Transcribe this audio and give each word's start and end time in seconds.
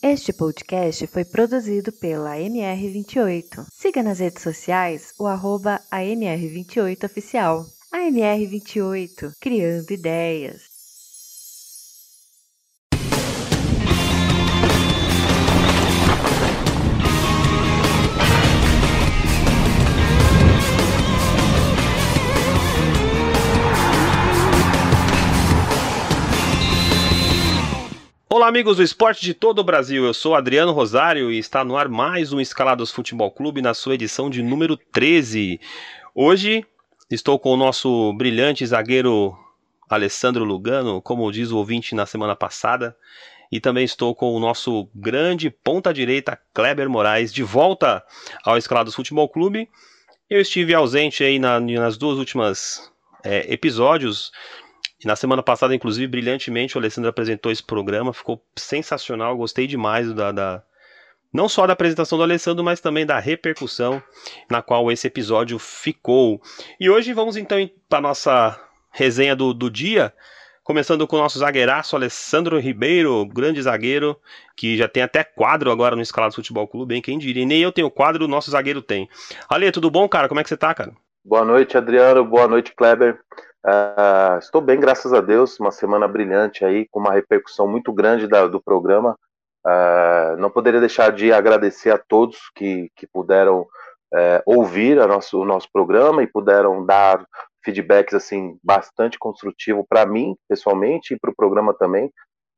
Este 0.00 0.32
podcast 0.32 1.08
foi 1.08 1.24
produzido 1.24 1.90
pela 1.90 2.36
MR28. 2.36 3.66
Siga 3.72 4.00
nas 4.00 4.20
redes 4.20 4.44
sociais 4.44 5.12
o 5.18 5.26
arroba 5.26 5.80
AMR28Oficial. 5.90 7.66
AMR28, 7.92 9.32
criando 9.40 9.90
ideias. 9.90 10.67
Olá, 28.48 28.54
amigos 28.54 28.78
do 28.78 28.82
esporte 28.82 29.20
de 29.20 29.34
todo 29.34 29.58
o 29.58 29.62
Brasil. 29.62 30.06
Eu 30.06 30.14
sou 30.14 30.34
Adriano 30.34 30.72
Rosário 30.72 31.30
e 31.30 31.36
está 31.36 31.62
no 31.62 31.76
ar 31.76 31.86
mais 31.86 32.32
um 32.32 32.40
Escalados 32.40 32.90
Futebol 32.90 33.30
Clube 33.30 33.60
na 33.60 33.74
sua 33.74 33.94
edição 33.94 34.30
de 34.30 34.42
número 34.42 34.74
13. 34.74 35.60
Hoje 36.14 36.64
estou 37.10 37.38
com 37.38 37.52
o 37.52 37.58
nosso 37.58 38.10
brilhante 38.14 38.64
zagueiro 38.64 39.36
Alessandro 39.86 40.44
Lugano, 40.44 41.02
como 41.02 41.30
diz 41.30 41.50
o 41.50 41.58
ouvinte 41.58 41.94
na 41.94 42.06
semana 42.06 42.34
passada, 42.34 42.96
e 43.52 43.60
também 43.60 43.84
estou 43.84 44.14
com 44.14 44.34
o 44.34 44.40
nosso 44.40 44.88
grande 44.94 45.50
ponta-direita 45.50 46.40
Kleber 46.54 46.88
Moraes 46.88 47.30
de 47.30 47.42
volta 47.42 48.02
ao 48.42 48.56
Escalados 48.56 48.94
Futebol 48.94 49.28
Clube. 49.28 49.68
Eu 50.28 50.40
estive 50.40 50.72
ausente 50.72 51.22
aí 51.22 51.38
na, 51.38 51.60
nas 51.60 51.98
duas 51.98 52.16
últimas 52.16 52.90
é, 53.22 53.52
episódios 53.52 54.32
e 55.02 55.06
na 55.06 55.14
semana 55.14 55.42
passada, 55.42 55.74
inclusive, 55.74 56.06
brilhantemente, 56.06 56.76
o 56.76 56.80
Alessandro 56.80 57.08
apresentou 57.08 57.52
esse 57.52 57.62
programa, 57.62 58.12
ficou 58.12 58.42
sensacional, 58.56 59.36
gostei 59.36 59.66
demais 59.66 60.12
da, 60.12 60.32
da, 60.32 60.62
não 61.32 61.48
só 61.48 61.66
da 61.66 61.72
apresentação 61.72 62.18
do 62.18 62.24
Alessandro, 62.24 62.64
mas 62.64 62.80
também 62.80 63.06
da 63.06 63.18
repercussão 63.18 64.02
na 64.50 64.60
qual 64.60 64.90
esse 64.90 65.06
episódio 65.06 65.58
ficou. 65.58 66.40
E 66.80 66.90
hoje 66.90 67.12
vamos 67.12 67.36
então 67.36 67.58
para 67.88 67.98
a 67.98 68.02
nossa 68.02 68.60
resenha 68.90 69.36
do, 69.36 69.54
do 69.54 69.70
dia, 69.70 70.12
começando 70.64 71.06
com 71.06 71.14
o 71.14 71.20
nosso 71.20 71.38
zagueiraço 71.38 71.94
Alessandro 71.94 72.58
Ribeiro, 72.58 73.24
grande 73.24 73.62
zagueiro, 73.62 74.16
que 74.56 74.76
já 74.76 74.88
tem 74.88 75.04
até 75.04 75.22
quadro 75.22 75.70
agora 75.70 75.94
no 75.94 76.02
Escalado 76.02 76.34
Futebol 76.34 76.66
Clube, 76.66 76.96
hein? 76.96 77.02
Quem 77.02 77.18
diria? 77.18 77.46
nem 77.46 77.62
eu 77.62 77.70
tenho 77.70 77.88
quadro, 77.88 78.24
o 78.24 78.28
nosso 78.28 78.50
zagueiro 78.50 78.82
tem. 78.82 79.08
Ale, 79.48 79.70
tudo 79.70 79.92
bom, 79.92 80.08
cara? 80.08 80.26
Como 80.26 80.40
é 80.40 80.42
que 80.42 80.48
você 80.48 80.56
tá, 80.56 80.74
cara? 80.74 80.92
Boa 81.24 81.44
noite, 81.44 81.76
Adriano. 81.76 82.24
Boa 82.24 82.48
noite, 82.48 82.74
Kleber. 82.74 83.20
Uh, 83.66 84.38
estou 84.38 84.60
bem, 84.60 84.78
graças 84.78 85.12
a 85.12 85.20
Deus. 85.20 85.58
Uma 85.58 85.70
semana 85.70 86.06
brilhante 86.06 86.64
aí, 86.64 86.86
com 86.90 87.00
uma 87.00 87.12
repercussão 87.12 87.66
muito 87.66 87.92
grande 87.92 88.26
da, 88.26 88.46
do 88.46 88.62
programa. 88.62 89.16
Uh, 89.66 90.36
não 90.38 90.50
poderia 90.50 90.80
deixar 90.80 91.12
de 91.12 91.32
agradecer 91.32 91.90
a 91.90 91.98
todos 91.98 92.38
que, 92.54 92.90
que 92.96 93.06
puderam 93.06 93.62
uh, 93.62 94.42
ouvir 94.46 94.96
nosso, 95.06 95.40
o 95.40 95.44
nosso 95.44 95.68
programa 95.72 96.22
e 96.22 96.26
puderam 96.26 96.84
dar 96.84 97.24
feedbacks 97.64 98.14
assim 98.14 98.58
bastante 98.62 99.18
construtivo 99.18 99.84
para 99.86 100.06
mim 100.06 100.36
pessoalmente 100.48 101.14
e 101.14 101.18
para 101.18 101.30
o 101.30 101.36
programa 101.36 101.74
também. 101.74 102.10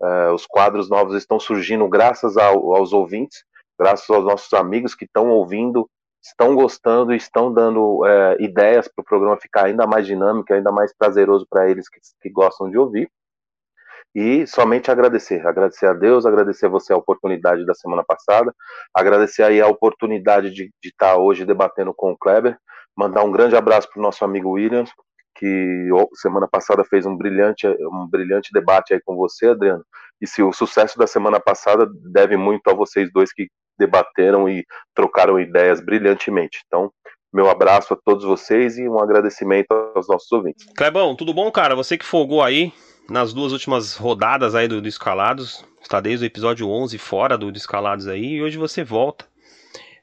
Eh, 0.03 0.31
os 0.31 0.47
quadros 0.47 0.89
novos 0.89 1.15
estão 1.15 1.39
surgindo 1.39 1.87
graças 1.89 2.37
ao, 2.37 2.75
aos 2.75 2.93
ouvintes, 2.93 3.45
graças 3.79 4.09
aos 4.09 4.25
nossos 4.25 4.53
amigos 4.55 4.95
que 4.95 5.05
estão 5.05 5.31
ouvindo 5.31 5.89
estão 6.23 6.55
gostando 6.55 7.13
e 7.13 7.17
estão 7.17 7.53
dando 7.53 8.05
é, 8.07 8.37
ideias 8.41 8.87
para 8.89 9.03
o 9.03 9.05
programa 9.05 9.39
ficar 9.39 9.67
ainda 9.67 9.87
mais 9.87 10.07
dinâmico, 10.07 10.53
ainda 10.53 10.71
mais 10.71 10.93
prazeroso 10.93 11.47
para 11.49 11.71
eles 11.71 11.89
que, 11.89 11.99
que, 12.21 12.31
gostam 12.31 12.71
de 12.71 12.77
ouvir. 12.77 13.11
E 14.15 14.47
somente 14.47 14.91
agradecer, 14.91 15.47
agradecer 15.47 15.87
a 15.87 15.93
Deus, 15.93 16.27
agradecer 16.27 16.67
a 16.67 16.71
você 16.71 16.93
a 16.93 16.97
oportunidade 16.97 17.65
da 17.65 17.75
semana 17.75 18.05
passada, 18.05 18.53
agradecer 18.93 19.45
aí 19.45 19.61
a 19.61 19.69
oportunidade 19.69 20.51
de, 20.51 20.71
estar 20.85 21.15
tá 21.15 21.17
hoje 21.17 21.47
debatendo 21.47 21.95
com 21.95 22.11
o 22.11 22.19
Kleber, 22.19 22.59
mandar 22.97 23.23
um 23.23 23.31
grande 23.31 23.57
abraço 23.57 23.89
para 23.89 24.01
o 24.01 24.03
nosso 24.03 24.25
amigo 24.25 24.51
Williams, 24.51 24.91
que 25.37 25.89
semana 26.15 26.49
passada 26.49 26.85
fez 26.85 27.07
um 27.07 27.17
brilhante, 27.17 27.67
um 27.67 28.07
brilhante 28.11 28.53
debate 28.53 28.93
aí 28.93 29.01
com 29.01 29.17
você, 29.17 29.49
Adriano. 29.49 29.85
E 30.21 30.27
se 30.27 30.43
o 30.43 30.53
sucesso 30.53 30.99
da 30.99 31.07
semana 31.07 31.41
passada 31.41 31.89
deve 32.13 32.37
muito 32.37 32.69
a 32.69 32.75
vocês 32.75 33.11
dois 33.11 33.33
que 33.33 33.49
debateram 33.81 34.49
e 34.49 34.65
trocaram 34.95 35.41
ideias 35.41 35.81
brilhantemente. 35.81 36.63
Então, 36.67 36.93
meu 37.33 37.49
abraço 37.49 37.95
a 37.95 37.97
todos 37.97 38.25
vocês 38.25 38.79
e 38.79 38.89
um 38.89 38.99
agradecimento 38.99 39.73
aos 39.95 40.07
nossos 40.07 40.31
ouvintes. 40.31 40.67
Clebão, 40.77 41.17
tudo 41.17 41.33
bom, 41.33 41.51
cara? 41.51 41.75
Você 41.75 41.97
que 41.97 42.05
folgou 42.05 42.43
aí 42.43 42.73
nas 43.09 43.33
duas 43.33 43.53
últimas 43.53 43.97
rodadas 43.97 44.55
aí 44.55 44.69
do, 44.69 44.81
do 44.81 44.89
Escalados, 44.89 45.65
está 45.81 46.01
desde 46.01 46.25
o 46.25 46.27
episódio 46.27 46.69
11 46.69 46.99
fora 46.99 47.39
do, 47.39 47.51
do 47.51 47.57
Escalados 47.57 48.07
aí, 48.07 48.35
e 48.35 48.43
hoje 48.43 48.59
você 48.59 48.85
volta 48.85 49.27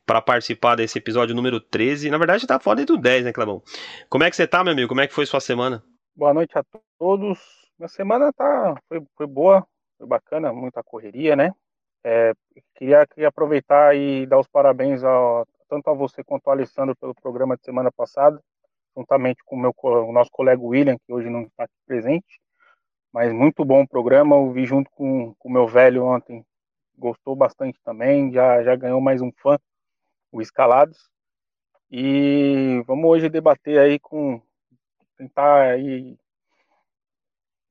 para 0.05 0.21
participar 0.21 0.75
desse 0.75 0.97
episódio 0.97 1.35
número 1.35 1.59
13. 1.59 2.09
Na 2.09 2.17
verdade, 2.17 2.47
tá 2.47 2.59
fora 2.59 2.83
do 2.85 2.97
10, 2.97 3.25
né, 3.25 3.33
Clebão? 3.33 3.61
Como 4.09 4.23
é 4.23 4.29
que 4.29 4.35
você 4.35 4.47
tá, 4.47 4.63
meu 4.63 4.73
amigo? 4.73 4.87
Como 4.87 5.01
é 5.01 5.07
que 5.07 5.13
foi 5.13 5.25
sua 5.25 5.41
semana? 5.41 5.83
Boa 6.15 6.33
noite 6.33 6.57
a 6.57 6.63
todos. 6.97 7.39
Minha 7.77 7.89
semana 7.89 8.31
tá 8.33 8.75
foi, 8.87 9.01
foi 9.15 9.27
boa, 9.27 9.67
foi 9.97 10.07
bacana, 10.07 10.51
muita 10.51 10.81
correria, 10.81 11.35
né? 11.35 11.51
É, 12.03 12.33
queria, 12.75 13.05
queria, 13.07 13.27
aproveitar 13.27 13.95
e 13.95 14.25
dar 14.25 14.39
os 14.39 14.47
parabéns 14.47 15.01
tanto 15.67 15.89
a 15.89 15.93
você 15.93 16.23
quanto 16.23 16.47
ao 16.47 16.53
Alessandro 16.53 16.95
pelo 16.95 17.13
programa 17.13 17.57
de 17.57 17.63
semana 17.63 17.91
passada, 17.91 18.41
juntamente 18.95 19.43
com 19.45 19.55
o, 19.55 19.59
meu, 19.59 19.73
o 19.83 20.11
nosso 20.11 20.31
colega 20.31 20.61
William, 20.61 20.97
que 20.97 21.11
hoje 21.11 21.29
não 21.29 21.41
está 21.43 21.63
aqui 21.63 21.73
presente. 21.85 22.39
Mas 23.11 23.33
muito 23.33 23.65
bom 23.65 23.81
o 23.81 23.87
programa, 23.87 24.35
eu 24.35 24.51
vi 24.51 24.65
junto 24.65 24.89
com 24.91 25.35
o 25.43 25.49
meu 25.49 25.67
velho 25.67 26.05
ontem, 26.05 26.45
gostou 26.97 27.35
bastante 27.35 27.79
também, 27.83 28.31
já, 28.31 28.63
já 28.63 28.75
ganhou 28.75 29.01
mais 29.01 29.21
um 29.21 29.31
fã, 29.31 29.57
o 30.31 30.41
Escalados. 30.41 31.09
E 31.89 32.83
vamos 32.85 33.05
hoje 33.05 33.29
debater 33.29 33.79
aí 33.79 33.97
com, 33.99 34.41
tentar 35.17 35.71
aí 35.71 36.17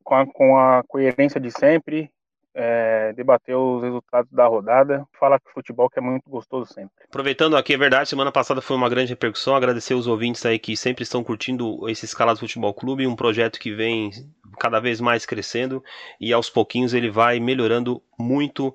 com 0.03 0.15
a, 0.15 0.27
com 0.27 0.59
a 0.59 0.83
coerência 0.85 1.41
de 1.41 1.51
sempre, 1.51 2.11
é, 2.56 3.12
debater 3.12 3.55
os 3.55 3.83
resultados 3.83 4.33
da 4.33 4.47
rodada, 4.47 5.06
falar 5.21 5.39
que 5.39 5.53
futebol 5.53 5.91
que 5.91 5.99
é 5.99 6.03
muito 6.03 6.28
gostoso 6.28 6.72
sempre. 6.72 6.91
Aproveitando 7.06 7.55
aqui, 7.55 7.75
é 7.75 7.77
verdade, 7.77 8.09
semana 8.09 8.33
passada 8.33 8.62
foi 8.62 8.75
uma 8.75 8.89
grande 8.89 9.11
repercussão, 9.11 9.55
agradecer 9.55 9.93
os 9.93 10.06
ouvintes 10.06 10.44
aí 10.47 10.59
que 10.59 10.75
sempre 10.75 11.03
estão 11.03 11.22
curtindo 11.22 11.87
esse 11.89 12.06
Escalado 12.06 12.41
Futebol 12.41 12.72
Clube, 12.72 13.06
um 13.06 13.15
projeto 13.15 13.61
que 13.61 13.75
vem 13.75 14.11
cada 14.59 14.81
vez 14.81 15.03
mais 15.03 15.27
crescendo 15.27 15.84
e 16.19 16.33
aos 16.33 16.49
pouquinhos 16.49 16.95
ele 16.95 17.11
vai 17.11 17.39
melhorando 17.39 18.03
muito 18.19 18.75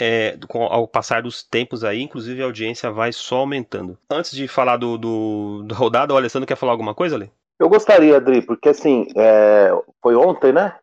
é, 0.00 0.36
com, 0.48 0.64
ao 0.64 0.88
passar 0.88 1.22
dos 1.22 1.44
tempos 1.44 1.84
aí, 1.84 2.02
inclusive 2.02 2.42
a 2.42 2.46
audiência 2.46 2.90
vai 2.90 3.12
só 3.12 3.36
aumentando. 3.36 3.96
Antes 4.10 4.32
de 4.32 4.48
falar 4.48 4.76
do, 4.76 4.98
do, 4.98 5.62
do 5.62 5.74
rodada, 5.74 6.12
o 6.12 6.16
Alessandro 6.16 6.48
quer 6.48 6.56
falar 6.56 6.72
alguma 6.72 6.94
coisa, 6.96 7.14
ali? 7.14 7.30
Eu 7.60 7.68
gostaria, 7.68 8.16
Adri, 8.16 8.42
porque 8.42 8.70
assim, 8.70 9.06
é, 9.16 9.70
foi 10.02 10.16
ontem, 10.16 10.52
né? 10.52 10.74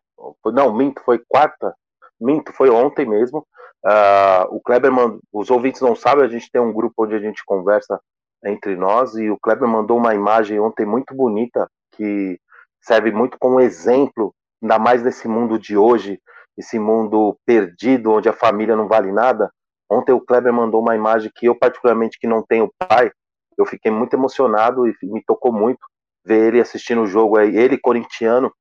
Não, 0.46 0.72
minto, 0.72 1.02
foi 1.04 1.18
quarta, 1.28 1.74
minto, 2.20 2.52
foi 2.52 2.70
ontem 2.70 3.06
mesmo. 3.06 3.46
Uh, 3.84 4.56
o 4.56 4.60
Kleber, 4.60 4.92
mand... 4.92 5.18
os 5.32 5.50
ouvintes 5.50 5.80
não 5.80 5.94
sabem, 5.94 6.24
a 6.24 6.28
gente 6.28 6.50
tem 6.50 6.60
um 6.60 6.72
grupo 6.72 7.04
onde 7.04 7.14
a 7.14 7.20
gente 7.20 7.44
conversa 7.44 8.00
entre 8.44 8.76
nós 8.76 9.14
e 9.16 9.30
o 9.30 9.38
Kleber 9.38 9.68
mandou 9.68 9.96
uma 9.96 10.14
imagem 10.14 10.60
ontem 10.60 10.86
muito 10.86 11.14
bonita 11.14 11.68
que 11.92 12.38
serve 12.80 13.10
muito 13.10 13.36
como 13.38 13.60
exemplo, 13.60 14.34
ainda 14.62 14.78
mais 14.78 15.02
nesse 15.02 15.26
mundo 15.26 15.58
de 15.58 15.76
hoje, 15.76 16.20
esse 16.56 16.78
mundo 16.78 17.36
perdido, 17.44 18.12
onde 18.12 18.28
a 18.28 18.32
família 18.32 18.76
não 18.76 18.88
vale 18.88 19.12
nada. 19.12 19.50
Ontem 19.90 20.12
o 20.12 20.20
Kleber 20.20 20.52
mandou 20.52 20.80
uma 20.80 20.94
imagem 20.94 21.30
que 21.34 21.46
eu, 21.46 21.54
particularmente, 21.54 22.18
que 22.18 22.26
não 22.26 22.42
tenho 22.42 22.72
pai, 22.78 23.10
eu 23.56 23.66
fiquei 23.66 23.90
muito 23.90 24.14
emocionado 24.14 24.86
e 24.86 24.94
me 25.02 25.22
tocou 25.24 25.52
muito 25.52 25.80
ver 26.24 26.48
ele 26.48 26.60
assistindo 26.60 27.02
o 27.02 27.06
jogo, 27.06 27.40
ele 27.40 27.78
corintiano, 27.78 28.52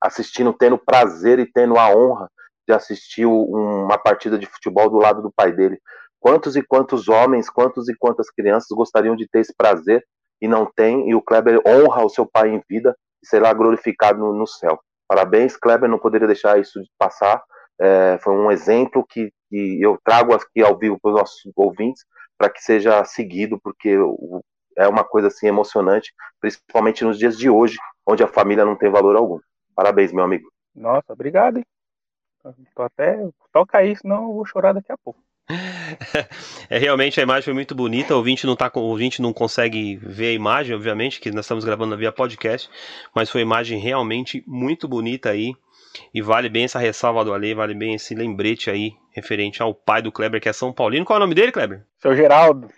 assistindo, 0.00 0.52
tendo 0.52 0.78
prazer 0.78 1.38
e 1.38 1.50
tendo 1.50 1.76
a 1.78 1.88
honra 1.88 2.30
de 2.68 2.74
assistir 2.74 3.24
uma 3.24 3.96
partida 3.96 4.38
de 4.38 4.44
futebol 4.44 4.90
do 4.90 4.98
lado 4.98 5.22
do 5.22 5.32
pai 5.32 5.52
dele. 5.52 5.80
Quantos 6.20 6.54
e 6.54 6.62
quantos 6.62 7.08
homens, 7.08 7.48
quantos 7.48 7.88
e 7.88 7.96
quantas 7.96 8.30
crianças 8.30 8.68
gostariam 8.70 9.16
de 9.16 9.26
ter 9.26 9.40
esse 9.40 9.54
prazer 9.56 10.04
e 10.40 10.46
não 10.46 10.66
tem, 10.66 11.08
e 11.08 11.14
o 11.14 11.22
Kleber 11.22 11.60
honra 11.66 12.04
o 12.04 12.10
seu 12.10 12.26
pai 12.26 12.50
em 12.50 12.62
vida 12.68 12.94
e 13.22 13.26
será 13.26 13.54
glorificado 13.54 14.18
no, 14.18 14.34
no 14.34 14.46
céu. 14.46 14.78
Parabéns, 15.08 15.56
Kleber, 15.56 15.88
não 15.88 15.98
poderia 15.98 16.26
deixar 16.26 16.60
isso 16.60 16.80
de 16.82 16.90
passar. 16.98 17.42
É, 17.80 18.18
foi 18.22 18.34
um 18.34 18.50
exemplo 18.50 19.04
que, 19.08 19.32
que, 19.48 19.80
eu 19.80 19.98
trago 20.04 20.34
aqui 20.34 20.62
ao 20.62 20.76
vivo 20.76 20.98
para 21.00 21.12
os 21.12 21.18
nossos 21.18 21.52
ouvintes, 21.56 22.04
para 22.36 22.50
que 22.50 22.62
seja 22.62 23.02
seguido, 23.04 23.58
porque 23.62 23.96
é 24.76 24.86
uma 24.86 25.04
coisa 25.04 25.28
assim 25.28 25.46
emocionante, 25.46 26.12
principalmente 26.40 27.02
nos 27.02 27.18
dias 27.18 27.38
de 27.38 27.48
hoje, 27.48 27.78
onde 28.06 28.22
a 28.22 28.28
família 28.28 28.64
não 28.64 28.76
tem 28.76 28.90
valor 28.90 29.16
algum. 29.16 29.38
Parabéns, 29.74 30.12
meu 30.12 30.24
amigo. 30.24 30.50
Nossa, 30.74 31.12
obrigado. 31.12 31.56
Hein? 31.58 31.64
Tô 32.74 32.82
até. 32.82 33.18
Toca 33.52 33.78
aí, 33.78 33.96
senão 33.96 34.24
eu 34.24 34.32
vou 34.34 34.46
chorar 34.46 34.72
daqui 34.72 34.92
a 34.92 34.96
pouco. 34.96 35.20
é 36.68 36.78
realmente 36.78 37.18
a 37.18 37.22
imagem 37.22 37.44
foi 37.44 37.54
muito 37.54 37.74
bonita. 37.74 38.14
O 38.14 38.18
ouvinte 38.18 38.46
não 38.46 38.54
tá 38.54 38.70
o 38.74 38.80
ouvinte 38.80 39.22
não 39.22 39.32
consegue 39.32 39.96
ver 39.96 40.28
a 40.28 40.32
imagem, 40.32 40.74
obviamente, 40.74 41.20
que 41.20 41.30
nós 41.30 41.44
estamos 41.44 41.64
gravando 41.64 41.96
via 41.96 42.12
podcast, 42.12 42.68
mas 43.14 43.30
foi 43.30 43.42
uma 43.42 43.54
imagem 43.54 43.78
realmente 43.78 44.44
muito 44.46 44.86
bonita 44.86 45.30
aí. 45.30 45.54
E 46.12 46.22
vale 46.22 46.48
bem 46.48 46.64
essa 46.64 46.78
ressalva 46.78 47.24
do 47.24 47.32
Ale, 47.32 47.54
vale 47.54 47.74
bem 47.74 47.94
esse 47.94 48.14
lembrete 48.14 48.70
aí, 48.70 48.94
referente 49.10 49.62
ao 49.62 49.74
pai 49.74 50.00
do 50.00 50.12
Kleber, 50.12 50.40
que 50.40 50.48
é 50.48 50.52
São 50.52 50.72
Paulino. 50.72 51.04
Qual 51.04 51.16
é 51.16 51.18
o 51.18 51.20
nome 51.20 51.34
dele, 51.34 51.52
Kleber? 51.52 51.84
Seu 51.98 52.16
Geraldo. 52.16 52.68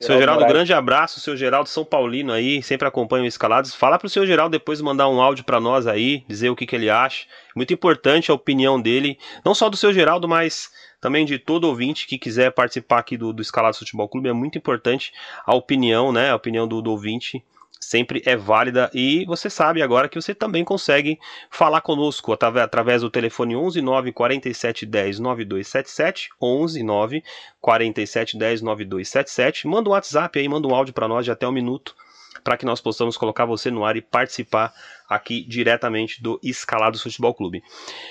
Seu 0.00 0.16
Geraldo, 0.18 0.46
grande 0.46 0.72
abraço, 0.72 1.20
seu 1.20 1.36
Geraldo 1.36 1.68
São 1.68 1.84
Paulino 1.84 2.32
aí, 2.32 2.62
sempre 2.62 2.88
acompanha 2.88 3.24
o 3.24 3.26
Escalados. 3.26 3.74
Fala 3.74 3.98
pro 3.98 4.08
seu 4.08 4.26
Geraldo 4.26 4.52
depois 4.52 4.80
mandar 4.80 5.08
um 5.08 5.20
áudio 5.20 5.44
para 5.44 5.60
nós 5.60 5.86
aí, 5.86 6.24
dizer 6.28 6.48
o 6.50 6.56
que, 6.56 6.66
que 6.66 6.76
ele 6.76 6.88
acha. 6.88 7.26
Muito 7.54 7.72
importante 7.74 8.30
a 8.30 8.34
opinião 8.34 8.80
dele, 8.80 9.18
não 9.44 9.54
só 9.54 9.68
do 9.68 9.76
seu 9.76 9.92
Geraldo, 9.92 10.28
mas 10.28 10.70
também 11.00 11.24
de 11.24 11.38
todo 11.38 11.64
ouvinte 11.64 12.06
que 12.06 12.18
quiser 12.18 12.50
participar 12.52 12.98
aqui 12.98 13.16
do, 13.16 13.32
do 13.32 13.42
Escalados 13.42 13.78
Futebol 13.78 14.08
Clube. 14.08 14.28
É 14.28 14.32
muito 14.32 14.56
importante 14.56 15.12
a 15.44 15.54
opinião, 15.54 16.12
né? 16.12 16.30
A 16.30 16.36
opinião 16.36 16.66
do, 16.66 16.80
do 16.80 16.90
ouvinte 16.90 17.44
sempre 17.88 18.22
é 18.26 18.36
válida 18.36 18.90
e 18.92 19.24
você 19.24 19.48
sabe 19.48 19.80
agora 19.80 20.08
que 20.08 20.20
você 20.20 20.34
também 20.34 20.62
consegue 20.62 21.18
falar 21.50 21.80
conosco 21.80 22.32
através 22.32 23.00
do 23.00 23.08
telefone 23.08 23.56
11 23.56 23.80
9 23.80 24.12
47 24.12 24.84
10 24.84 25.18
9277 25.18 26.28
11 26.40 26.82
9 26.82 27.24
47 27.60 28.36
10 28.36 28.60
9277 28.62 29.66
manda 29.66 29.88
um 29.88 29.92
WhatsApp 29.92 30.38
aí, 30.38 30.46
manda 30.46 30.68
um 30.68 30.74
áudio 30.74 30.92
para 30.92 31.08
nós 31.08 31.24
de 31.24 31.30
até 31.30 31.48
um 31.48 31.52
minuto 31.52 31.96
para 32.44 32.58
que 32.58 32.66
nós 32.66 32.80
possamos 32.80 33.16
colocar 33.16 33.46
você 33.46 33.70
no 33.70 33.84
ar 33.84 33.96
e 33.96 34.02
participar 34.02 34.72
aqui 35.08 35.42
diretamente 35.48 36.22
do 36.22 36.38
Escalados 36.42 37.02
Futebol 37.02 37.34
Clube. 37.34 37.62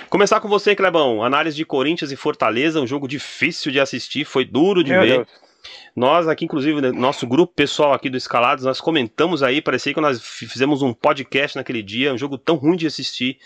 Começar 0.10 0.42
com 0.42 0.50
você, 0.50 0.76
Clebão. 0.76 1.24
Análise 1.24 1.56
de 1.56 1.66
Corinthians 1.66 2.12
e 2.12 2.16
Fortaleza, 2.16 2.82
um 2.82 2.88
jogo 2.88 3.08
difícil 3.08 3.72
de 3.72 3.80
assistir, 3.80 4.26
foi 4.26 4.44
duro 4.44 4.84
de 4.84 4.92
Meu 4.92 5.02
ver. 5.02 5.08
Deus. 5.08 5.47
Nós 5.96 6.28
aqui, 6.28 6.46
inclusive, 6.46 6.82
né, 6.82 6.92
nosso 6.92 7.26
grupo 7.26 7.54
pessoal 7.54 7.94
aqui 7.94 8.10
do 8.10 8.18
Escalados, 8.18 8.66
nós 8.66 8.80
comentamos 8.80 9.42
aí, 9.42 9.62
parecia 9.62 9.94
que 9.94 10.02
nós 10.02 10.22
fizemos 10.22 10.82
um 10.82 10.94
podcast 10.94 11.58
naquele 11.58 11.82
dia, 11.82 12.14
um 12.14 12.18
jogo 12.18 12.38
tão 12.38 12.56
ruim 12.56 12.76
de 12.76 12.88
assistir. 12.88 13.40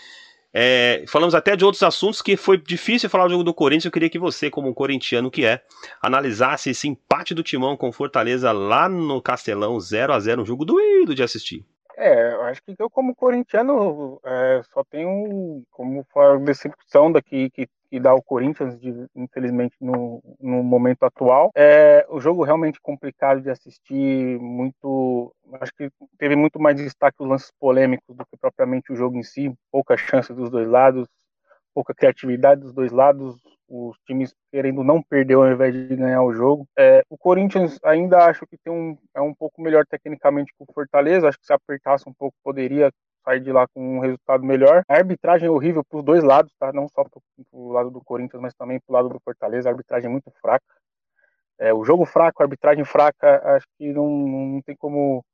É, 0.54 1.04
falamos 1.08 1.34
até 1.34 1.56
de 1.56 1.64
outros 1.64 1.82
assuntos 1.82 2.20
que 2.20 2.36
foi 2.36 2.58
difícil 2.58 3.08
falar 3.08 3.24
o 3.24 3.30
jogo 3.30 3.42
do 3.42 3.54
Corinthians. 3.54 3.86
Eu 3.86 3.90
queria 3.90 4.10
que 4.10 4.18
você, 4.18 4.50
como 4.50 4.68
um 4.68 4.74
corintiano 4.74 5.30
que 5.30 5.46
é, 5.46 5.62
analisasse 6.02 6.70
esse 6.70 6.86
empate 6.86 7.34
do 7.34 7.42
Timão 7.42 7.76
com 7.76 7.90
Fortaleza 7.90 8.52
lá 8.52 8.88
no 8.88 9.22
Castelão, 9.22 9.80
0 9.80 10.12
a 10.12 10.20
0 10.20 10.42
um 10.42 10.46
jogo 10.46 10.64
doído 10.64 11.14
de 11.14 11.22
assistir. 11.22 11.64
É, 11.96 12.34
eu 12.34 12.42
acho 12.42 12.62
que 12.62 12.74
eu, 12.78 12.90
como 12.90 13.14
corintiano, 13.14 14.20
é, 14.24 14.62
só 14.72 14.82
tenho 14.84 15.62
como 15.70 16.06
a 16.16 16.36
decepção 16.36 17.10
daqui 17.10 17.48
que, 17.50 17.68
que 17.92 18.00
dá 18.00 18.14
o 18.14 18.22
Corinthians, 18.22 18.80
de, 18.80 19.06
infelizmente, 19.14 19.76
no, 19.78 20.22
no 20.40 20.62
momento 20.62 21.02
atual. 21.02 21.50
É, 21.54 22.06
o 22.08 22.18
jogo 22.18 22.42
realmente 22.42 22.80
complicado 22.80 23.42
de 23.42 23.50
assistir, 23.50 24.40
muito. 24.40 25.30
Acho 25.60 25.72
que 25.76 25.90
teve 26.16 26.34
muito 26.34 26.58
mais 26.58 26.76
destaque 26.76 27.18
os 27.20 27.28
lances 27.28 27.52
polêmicos 27.60 28.16
do 28.16 28.24
que 28.24 28.34
propriamente 28.40 28.90
o 28.90 28.96
jogo 28.96 29.18
em 29.18 29.22
si, 29.22 29.54
pouca 29.70 29.94
chance 29.98 30.32
dos 30.32 30.48
dois 30.48 30.66
lados, 30.66 31.06
pouca 31.74 31.94
criatividade 31.94 32.62
dos 32.62 32.72
dois 32.72 32.90
lados 32.90 33.36
os 33.68 33.96
times 34.06 34.34
querendo 34.50 34.84
não 34.84 35.02
perder 35.02 35.34
ao 35.34 35.50
invés 35.50 35.72
de 35.74 35.96
ganhar 35.96 36.22
o 36.22 36.34
jogo. 36.34 36.66
É, 36.78 37.02
o 37.08 37.16
Corinthians 37.16 37.78
ainda 37.82 38.24
acho 38.26 38.46
que 38.46 38.58
tem 38.58 38.72
um, 38.72 38.98
é 39.14 39.20
um 39.20 39.34
pouco 39.34 39.62
melhor 39.62 39.86
tecnicamente 39.86 40.52
que 40.52 40.62
o 40.62 40.72
Fortaleza, 40.74 41.28
acho 41.28 41.38
que 41.38 41.46
se 41.46 41.52
apertasse 41.54 42.06
um 42.06 42.12
pouco 42.12 42.36
poderia 42.44 42.90
sair 43.24 43.40
de 43.40 43.52
lá 43.52 43.66
com 43.68 43.98
um 43.98 44.00
resultado 44.00 44.44
melhor. 44.44 44.82
A 44.88 44.96
arbitragem 44.96 45.48
é 45.48 45.50
horrível 45.50 45.84
para 45.84 45.98
os 45.98 46.04
dois 46.04 46.22
lados, 46.22 46.52
tá? 46.58 46.72
Não 46.72 46.88
só 46.88 47.04
para 47.04 47.20
o 47.52 47.72
lado 47.72 47.90
do 47.90 48.00
Corinthians, 48.02 48.40
mas 48.42 48.54
também 48.54 48.80
para 48.80 48.92
o 48.92 48.94
lado 48.94 49.08
do 49.08 49.20
Fortaleza. 49.20 49.68
A 49.68 49.72
arbitragem 49.72 50.08
é 50.08 50.12
muito 50.12 50.30
fraca. 50.40 50.64
É, 51.58 51.72
o 51.72 51.84
jogo 51.84 52.04
fraco, 52.04 52.42
a 52.42 52.44
arbitragem 52.44 52.84
fraca, 52.84 53.40
acho 53.56 53.66
que 53.78 53.92
não, 53.92 54.08
não 54.08 54.62
tem 54.62 54.76
como 54.76 55.24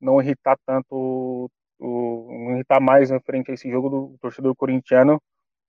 não 0.00 0.20
irritar 0.20 0.56
tanto, 0.66 1.50
o, 1.78 2.28
não 2.30 2.54
irritar 2.54 2.80
mais 2.80 3.10
na 3.10 3.20
frente 3.20 3.50
a 3.50 3.54
esse 3.54 3.70
jogo 3.70 3.88
do 3.88 4.18
torcedor 4.20 4.54
corintiano 4.54 5.20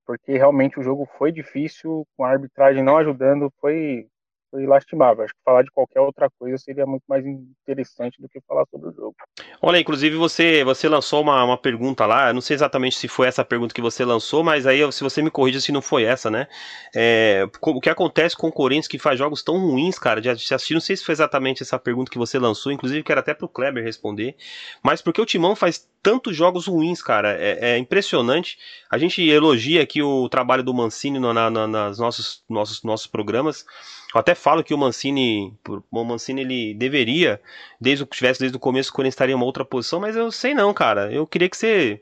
porque 0.05 0.33
realmente 0.33 0.79
o 0.79 0.83
jogo 0.83 1.07
foi 1.17 1.31
difícil, 1.31 2.05
com 2.17 2.25
a 2.25 2.31
arbitragem 2.31 2.83
não 2.83 2.97
ajudando, 2.97 3.51
foi, 3.59 4.07
foi 4.51 4.65
lastimável. 4.65 5.23
Acho 5.23 5.33
que 5.33 5.39
falar 5.43 5.63
de 5.63 5.71
qualquer 5.71 6.01
outra 6.01 6.29
coisa 6.37 6.57
seria 6.57 6.85
muito 6.85 7.03
mais 7.07 7.25
interessante 7.25 8.21
do 8.21 8.27
que 8.27 8.39
falar 8.41 8.65
sobre 8.69 8.89
o 8.89 8.93
jogo. 8.93 9.15
Olha, 9.61 9.79
inclusive 9.79 10.15
você, 10.17 10.63
você 10.63 10.89
lançou 10.89 11.21
uma, 11.21 11.43
uma 11.43 11.57
pergunta 11.57 12.05
lá, 12.05 12.33
não 12.33 12.41
sei 12.41 12.55
exatamente 12.55 12.97
se 12.97 13.07
foi 13.07 13.27
essa 13.27 13.45
pergunta 13.45 13.73
que 13.73 13.81
você 13.81 14.03
lançou, 14.03 14.43
mas 14.43 14.67
aí 14.67 14.79
se 14.91 15.03
você 15.03 15.21
me 15.21 15.31
corrija 15.31 15.61
se 15.61 15.71
não 15.71 15.81
foi 15.81 16.03
essa, 16.03 16.29
né? 16.29 16.47
É, 16.93 17.47
o 17.61 17.79
que 17.79 17.89
acontece 17.89 18.35
com 18.35 18.49
o 18.49 18.51
Corinthians 18.51 18.87
que 18.87 18.99
faz 18.99 19.17
jogos 19.17 19.41
tão 19.41 19.57
ruins, 19.57 19.97
cara, 19.97 20.19
de 20.19 20.29
assistir, 20.29 20.73
não 20.73 20.81
sei 20.81 20.97
se 20.97 21.05
foi 21.05 21.13
exatamente 21.13 21.63
essa 21.63 21.79
pergunta 21.79 22.11
que 22.11 22.17
você 22.17 22.37
lançou, 22.37 22.71
inclusive 22.71 23.03
quero 23.03 23.21
até 23.21 23.33
pro 23.33 23.47
Kleber 23.47 23.83
responder, 23.83 24.35
mas 24.83 25.01
porque 25.01 25.21
o 25.21 25.25
Timão 25.25 25.55
faz 25.55 25.89
tantos 26.01 26.35
jogos 26.35 26.67
ruins, 26.67 27.01
cara. 27.01 27.33
É, 27.33 27.73
é, 27.73 27.77
impressionante. 27.77 28.57
A 28.89 28.97
gente 28.97 29.21
elogia 29.21 29.81
aqui 29.81 30.01
o 30.01 30.27
trabalho 30.27 30.63
do 30.63 30.73
Mancini 30.73 31.19
na, 31.19 31.49
na, 31.49 31.67
nas 31.67 31.99
nossos, 31.99 32.43
nossos, 32.49 32.83
nossos 32.83 33.07
programas. 33.07 33.65
Eu 34.13 34.19
até 34.19 34.35
falo 34.35 34.63
que 34.63 34.73
o 34.73 34.77
Mancini, 34.77 35.57
o 35.91 36.03
Mancini 36.03 36.41
ele 36.41 36.73
deveria, 36.73 37.41
desde 37.79 38.05
que 38.05 38.17
tivesse 38.17 38.39
desde 38.39 38.57
o 38.57 38.59
começo, 38.59 38.89
o 38.89 38.93
Corinthians 38.93 39.13
estaria 39.13 39.33
em 39.33 39.35
uma 39.35 39.45
outra 39.45 39.63
posição, 39.63 39.99
mas 39.99 40.15
eu 40.15 40.31
sei 40.31 40.53
não, 40.53 40.73
cara. 40.73 41.11
Eu 41.11 41.25
queria 41.25 41.49
que 41.49 41.55
você 41.55 42.01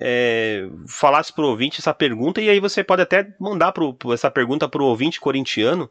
é, 0.00 0.66
falasse 0.88 1.32
pro 1.32 1.46
ouvinte 1.46 1.80
essa 1.80 1.92
pergunta 1.92 2.40
e 2.40 2.48
aí 2.48 2.60
você 2.60 2.82
pode 2.82 3.02
até 3.02 3.34
mandar 3.38 3.72
pro, 3.72 3.96
essa 4.12 4.30
pergunta 4.30 4.68
pro 4.68 4.84
ouvinte 4.84 5.20
corintiano. 5.20 5.90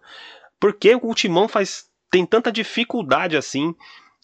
Por 0.59 0.73
que 0.73 0.95
o 0.95 1.13
Timão 1.13 1.47
faz 1.47 1.85
tem 2.11 2.25
tanta 2.25 2.51
dificuldade 2.51 3.35
assim 3.35 3.75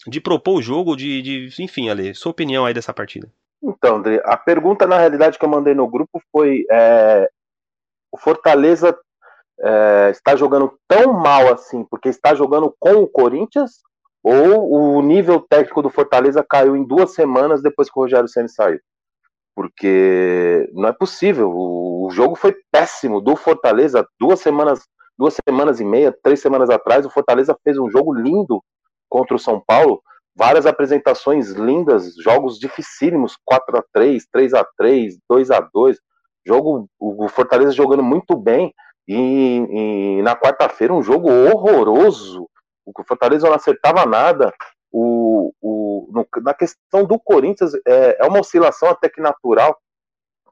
de 0.06 0.20
propor 0.20 0.58
o 0.58 0.62
jogo, 0.62 0.96
de, 0.96 1.22
de 1.48 1.62
enfim, 1.62 1.88
Ale, 1.88 2.14
sua 2.14 2.30
opinião 2.30 2.64
aí 2.64 2.72
dessa 2.72 2.94
partida. 2.94 3.28
Então, 3.62 3.96
André, 3.96 4.22
a 4.24 4.36
pergunta 4.36 4.86
na 4.86 4.98
realidade 4.98 5.38
que 5.38 5.44
eu 5.44 5.48
mandei 5.48 5.74
no 5.74 5.86
grupo 5.86 6.22
foi: 6.32 6.64
é, 6.70 7.28
o 8.10 8.16
Fortaleza 8.16 8.96
é, 9.62 10.10
está 10.10 10.36
jogando 10.36 10.72
tão 10.88 11.12
mal 11.12 11.52
assim 11.52 11.84
porque 11.84 12.08
está 12.08 12.34
jogando 12.34 12.74
com 12.78 12.94
o 12.94 13.08
Corinthians 13.08 13.72
ou 14.22 14.96
o 14.98 15.02
nível 15.02 15.40
técnico 15.40 15.82
do 15.82 15.90
Fortaleza 15.90 16.44
caiu 16.48 16.76
em 16.76 16.84
duas 16.84 17.14
semanas 17.14 17.62
depois 17.62 17.90
que 17.90 17.98
o 17.98 18.02
Rogério 18.02 18.28
Senna 18.28 18.48
saiu? 18.48 18.78
Porque 19.54 20.68
não 20.72 20.88
é 20.88 20.92
possível. 20.92 21.50
O, 21.50 22.06
o 22.06 22.10
jogo 22.10 22.34
foi 22.34 22.54
péssimo 22.70 23.20
do 23.20 23.34
Fortaleza 23.34 24.06
duas 24.18 24.40
semanas, 24.40 24.80
duas 25.18 25.36
semanas 25.46 25.80
e 25.80 25.84
meia, 25.84 26.16
três 26.22 26.40
semanas 26.40 26.68
atrás. 26.70 27.06
O 27.06 27.10
Fortaleza 27.10 27.56
fez 27.64 27.78
um 27.78 27.90
jogo 27.90 28.12
lindo 28.12 28.62
contra 29.08 29.34
o 29.34 29.38
São 29.38 29.62
Paulo, 29.66 30.02
várias 30.36 30.66
apresentações 30.66 31.50
lindas, 31.50 32.14
jogos 32.16 32.58
dificílimos, 32.58 33.36
4 33.44 33.78
a 33.78 33.84
3 33.92 34.26
3 34.30 34.54
a 34.54 34.66
3 34.76 35.18
2 35.28 35.50
a 35.50 35.60
2 35.72 35.98
jogo, 36.46 36.88
o 36.98 37.28
Fortaleza 37.28 37.72
jogando 37.72 38.02
muito 38.02 38.36
bem, 38.36 38.72
e, 39.06 40.18
e 40.18 40.22
na 40.22 40.36
quarta-feira 40.36 40.92
um 40.92 41.02
jogo 41.02 41.30
horroroso, 41.30 42.48
o 42.84 43.04
Fortaleza 43.04 43.46
não 43.46 43.54
acertava 43.54 44.06
nada, 44.06 44.52
o, 44.92 45.52
o, 45.60 46.08
no, 46.12 46.26
na 46.42 46.54
questão 46.54 47.04
do 47.04 47.18
Corinthians, 47.18 47.72
é, 47.86 48.18
é 48.20 48.26
uma 48.26 48.40
oscilação 48.40 48.88
até 48.88 49.08
que 49.08 49.20
natural, 49.20 49.78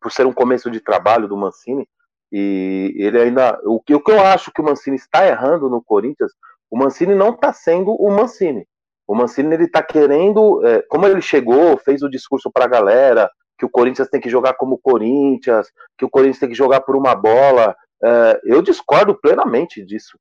por 0.01 0.13
ser 0.13 0.27
um 0.27 0.33
começo 0.33 0.71
de 0.71 0.81
trabalho 0.81 1.27
do 1.27 1.37
Mancini, 1.37 1.89
e 2.31 2.95
ele 2.99 3.19
ainda. 3.21 3.59
O 3.65 3.81
que, 3.81 3.95
o 3.95 4.01
que 4.01 4.11
eu 4.11 4.21
acho 4.21 4.53
que 4.53 4.61
o 4.61 4.65
Mancini 4.65 4.97
está 4.97 5.27
errando 5.27 5.71
no 5.71 5.83
Corinthians 5.83 6.31
o 6.71 6.77
Mancini 6.77 7.15
não 7.15 7.31
está 7.31 7.53
sendo 7.53 7.93
o 7.93 8.11
Mancini. 8.11 8.67
O 9.07 9.15
Mancini 9.15 9.55
ele 9.55 9.65
está 9.65 9.83
querendo, 9.83 10.65
é, 10.67 10.83
como 10.83 11.07
ele 11.07 11.23
chegou, 11.23 11.79
fez 11.79 12.03
o 12.03 12.11
discurso 12.11 12.51
para 12.53 12.67
a 12.67 12.69
galera 12.69 13.31
que 13.59 13.65
o 13.65 13.71
Corinthians 13.71 14.09
tem 14.09 14.21
que 14.21 14.29
jogar 14.29 14.55
como 14.55 14.79
Corinthians, 14.79 15.69
que 15.97 16.05
o 16.05 16.11
Corinthians 16.11 16.39
tem 16.39 16.49
que 16.49 16.55
jogar 16.55 16.83
por 16.83 16.95
uma 16.95 17.15
bola. 17.15 17.75
É, 18.03 18.41
eu 18.45 18.63
discordo 18.63 19.15
plenamente 19.15 19.85
disso. 19.85 20.19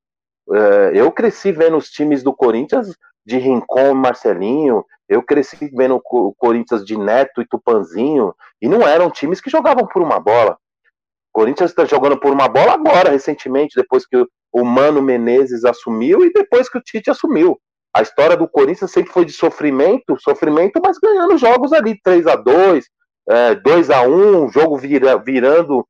É, 0.52 0.92
eu 0.94 1.10
cresci 1.12 1.52
vendo 1.52 1.76
os 1.76 1.90
times 1.90 2.22
do 2.22 2.34
Corinthians 2.34 2.96
de 3.24 3.36
Rincon 3.36 3.90
e 3.90 3.94
Marcelinho, 3.94 4.84
eu 5.08 5.22
cresci 5.22 5.70
vendo 5.74 6.00
o 6.02 6.34
Corinthians 6.34 6.84
de 6.84 6.96
Neto 6.96 7.42
e 7.42 7.46
Tupanzinho, 7.46 8.34
e 8.60 8.68
não 8.68 8.86
eram 8.86 9.10
times 9.10 9.40
que 9.40 9.50
jogavam 9.50 9.86
por 9.86 10.02
uma 10.02 10.18
bola. 10.18 10.52
O 10.52 11.40
Corinthians 11.40 11.70
está 11.70 11.84
jogando 11.84 12.18
por 12.18 12.32
uma 12.32 12.48
bola 12.48 12.72
agora, 12.72 13.10
recentemente, 13.10 13.76
depois 13.76 14.06
que 14.06 14.16
o 14.52 14.64
Mano 14.64 15.02
Menezes 15.02 15.64
assumiu 15.64 16.24
e 16.24 16.32
depois 16.32 16.68
que 16.68 16.78
o 16.78 16.82
Tite 16.82 17.10
assumiu. 17.10 17.58
A 17.94 18.02
história 18.02 18.36
do 18.36 18.48
Corinthians 18.48 18.90
sempre 18.90 19.12
foi 19.12 19.24
de 19.24 19.32
sofrimento, 19.32 20.18
sofrimento, 20.20 20.80
mas 20.82 20.98
ganhando 20.98 21.36
jogos 21.36 21.72
ali 21.72 22.00
3 22.02 22.26
a 22.26 22.36
2 22.36 22.84
é, 23.28 23.54
2 23.54 23.90
a 23.90 24.02
1 24.02 24.48
jogo 24.48 24.78
vira, 24.78 25.18
virando 25.18 25.86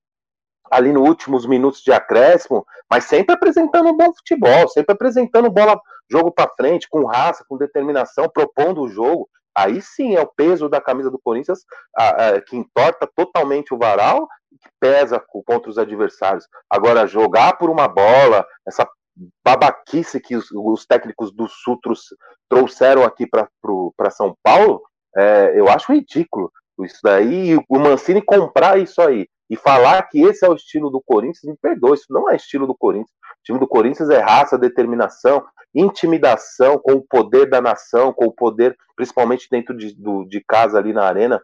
ali 0.71 0.93
nos 0.93 1.07
últimos 1.07 1.47
minutos 1.47 1.83
de 1.83 1.93
acréscimo, 1.93 2.67
mas 2.91 3.05
sempre 3.05 3.35
apresentando 3.35 3.89
um 3.89 3.97
bom 3.97 4.13
futebol, 4.15 4.69
sempre 4.69 4.93
apresentando 4.93 5.51
bola, 5.51 5.81
jogo 6.11 6.31
para 6.31 6.51
frente, 6.57 6.89
com 6.89 7.05
raça, 7.05 7.45
com 7.49 7.57
determinação, 7.57 8.29
propondo 8.29 8.83
o 8.83 8.89
jogo. 8.89 9.29
Aí 9.57 9.83
sim 9.83 10.15
é 10.15 10.21
o 10.21 10.27
peso 10.27 10.69
da 10.69 10.81
camisa 10.81 11.11
do 11.11 11.19
Corinthians 11.19 11.61
a, 11.97 12.09
a, 12.09 12.41
que 12.41 12.57
entorta 12.57 13.09
totalmente 13.15 13.75
o 13.75 13.79
varal 13.79 14.29
que 14.61 14.69
pesa 14.81 15.23
contra 15.45 15.71
os 15.71 15.79
adversários. 15.79 16.47
Agora, 16.71 17.07
jogar 17.07 17.57
por 17.59 17.71
uma 17.71 17.87
bola, 17.87 18.47
essa 18.67 18.89
babaquice 19.45 20.21
que 20.21 20.37
os, 20.37 20.51
os 20.51 20.87
técnicos 20.87 21.33
do 21.33 21.49
Sutros 21.49 22.15
trouxeram 22.49 23.05
aqui 23.05 23.27
para 23.27 24.11
São 24.11 24.37
Paulo, 24.43 24.83
é, 25.17 25.53
eu 25.57 25.69
acho 25.69 25.93
ridículo. 25.93 26.53
Isso 26.81 27.01
daí, 27.03 27.57
o 27.69 27.79
Mancini 27.79 28.23
comprar 28.23 28.79
isso 28.79 29.01
aí. 29.01 29.29
E 29.50 29.57
falar 29.57 30.02
que 30.09 30.21
esse 30.21 30.45
é 30.45 30.49
o 30.49 30.55
estilo 30.55 30.90
do 30.90 31.00
Corinthians, 31.00 31.45
me 31.45 31.57
perdoe, 31.57 31.95
isso 31.95 32.07
não 32.11 32.28
é 32.28 32.37
estilo 32.37 32.67
do 32.67 32.76
Corinthians. 32.76 33.11
O 33.11 33.43
time 33.45 33.59
do 33.59 33.67
Corinthians 33.67 34.11
é 34.11 34.19
raça, 34.19 34.59
determinação, 34.59 35.45
intimidação 35.75 36.78
com 36.78 36.93
o 36.93 37.02
poder 37.02 37.49
da 37.49 37.61
nação, 37.61 38.12
com 38.12 38.26
o 38.26 38.33
poder, 38.33 38.76
principalmente 38.95 39.49
dentro 39.50 39.76
de, 39.76 39.95
do, 39.95 40.25
de 40.25 40.43
casa 40.47 40.78
ali 40.78 40.93
na 40.93 41.05
arena, 41.05 41.40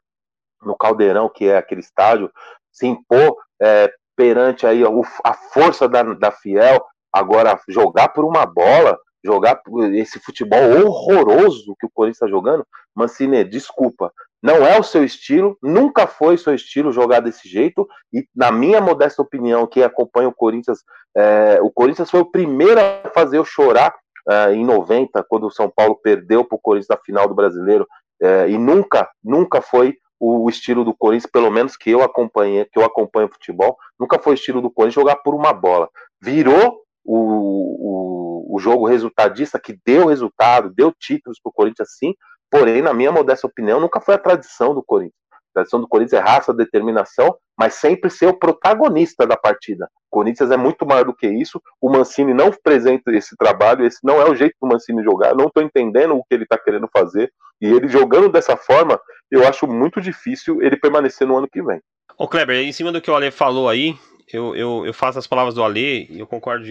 no 0.62 0.76
Caldeirão, 0.76 1.28
que 1.28 1.46
é 1.46 1.56
aquele 1.56 1.80
estádio, 1.80 2.30
se 2.70 2.86
impor 2.86 3.36
é, 3.60 3.92
perante 4.16 4.66
aí 4.66 4.82
a 5.24 5.34
força 5.34 5.88
da, 5.88 6.02
da 6.02 6.30
Fiel, 6.30 6.84
agora 7.12 7.58
jogar 7.68 8.08
por 8.08 8.24
uma 8.24 8.44
bola, 8.44 8.98
jogar 9.24 9.60
esse 9.94 10.20
futebol 10.20 10.60
horroroso 10.84 11.74
que 11.80 11.86
o 11.86 11.90
Corinthians 11.92 12.16
está 12.16 12.28
jogando, 12.28 12.66
Mancini, 12.94 13.42
desculpa, 13.44 14.12
não 14.42 14.56
é 14.66 14.78
o 14.78 14.82
seu 14.82 15.02
estilo, 15.02 15.56
nunca 15.62 16.06
foi 16.06 16.36
seu 16.36 16.54
estilo 16.54 16.92
jogar 16.92 17.20
desse 17.20 17.48
jeito, 17.48 17.88
e 18.12 18.26
na 18.36 18.52
minha 18.52 18.80
modesta 18.80 19.22
opinião, 19.22 19.66
quem 19.66 19.82
acompanha 19.82 20.28
o 20.28 20.34
Corinthians, 20.34 20.80
é, 21.16 21.58
o 21.62 21.70
Corinthians 21.70 22.10
foi 22.10 22.20
o 22.20 22.30
primeiro 22.30 22.78
a 22.78 23.10
fazer 23.14 23.38
eu 23.38 23.44
chorar 23.44 23.94
é, 24.28 24.52
em 24.52 24.62
90, 24.62 25.24
quando 25.28 25.46
o 25.46 25.50
São 25.50 25.70
Paulo 25.70 25.96
perdeu 25.96 26.44
para 26.44 26.56
o 26.56 26.60
Corinthians 26.60 26.88
na 26.88 27.02
final 27.02 27.26
do 27.26 27.34
Brasileiro, 27.34 27.86
é, 28.20 28.50
e 28.50 28.58
nunca, 28.58 29.08
nunca 29.22 29.62
foi 29.62 29.96
o, 30.20 30.44
o, 30.44 30.50
estilo 30.50 30.84
do 30.84 30.94
Corinthians, 30.94 31.30
pelo 31.30 31.50
menos 31.50 31.74
que 31.74 31.90
eu 31.90 32.02
acompanhei, 32.02 32.66
que 32.66 32.78
eu 32.78 32.84
acompanho 32.84 33.30
futebol, 33.32 33.76
nunca 33.98 34.18
foi 34.18 34.34
o 34.34 34.34
estilo 34.34 34.60
do 34.60 34.70
Corinthians 34.70 34.94
jogar 34.94 35.16
por 35.16 35.34
uma 35.34 35.54
bola. 35.54 35.88
Virou 36.22 36.82
o, 37.04 37.16
o, 37.16 38.33
o 38.48 38.58
jogo 38.58 38.86
resultadista 38.86 39.58
que 39.58 39.78
deu 39.84 40.06
resultado, 40.06 40.72
deu 40.74 40.92
títulos 40.92 41.38
para 41.40 41.50
o 41.50 41.52
Corinthians 41.52 41.96
sim, 41.98 42.14
porém, 42.50 42.82
na 42.82 42.94
minha 42.94 43.12
modesta 43.12 43.46
opinião, 43.46 43.80
nunca 43.80 44.00
foi 44.00 44.14
a 44.14 44.18
tradição 44.18 44.74
do 44.74 44.82
Corinthians. 44.82 45.14
A 45.32 45.54
tradição 45.54 45.80
do 45.80 45.88
Corinthians 45.88 46.20
é 46.20 46.24
raça, 46.24 46.52
determinação, 46.52 47.36
mas 47.58 47.74
sempre 47.74 48.10
ser 48.10 48.26
o 48.26 48.38
protagonista 48.38 49.26
da 49.26 49.36
partida. 49.36 49.88
O 50.10 50.18
Corinthians 50.18 50.50
é 50.50 50.56
muito 50.56 50.84
maior 50.84 51.04
do 51.04 51.14
que 51.14 51.28
isso. 51.28 51.60
O 51.80 51.90
Mancini 51.90 52.34
não 52.34 52.48
apresenta 52.48 53.12
esse 53.12 53.36
trabalho, 53.36 53.86
esse 53.86 53.98
não 54.02 54.20
é 54.20 54.28
o 54.28 54.34
jeito 54.34 54.54
do 54.60 54.68
Mancini 54.68 55.02
jogar. 55.02 55.34
Não 55.34 55.46
estou 55.46 55.62
entendendo 55.62 56.16
o 56.16 56.24
que 56.24 56.34
ele 56.34 56.44
está 56.44 56.58
querendo 56.58 56.88
fazer. 56.92 57.32
E 57.60 57.66
ele 57.66 57.88
jogando 57.88 58.28
dessa 58.28 58.56
forma, 58.56 58.98
eu 59.30 59.46
acho 59.46 59.66
muito 59.66 60.00
difícil 60.00 60.60
ele 60.60 60.76
permanecer 60.76 61.26
no 61.26 61.36
ano 61.36 61.48
que 61.50 61.62
vem. 61.62 61.80
Ô 62.18 62.28
Kleber, 62.28 62.56
em 62.56 62.72
cima 62.72 62.92
do 62.92 63.00
que 63.00 63.10
o 63.10 63.14
Ale 63.14 63.30
falou 63.30 63.68
aí, 63.68 63.96
eu, 64.32 64.56
eu, 64.56 64.86
eu 64.86 64.94
faço 64.94 65.18
as 65.18 65.26
palavras 65.26 65.54
do 65.54 65.62
Ale 65.62 66.08
eu 66.18 66.26
concordo 66.26 66.64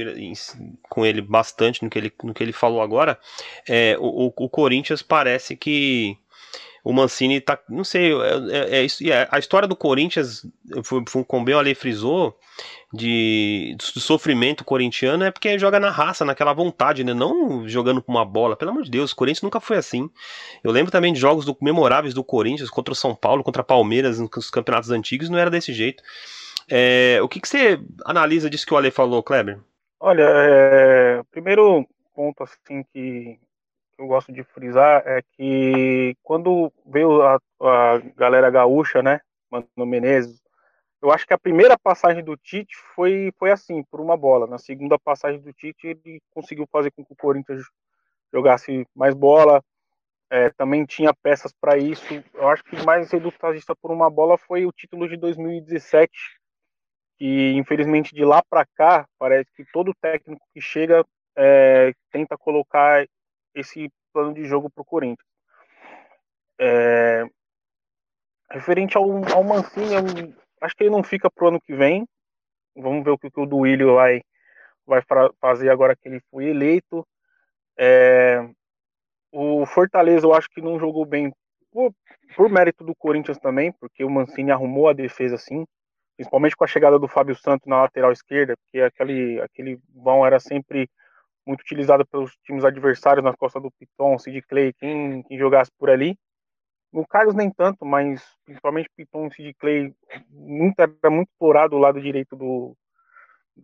com 0.89 1.05
ele 1.05 1.21
bastante 1.21 1.83
no 1.83 1.89
que 1.89 1.97
ele, 1.97 2.13
no 2.23 2.33
que 2.33 2.43
ele 2.43 2.53
falou 2.53 2.81
agora. 2.81 3.19
É, 3.67 3.95
o, 3.99 4.33
o, 4.35 4.49
Corinthians 4.49 5.01
parece 5.01 5.55
que 5.55 6.17
o 6.83 6.91
Mancini 6.91 7.39
tá. 7.39 7.59
Não 7.69 7.83
sei, 7.83 8.13
é, 8.13 8.81
é, 8.81 8.85
é, 8.85 9.09
é 9.09 9.27
a 9.31 9.39
história 9.39 9.67
do 9.67 9.75
Corinthians, 9.75 10.45
foi, 10.83 11.03
foi, 11.07 11.23
como 11.23 11.45
bem 11.45 11.55
o 11.55 11.59
Ale 11.59 11.75
frisou, 11.75 12.37
de, 12.93 13.75
de 13.77 13.99
sofrimento 13.99 14.63
corintiano 14.63 15.23
é 15.23 15.31
porque 15.31 15.57
joga 15.57 15.79
na 15.79 15.89
raça, 15.89 16.23
naquela 16.23 16.53
vontade, 16.53 17.03
né? 17.03 17.13
Não 17.13 17.67
jogando 17.67 18.01
com 18.01 18.11
uma 18.11 18.25
bola. 18.25 18.55
Pelo 18.55 18.71
amor 18.71 18.83
de 18.83 18.91
Deus, 18.91 19.11
o 19.11 19.15
Corinthians 19.15 19.41
nunca 19.41 19.59
foi 19.59 19.77
assim. 19.77 20.09
Eu 20.63 20.71
lembro 20.71 20.91
também 20.91 21.13
de 21.13 21.19
jogos 21.19 21.45
do, 21.45 21.57
memoráveis 21.61 22.13
do 22.13 22.23
Corinthians 22.23 22.69
contra 22.69 22.91
o 22.91 22.95
São 22.95 23.15
Paulo, 23.15 23.43
contra 23.43 23.63
Palmeiras, 23.63 24.19
nos 24.19 24.49
campeonatos 24.49 24.91
antigos, 24.91 25.29
não 25.29 25.39
era 25.39 25.49
desse 25.49 25.73
jeito. 25.73 26.03
É, 26.69 27.19
o 27.21 27.27
que, 27.27 27.39
que, 27.39 27.47
você 27.47 27.79
analisa 28.05 28.49
disso 28.49 28.65
que 28.65 28.73
o 28.73 28.77
Ale 28.77 28.91
falou, 28.91 29.23
Kleber? 29.23 29.59
Olha, 29.99 30.23
é, 30.23 31.23
primeiro 31.31 31.87
ponto 32.13 32.43
assim 32.43 32.83
que 32.93 33.39
eu 33.97 34.07
gosto 34.07 34.31
de 34.31 34.43
frisar 34.43 35.03
é 35.05 35.21
que 35.35 36.15
quando 36.23 36.71
veio 36.85 37.21
a, 37.21 37.39
a 37.61 38.01
galera 38.15 38.49
gaúcha, 38.49 39.01
né, 39.01 39.21
Mano 39.49 39.67
Menezes, 39.85 40.41
eu 41.01 41.11
acho 41.11 41.27
que 41.27 41.33
a 41.33 41.37
primeira 41.37 41.77
passagem 41.77 42.23
do 42.23 42.37
Tite 42.37 42.75
foi, 42.95 43.33
foi 43.37 43.51
assim, 43.51 43.83
por 43.83 43.99
uma 43.99 44.15
bola. 44.15 44.47
Na 44.47 44.57
segunda 44.57 44.97
passagem 44.97 45.41
do 45.41 45.51
Tite, 45.51 45.87
ele 45.87 46.21
conseguiu 46.31 46.65
fazer 46.71 46.91
com 46.91 47.03
que 47.03 47.11
o 47.11 47.15
Corinthians 47.17 47.63
jogasse 48.31 48.87
mais 48.95 49.13
bola, 49.13 49.61
é, 50.29 50.49
também 50.51 50.85
tinha 50.85 51.13
peças 51.13 51.51
para 51.51 51.77
isso. 51.77 52.03
Eu 52.33 52.47
acho 52.47 52.63
que 52.63 52.81
mais 52.85 53.11
resultadista 53.11 53.75
por 53.75 53.91
uma 53.91 54.09
bola 54.09 54.37
foi 54.37 54.65
o 54.65 54.71
título 54.71 55.07
de 55.07 55.17
2017, 55.17 56.09
que 57.23 57.53
infelizmente 57.53 58.13
de 58.13 58.25
lá 58.25 58.43
para 58.43 58.65
cá 58.65 59.07
parece 59.17 59.49
que 59.55 59.63
todo 59.71 59.95
técnico 60.01 60.45
que 60.53 60.59
chega 60.59 61.05
é, 61.37 61.93
tenta 62.11 62.37
colocar 62.37 63.07
esse 63.55 63.89
plano 64.11 64.33
de 64.33 64.43
jogo 64.43 64.69
para 64.69 64.81
o 64.81 64.85
Corinthians. 64.85 65.25
É, 66.59 67.23
referente 68.51 68.97
ao, 68.97 69.05
ao 69.33 69.41
Mancini, 69.41 69.93
eu 69.93 70.35
acho 70.59 70.75
que 70.75 70.83
ele 70.83 70.89
não 70.89 71.01
fica 71.01 71.31
pro 71.31 71.47
ano 71.47 71.61
que 71.61 71.73
vem. 71.73 72.05
Vamos 72.75 73.05
ver 73.05 73.11
o 73.11 73.17
que, 73.17 73.31
que 73.31 73.39
o 73.39 73.45
Duílio 73.45 73.95
vai, 73.95 74.21
vai 74.85 75.01
fazer 75.39 75.69
agora 75.69 75.95
que 75.95 76.09
ele 76.09 76.19
foi 76.29 76.47
eleito. 76.47 77.07
É, 77.79 78.45
o 79.31 79.65
Fortaleza 79.65 80.27
eu 80.27 80.33
acho 80.33 80.49
que 80.49 80.61
não 80.61 80.77
jogou 80.77 81.05
bem 81.05 81.33
por, 81.71 81.93
por 82.35 82.49
mérito 82.49 82.83
do 82.83 82.93
Corinthians 82.93 83.39
também, 83.39 83.71
porque 83.71 84.03
o 84.03 84.09
Mancini 84.09 84.51
arrumou 84.51 84.89
a 84.89 84.93
defesa 84.93 85.35
assim 85.35 85.65
principalmente 86.15 86.55
com 86.55 86.63
a 86.63 86.67
chegada 86.67 86.99
do 86.99 87.07
Fábio 87.07 87.35
Santos 87.35 87.67
na 87.67 87.81
lateral 87.81 88.11
esquerda, 88.11 88.55
porque 88.57 88.81
aquele, 88.81 89.41
aquele 89.41 89.79
vão 89.93 90.25
era 90.25 90.39
sempre 90.39 90.89
muito 91.45 91.61
utilizado 91.61 92.05
pelos 92.05 92.35
times 92.45 92.63
adversários 92.63 93.23
nas 93.23 93.35
costas 93.35 93.61
do 93.61 93.71
Piton, 93.71 94.17
Sid 94.17 94.41
Clay, 94.43 94.73
quem, 94.73 95.23
quem 95.23 95.37
jogasse 95.37 95.71
por 95.77 95.89
ali. 95.89 96.17
No 96.91 97.05
Carlos 97.07 97.35
nem 97.35 97.49
tanto, 97.49 97.85
mas 97.85 98.23
principalmente 98.45 98.89
Piton 98.95 99.27
e 99.27 99.33
Sid 99.33 99.53
Clay 99.59 99.93
muito, 100.29 100.79
era 100.79 101.09
muito 101.09 101.29
explorado 101.29 101.75
o 101.75 101.79
lado 101.79 101.99
direito 101.99 102.35
do, 102.35 102.77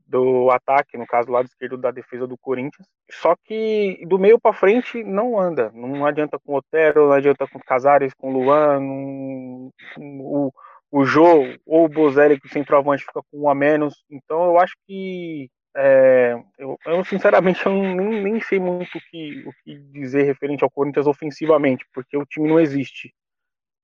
do 0.08 0.50
ataque, 0.52 0.98
no 0.98 1.06
caso, 1.06 1.28
do 1.28 1.34
lado 1.34 1.46
esquerdo 1.46 1.78
da 1.78 1.92
defesa 1.92 2.28
do 2.28 2.38
Corinthians. 2.38 2.88
Só 3.12 3.36
que 3.44 4.04
do 4.08 4.20
meio 4.20 4.40
para 4.40 4.54
frente 4.54 5.04
não 5.04 5.40
anda. 5.40 5.72
Não 5.74 6.06
adianta 6.06 6.40
com 6.40 6.54
o 6.54 6.58
Otero, 6.58 7.08
não 7.08 7.14
adianta 7.14 7.48
com 7.48 7.60
o 7.60 7.64
Casares, 7.64 8.14
com 8.14 8.34
o 8.34 8.34
Luan. 8.34 8.80
Não, 8.80 9.72
o, 9.98 10.52
o 10.92 11.06
Jô 11.06 11.46
ou 11.66 11.86
o 11.86 11.90
Bozelli, 11.90 12.40
que 12.40 12.48
o 12.48 12.52
centroavante 12.52 13.06
fica 13.06 13.22
com 13.32 13.42
um 13.42 13.50
a 13.50 13.56
menos. 13.56 14.04
Então 14.10 14.44
eu 14.46 14.60
acho 14.60 14.76
que. 14.88 15.50
É, 15.76 16.36
eu, 16.58 16.78
eu, 16.88 17.06
sinceramente 17.06 17.64
eu 17.64 17.72
nem, 17.72 18.24
nem 18.24 18.42
sei 18.42 18.60
muito 18.60 18.98
o 18.98 19.02
que, 19.02 19.48
o 19.48 19.52
que 19.64 19.78
dizer 19.78 20.24
referente 20.24 20.64
ao 20.64 20.70
Corinthians 20.70 21.06
ofensivamente, 21.06 21.86
porque 21.94 22.18
o 22.18 22.26
time 22.26 22.48
não 22.48 22.60
existe. 22.60 23.14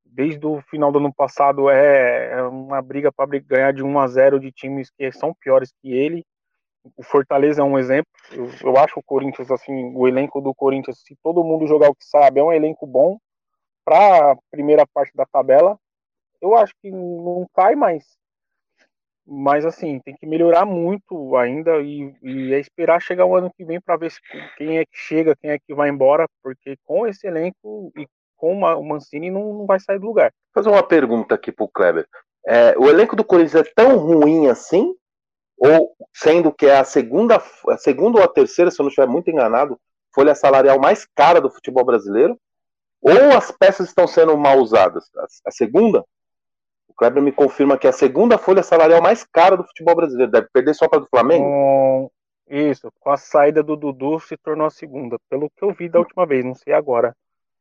Desde 0.03 0.45
o 0.45 0.61
final 0.63 0.91
do 0.91 0.97
ano 0.97 1.13
passado 1.13 1.69
é, 1.69 2.31
é 2.31 2.41
uma 2.41 2.81
briga 2.81 3.11
para 3.11 3.39
ganhar 3.39 3.71
de 3.71 3.83
1 3.83 3.99
a 3.99 4.07
0 4.07 4.39
de 4.39 4.51
times 4.51 4.89
que 4.89 5.11
são 5.11 5.33
piores 5.33 5.71
que 5.81 5.93
ele. 5.93 6.25
O 6.97 7.03
Fortaleza 7.03 7.61
é 7.61 7.63
um 7.63 7.77
exemplo. 7.77 8.11
Eu, 8.31 8.49
eu 8.63 8.77
acho 8.77 8.99
o 8.99 9.03
Corinthians, 9.03 9.51
assim, 9.51 9.93
o 9.95 10.07
elenco 10.07 10.41
do 10.41 10.55
Corinthians, 10.55 11.01
se 11.05 11.15
todo 11.21 11.43
mundo 11.43 11.67
jogar 11.67 11.89
o 11.89 11.95
que 11.95 12.05
sabe, 12.05 12.39
é 12.39 12.43
um 12.43 12.51
elenco 12.51 12.87
bom 12.87 13.17
para 13.83 14.31
a 14.31 14.37
primeira 14.51 14.85
parte 14.87 15.11
da 15.15 15.25
tabela 15.25 15.77
eu 16.41 16.55
acho 16.55 16.73
que 16.81 16.91
não 16.91 17.47
cai 17.53 17.75
mais. 17.75 18.03
Mas 19.27 19.65
assim, 19.65 19.99
tem 19.99 20.15
que 20.15 20.27
melhorar 20.27 20.65
muito 20.65 21.35
ainda 21.35 21.81
e, 21.81 22.15
e 22.21 22.53
é 22.53 22.59
esperar 22.59 23.01
chegar 23.01 23.25
o 23.25 23.35
ano 23.35 23.51
que 23.55 23.65
vem 23.65 23.81
para 23.81 23.97
ver 23.97 24.11
se, 24.11 24.19
quem 24.55 24.77
é 24.77 24.85
que 24.85 24.95
chega, 24.95 25.35
quem 25.35 25.49
é 25.49 25.57
que 25.57 25.73
vai 25.73 25.89
embora, 25.89 26.27
porque 26.43 26.77
com 26.83 27.07
esse 27.07 27.25
elenco 27.25 27.91
e 27.97 28.07
com 28.37 28.53
o 28.59 28.83
Mancini 28.83 29.31
não, 29.31 29.53
não 29.53 29.65
vai 29.65 29.79
sair 29.79 29.97
do 29.97 30.05
lugar. 30.05 30.31
Vou 30.53 30.63
fazer 30.63 30.75
uma 30.75 30.83
pergunta 30.83 31.33
aqui 31.33 31.51
pro 31.51 31.67
Kleber. 31.67 32.07
É, 32.45 32.77
o 32.77 32.87
elenco 32.87 33.15
do 33.15 33.23
Corinthians 33.23 33.65
é 33.65 33.71
tão 33.75 33.97
ruim 33.97 34.47
assim? 34.47 34.93
Ou 35.57 35.95
sendo 36.13 36.51
que 36.51 36.67
é 36.67 36.77
a 36.77 36.83
segunda, 36.83 37.41
a 37.69 37.77
segunda 37.77 38.19
ou 38.19 38.23
a 38.23 38.27
terceira, 38.27 38.69
se 38.69 38.79
eu 38.79 38.83
não 38.83 38.89
estiver 38.89 39.07
muito 39.07 39.31
enganado, 39.31 39.79
folha 40.13 40.35
salarial 40.35 40.79
mais 40.79 41.07
cara 41.15 41.41
do 41.41 41.49
futebol 41.49 41.83
brasileiro? 41.83 42.37
Ou 43.01 43.35
as 43.35 43.51
peças 43.51 43.87
estão 43.87 44.05
sendo 44.05 44.37
mal 44.37 44.59
usadas? 44.59 45.09
A, 45.15 45.25
a 45.47 45.51
segunda? 45.51 46.03
O 46.95 46.97
Kleber 46.97 47.21
me 47.21 47.31
confirma 47.31 47.77
que 47.77 47.85
é 47.85 47.89
a 47.89 47.93
segunda 47.93 48.37
folha 48.37 48.63
salarial 48.63 49.01
mais 49.01 49.25
cara 49.25 49.57
do 49.57 49.65
futebol 49.65 49.95
brasileiro. 49.95 50.31
Deve 50.31 50.47
perder 50.51 50.73
só 50.73 50.87
para 50.87 51.01
do 51.01 51.07
Flamengo? 51.07 51.43
Com... 51.43 52.11
Isso, 52.47 52.89
com 52.99 53.11
a 53.11 53.17
saída 53.17 53.61
do 53.61 53.75
Dudu 53.75 54.19
se 54.19 54.37
tornou 54.37 54.67
a 54.67 54.69
segunda, 54.69 55.17
pelo 55.29 55.49
que 55.49 55.63
eu 55.63 55.73
vi 55.73 55.89
da 55.89 55.99
última 55.99 56.25
vez, 56.25 56.45
não 56.45 56.53
sei 56.53 56.73
agora. 56.73 57.13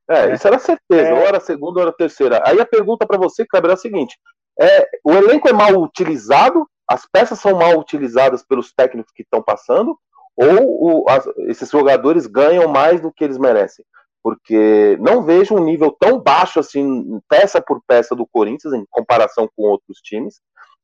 É, 0.08 0.26
é. 0.26 0.34
isso 0.34 0.46
era 0.46 0.58
certeza, 0.58 1.08
é... 1.08 1.14
ou 1.14 1.20
era 1.20 1.38
a 1.38 1.40
segunda 1.40 1.80
ou 1.80 1.82
era 1.82 1.90
a 1.90 1.94
terceira. 1.94 2.42
Aí 2.46 2.60
a 2.60 2.66
pergunta 2.66 3.06
para 3.06 3.18
você, 3.18 3.46
Kleber, 3.46 3.70
é 3.70 3.74
a 3.74 3.78
seguinte: 3.78 4.16
é, 4.60 4.86
o 5.02 5.12
elenco 5.12 5.48
é 5.48 5.52
mal 5.52 5.72
utilizado, 5.82 6.68
as 6.88 7.06
peças 7.10 7.40
são 7.40 7.58
mal 7.58 7.78
utilizadas 7.78 8.44
pelos 8.44 8.72
técnicos 8.72 9.12
que 9.12 9.22
estão 9.22 9.42
passando, 9.42 9.98
ou 10.36 11.02
o, 11.02 11.08
as, 11.08 11.26
esses 11.48 11.70
jogadores 11.70 12.26
ganham 12.26 12.68
mais 12.68 13.00
do 13.00 13.10
que 13.10 13.24
eles 13.24 13.38
merecem? 13.38 13.84
Porque 14.24 14.96
não 15.02 15.22
vejo 15.22 15.54
um 15.54 15.62
nível 15.62 15.94
tão 16.00 16.18
baixo 16.18 16.58
assim, 16.58 17.20
peça 17.28 17.60
por 17.60 17.82
peça 17.86 18.16
do 18.16 18.26
Corinthians, 18.26 18.72
em 18.72 18.86
comparação 18.90 19.46
com 19.54 19.64
outros 19.64 19.98
times. 19.98 20.40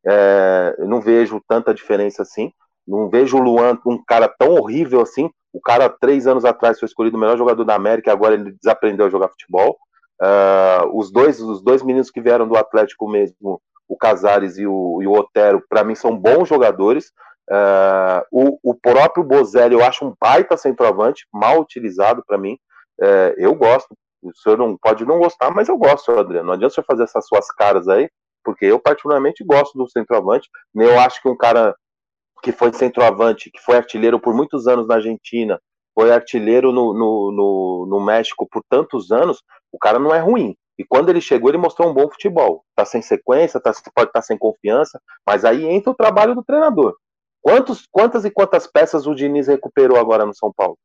É, 0.07 0.77
não 0.81 1.01
vejo 1.01 1.43
tanta 1.49 1.73
diferença 1.73 2.21
assim. 2.21 2.53
Não 2.87 3.09
vejo 3.09 3.39
o 3.39 3.41
Luan 3.41 3.79
um 3.87 4.05
cara 4.05 4.29
tão 4.29 4.57
horrível 4.57 5.01
assim. 5.01 5.31
O 5.55 5.61
cara, 5.61 5.89
três 5.89 6.27
anos 6.27 6.45
atrás, 6.45 6.79
foi 6.79 6.87
escolhido 6.87 7.17
o 7.17 7.21
melhor 7.21 7.39
jogador 7.39 7.65
da 7.65 7.75
América, 7.75 8.13
agora 8.13 8.35
ele 8.35 8.53
desaprendeu 8.53 9.07
a 9.07 9.11
jogar 9.11 9.29
futebol. 9.29 9.79
Uh, 10.21 10.99
os, 10.99 11.11
dois, 11.11 11.41
os 11.41 11.63
dois 11.63 11.83
meninos 11.83 12.11
que 12.11 12.21
vieram 12.21 12.47
do 12.47 12.59
Atlético 12.59 13.09
mesmo, 13.09 13.61
o 13.89 13.97
Casares 13.97 14.59
e 14.59 14.67
o, 14.67 15.01
e 15.03 15.07
o 15.07 15.13
Otero, 15.13 15.65
para 15.67 15.83
mim, 15.83 15.95
são 15.95 16.15
bons 16.15 16.47
jogadores. 16.47 17.07
Uh, 17.51 18.23
o, 18.31 18.59
o, 18.63 18.75
próprio 18.75 19.25
Bozelli 19.25 19.75
eu 19.75 19.83
acho 19.83 20.05
um 20.07 20.15
baita 20.21 20.59
centroavante, 20.59 21.27
mal 21.33 21.59
utilizado 21.59 22.23
para 22.27 22.37
mim. 22.37 22.59
Uh, 23.01 23.35
eu 23.37 23.55
gosto. 23.55 23.95
O 24.23 24.35
senhor 24.37 24.59
não 24.59 24.77
pode 24.77 25.05
não 25.07 25.19
gostar, 25.19 25.51
mas 25.51 25.69
eu 25.69 25.79
gosto, 25.79 26.13
Adriano. 26.13 26.49
Não 26.49 26.55
adianta 26.55 26.75
você 26.75 26.83
fazer 26.83 27.05
essas 27.05 27.27
suas 27.27 27.51
caras 27.53 27.89
aí, 27.89 28.09
porque 28.45 28.67
eu 28.67 28.79
particularmente 28.79 29.43
gosto 29.45 29.79
do 29.79 29.89
centroavante. 29.89 30.49
Eu 30.75 30.99
acho 31.01 31.23
que 31.23 31.29
um 31.29 31.37
cara 31.37 31.75
que 32.43 32.53
foi 32.53 32.73
centroavante, 32.73 33.51
que 33.51 33.61
foi 33.61 33.77
artilheiro 33.77 34.21
por 34.21 34.35
muitos 34.35 34.67
anos 34.67 34.87
na 34.87 34.97
Argentina, 34.97 35.61
foi 35.95 36.13
artilheiro 36.13 36.73
no, 36.73 36.93
no, 36.93 37.33
no, 37.33 37.87
no 37.89 38.01
México 38.01 38.47
por 38.51 38.63
tantos 38.69 39.11
anos, 39.11 39.43
o 39.73 39.79
cara 39.79 39.99
não 39.99 40.15
é 40.15 40.19
ruim. 40.19 40.57
E 40.79 40.85
quando 40.85 41.11
ele 41.11 41.21
chegou, 41.21 41.51
ele 41.51 41.59
mostrou 41.59 41.91
um 41.91 41.95
bom 41.95 42.09
futebol. 42.09 42.65
Tá 42.75 42.87
sem 42.87 43.03
sequência, 43.03 43.61
tá, 43.61 43.71
pode 43.95 44.09
estar 44.09 44.21
tá 44.21 44.23
sem 44.23 44.39
confiança, 44.39 45.01
mas 45.27 45.45
aí 45.45 45.67
entra 45.67 45.91
o 45.91 45.95
trabalho 45.95 46.35
do 46.35 46.43
treinador. 46.43 46.97
Quantos, 47.43 47.87
quantas 47.91 48.25
e 48.25 48.31
quantas 48.31 48.67
peças 48.67 49.07
o 49.07 49.15
Diniz 49.15 49.47
recuperou 49.47 49.99
agora 49.99 50.25
no 50.25 50.35
São 50.35 50.53
Paulo? 50.55 50.79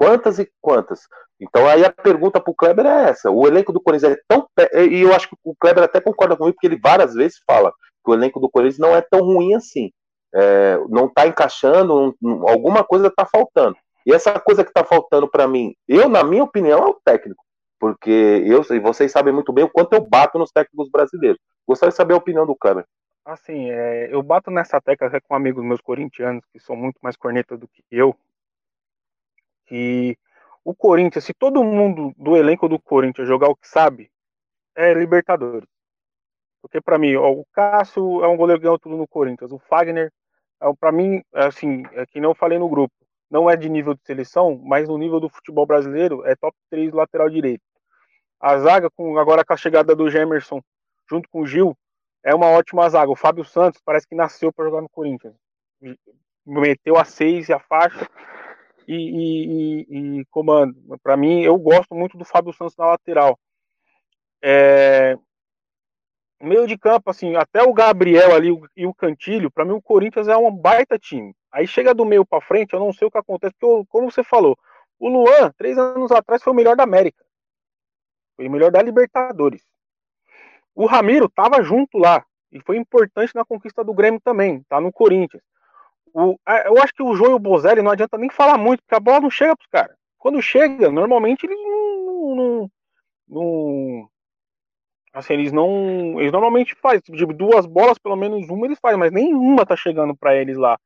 Quantas 0.00 0.38
e 0.38 0.50
quantas? 0.62 1.00
Então 1.38 1.66
aí 1.66 1.84
a 1.84 1.92
pergunta 1.92 2.40
para 2.40 2.50
o 2.50 2.54
Kleber 2.54 2.86
é 2.86 3.10
essa. 3.10 3.30
O 3.30 3.46
elenco 3.46 3.70
do 3.70 3.82
Corinthians 3.82 4.14
é 4.14 4.20
tão. 4.26 4.48
E 4.88 5.02
eu 5.02 5.14
acho 5.14 5.28
que 5.28 5.36
o 5.44 5.54
Kleber 5.54 5.84
até 5.84 6.00
concorda 6.00 6.34
comigo, 6.34 6.54
porque 6.54 6.66
ele 6.66 6.80
várias 6.80 7.12
vezes 7.12 7.38
fala 7.46 7.70
que 8.02 8.10
o 8.10 8.14
elenco 8.14 8.40
do 8.40 8.48
Corinthians 8.48 8.78
não 8.78 8.96
é 8.96 9.02
tão 9.02 9.20
ruim 9.20 9.54
assim. 9.54 9.90
É, 10.34 10.80
não 10.88 11.04
está 11.04 11.26
encaixando, 11.26 12.16
alguma 12.48 12.82
coisa 12.82 13.08
está 13.08 13.26
faltando. 13.26 13.76
E 14.06 14.14
essa 14.14 14.40
coisa 14.40 14.64
que 14.64 14.70
está 14.70 14.82
faltando 14.82 15.28
para 15.28 15.46
mim, 15.46 15.74
eu, 15.86 16.08
na 16.08 16.24
minha 16.24 16.44
opinião, 16.44 16.78
é 16.78 16.86
o 16.86 17.00
técnico 17.04 17.44
porque 17.78 18.10
eu 18.46 18.62
e 18.76 18.78
vocês 18.78 19.10
sabem 19.10 19.32
muito 19.32 19.54
bem 19.54 19.64
o 19.64 19.70
quanto 19.70 19.94
eu 19.94 20.06
bato 20.06 20.38
nos 20.38 20.52
técnicos 20.52 20.90
brasileiros. 20.90 21.40
Gostaria 21.66 21.90
de 21.90 21.96
saber 21.96 22.12
a 22.12 22.18
opinião 22.18 22.46
do 22.46 22.54
Kleber. 22.54 22.84
Assim, 23.24 23.70
é, 23.70 24.14
eu 24.14 24.22
bato 24.22 24.50
nessa 24.50 24.78
tecla 24.82 25.08
até 25.08 25.18
com 25.18 25.34
amigos 25.34 25.64
meus 25.64 25.80
corintianos, 25.80 26.44
que 26.52 26.60
são 26.60 26.76
muito 26.76 26.98
mais 27.02 27.16
cornetas 27.16 27.58
do 27.58 27.66
que 27.66 27.82
eu, 27.90 28.14
que 29.70 30.18
o 30.64 30.74
Corinthians, 30.74 31.24
se 31.24 31.32
todo 31.32 31.62
mundo 31.62 32.12
do 32.18 32.36
elenco 32.36 32.68
do 32.68 32.78
Corinthians 32.78 33.28
jogar 33.28 33.48
o 33.48 33.54
que 33.54 33.68
sabe, 33.68 34.10
é 34.74 34.92
Libertadores. 34.92 35.68
Porque 36.60 36.80
para 36.80 36.98
mim, 36.98 37.14
ó, 37.14 37.30
o 37.30 37.46
Cássio 37.52 38.22
é 38.24 38.28
um 38.28 38.36
goleiro 38.36 38.60
que 38.60 38.64
ganhou 38.64 38.78
tudo 38.78 38.96
no 38.96 39.06
Corinthians, 39.06 39.52
o 39.52 39.60
Fagner, 39.60 40.12
é, 40.60 40.66
para 40.78 40.90
mim, 40.90 41.22
é 41.32 41.46
assim, 41.46 41.84
é 41.92 42.04
que 42.04 42.20
não 42.20 42.34
falei 42.34 42.58
no 42.58 42.68
grupo, 42.68 42.92
não 43.30 43.48
é 43.48 43.56
de 43.56 43.68
nível 43.68 43.94
de 43.94 44.02
seleção, 44.04 44.60
mas 44.62 44.88
no 44.88 44.98
nível 44.98 45.20
do 45.20 45.30
futebol 45.30 45.64
brasileiro 45.64 46.26
é 46.26 46.34
top 46.34 46.54
3 46.68 46.92
lateral 46.92 47.30
direito. 47.30 47.62
A 48.40 48.58
zaga, 48.58 48.90
com, 48.90 49.18
agora 49.18 49.44
com 49.44 49.52
a 49.52 49.56
chegada 49.56 49.94
do 49.94 50.10
Gemerson, 50.10 50.60
junto 51.08 51.28
com 51.28 51.42
o 51.42 51.46
Gil, 51.46 51.76
é 52.24 52.34
uma 52.34 52.48
ótima 52.48 52.88
zaga. 52.90 53.10
O 53.10 53.16
Fábio 53.16 53.44
Santos 53.44 53.80
parece 53.84 54.06
que 54.06 54.14
nasceu 54.16 54.52
para 54.52 54.64
jogar 54.64 54.82
no 54.82 54.88
Corinthians. 54.88 55.34
Meteu 56.44 56.98
a 56.98 57.04
seis 57.04 57.48
e 57.48 57.52
a 57.52 57.60
faixa 57.60 58.08
e, 58.92 59.86
e, 59.88 60.20
e, 60.20 60.24
comando. 60.26 60.74
Para 61.02 61.16
mim, 61.16 61.42
eu 61.42 61.56
gosto 61.56 61.94
muito 61.94 62.18
do 62.18 62.24
Fábio 62.24 62.52
Santos 62.52 62.76
na 62.76 62.86
lateral. 62.86 63.38
É... 64.42 65.16
Meio 66.42 66.66
de 66.66 66.76
campo, 66.76 67.10
assim, 67.10 67.36
até 67.36 67.62
o 67.62 67.72
Gabriel 67.72 68.34
ali 68.34 68.48
e 68.74 68.86
o 68.86 68.94
Cantilho, 68.94 69.50
para 69.50 69.64
mim 69.64 69.72
o 69.72 69.82
Corinthians 69.82 70.26
é 70.26 70.36
um 70.36 70.50
baita 70.50 70.98
time. 70.98 71.34
Aí 71.52 71.66
chega 71.66 71.94
do 71.94 72.04
meio 72.04 72.24
para 72.24 72.40
frente, 72.40 72.72
eu 72.72 72.80
não 72.80 72.92
sei 72.92 73.06
o 73.06 73.10
que 73.10 73.18
acontece, 73.18 73.54
porque, 73.60 73.86
como 73.90 74.10
você 74.10 74.24
falou, 74.24 74.58
o 74.98 75.08
Luan, 75.08 75.52
três 75.56 75.76
anos 75.76 76.10
atrás, 76.10 76.42
foi 76.42 76.52
o 76.52 76.56
melhor 76.56 76.76
da 76.76 76.84
América. 76.84 77.22
Foi 78.36 78.48
o 78.48 78.50
melhor 78.50 78.70
da 78.70 78.80
Libertadores. 78.82 79.62
O 80.74 80.86
Ramiro 80.86 81.28
tava 81.28 81.62
junto 81.62 81.98
lá 81.98 82.24
e 82.50 82.60
foi 82.60 82.78
importante 82.78 83.34
na 83.34 83.44
conquista 83.44 83.84
do 83.84 83.92
Grêmio 83.92 84.20
também, 84.20 84.62
tá 84.62 84.80
no 84.80 84.90
Corinthians. 84.90 85.42
O, 86.12 86.36
eu 86.66 86.82
acho 86.82 86.92
que 86.92 87.02
o 87.02 87.14
João 87.14 87.32
e 87.32 87.34
o 87.34 87.38
Bozelli 87.38 87.82
não 87.82 87.90
adianta 87.90 88.18
nem 88.18 88.30
falar 88.30 88.58
muito, 88.58 88.82
porque 88.82 88.94
a 88.94 89.00
bola 89.00 89.20
não 89.20 89.30
chega 89.30 89.56
pros 89.56 89.68
caras. 89.68 89.96
Quando 90.18 90.42
chega, 90.42 90.90
normalmente 90.90 91.46
eles 91.46 91.58
não, 91.58 92.34
não, 92.36 92.70
não, 93.28 94.08
assim, 95.12 95.34
eles 95.34 95.52
não, 95.52 96.20
eles 96.20 96.32
normalmente 96.32 96.74
fazem, 96.74 97.00
de 97.08 97.26
duas 97.26 97.66
bolas, 97.66 97.98
pelo 97.98 98.16
menos 98.16 98.48
uma 98.48 98.66
eles 98.66 98.78
fazem, 98.80 98.98
mas 98.98 99.12
nenhuma 99.12 99.66
tá 99.66 99.76
chegando 99.76 100.16
para 100.16 100.36
eles 100.36 100.56
lá. 100.56 100.78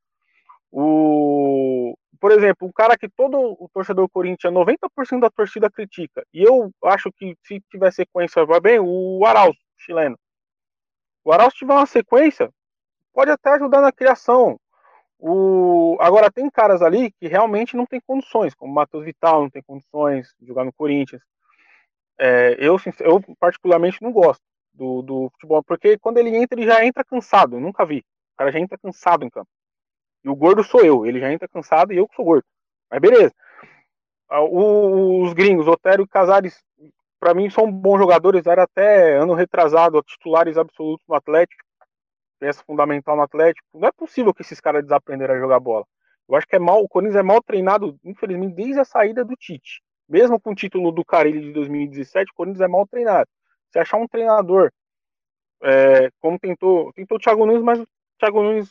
O, 0.71 1.97
por 2.21 2.33
exemplo, 2.33 2.69
o 2.69 2.73
cara 2.73 2.97
que 2.97 3.09
todo 3.09 3.39
o 3.39 3.69
torcedor 3.73 4.09
corintiano, 4.09 4.65
90% 4.65 5.21
da 5.21 5.31
torcida 5.31 5.71
critica, 5.71 6.25
e 6.33 6.43
eu 6.43 6.71
acho 6.85 7.13
que 7.13 7.37
se 7.43 7.61
tiver 7.71 7.93
sequência 7.93 8.45
vai 8.45 8.61
bem, 8.61 8.79
o 8.81 9.25
Arauz, 9.25 9.57
chileno. 9.77 10.19
O 11.25 11.33
Arauz 11.33 11.55
tiver 11.55 11.75
uma 11.75 11.87
sequência, 11.87 12.51
pode 13.13 13.31
até 13.31 13.51
ajudar 13.51 13.81
na 13.81 13.93
criação. 13.93 14.59
O... 15.19 15.97
Agora, 16.01 16.31
tem 16.31 16.51
caras 16.51 16.83
ali 16.83 17.13
que 17.13 17.29
realmente 17.29 17.77
não 17.77 17.87
tem 17.87 18.01
condições, 18.07 18.55
como 18.55 18.73
o 18.73 18.75
Matheus 18.75 19.05
Vital 19.05 19.43
não 19.43 19.51
tem 19.51 19.63
condições 19.63 20.29
de 20.39 20.47
jogar 20.47 20.65
no 20.65 20.73
Corinthians. 20.73 21.23
É, 22.19 22.57
eu, 22.59 22.77
eu, 23.01 23.21
particularmente, 23.39 24.03
não 24.03 24.13
gosto 24.13 24.43
do, 24.73 25.03
do 25.03 25.31
futebol, 25.31 25.63
porque 25.63 25.99
quando 25.99 26.19
ele 26.19 26.37
entra, 26.37 26.59
ele 26.59 26.67
já 26.67 26.85
entra 26.85 27.05
cansado. 27.05 27.57
Eu 27.57 27.61
nunca 27.61 27.85
vi. 27.87 27.99
O 27.99 28.37
cara 28.39 28.53
já 28.53 28.59
entra 28.59 28.79
cansado 28.79 29.25
em 29.25 29.31
campo. 29.31 29.49
E 30.25 30.29
o 30.29 30.35
gordo 30.35 30.65
sou 30.65 30.85
eu. 30.85 31.07
Ele 31.07 31.21
já 31.21 31.33
entra 31.33 31.49
cansado 31.49 31.93
e 31.93 31.97
eu 31.97 32.09
que 32.09 32.15
sou 32.17 32.25
gordo. 32.25 32.45
Mas 32.91 33.01
beleza. 33.01 33.33
Ah, 34.29 34.43
os 34.43 35.33
gringos, 35.33 35.69
Otero 35.69 36.03
e 36.03 36.09
Casares, 36.09 36.63
para 37.21 37.35
mim 37.35 37.51
são 37.51 37.71
bons 37.71 37.99
jogadores. 37.99 38.47
Era 38.47 38.65
até 38.65 39.17
ano 39.17 39.35
retrasado, 39.35 40.03
titulares 40.03 40.57
absolutos 40.57 41.07
no 41.09 41.15
Atlético. 41.15 41.64
Peça 42.39 42.63
fundamental 42.65 43.17
no 43.17 43.23
Atlético. 43.23 43.67
Não 43.75 43.89
é 43.89 43.93
possível 43.93 44.35
que 44.35 44.43
esses 44.43 44.61
caras 44.61 44.83
desaprenderam 44.83 45.35
a 45.35 45.39
jogar 45.39 45.61
bola. 45.61 45.85
Eu 46.29 46.37
acho 46.37 46.47
que 46.47 46.57
é 46.57 46.59
mal, 46.59 46.83
o 46.83 46.89
Corinthians 46.89 47.17
é 47.17 47.23
mal 47.23 47.43
treinado, 47.43 47.99
infelizmente, 48.05 48.55
desde 48.55 48.81
a 48.81 48.85
saída 48.85 49.25
do 49.25 49.37
Tite. 49.37 49.83
Mesmo 50.09 50.41
com 50.41 50.53
o 50.53 50.55
título 50.55 50.91
do 50.91 51.05
Carilli 51.05 51.41
de 51.41 51.53
2017, 51.53 52.31
o 52.31 52.35
Corinthians 52.35 52.61
é 52.61 52.69
mal 52.69 52.87
treinado. 52.87 53.29
Se 53.71 53.79
achar 53.79 53.99
um 53.99 54.09
treinador, 54.09 54.71
é, 55.63 56.11
como 56.21 56.39
tentou, 56.39 56.93
tentou 56.93 57.17
o 57.17 57.21
Thiago 57.21 57.47
Nunes, 57.47 57.63
mas 57.63 57.81
o 57.81 57.87
Thiago 58.19 58.43
Nunes 58.43 58.71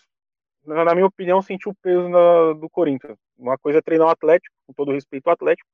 na 0.66 0.94
minha 0.96 1.06
opinião, 1.06 1.42
sentiu 1.42 1.72
o 1.72 1.76
peso 1.76 2.08
na, 2.08 2.54
do 2.54 2.70
Corinthians. 2.70 3.18
Uma 3.38 3.58
coisa 3.58 3.80
é 3.80 3.82
treinar 3.82 4.08
o 4.08 4.12
Atlético, 4.12 4.56
com 4.66 4.74
todo 4.74 4.94
respeito 4.94 5.28
ao 5.28 5.34
Atlético, 5.34 5.70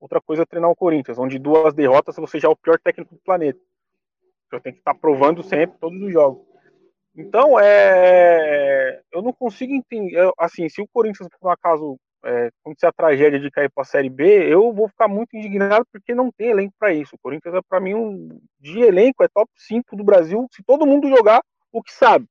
outra 0.00 0.20
coisa 0.20 0.42
é 0.42 0.46
treinar 0.46 0.70
o 0.70 0.76
Corinthians, 0.76 1.18
onde 1.18 1.38
duas 1.38 1.74
derrotas 1.74 2.16
você 2.16 2.38
já 2.38 2.48
é 2.48 2.50
o 2.50 2.56
pior 2.56 2.78
técnico 2.78 3.14
do 3.14 3.20
planeta. 3.20 3.58
Você 4.50 4.60
tem 4.60 4.72
que 4.72 4.78
estar 4.78 4.94
provando 4.94 5.42
sempre 5.42 5.76
todos 5.78 6.00
os 6.00 6.12
jogos. 6.12 6.46
Então, 7.18 7.58
é, 7.58 9.02
eu 9.12 9.20
não 9.20 9.32
consigo 9.32 9.72
entender. 9.74 10.30
Assim, 10.38 10.68
se 10.68 10.80
o 10.80 10.88
Corinthians, 10.88 11.28
por 11.28 11.48
um 11.48 11.50
acaso, 11.50 11.98
é, 12.24 12.50
acontecer 12.62 12.86
a 12.86 12.92
tragédia 12.92 13.40
de 13.40 13.50
cair 13.50 13.70
para 13.70 13.82
a 13.82 13.86
Série 13.86 14.08
B, 14.08 14.24
eu 14.52 14.72
vou 14.72 14.88
ficar 14.88 15.08
muito 15.08 15.36
indignado 15.36 15.84
porque 15.92 16.14
não 16.14 16.30
tem 16.30 16.50
elenco 16.50 16.74
para 16.78 16.92
isso. 16.92 17.16
O 17.16 17.18
Corinthians, 17.18 17.54
é, 17.54 17.60
para 17.68 17.80
mim, 17.80 17.94
um, 17.94 18.40
de 18.60 18.80
elenco, 18.80 19.24
é 19.24 19.28
top 19.28 19.50
5 19.56 19.96
do 19.96 20.04
Brasil, 20.04 20.46
se 20.52 20.62
todo 20.62 20.86
mundo 20.86 21.08
jogar 21.08 21.42
o 21.72 21.82
que 21.82 21.92
sabe 21.92 22.26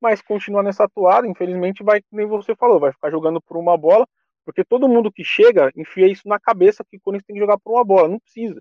mas 0.00 0.20
continua 0.22 0.62
nessa 0.62 0.88
toada, 0.88 1.26
infelizmente 1.26 1.82
vai, 1.82 2.00
nem 2.12 2.26
você 2.26 2.54
falou, 2.54 2.78
vai 2.78 2.92
ficar 2.92 3.10
jogando 3.10 3.40
por 3.40 3.56
uma 3.56 3.76
bola, 3.76 4.06
porque 4.44 4.64
todo 4.64 4.88
mundo 4.88 5.10
que 5.10 5.24
chega 5.24 5.70
enfia 5.74 6.06
isso 6.06 6.28
na 6.28 6.38
cabeça 6.38 6.84
que 6.84 6.96
o 6.96 7.00
Corinthians 7.00 7.26
tem 7.26 7.34
que 7.34 7.40
jogar 7.40 7.58
por 7.58 7.72
uma 7.72 7.84
bola, 7.84 8.08
não 8.08 8.20
precisa. 8.20 8.60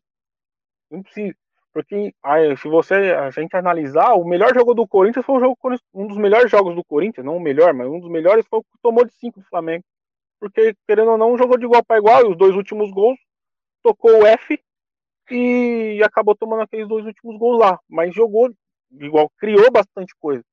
Não 0.89 1.04
precisa. 1.04 1.36
Porque 1.75 2.13
aí, 2.23 2.55
se 2.55 2.69
você 2.69 2.93
a 2.93 3.29
gente 3.31 3.53
analisar, 3.53 4.13
o 4.13 4.23
melhor 4.23 4.53
jogo 4.53 4.73
do 4.73 4.88
Corinthians 4.88 5.25
foi 5.25 5.35
um, 5.35 5.39
jogo, 5.41 5.57
um 5.93 6.07
dos 6.07 6.17
melhores 6.17 6.49
jogos 6.49 6.73
do 6.73 6.85
Corinthians, 6.85 7.25
não 7.25 7.35
o 7.35 7.41
melhor, 7.41 7.73
mas 7.73 7.85
um 7.88 7.99
dos 7.99 8.09
melhores 8.09 8.47
foi 8.47 8.59
o 8.59 8.63
que 8.63 8.69
tomou 8.81 9.03
de 9.03 9.13
5 9.15 9.41
do 9.41 9.45
Flamengo. 9.47 9.83
Porque, 10.39 10.73
querendo 10.88 11.11
ou 11.11 11.17
não, 11.17 11.38
jogou 11.38 11.57
de 11.57 11.65
igual 11.65 11.83
para 11.83 11.97
igual, 11.97 12.21
e 12.21 12.29
os 12.29 12.38
dois 12.38 12.55
últimos 12.55 12.89
gols 12.91 13.19
tocou 13.83 14.21
o 14.21 14.25
F 14.25 14.57
e 15.29 16.01
acabou 16.01 16.33
tomando 16.33 16.61
aqueles 16.61 16.88
dois 16.88 17.05
últimos 17.05 17.38
gols 17.38 17.59
lá. 17.59 17.77
Mas 17.89 18.15
jogou 18.15 18.49
igual, 18.91 19.29
criou 19.38 19.69
bastante 19.69 20.15
coisa 20.17 20.43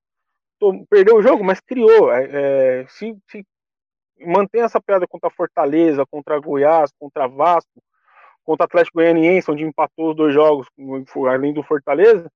perdeu 0.89 1.17
o 1.17 1.23
jogo, 1.23 1.43
mas 1.43 1.61
criou. 1.61 2.13
É, 2.13 2.83
é, 2.83 2.87
se, 2.89 3.17
se 3.29 3.45
mantém 4.21 4.63
essa 4.63 4.81
piada 4.81 5.07
contra 5.07 5.31
Fortaleza, 5.31 6.07
contra 6.07 6.39
Goiás, 6.39 6.93
contra 6.99 7.27
Vasco, 7.27 7.83
contra 8.45 8.67
Atlético 8.67 8.99
Goianiense, 8.99 9.51
onde 9.51 9.65
empatou 9.65 10.11
os 10.11 10.17
dois 10.17 10.35
jogos, 10.35 10.67
além 11.29 11.53
do 11.53 11.63
Fortaleza, 11.63 12.31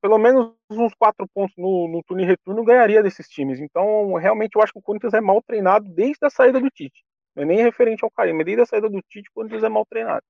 pelo 0.00 0.18
menos 0.18 0.52
uns 0.70 0.94
quatro 0.94 1.26
pontos 1.34 1.56
no, 1.56 1.88
no 1.88 2.02
turno 2.04 2.22
e 2.22 2.26
retorno 2.26 2.64
ganharia 2.64 3.02
desses 3.02 3.28
times. 3.28 3.60
Então, 3.60 4.14
realmente, 4.14 4.56
eu 4.56 4.62
acho 4.62 4.72
que 4.72 4.78
o 4.78 4.82
Corinthians 4.82 5.14
é 5.14 5.20
mal 5.20 5.42
treinado 5.42 5.88
desde 5.88 6.24
a 6.24 6.30
saída 6.30 6.60
do 6.60 6.70
Tite. 6.70 7.04
Não 7.34 7.42
é 7.42 7.46
nem 7.46 7.62
referente 7.62 8.04
ao 8.04 8.10
Carinho, 8.10 8.36
mas 8.36 8.46
desde 8.46 8.62
a 8.62 8.66
saída 8.66 8.88
do 8.88 9.00
Tite, 9.02 9.28
o 9.30 9.34
Corinthians 9.34 9.62
é 9.62 9.68
mal 9.68 9.86
treinado. 9.86 10.22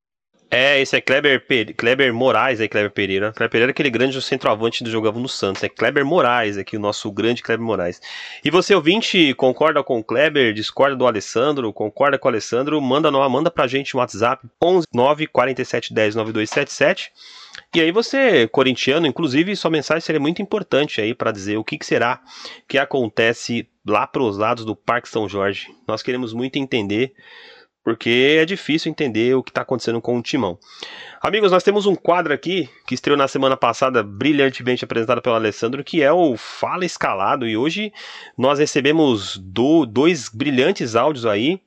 É, 0.50 0.80
esse 0.80 0.96
é 0.96 1.00
Kleber, 1.00 1.44
Kleber 1.76 2.14
Moraes, 2.14 2.58
aí, 2.58 2.68
Kleber 2.68 2.90
Pereira. 2.90 3.32
Kleber 3.32 3.50
Pereira 3.50 3.70
é 3.70 3.72
aquele 3.72 3.90
grande 3.90 4.20
centroavante 4.22 4.82
que 4.82 4.90
jogava 4.90 5.20
no 5.20 5.28
Santos. 5.28 5.62
É 5.62 5.68
Kleber 5.68 6.06
Moraes, 6.06 6.56
aqui 6.56 6.74
o 6.76 6.80
nosso 6.80 7.12
grande 7.12 7.42
Kleber 7.42 7.64
Moraes. 7.64 8.00
E 8.42 8.50
você, 8.50 8.74
ouvinte, 8.74 9.34
concorda 9.34 9.82
com 9.82 9.98
o 9.98 10.04
Kleber, 10.04 10.54
discorda 10.54 10.96
do 10.96 11.06
Alessandro, 11.06 11.70
concorda 11.70 12.18
com 12.18 12.28
o 12.28 12.30
Alessandro, 12.30 12.80
manda, 12.80 13.10
manda 13.10 13.50
pra 13.50 13.66
gente 13.66 13.94
no 13.94 14.00
WhatsApp 14.00 14.42
11 14.62 14.86
9 14.94 15.26
47 15.26 15.92
10 15.92 16.14
9277. 16.14 17.12
E 17.74 17.82
aí 17.82 17.92
você, 17.92 18.48
corintiano, 18.48 19.06
inclusive, 19.06 19.54
sua 19.54 19.70
mensagem 19.70 20.00
seria 20.00 20.20
muito 20.20 20.40
importante 20.40 21.02
aí 21.02 21.14
para 21.14 21.30
dizer 21.30 21.58
o 21.58 21.64
que, 21.64 21.76
que 21.76 21.84
será 21.84 22.22
que 22.66 22.78
acontece 22.78 23.68
lá 23.86 24.06
para 24.06 24.22
os 24.22 24.38
lados 24.38 24.64
do 24.64 24.74
Parque 24.74 25.10
São 25.10 25.28
Jorge. 25.28 25.68
Nós 25.86 26.02
queremos 26.02 26.32
muito 26.32 26.58
entender 26.58 27.12
porque 27.88 28.36
é 28.38 28.44
difícil 28.44 28.90
entender 28.90 29.34
o 29.34 29.42
que 29.42 29.50
está 29.50 29.62
acontecendo 29.62 29.98
com 29.98 30.18
o 30.18 30.20
timão. 30.20 30.58
Amigos, 31.22 31.50
nós 31.50 31.62
temos 31.62 31.86
um 31.86 31.94
quadro 31.94 32.34
aqui 32.34 32.68
que 32.86 32.94
estreou 32.94 33.16
na 33.16 33.26
semana 33.26 33.56
passada, 33.56 34.02
brilhantemente 34.02 34.84
apresentado 34.84 35.22
pelo 35.22 35.36
Alessandro, 35.36 35.82
que 35.82 36.02
é 36.02 36.12
o 36.12 36.36
Fala 36.36 36.84
Escalado. 36.84 37.48
E 37.48 37.56
hoje 37.56 37.90
nós 38.36 38.58
recebemos 38.58 39.38
do, 39.38 39.86
dois 39.86 40.28
brilhantes 40.28 40.94
áudios 40.94 41.24
aí. 41.24 41.62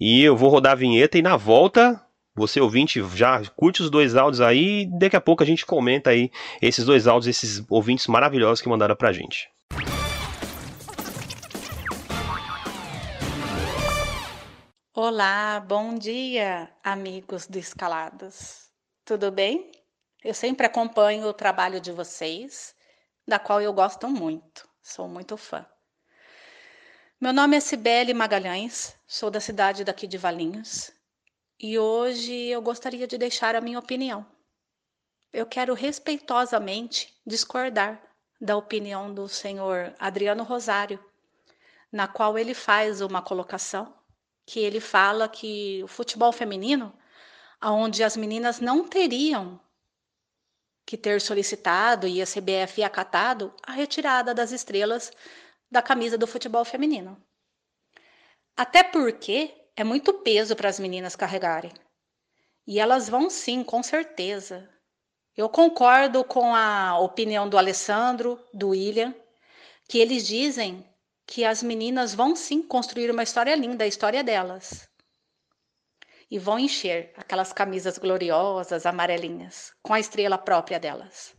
E 0.00 0.24
eu 0.24 0.36
vou 0.36 0.50
rodar 0.50 0.72
a 0.72 0.74
vinheta 0.74 1.16
e 1.16 1.22
na 1.22 1.36
volta, 1.36 2.02
você 2.34 2.60
ouvinte 2.60 3.00
já 3.14 3.40
curte 3.54 3.82
os 3.82 3.88
dois 3.88 4.16
áudios 4.16 4.40
aí. 4.40 4.88
Daqui 4.98 5.14
a 5.14 5.20
pouco 5.20 5.44
a 5.44 5.46
gente 5.46 5.64
comenta 5.64 6.10
aí 6.10 6.28
esses 6.60 6.84
dois 6.84 7.06
áudios, 7.06 7.28
esses 7.28 7.64
ouvintes 7.70 8.08
maravilhosos 8.08 8.60
que 8.60 8.68
mandaram 8.68 8.96
pra 8.96 9.12
gente. 9.12 9.48
Olá, 15.04 15.58
bom 15.58 15.98
dia, 15.98 16.72
amigos 16.80 17.48
do 17.48 17.58
Escalados. 17.58 18.70
Tudo 19.04 19.32
bem? 19.32 19.72
Eu 20.22 20.32
sempre 20.32 20.64
acompanho 20.64 21.26
o 21.26 21.34
trabalho 21.34 21.80
de 21.80 21.90
vocês, 21.90 22.72
da 23.26 23.36
qual 23.36 23.60
eu 23.60 23.72
gosto 23.72 24.08
muito, 24.08 24.64
sou 24.80 25.08
muito 25.08 25.36
fã. 25.36 25.66
Meu 27.20 27.32
nome 27.32 27.56
é 27.56 27.60
Cibele 27.60 28.14
Magalhães, 28.14 28.96
sou 29.04 29.28
da 29.28 29.40
cidade 29.40 29.82
daqui 29.82 30.06
de 30.06 30.16
Valinhos 30.16 30.92
e 31.58 31.76
hoje 31.76 32.32
eu 32.32 32.62
gostaria 32.62 33.08
de 33.08 33.18
deixar 33.18 33.56
a 33.56 33.60
minha 33.60 33.80
opinião. 33.80 34.24
Eu 35.32 35.46
quero 35.46 35.74
respeitosamente 35.74 37.12
discordar 37.26 38.00
da 38.40 38.56
opinião 38.56 39.12
do 39.12 39.28
senhor 39.28 39.96
Adriano 39.98 40.44
Rosário, 40.44 41.04
na 41.90 42.06
qual 42.06 42.38
ele 42.38 42.54
faz 42.54 43.00
uma 43.00 43.20
colocação 43.20 44.00
que 44.52 44.60
ele 44.60 44.80
fala 44.80 45.30
que 45.30 45.82
o 45.82 45.88
futebol 45.88 46.30
feminino, 46.30 46.92
onde 47.62 48.04
as 48.04 48.18
meninas 48.18 48.60
não 48.60 48.86
teriam 48.86 49.58
que 50.84 50.94
ter 50.94 51.22
solicitado 51.22 52.06
e 52.06 52.20
a 52.20 52.26
CBF 52.26 52.82
acatado 52.82 53.54
a 53.62 53.72
retirada 53.72 54.34
das 54.34 54.52
estrelas 54.52 55.10
da 55.70 55.80
camisa 55.80 56.18
do 56.18 56.26
futebol 56.26 56.66
feminino. 56.66 57.16
Até 58.54 58.82
porque 58.82 59.54
é 59.74 59.82
muito 59.82 60.12
peso 60.12 60.54
para 60.54 60.68
as 60.68 60.78
meninas 60.78 61.16
carregarem. 61.16 61.72
E 62.66 62.78
elas 62.78 63.08
vão 63.08 63.30
sim, 63.30 63.64
com 63.64 63.82
certeza. 63.82 64.68
Eu 65.34 65.48
concordo 65.48 66.22
com 66.22 66.54
a 66.54 66.98
opinião 66.98 67.48
do 67.48 67.56
Alessandro, 67.56 68.38
do 68.52 68.68
William, 68.68 69.14
que 69.88 69.96
eles 69.96 70.26
dizem 70.26 70.86
que 71.26 71.44
as 71.44 71.62
meninas 71.62 72.14
vão 72.14 72.34
sim 72.34 72.62
construir 72.62 73.10
uma 73.10 73.22
história 73.22 73.54
linda, 73.54 73.84
a 73.84 73.86
história 73.86 74.22
delas. 74.22 74.88
E 76.30 76.38
vão 76.38 76.58
encher 76.58 77.12
aquelas 77.16 77.52
camisas 77.52 77.98
gloriosas, 77.98 78.86
amarelinhas, 78.86 79.72
com 79.82 79.92
a 79.92 80.00
estrela 80.00 80.38
própria 80.38 80.80
delas. 80.80 81.34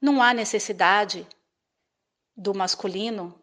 Não 0.00 0.22
há 0.22 0.32
necessidade 0.32 1.26
do 2.36 2.54
masculino 2.54 3.40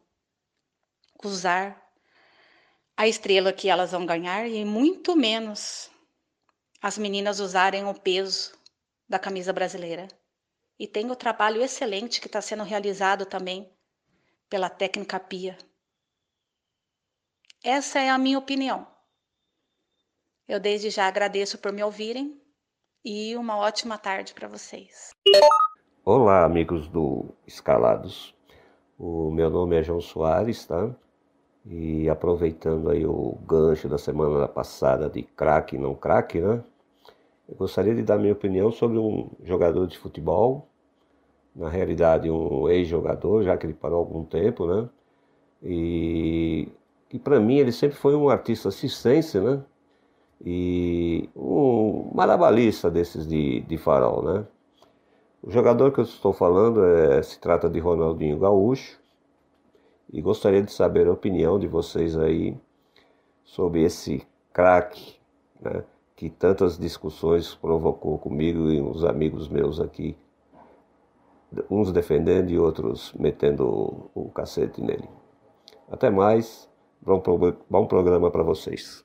usar 1.23 1.81
a 2.95 3.07
estrela 3.07 3.53
que 3.53 3.69
elas 3.69 3.91
vão 3.91 4.05
ganhar 4.05 4.47
e 4.47 4.63
muito 4.65 5.15
menos 5.15 5.89
as 6.81 6.97
meninas 6.97 7.39
usarem 7.39 7.85
o 7.85 7.93
peso 7.93 8.53
da 9.07 9.19
camisa 9.19 9.53
brasileira. 9.53 10.07
E 10.79 10.87
tem 10.87 11.11
o 11.11 11.15
trabalho 11.15 11.61
excelente 11.61 12.19
que 12.19 12.27
está 12.27 12.41
sendo 12.41 12.63
realizado 12.63 13.25
também 13.25 13.71
pela 14.51 14.69
técnica 14.69 15.17
pia. 15.17 15.57
Essa 17.63 18.01
é 18.01 18.09
a 18.09 18.17
minha 18.17 18.37
opinião. 18.37 18.85
Eu 20.45 20.59
desde 20.59 20.89
já 20.89 21.07
agradeço 21.07 21.57
por 21.57 21.71
me 21.71 21.81
ouvirem 21.81 22.37
e 23.05 23.33
uma 23.37 23.55
ótima 23.55 23.97
tarde 23.97 24.33
para 24.33 24.49
vocês. 24.49 25.11
Olá, 26.03 26.43
amigos 26.43 26.89
do 26.89 27.33
Escalados. 27.47 28.35
O 28.99 29.31
meu 29.31 29.49
nome 29.49 29.79
é 29.79 29.83
João 29.83 30.01
Soares, 30.01 30.65
tá? 30.65 30.93
E 31.65 32.09
aproveitando 32.09 32.89
aí 32.89 33.05
o 33.05 33.37
gancho 33.47 33.87
da 33.87 33.97
semana 33.97 34.49
passada 34.49 35.09
de 35.09 35.23
craque 35.23 35.77
não 35.77 35.95
craque, 35.95 36.41
né? 36.41 36.61
Eu 37.47 37.55
gostaria 37.55 37.95
de 37.95 38.03
dar 38.03 38.17
minha 38.17 38.33
opinião 38.33 38.69
sobre 38.69 38.97
um 38.97 39.31
jogador 39.45 39.87
de 39.87 39.97
futebol 39.97 40.70
na 41.55 41.69
realidade 41.69 42.29
um 42.29 42.67
ex-jogador, 42.69 43.43
já 43.43 43.57
que 43.57 43.65
ele 43.65 43.73
parou 43.73 43.99
algum 43.99 44.23
tempo, 44.23 44.65
né? 44.65 44.89
E, 45.61 46.69
e 47.11 47.19
para 47.19 47.39
mim 47.39 47.57
ele 47.57 47.71
sempre 47.71 47.97
foi 47.97 48.15
um 48.15 48.29
artista 48.29 48.69
assistência, 48.69 49.41
né? 49.41 49.63
E 50.43 51.29
um 51.35 52.11
malabalista 52.15 52.89
desses 52.89 53.27
de, 53.27 53.61
de 53.61 53.77
farol, 53.77 54.23
né? 54.23 54.45
O 55.43 55.51
jogador 55.51 55.91
que 55.91 55.99
eu 55.99 56.03
estou 56.03 56.33
falando 56.33 56.83
é, 56.85 57.21
se 57.21 57.39
trata 57.39 57.69
de 57.69 57.79
Ronaldinho 57.79 58.39
Gaúcho 58.39 58.99
e 60.11 60.21
gostaria 60.21 60.61
de 60.61 60.71
saber 60.71 61.07
a 61.07 61.11
opinião 61.11 61.59
de 61.59 61.67
vocês 61.67 62.17
aí 62.17 62.57
sobre 63.43 63.83
esse 63.83 64.25
craque, 64.53 65.15
né? 65.59 65.83
Que 66.15 66.29
tantas 66.29 66.77
discussões 66.77 67.53
provocou 67.55 68.17
comigo 68.17 68.69
e 68.69 68.79
uns 68.81 69.03
amigos 69.03 69.47
meus 69.47 69.79
aqui 69.79 70.15
uns 71.69 71.91
defendendo 71.91 72.49
e 72.49 72.57
outros 72.57 73.13
metendo 73.19 74.09
o, 74.13 74.29
cacete 74.29 74.81
nele. 74.81 75.09
Até 75.89 76.09
mais, 76.09 76.69
bom, 77.01 77.21
bom 77.69 77.85
programa 77.85 78.31
para 78.31 78.43
vocês. 78.43 79.03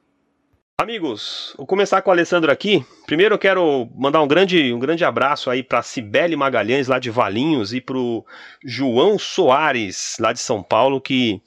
Amigos, 0.79 1.55
vou 1.57 1.67
começar 1.67 2.03
com 2.03 2.11
o 2.11 2.13
Alessandro 2.13 2.53
aqui. 2.53 2.85
Primeiro 3.07 3.35
eu 3.35 3.39
quero 3.39 3.89
mandar 3.97 4.23
um 4.23 4.29
grande, 4.29 4.75
um 4.75 4.79
grande 4.79 5.05
abraço 5.05 5.49
aí 5.49 5.63
para 5.63 5.83
Cibele 5.83 6.37
Magalhães, 6.37 6.87
lá 6.87 6.99
de 6.99 7.11
Valinhos, 7.11 7.73
e 7.73 7.81
para 7.81 7.97
o 7.97 8.25
João 8.63 9.19
Soares, 9.19 10.17
lá 10.21 10.35
de 10.35 10.39
São 10.39 10.63
Paulo, 10.63 11.01
que 11.01 11.41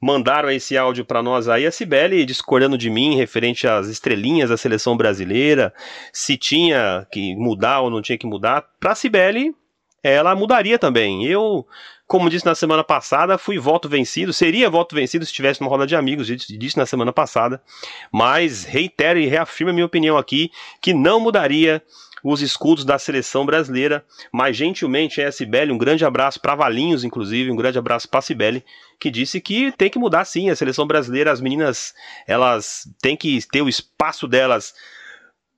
mandaram 0.00 0.50
esse 0.50 0.76
áudio 0.76 1.06
para 1.06 1.22
nós 1.22 1.48
aí. 1.48 1.66
A 1.66 1.72
Cibele 1.72 2.24
discordando 2.24 2.76
de 2.76 2.90
mim 2.90 3.16
referente 3.16 3.66
às 3.66 3.88
estrelinhas 3.88 4.50
da 4.50 4.58
seleção 4.58 4.94
brasileira, 4.94 5.72
se 6.12 6.36
tinha 6.36 7.06
que 7.10 7.34
mudar 7.36 7.80
ou 7.80 7.90
não 7.90 8.02
tinha 8.02 8.18
que 8.18 8.26
mudar. 8.26 8.62
Para 8.78 8.92
a 8.92 8.94
Cibele, 8.94 9.54
ela 10.02 10.34
mudaria 10.34 10.78
também. 10.78 11.24
Eu, 11.24 11.66
como 12.06 12.30
disse 12.30 12.46
na 12.46 12.54
semana 12.54 12.82
passada, 12.82 13.38
fui 13.38 13.58
voto 13.58 13.88
vencido, 13.88 14.32
seria 14.32 14.70
voto 14.70 14.94
vencido 14.94 15.24
se 15.24 15.32
tivesse 15.32 15.60
uma 15.60 15.70
roda 15.70 15.86
de 15.86 15.94
amigos, 15.94 16.26
disse 16.26 16.76
na 16.76 16.86
semana 16.86 17.12
passada, 17.12 17.62
mas 18.12 18.64
reitero 18.64 19.18
e 19.18 19.26
reafirmo 19.26 19.70
a 19.70 19.74
minha 19.74 19.86
opinião 19.86 20.16
aqui 20.16 20.50
que 20.80 20.92
não 20.92 21.20
mudaria 21.20 21.82
os 22.22 22.42
escudos 22.42 22.84
da 22.84 22.98
seleção 22.98 23.46
brasileira, 23.46 24.04
mas 24.32 24.56
gentilmente 24.56 25.22
a 25.22 25.32
Sibeli, 25.32 25.72
um 25.72 25.78
grande 25.78 26.04
abraço 26.04 26.40
para 26.40 26.54
Valinhos, 26.54 27.02
inclusive, 27.02 27.50
um 27.50 27.56
grande 27.56 27.78
abraço 27.78 28.08
para 28.08 28.20
Sibeli, 28.20 28.64
que 28.98 29.10
disse 29.10 29.40
que 29.40 29.72
tem 29.72 29.88
que 29.88 29.98
mudar 29.98 30.24
sim 30.24 30.50
a 30.50 30.56
seleção 30.56 30.86
brasileira, 30.86 31.32
as 31.32 31.40
meninas, 31.40 31.94
elas 32.26 32.86
têm 33.00 33.16
que 33.16 33.40
ter 33.50 33.62
o 33.62 33.68
espaço 33.68 34.28
delas 34.28 34.74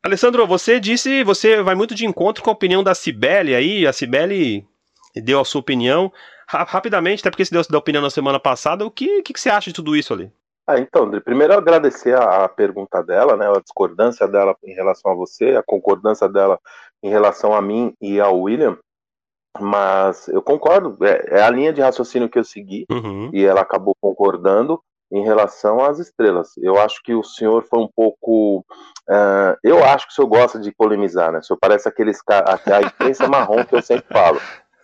Alessandro, 0.04 0.44
você 0.48 0.80
disse, 0.80 1.22
você 1.22 1.62
vai 1.62 1.76
muito 1.76 1.94
de 1.94 2.04
encontro 2.04 2.42
com 2.42 2.50
a 2.50 2.52
opinião 2.52 2.82
da 2.82 2.92
Cibele 2.92 3.54
aí, 3.54 3.86
a 3.86 3.92
Cibele 3.92 4.66
deu 5.14 5.38
a 5.38 5.44
sua 5.44 5.60
opinião. 5.60 6.12
Rapidamente, 6.48 7.20
até 7.20 7.30
porque 7.30 7.44
você 7.44 7.54
deu 7.54 7.62
a 7.72 7.78
opinião 7.78 8.02
na 8.02 8.10
semana 8.10 8.40
passada, 8.40 8.84
o 8.84 8.90
que, 8.90 9.22
que, 9.22 9.32
que 9.32 9.40
você 9.40 9.48
acha 9.48 9.70
de 9.70 9.74
tudo 9.74 9.96
isso 9.96 10.12
ali? 10.12 10.30
Ah, 10.66 10.78
então, 10.78 11.04
André, 11.04 11.20
primeiro 11.20 11.54
agradecer 11.54 12.16
a, 12.16 12.44
a, 12.44 12.48
pergunta 12.48 13.02
dela, 13.02 13.36
né, 13.36 13.48
a 13.48 13.60
discordância 13.60 14.26
dela 14.26 14.56
em 14.64 14.74
relação 14.74 15.12
a 15.12 15.14
você, 15.14 15.56
a 15.56 15.62
concordância 15.62 16.28
dela 16.28 16.58
em 17.02 17.08
relação 17.08 17.54
a 17.54 17.62
mim 17.62 17.94
e 18.00 18.20
ao 18.20 18.40
William, 18.40 18.78
mas 19.60 20.28
eu 20.28 20.42
concordo, 20.42 20.96
é, 21.04 21.38
é 21.38 21.42
a 21.42 21.50
linha 21.50 21.72
de 21.72 21.80
raciocínio 21.80 22.28
que 22.28 22.38
eu 22.38 22.44
segui 22.44 22.86
uhum. 22.90 23.30
e 23.32 23.44
ela 23.44 23.60
acabou 23.60 23.96
concordando 24.00 24.82
em 25.12 25.22
relação 25.22 25.84
às 25.84 25.98
estrelas. 25.98 26.56
Eu 26.56 26.80
acho 26.80 27.02
que 27.02 27.14
o 27.14 27.22
senhor 27.22 27.62
foi 27.68 27.80
um 27.80 27.88
pouco. 27.94 28.64
Uh, 29.08 29.54
eu 29.62 29.84
acho 29.84 30.06
que 30.06 30.12
o 30.12 30.14
senhor 30.14 30.28
gosta 30.28 30.58
de 30.58 30.72
polemizar, 30.72 31.30
né? 31.30 31.38
O 31.38 31.42
senhor 31.42 31.58
parece 31.60 31.86
aqueles 31.86 32.18
a, 32.28 32.54
a 32.76 32.82
imprensa 32.82 33.28
marrom 33.28 33.62
que 33.64 33.76
eu 33.76 33.82
sempre 33.82 34.06
falo. 34.10 34.40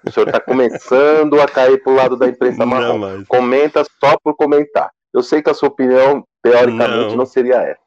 O 0.06 0.12
senhor 0.12 0.28
está 0.28 0.38
começando 0.38 1.40
a 1.40 1.46
cair 1.46 1.82
para 1.82 1.92
o 1.92 1.96
lado 1.96 2.16
da 2.16 2.28
imprensa 2.28 2.66
marrom. 2.66 2.98
Não, 2.98 2.98
mas... 2.98 3.26
Comenta 3.26 3.82
só 3.98 4.18
por 4.22 4.36
comentar. 4.36 4.90
Eu 5.14 5.22
sei 5.22 5.42
que 5.42 5.48
a 5.48 5.54
sua 5.54 5.70
opinião, 5.70 6.22
teoricamente, 6.42 7.10
não, 7.10 7.16
não 7.16 7.26
seria 7.26 7.62
essa. 7.62 7.80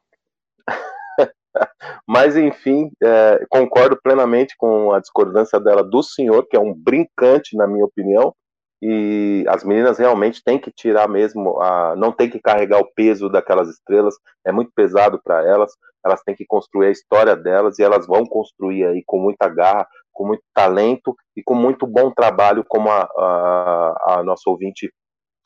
Mas, 2.07 2.35
enfim, 2.35 2.89
é, 3.03 3.45
concordo 3.49 3.99
plenamente 4.01 4.55
com 4.57 4.91
a 4.91 4.99
discordância 4.99 5.59
dela 5.59 5.83
do 5.83 6.01
senhor, 6.01 6.47
que 6.47 6.55
é 6.55 6.59
um 6.59 6.73
brincante, 6.73 7.55
na 7.55 7.67
minha 7.67 7.85
opinião, 7.85 8.33
e 8.81 9.45
as 9.47 9.63
meninas 9.63 9.99
realmente 9.99 10.43
têm 10.43 10.57
que 10.57 10.71
tirar 10.71 11.07
mesmo, 11.07 11.61
a, 11.61 11.95
não 11.95 12.11
tem 12.11 12.29
que 12.29 12.39
carregar 12.39 12.79
o 12.79 12.91
peso 12.95 13.29
daquelas 13.29 13.69
estrelas, 13.69 14.15
é 14.45 14.51
muito 14.51 14.71
pesado 14.73 15.21
para 15.23 15.45
elas, 15.45 15.71
elas 16.03 16.21
têm 16.23 16.35
que 16.35 16.45
construir 16.45 16.87
a 16.87 16.91
história 16.91 17.35
delas 17.35 17.77
e 17.77 17.83
elas 17.83 18.07
vão 18.07 18.25
construir 18.25 18.85
aí 18.85 19.03
com 19.05 19.19
muita 19.19 19.47
garra, 19.47 19.87
com 20.11 20.25
muito 20.25 20.43
talento 20.53 21.15
e 21.35 21.43
com 21.43 21.53
muito 21.53 21.85
bom 21.85 22.09
trabalho, 22.11 22.65
como 22.67 22.89
a, 22.89 23.03
a, 23.03 24.15
a 24.15 24.23
nossa 24.23 24.49
ouvinte 24.49 24.91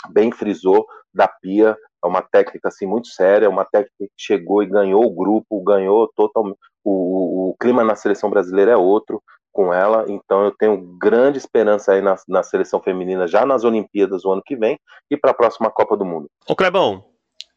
bem 0.09 0.31
frisou, 0.31 0.85
da 1.13 1.27
Pia, 1.27 1.77
é 2.03 2.07
uma 2.07 2.21
técnica 2.21 2.67
assim 2.67 2.85
muito 2.85 3.07
séria, 3.07 3.49
uma 3.49 3.65
técnica 3.65 3.93
que 3.99 4.09
chegou 4.17 4.61
e 4.61 4.67
ganhou 4.67 5.03
o 5.03 5.15
grupo, 5.15 5.63
ganhou 5.63 6.11
totalmente. 6.15 6.59
O, 6.83 6.91
o, 6.91 7.49
o 7.49 7.55
clima 7.57 7.83
na 7.83 7.95
seleção 7.95 8.29
brasileira 8.29 8.71
é 8.71 8.77
outro 8.77 9.23
com 9.55 9.73
ela, 9.73 10.05
então 10.09 10.43
eu 10.43 10.51
tenho 10.51 10.77
grande 10.99 11.37
esperança 11.37 11.93
aí 11.93 12.01
na, 12.01 12.17
na 12.27 12.43
seleção 12.43 12.81
feminina 12.81 13.25
já 13.25 13.45
nas 13.45 13.63
Olimpíadas 13.63 14.25
o 14.25 14.31
ano 14.33 14.41
que 14.45 14.53
vem 14.53 14.77
e 15.09 15.15
para 15.15 15.31
a 15.31 15.33
próxima 15.33 15.71
Copa 15.71 15.95
do 15.95 16.03
Mundo. 16.03 16.29
Ô 16.45 16.53
Clebão, 16.53 17.05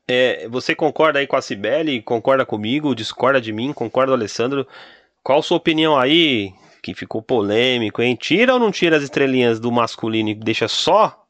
é, 0.09 0.49
você 0.49 0.77
concorda 0.77 1.19
aí 1.19 1.27
com 1.27 1.35
a 1.35 1.43
Cibele? 1.43 2.01
Concorda 2.01 2.47
comigo? 2.47 2.95
Discorda 2.95 3.41
de 3.41 3.53
mim? 3.53 3.73
Concorda, 3.73 4.13
Alessandro? 4.13 4.65
Qual 5.25 5.41
a 5.41 5.43
sua 5.43 5.57
opinião 5.57 5.99
aí? 5.99 6.53
Que 6.85 6.95
ficou 6.95 7.21
polêmico, 7.21 8.01
hein? 8.01 8.15
Tira 8.15 8.55
ou 8.55 8.61
não 8.61 8.71
tira 8.71 8.97
as 8.97 9.03
estrelinhas 9.03 9.59
do 9.59 9.73
masculino 9.73 10.29
e 10.29 10.35
deixa 10.37 10.69
só 10.69 11.21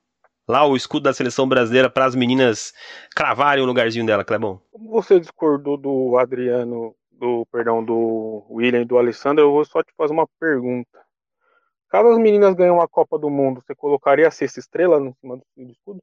lá 0.47 0.67
o 0.67 0.77
escudo 0.77 1.05
da 1.05 1.15
seleção 1.15 1.49
brasileira 1.49 1.89
para 1.89 2.05
as 2.05 2.15
meninas 2.15 2.75
cravarem 3.17 3.65
o 3.65 3.67
lugarzinho 3.67 4.05
dela, 4.05 4.23
Clebão? 4.23 4.61
Como 4.71 4.91
você 4.91 5.19
discordou 5.19 5.79
do 5.79 6.19
Adriano, 6.19 6.95
do 7.19 7.47
perdão, 7.51 7.85
do 7.85 8.47
William 8.51 8.83
e 8.83 8.85
do 8.85 8.97
Alessandro, 8.97 9.45
eu 9.45 9.53
vou 9.53 9.65
só 9.65 9.83
te 9.83 9.93
fazer 9.97 10.13
uma 10.13 10.29
pergunta. 10.41 10.99
Caso 11.89 12.09
as 12.09 12.19
meninas 12.19 12.55
ganhem 12.55 12.79
a 12.81 12.87
Copa 12.87 13.19
do 13.19 13.31
Mundo, 13.31 13.63
você 13.65 13.75
colocaria 13.75 14.29
a 14.29 14.31
sexta 14.31 14.61
estrela 14.61 15.01
no 15.01 15.15
cima 15.21 15.37
do 15.37 15.71
escudo? 15.71 16.01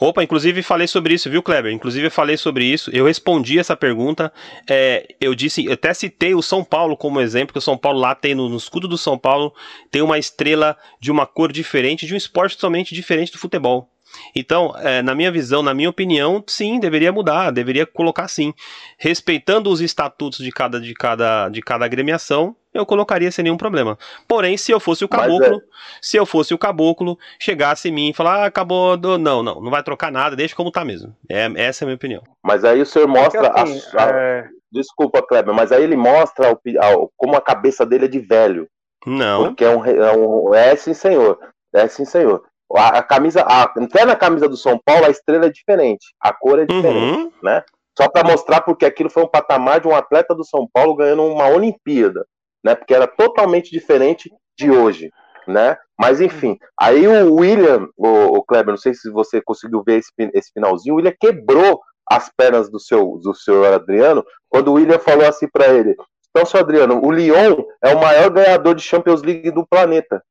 Opa, 0.00 0.22
inclusive 0.22 0.62
falei 0.62 0.86
sobre 0.86 1.14
isso, 1.14 1.30
viu, 1.30 1.42
Kleber? 1.42 1.72
Inclusive 1.72 2.08
falei 2.08 2.36
sobre 2.36 2.64
isso. 2.64 2.90
Eu 2.90 3.04
respondi 3.04 3.58
essa 3.58 3.76
pergunta. 3.76 4.32
É, 4.68 5.06
eu 5.20 5.34
disse, 5.34 5.66
eu 5.66 5.72
até 5.72 5.92
citei 5.92 6.34
o 6.34 6.42
São 6.42 6.64
Paulo 6.64 6.96
como 6.96 7.20
exemplo, 7.20 7.52
que 7.52 7.58
o 7.58 7.62
São 7.62 7.76
Paulo 7.76 7.98
lá 7.98 8.14
tem 8.14 8.34
no, 8.34 8.48
no, 8.48 8.56
escudo 8.56 8.88
do 8.88 8.96
São 8.96 9.18
Paulo 9.18 9.52
tem 9.90 10.02
uma 10.02 10.18
estrela 10.18 10.76
de 10.98 11.10
uma 11.10 11.26
cor 11.26 11.52
diferente, 11.52 12.06
de 12.06 12.14
um 12.14 12.16
esporte 12.16 12.56
totalmente 12.56 12.94
diferente 12.94 13.32
do 13.32 13.38
futebol. 13.38 13.90
Então, 14.34 14.74
é, 14.78 15.02
na 15.02 15.14
minha 15.14 15.30
visão, 15.30 15.62
na 15.62 15.74
minha 15.74 15.90
opinião, 15.90 16.42
sim, 16.46 16.78
deveria 16.78 17.12
mudar, 17.12 17.50
deveria 17.50 17.86
colocar 17.86 18.28
sim, 18.28 18.52
respeitando 18.98 19.70
os 19.70 19.80
estatutos 19.80 20.38
de 20.38 20.50
cada 20.50 20.80
de 20.80 20.94
cada 20.94 21.48
de 21.48 21.60
cada 21.60 21.84
agremiação 21.84 22.56
eu 22.74 22.84
colocaria 22.84 23.30
sem 23.30 23.44
nenhum 23.44 23.56
problema. 23.56 23.96
Porém, 24.26 24.56
se 24.56 24.72
eu 24.72 24.80
fosse 24.80 25.04
o 25.04 25.08
caboclo, 25.08 25.58
é... 25.58 25.60
se 26.02 26.16
eu 26.16 26.26
fosse 26.26 26.52
o 26.52 26.58
caboclo, 26.58 27.16
chegasse 27.38 27.88
em 27.88 27.92
mim 27.92 28.10
e 28.10 28.12
falar, 28.12 28.42
ah, 28.42 28.46
acabou, 28.46 28.96
do... 28.96 29.16
não, 29.16 29.44
não, 29.44 29.60
não 29.60 29.70
vai 29.70 29.82
trocar 29.82 30.10
nada, 30.10 30.34
deixa 30.34 30.56
como 30.56 30.72
tá 30.72 30.84
mesmo. 30.84 31.14
É, 31.30 31.48
essa 31.54 31.84
é 31.84 31.86
a 31.86 31.86
minha 31.86 31.96
opinião. 31.96 32.22
Mas 32.42 32.64
aí 32.64 32.82
o 32.82 32.86
senhor 32.86 33.06
mostra 33.06 33.48
assim, 33.54 33.80
a... 33.96 34.10
é... 34.10 34.48
Desculpa, 34.72 35.22
Kleber, 35.22 35.54
mas 35.54 35.70
aí 35.70 35.84
ele 35.84 35.94
mostra 35.94 36.50
o... 36.50 37.10
como 37.16 37.36
a 37.36 37.40
cabeça 37.40 37.86
dele 37.86 38.06
é 38.06 38.08
de 38.08 38.18
velho. 38.18 38.66
Não. 39.06 39.44
Porque 39.44 39.64
é 39.64 39.70
um, 39.70 39.84
é, 39.84 40.16
um... 40.16 40.52
é 40.52 40.74
sim, 40.74 40.92
senhor. 40.92 41.38
É 41.72 41.86
sim, 41.86 42.04
senhor. 42.04 42.44
A, 42.76 42.98
a 42.98 43.02
camisa, 43.02 43.42
a... 43.42 43.62
até 43.62 44.04
na 44.04 44.16
camisa 44.16 44.48
do 44.48 44.56
São 44.56 44.80
Paulo, 44.84 45.06
a 45.06 45.10
estrela 45.10 45.46
é 45.46 45.50
diferente. 45.50 46.14
A 46.20 46.32
cor 46.32 46.58
é 46.58 46.66
diferente, 46.66 47.18
uhum. 47.18 47.32
né? 47.42 47.62
Só 47.96 48.08
para 48.08 48.28
mostrar 48.28 48.60
porque 48.62 48.84
aquilo 48.84 49.08
foi 49.08 49.22
um 49.22 49.28
patamar 49.28 49.80
de 49.80 49.86
um 49.86 49.94
atleta 49.94 50.34
do 50.34 50.44
São 50.44 50.68
Paulo 50.72 50.96
ganhando 50.96 51.22
uma 51.24 51.48
Olimpíada 51.48 52.26
né? 52.64 52.74
Porque 52.74 52.94
era 52.94 53.06
totalmente 53.06 53.70
diferente 53.70 54.32
de 54.58 54.70
hoje, 54.70 55.12
né? 55.46 55.76
Mas 56.00 56.20
enfim, 56.20 56.58
aí 56.80 57.06
o 57.06 57.34
William, 57.34 57.88
o, 57.96 58.38
o 58.38 58.42
Kleber, 58.42 58.72
não 58.72 58.78
sei 58.78 58.94
se 58.94 59.10
você 59.10 59.40
conseguiu 59.42 59.82
ver 59.84 59.98
esse, 59.98 60.10
esse 60.32 60.50
finalzinho, 60.52 60.94
o 60.94 60.96
William 60.96 61.14
quebrou 61.20 61.80
as 62.10 62.30
pernas 62.36 62.70
do 62.70 62.80
seu 62.80 63.18
do 63.22 63.34
senhor 63.34 63.72
Adriano 63.72 64.24
quando 64.48 64.68
o 64.68 64.74
William 64.74 64.98
falou 64.98 65.26
assim 65.26 65.46
para 65.48 65.68
ele: 65.68 65.94
"Então, 66.30 66.46
senhor 66.46 66.64
Adriano, 66.64 67.04
o 67.04 67.12
Lyon 67.12 67.62
é 67.82 67.94
o 67.94 68.00
maior 68.00 68.30
ganhador 68.30 68.74
de 68.74 68.82
Champions 68.82 69.22
League 69.22 69.50
do 69.50 69.66
planeta, 69.66 70.22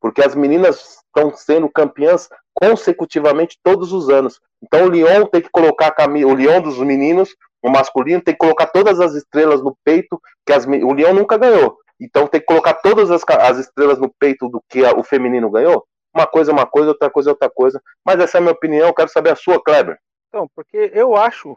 porque 0.00 0.22
as 0.22 0.34
meninas 0.34 1.02
estão 1.06 1.34
sendo 1.36 1.68
campeãs 1.68 2.28
consecutivamente 2.54 3.58
todos 3.62 3.92
os 3.92 4.08
anos. 4.08 4.40
Então 4.62 4.86
o 4.86 4.90
Lyon 4.90 5.26
tem 5.26 5.40
que 5.40 5.50
colocar 5.50 5.94
o 6.08 6.34
Lyon 6.34 6.60
dos 6.60 6.78
meninos 6.78 7.34
o 7.62 7.70
masculino 7.70 8.22
tem 8.22 8.34
que 8.34 8.38
colocar 8.38 8.66
todas 8.66 9.00
as 9.00 9.14
estrelas 9.14 9.62
no 9.62 9.76
peito, 9.84 10.20
que 10.46 10.52
as, 10.52 10.64
o 10.64 10.92
Leão 10.92 11.12
nunca 11.12 11.36
ganhou. 11.36 11.78
Então 12.00 12.28
tem 12.28 12.40
que 12.40 12.46
colocar 12.46 12.74
todas 12.74 13.10
as, 13.10 13.22
as 13.28 13.58
estrelas 13.58 13.98
no 13.98 14.12
peito 14.18 14.48
do 14.48 14.62
que 14.68 14.84
a, 14.84 14.92
o 14.92 15.02
feminino 15.02 15.50
ganhou. 15.50 15.84
Uma 16.14 16.26
coisa 16.26 16.50
é 16.50 16.54
uma 16.54 16.66
coisa, 16.66 16.90
outra 16.90 17.10
coisa 17.10 17.30
é 17.30 17.32
outra 17.32 17.50
coisa. 17.50 17.82
Mas 18.04 18.20
essa 18.20 18.38
é 18.38 18.40
a 18.40 18.42
minha 18.42 18.52
opinião, 18.52 18.88
eu 18.88 18.94
quero 18.94 19.08
saber 19.08 19.30
a 19.30 19.36
sua, 19.36 19.62
Kleber. 19.62 19.98
Então, 20.28 20.48
porque 20.54 20.90
eu 20.94 21.16
acho, 21.16 21.56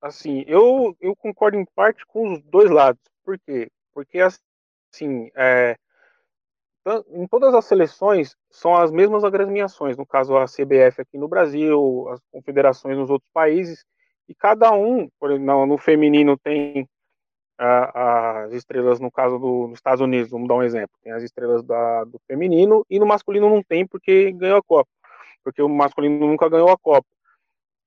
assim, 0.00 0.44
eu, 0.46 0.96
eu 1.00 1.14
concordo 1.16 1.58
em 1.58 1.66
parte 1.74 2.04
com 2.06 2.32
os 2.32 2.42
dois 2.42 2.70
lados. 2.70 3.00
Por 3.22 3.38
quê? 3.38 3.68
Porque, 3.92 4.20
assim, 4.20 5.30
é, 5.34 5.76
em 7.10 7.26
todas 7.26 7.54
as 7.54 7.64
seleções 7.64 8.36
são 8.50 8.76
as 8.76 8.90
mesmas 8.90 9.24
agremiações, 9.24 9.96
no 9.96 10.06
caso 10.06 10.36
a 10.36 10.44
CBF 10.44 11.00
aqui 11.00 11.16
no 11.16 11.28
Brasil, 11.28 12.08
as 12.10 12.20
confederações 12.30 12.96
nos 12.96 13.10
outros 13.10 13.30
países, 13.32 13.84
e 14.28 14.34
cada 14.34 14.72
um, 14.72 15.08
por 15.18 15.30
exemplo, 15.30 15.66
no 15.66 15.78
feminino 15.78 16.36
tem 16.38 16.88
as 17.56 18.52
estrelas, 18.52 18.98
no 18.98 19.10
caso 19.10 19.38
do, 19.38 19.68
dos 19.68 19.78
Estados 19.78 20.00
Unidos, 20.00 20.30
vamos 20.30 20.48
dar 20.48 20.56
um 20.56 20.62
exemplo, 20.62 20.96
tem 21.02 21.12
as 21.12 21.22
estrelas 21.22 21.62
da, 21.62 22.04
do 22.04 22.20
feminino, 22.26 22.84
e 22.90 22.98
no 22.98 23.06
masculino 23.06 23.48
não 23.48 23.62
tem 23.62 23.86
porque 23.86 24.32
ganhou 24.32 24.58
a 24.58 24.62
Copa, 24.62 24.90
porque 25.42 25.62
o 25.62 25.68
masculino 25.68 26.26
nunca 26.26 26.48
ganhou 26.48 26.70
a 26.70 26.78
Copa. 26.78 27.06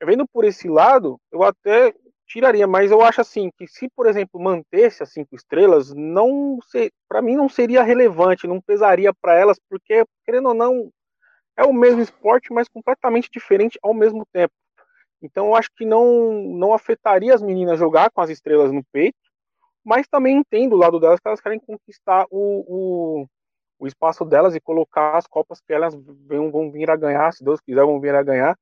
Vendo 0.03 0.27
por 0.27 0.45
esse 0.45 0.67
lado, 0.67 1.19
eu 1.31 1.43
até 1.43 1.93
tiraria, 2.27 2.67
mas 2.67 2.91
eu 2.91 3.01
acho 3.01 3.21
assim 3.21 3.49
que 3.57 3.67
se, 3.67 3.89
por 3.89 4.05
exemplo, 4.05 4.39
mantesse 4.39 5.01
as 5.01 5.11
cinco 5.11 5.35
estrelas, 5.35 5.93
não 5.93 6.59
para 7.07 7.21
mim 7.21 7.35
não 7.35 7.47
seria 7.47 7.83
relevante, 7.83 8.47
não 8.47 8.61
pesaria 8.61 9.13
para 9.13 9.35
elas, 9.35 9.57
porque 9.69 10.05
querendo 10.25 10.49
ou 10.49 10.53
não 10.53 10.91
é 11.55 11.63
o 11.63 11.73
mesmo 11.73 12.01
esporte, 12.01 12.53
mas 12.53 12.67
completamente 12.67 13.29
diferente 13.31 13.79
ao 13.81 13.93
mesmo 13.93 14.25
tempo. 14.31 14.53
Então 15.21 15.47
eu 15.47 15.55
acho 15.55 15.69
que 15.75 15.85
não, 15.85 16.31
não 16.53 16.73
afetaria 16.73 17.33
as 17.33 17.41
meninas 17.41 17.79
jogar 17.79 18.11
com 18.11 18.21
as 18.21 18.29
estrelas 18.29 18.71
no 18.71 18.83
peito, 18.91 19.17
mas 19.83 20.07
também 20.07 20.37
entendo 20.37 20.73
o 20.73 20.77
lado 20.77 20.99
delas 20.99 21.19
que 21.19 21.27
elas 21.27 21.41
querem 21.41 21.59
conquistar 21.59 22.25
o, 22.29 23.21
o, 23.21 23.27
o 23.79 23.87
espaço 23.87 24.25
delas 24.25 24.53
e 24.53 24.59
colocar 24.59 25.17
as 25.17 25.25
copas 25.25 25.61
que 25.61 25.73
elas 25.73 25.95
vão, 25.95 26.51
vão 26.51 26.71
vir 26.71 26.91
a 26.91 26.95
ganhar, 26.95 27.31
se 27.33 27.43
Deus 27.43 27.61
quiser, 27.61 27.85
vão 27.85 27.99
vir 27.99 28.13
a 28.13 28.21
ganhar. 28.21 28.57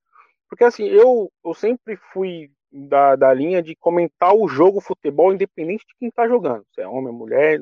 Porque 0.47 0.63
assim, 0.63 0.86
eu, 0.86 1.32
eu 1.43 1.54
sempre 1.54 1.97
fui 2.13 2.51
da, 2.75 3.15
da 3.15 3.33
linha 3.33 3.63
de 3.63 3.75
comentar 3.75 4.35
o 4.35 4.47
jogo 4.47 4.81
futebol 4.81 5.33
independente 5.33 5.85
de 5.88 5.95
quem 5.97 6.09
está 6.09 6.27
jogando, 6.27 6.65
se 6.73 6.81
é 6.81 6.88
homem, 6.88 7.13
mulher, 7.13 7.59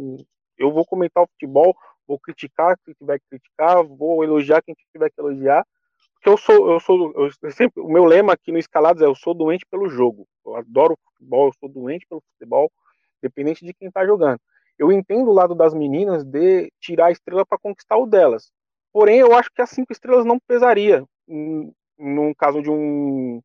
eu 0.58 0.72
vou 0.72 0.86
comentar 0.86 1.24
o 1.24 1.28
futebol, 1.28 1.76
vou 2.08 2.20
criticar 2.20 2.78
quem 2.84 2.96
tiver 2.96 3.20
que 3.20 3.26
criticar, 3.30 3.84
vou 3.84 4.24
elogiar 4.24 4.62
quem 4.64 4.76
tiver 4.92 5.10
que 5.12 5.22
elogiar, 5.22 5.66
porque 6.16 6.30
eu 6.30 6.38
sou, 6.38 6.72
eu 6.72 6.80
sou, 6.80 7.14
eu 7.16 7.52
sempre, 7.52 7.82
o 7.82 7.90
meu 7.90 8.06
lema 8.06 8.34
aqui 8.34 8.52
no 8.52 8.58
Escalados 8.58 9.02
é 9.02 9.06
eu 9.06 9.14
sou 9.14 9.34
doente 9.34 9.66
pelo 9.70 9.90
jogo. 9.90 10.26
Eu 10.46 10.56
adoro 10.56 10.98
futebol, 11.04 11.48
eu 11.48 11.54
sou 11.60 11.68
doente 11.68 12.06
pelo 12.08 12.24
futebol, 12.32 12.72
independente 13.22 13.66
de 13.66 13.74
quem 13.74 13.90
está 13.90 14.06
jogando. 14.06 14.40
Eu 14.80 14.90
entendo 14.90 15.30
o 15.30 15.34
lado 15.34 15.54
das 15.54 15.74
meninas 15.74 16.24
de 16.24 16.72
tirar 16.80 17.08
a 17.08 17.12
estrela 17.12 17.46
para 17.46 17.58
conquistar 17.58 17.98
o 17.98 18.06
delas. 18.06 18.50
Porém, 18.94 19.20
eu 19.20 19.36
acho 19.36 19.50
que 19.54 19.62
as 19.62 19.70
cinco 19.70 19.92
estrelas 19.92 20.26
não 20.26 20.40
pesaria 20.40 21.04
no 21.28 22.34
caso 22.36 22.62
de 22.62 22.70
um 22.70 23.42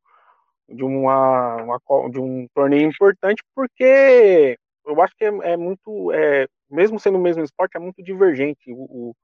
de 0.69 0.85
uma, 0.85 1.57
uma, 1.57 1.81
de 2.11 2.21
um 2.21 2.47
torneio 2.55 2.89
importante, 2.89 3.43
porque 3.55 4.59
eu 4.87 5.01
acho 5.03 5.15
que 5.17 5.25
é, 5.25 5.29
é 5.53 5.57
muito, 5.57 6.13
é, 6.13 6.47
mesmo 6.71 6.99
sendo 6.99 7.19
o 7.19 7.21
mesmo 7.21 7.43
esporte, 7.43 7.77
é 7.77 7.81
muito 7.81 8.03
divergente 8.03 8.73
o, 8.73 9.15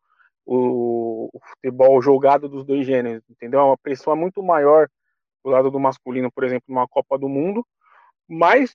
o, 0.46 1.30
o, 1.32 1.40
futebol 1.50 2.00
jogado 2.02 2.48
dos 2.48 2.64
dois 2.64 2.86
gêneros, 2.86 3.22
entendeu? 3.28 3.60
É 3.60 3.64
uma 3.64 3.78
pressão 3.78 4.16
muito 4.16 4.42
maior 4.42 4.88
do 5.44 5.50
lado 5.50 5.70
do 5.70 5.80
masculino, 5.80 6.30
por 6.32 6.44
exemplo, 6.44 6.64
numa 6.68 6.88
Copa 6.88 7.18
do 7.18 7.28
Mundo, 7.28 7.66
mas 8.28 8.74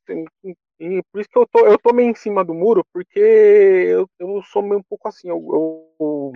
e 0.79 1.03
por 1.11 1.19
isso 1.19 1.29
que 1.29 1.37
eu 1.37 1.47
tô, 1.47 1.65
eu 1.65 1.77
tô 1.77 1.93
meio 1.93 2.09
em 2.09 2.15
cima 2.15 2.43
do 2.45 2.53
muro, 2.53 2.85
porque 2.93 3.19
eu, 3.19 4.07
eu 4.19 4.41
sou 4.43 4.61
meio 4.61 4.79
um 4.79 4.83
pouco 4.83 5.07
assim, 5.07 5.29
eu, 5.29 5.93
eu, 5.99 6.33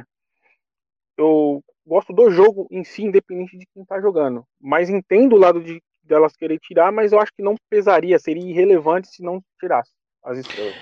eu 1.18 1.64
gosto 1.86 2.12
do 2.12 2.30
jogo 2.30 2.68
em 2.72 2.84
si, 2.84 3.04
independente 3.04 3.58
de 3.58 3.66
quem 3.74 3.86
tá 3.86 4.02
jogando, 4.02 4.46
mas 4.60 4.90
entendo 4.90 5.36
o 5.36 5.40
lado 5.40 5.64
de 5.64 5.82
delas 6.04 6.36
querer 6.36 6.60
tirar, 6.60 6.92
mas 6.92 7.12
eu 7.12 7.20
acho 7.20 7.32
que 7.34 7.44
não 7.44 7.56
pesaria, 7.70 8.18
seria 8.20 8.44
irrelevante 8.44 9.08
se 9.08 9.24
não 9.24 9.42
tirasse 9.60 9.92
as 10.24 10.38
estrelas. 10.38 10.76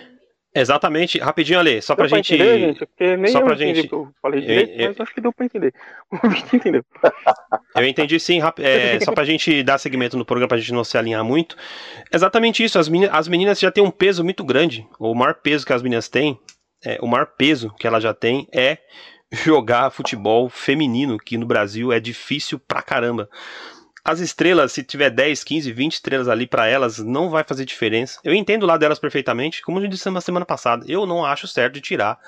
Exatamente, 0.53 1.17
rapidinho, 1.17 1.59
Ale, 1.59 1.81
só 1.81 1.93
deu 1.93 2.03
pra, 2.03 2.09
pra 2.09 2.17
gente. 2.17 2.35
Entender, 2.35 2.59
gente. 2.59 2.85
Porque 2.85 3.15
nem 3.15 3.31
só 3.31 3.39
eu 3.39 3.45
pra 3.45 3.55
gente. 3.55 3.87
Que 3.87 3.93
eu 3.93 4.11
falei 4.21 4.41
direito, 4.41 4.71
eu, 4.71 4.79
eu... 4.81 4.87
mas 4.89 4.99
acho 4.99 5.13
que 5.13 5.21
deu 5.21 5.31
pra 5.31 5.45
entender. 5.45 5.73
entendeu? 6.53 6.83
Eu 7.73 7.85
entendi 7.85 8.19
sim, 8.19 8.41
é, 8.59 8.99
só 8.99 9.13
pra 9.13 9.23
gente 9.23 9.63
dar 9.63 9.77
segmento 9.77 10.17
no 10.17 10.25
programa, 10.25 10.49
pra 10.49 10.57
gente 10.57 10.73
não 10.73 10.83
se 10.83 10.97
alinhar 10.97 11.23
muito. 11.23 11.55
Exatamente 12.13 12.63
isso, 12.63 12.77
as 12.77 12.89
meninas, 12.89 13.15
as 13.15 13.29
meninas 13.29 13.59
já 13.59 13.71
têm 13.71 13.83
um 13.83 13.91
peso 13.91 14.25
muito 14.25 14.43
grande. 14.43 14.85
O 14.99 15.15
maior 15.15 15.35
peso 15.35 15.65
que 15.65 15.71
as 15.71 15.81
meninas 15.81 16.09
têm, 16.09 16.37
é, 16.85 16.97
o 17.01 17.07
maior 17.07 17.27
peso 17.37 17.73
que 17.79 17.87
elas 17.87 18.03
já 18.03 18.13
têm 18.13 18.45
é 18.53 18.77
jogar 19.31 19.89
futebol 19.89 20.49
feminino, 20.49 21.17
que 21.17 21.37
no 21.37 21.45
Brasil 21.45 21.93
é 21.93 21.99
difícil 21.99 22.59
pra 22.59 22.81
caramba. 22.81 23.29
As 24.03 24.19
estrelas, 24.19 24.71
se 24.71 24.83
tiver 24.83 25.11
10, 25.11 25.43
15, 25.43 25.71
20 25.71 25.93
estrelas 25.93 26.27
ali 26.27 26.47
para 26.47 26.67
elas, 26.67 26.97
não 26.97 27.29
vai 27.29 27.43
fazer 27.43 27.65
diferença. 27.65 28.19
Eu 28.23 28.33
entendo 28.33 28.65
lá 28.65 28.75
delas 28.75 28.97
perfeitamente, 28.97 29.61
como 29.61 29.79
eu 29.79 29.87
disse 29.87 30.09
na 30.09 30.21
semana 30.21 30.45
passada. 30.45 30.83
Eu 30.87 31.05
não 31.05 31.23
acho 31.23 31.47
certo 31.47 31.75
de 31.75 31.81
tirar 31.81 32.19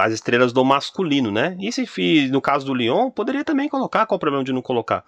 as 0.00 0.12
estrelas 0.12 0.52
do 0.52 0.64
masculino, 0.64 1.30
né? 1.30 1.56
E 1.60 1.70
se 1.70 2.28
no 2.30 2.40
caso 2.40 2.66
do 2.66 2.74
Lyon, 2.74 3.10
poderia 3.10 3.44
também 3.44 3.68
colocar, 3.68 4.06
qual 4.06 4.16
o 4.16 4.20
problema 4.20 4.44
de 4.44 4.52
não 4.52 4.62
colocar? 4.62 5.04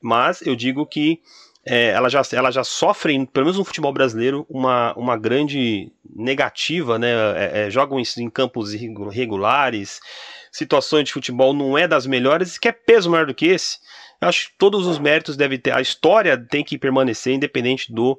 Mas 0.00 0.40
eu 0.42 0.56
digo 0.56 0.86
que 0.86 1.20
é, 1.66 1.88
ela, 1.88 2.08
já, 2.08 2.22
ela 2.32 2.50
já 2.50 2.62
sofre, 2.62 3.26
pelo 3.26 3.46
menos 3.46 3.58
no 3.58 3.64
futebol 3.64 3.92
brasileiro, 3.92 4.46
uma, 4.48 4.94
uma 4.94 5.16
grande 5.18 5.90
negativa, 6.14 6.98
né? 6.98 7.10
É, 7.36 7.66
é, 7.66 7.70
jogam 7.70 7.98
em, 7.98 8.04
em 8.18 8.30
campos 8.30 8.72
irregulares, 8.72 10.00
situações 10.52 11.04
de 11.04 11.12
futebol 11.12 11.52
não 11.52 11.76
é 11.76 11.88
das 11.88 12.06
melhores, 12.06 12.56
e 12.56 12.60
quer 12.60 12.72
peso 12.72 13.10
maior 13.10 13.26
do 13.26 13.34
que 13.34 13.46
esse 13.46 13.78
acho 14.20 14.50
que 14.50 14.58
todos 14.58 14.86
os 14.86 14.98
méritos 14.98 15.36
devem 15.36 15.58
ter. 15.58 15.72
A 15.72 15.80
história 15.80 16.36
tem 16.38 16.64
que 16.64 16.78
permanecer 16.78 17.34
independente 17.34 17.92
do. 17.92 18.18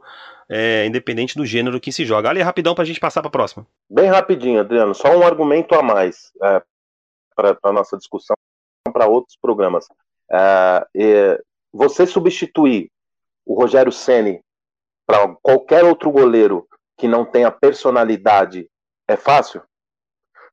É, 0.50 0.86
independente 0.86 1.36
do 1.36 1.46
gênero 1.46 1.80
que 1.80 1.92
se 1.92 2.06
joga. 2.06 2.30
Ali, 2.30 2.42
rapidão 2.42 2.74
para 2.74 2.84
a 2.84 2.88
gente 2.88 3.02
passar 3.02 3.22
para 3.22 3.28
a 3.28 3.32
próxima. 3.32 3.68
Bem 3.90 4.08
rapidinho, 4.08 4.62
Adriano. 4.62 4.96
Só 4.96 5.10
um 5.18 5.26
argumento 5.26 5.76
a 5.76 5.84
mais 5.84 6.32
é, 6.42 6.62
para 7.36 7.58
a 7.64 7.72
nossa 7.74 7.98
discussão 7.98 8.36
para 8.94 9.08
outros 9.08 9.38
programas. 9.42 9.86
É, 10.32 11.42
você 11.74 12.06
substituir 12.06 12.90
o 13.46 13.60
Rogério 13.60 13.92
Ceni 13.92 14.42
para 15.06 15.28
qualquer 15.42 15.84
outro 15.84 16.12
goleiro 16.12 16.68
que 16.98 17.08
não 17.08 17.26
tenha 17.26 17.52
personalidade 17.52 18.70
é 19.08 19.16
fácil? 19.16 19.62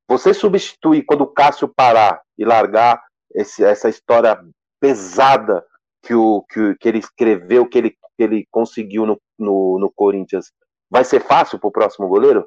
Você 0.08 0.34
substituir 0.34 1.04
quando 1.04 1.22
o 1.22 1.26
Cássio 1.26 1.66
parar 1.66 2.20
e 2.36 2.44
largar 2.44 3.02
esse, 3.34 3.64
essa 3.64 3.88
história 3.88 4.38
pesada 4.84 5.64
que, 6.02 6.14
o, 6.14 6.42
que, 6.42 6.74
que 6.78 6.86
ele 6.86 6.98
escreveu, 6.98 7.66
que 7.66 7.78
ele, 7.78 7.90
que 7.90 8.22
ele 8.22 8.46
conseguiu 8.50 9.06
no, 9.06 9.18
no, 9.38 9.78
no 9.78 9.90
Corinthians, 9.90 10.52
vai 10.90 11.02
ser 11.04 11.20
fácil 11.20 11.58
para 11.58 11.68
o 11.68 11.72
próximo 11.72 12.06
goleiro? 12.06 12.46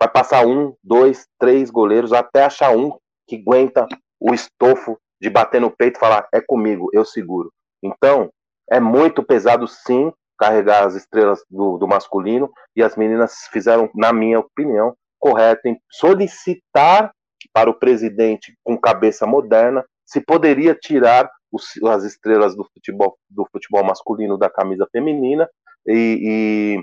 Vai 0.00 0.08
passar 0.08 0.46
um, 0.46 0.76
dois, 0.82 1.26
três 1.40 1.70
goleiros 1.70 2.12
até 2.12 2.44
achar 2.44 2.70
um 2.76 2.96
que 3.26 3.36
aguenta 3.36 3.88
o 4.20 4.32
estofo 4.32 4.96
de 5.20 5.28
bater 5.28 5.60
no 5.60 5.72
peito 5.72 5.96
e 5.96 6.00
falar: 6.00 6.28
é 6.32 6.40
comigo, 6.40 6.88
eu 6.92 7.04
seguro. 7.04 7.52
Então, 7.82 8.30
é 8.70 8.78
muito 8.78 9.20
pesado 9.24 9.66
sim 9.66 10.12
carregar 10.38 10.86
as 10.86 10.94
estrelas 10.94 11.42
do, 11.50 11.78
do 11.78 11.88
masculino 11.88 12.48
e 12.76 12.82
as 12.82 12.94
meninas 12.94 13.48
fizeram, 13.52 13.90
na 13.92 14.12
minha 14.12 14.38
opinião, 14.38 14.94
correto 15.18 15.66
em 15.66 15.76
solicitar 15.90 17.12
para 17.52 17.68
o 17.68 17.74
presidente 17.74 18.56
com 18.62 18.78
cabeça 18.78 19.26
moderna 19.26 19.84
se 20.04 20.20
poderia 20.20 20.74
tirar 20.74 21.28
as 21.88 22.04
estrelas 22.04 22.56
do 22.56 22.64
futebol, 22.64 23.16
do 23.28 23.46
futebol 23.50 23.84
masculino 23.84 24.38
da 24.38 24.50
camisa 24.50 24.86
feminina 24.90 25.48
e, 25.86 26.82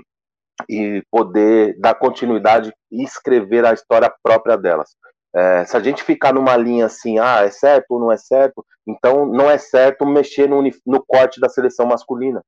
e, 0.68 0.96
e 0.96 1.02
poder 1.10 1.78
dar 1.78 1.94
continuidade 1.94 2.72
e 2.90 3.02
escrever 3.02 3.64
a 3.64 3.72
história 3.72 4.12
própria 4.22 4.56
delas. 4.56 4.90
É, 5.34 5.64
se 5.64 5.76
a 5.76 5.80
gente 5.80 6.02
ficar 6.02 6.32
numa 6.32 6.56
linha 6.56 6.86
assim, 6.86 7.18
ah, 7.18 7.42
é 7.42 7.50
certo 7.50 7.92
ou 7.92 8.00
não 8.00 8.10
é 8.10 8.16
certo, 8.16 8.64
então 8.86 9.26
não 9.26 9.48
é 9.48 9.58
certo 9.58 10.04
mexer 10.04 10.48
no, 10.48 10.62
no 10.86 11.04
corte 11.06 11.40
da 11.40 11.48
seleção 11.48 11.86
masculina. 11.86 12.42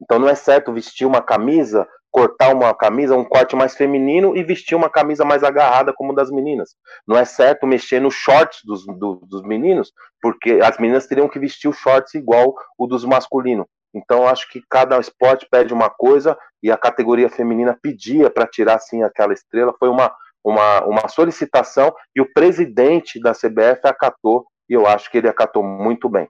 Então 0.00 0.18
não 0.18 0.28
é 0.28 0.34
certo 0.34 0.72
vestir 0.72 1.06
uma 1.06 1.20
camisa 1.20 1.86
cortar 2.10 2.54
uma 2.54 2.74
camisa, 2.74 3.16
um 3.16 3.24
corte 3.24 3.54
mais 3.54 3.74
feminino 3.74 4.36
e 4.36 4.42
vestir 4.42 4.74
uma 4.74 4.90
camisa 4.90 5.24
mais 5.24 5.44
agarrada 5.44 5.92
como 5.94 6.14
das 6.14 6.30
meninas. 6.30 6.74
Não 7.06 7.16
é 7.16 7.24
certo 7.24 7.66
mexer 7.66 8.00
nos 8.00 8.14
shorts 8.14 8.60
dos, 8.64 8.84
do, 8.84 9.16
dos 9.26 9.42
meninos, 9.42 9.92
porque 10.20 10.60
as 10.62 10.78
meninas 10.78 11.06
teriam 11.06 11.28
que 11.28 11.38
vestir 11.38 11.68
o 11.68 11.72
shorts 11.72 12.14
igual 12.14 12.54
o 12.76 12.86
dos 12.86 13.04
masculinos. 13.04 13.66
Então 13.94 14.26
acho 14.26 14.48
que 14.48 14.62
cada 14.68 14.98
esporte 14.98 15.46
pede 15.50 15.72
uma 15.72 15.90
coisa 15.90 16.36
e 16.62 16.70
a 16.70 16.76
categoria 16.76 17.28
feminina 17.28 17.78
pedia 17.80 18.30
para 18.30 18.46
tirar 18.46 18.76
assim 18.76 19.02
aquela 19.02 19.32
estrela. 19.32 19.74
Foi 19.78 19.88
uma, 19.88 20.12
uma, 20.44 20.84
uma 20.84 21.08
solicitação 21.08 21.92
e 22.14 22.20
o 22.20 22.32
presidente 22.32 23.20
da 23.20 23.32
CBF 23.32 23.80
acatou 23.84 24.46
e 24.68 24.74
eu 24.74 24.86
acho 24.86 25.10
que 25.10 25.18
ele 25.18 25.28
acatou 25.28 25.62
muito 25.62 26.08
bem. 26.08 26.28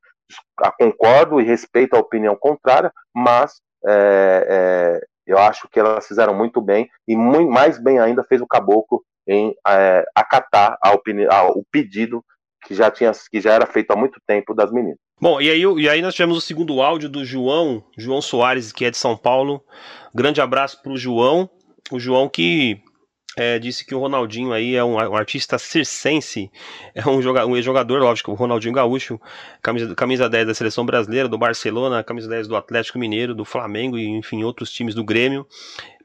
Concordo 0.79 1.41
e 1.41 1.45
respeito 1.45 1.95
a 1.95 1.99
opinião 1.99 2.37
contrária, 2.37 2.93
mas 3.15 3.61
é, 3.87 4.47
é, 4.49 5.07
eu 5.31 5.39
acho 5.39 5.69
que 5.69 5.79
elas 5.79 6.07
fizeram 6.07 6.35
muito 6.35 6.61
bem 6.61 6.89
e 7.07 7.17
muito, 7.17 7.51
mais 7.51 7.83
bem 7.83 7.99
ainda 7.99 8.25
fez 8.25 8.41
o 8.41 8.47
Caboclo 8.47 9.03
em 9.27 9.55
é, 9.67 10.05
acatar 10.15 10.77
a 10.83 10.91
a, 10.91 11.45
o 11.51 11.65
pedido 11.71 12.25
que 12.67 12.75
já, 12.75 12.91
tinha, 12.91 13.13
que 13.31 13.41
já 13.41 13.53
era 13.53 13.67
feito 13.67 13.91
há 13.93 13.97
muito 13.97 14.21
tempo 14.27 14.55
das 14.55 14.71
meninas. 14.73 14.99
Bom, 15.21 15.41
e 15.41 15.51
aí, 15.51 15.63
e 15.63 15.89
aí 15.89 16.03
nós 16.03 16.15
tivemos 16.15 16.37
o 16.37 16.41
segundo 16.41 16.83
áudio 16.83 17.09
do 17.09 17.25
João, 17.25 17.85
João 17.97 18.21
Soares, 18.21 18.73
que 18.73 18.85
é 18.85 18.91
de 18.91 18.97
São 18.97 19.17
Paulo. 19.17 19.63
Grande 20.15 20.41
abraço 20.41 20.83
para 20.83 20.93
o 20.93 20.97
João. 20.97 21.49
O 21.91 21.99
João 21.99 22.29
que 22.29 22.83
é, 23.37 23.59
disse 23.59 23.85
que 23.85 23.95
o 23.95 23.99
Ronaldinho 23.99 24.53
aí 24.53 24.75
é 24.75 24.83
um, 24.83 24.95
um 24.95 25.17
artista 25.17 25.59
circense, 25.59 26.51
é 26.95 27.07
um, 27.09 27.23
joga, 27.23 27.47
um 27.47 27.61
jogador, 27.61 28.01
lógico, 28.01 28.33
o 28.33 28.35
Ronaldinho 28.35 28.75
Gaúcho, 28.75 29.21
camisa, 29.63 29.95
camisa 29.95 30.29
10 30.29 30.47
da 30.49 30.55
seleção 30.55 30.85
brasileira, 30.85 31.29
do 31.29 31.39
Barcelona, 31.39 32.03
camisa 32.03 32.29
10 32.29 32.49
do 32.49 32.57
Atlético 32.57 32.99
Mineiro, 32.99 33.35
do 33.35 33.45
Flamengo 33.45 33.97
e 33.99 34.07
enfim, 34.07 34.43
outros 34.43 34.73
times 34.73 34.95
do 34.95 35.05
Grêmio. 35.05 35.47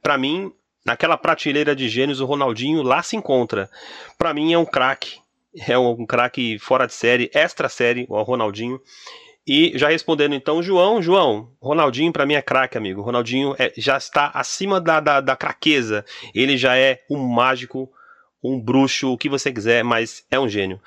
Para 0.01 0.17
mim, 0.17 0.51
naquela 0.85 1.17
prateleira 1.17 1.75
de 1.75 1.89
gênios, 1.89 2.19
o 2.19 2.25
Ronaldinho 2.25 2.83
lá 2.83 3.01
se 3.01 3.15
encontra. 3.15 3.69
Para 4.17 4.33
mim 4.33 4.53
é 4.53 4.57
um 4.57 4.65
craque, 4.65 5.19
é 5.67 5.77
um 5.77 6.05
craque 6.05 6.59
fora 6.59 6.85
de 6.85 6.93
série, 6.93 7.31
extra 7.33 7.69
série, 7.69 8.05
o 8.07 8.21
Ronaldinho. 8.21 8.79
E 9.47 9.77
já 9.77 9.89
respondendo 9.89 10.33
então, 10.33 10.63
João, 10.63 11.01
João, 11.01 11.51
Ronaldinho 11.61 12.11
para 12.11 12.25
mim 12.25 12.33
é 12.33 12.41
craque, 12.41 12.77
amigo. 12.77 13.01
Ronaldinho 13.01 13.55
é, 13.59 13.71
já 13.77 13.95
está 13.95 14.31
acima 14.33 14.81
da, 14.81 14.99
da, 14.99 15.21
da 15.21 15.35
craqueza. 15.35 16.03
Ele 16.33 16.57
já 16.57 16.75
é 16.75 17.03
um 17.09 17.17
mágico, 17.17 17.91
um 18.43 18.59
bruxo, 18.59 19.13
o 19.13 19.17
que 19.17 19.29
você 19.29 19.53
quiser, 19.53 19.83
mas 19.83 20.25
é 20.31 20.39
um 20.39 20.49
gênio. 20.49 20.81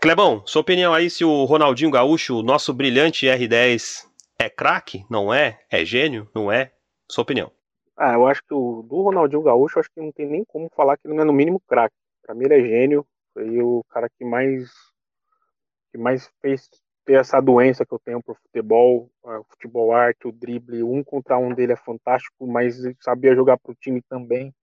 Clebão, 0.00 0.42
sua 0.46 0.62
opinião 0.62 0.94
aí 0.94 1.10
se 1.10 1.22
o 1.22 1.44
Ronaldinho 1.44 1.90
Gaúcho, 1.90 2.42
nosso 2.42 2.72
brilhante 2.72 3.26
R10, 3.26 4.06
é 4.38 4.48
craque? 4.48 5.04
Não 5.10 5.32
é? 5.32 5.60
É 5.70 5.84
gênio? 5.84 6.28
Não 6.34 6.50
é? 6.50 6.72
Sua 7.10 7.22
opinião. 7.22 7.52
Ah, 7.96 8.14
eu 8.14 8.26
acho 8.26 8.42
que 8.42 8.54
o 8.54 8.82
do 8.82 9.02
Ronaldinho 9.02 9.42
Gaúcho, 9.42 9.78
acho 9.78 9.90
que 9.94 10.00
não 10.00 10.10
tem 10.10 10.26
nem 10.26 10.44
como 10.44 10.70
falar 10.74 10.96
que 10.96 11.06
ele 11.06 11.14
não 11.14 11.22
é 11.22 11.26
no 11.26 11.32
mínimo 11.32 11.60
craque. 11.68 11.94
Para 12.22 12.34
mim 12.34 12.46
ele 12.46 12.54
é 12.54 12.60
gênio, 12.60 13.06
foi 13.34 13.60
o 13.60 13.84
cara 13.90 14.08
que 14.08 14.24
mais 14.24 14.70
que 15.92 15.98
mais 15.98 16.28
fez 16.40 16.68
ter 17.04 17.14
essa 17.14 17.40
doença 17.40 17.84
que 17.84 17.92
eu 17.92 17.98
tenho 17.98 18.22
pro 18.22 18.34
futebol, 18.34 19.10
o 19.22 19.44
futebol 19.50 19.92
arte, 19.92 20.26
o 20.26 20.32
drible, 20.32 20.82
um 20.82 21.02
contra 21.02 21.38
um 21.38 21.54
dele 21.54 21.72
é 21.72 21.76
fantástico, 21.76 22.46
mas 22.46 22.76
sabia 23.00 23.34
jogar 23.34 23.58
pro 23.58 23.74
time 23.74 24.00
também. 24.02 24.54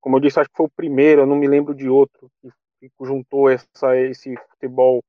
Como 0.00 0.16
eu 0.16 0.20
disse, 0.20 0.40
acho 0.40 0.50
que 0.50 0.56
foi 0.56 0.66
o 0.66 0.76
primeiro, 0.76 1.22
eu 1.22 1.26
não 1.26 1.36
me 1.36 1.46
lembro 1.46 1.74
de 1.74 1.88
outro 1.88 2.30
que 2.78 2.90
juntou 3.00 3.48
essa, 3.48 3.96
esse 3.96 4.34
futebol 4.50 5.02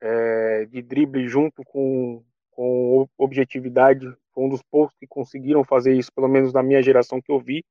é, 0.00 0.66
de 0.66 0.82
drible 0.82 1.26
junto 1.26 1.62
com, 1.64 2.22
com 2.50 3.08
objetividade. 3.16 4.06
Foi 4.32 4.44
um 4.44 4.48
dos 4.48 4.62
poucos 4.62 4.94
que 4.98 5.06
conseguiram 5.06 5.64
fazer 5.64 5.94
isso, 5.94 6.12
pelo 6.12 6.28
menos 6.28 6.52
na 6.52 6.62
minha 6.62 6.82
geração 6.82 7.20
que 7.22 7.32
eu 7.32 7.40
vi. 7.40 7.64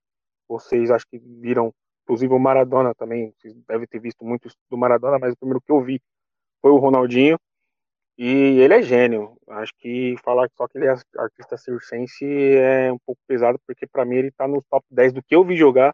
Vocês 0.47 0.89
acho 0.89 1.05
que 1.07 1.19
viram, 1.19 1.73
inclusive 2.03 2.33
o 2.33 2.39
Maradona 2.39 2.93
também, 2.95 3.31
vocês 3.37 3.53
devem 3.67 3.87
ter 3.87 3.99
visto 3.99 4.25
muito 4.25 4.49
do 4.69 4.77
Maradona, 4.77 5.19
mas 5.19 5.33
o 5.33 5.37
primeiro 5.37 5.61
que 5.61 5.71
eu 5.71 5.81
vi 5.81 6.01
foi 6.61 6.71
o 6.71 6.77
Ronaldinho. 6.77 7.37
E 8.17 8.59
ele 8.59 8.73
é 8.73 8.81
gênio. 8.81 9.37
Acho 9.47 9.73
que 9.79 10.15
falar 10.23 10.49
só 10.55 10.67
que 10.67 10.77
ele 10.77 10.87
é 10.87 10.95
artista 11.17 11.57
circense 11.57 12.25
é 12.25 12.91
um 12.91 12.99
pouco 13.05 13.21
pesado, 13.27 13.59
porque 13.65 13.87
para 13.87 14.05
mim 14.05 14.17
ele 14.17 14.31
tá 14.31 14.47
no 14.47 14.61
top 14.69 14.85
10 14.91 15.13
do 15.13 15.23
que 15.23 15.35
eu 15.35 15.43
vi 15.43 15.55
jogar. 15.55 15.93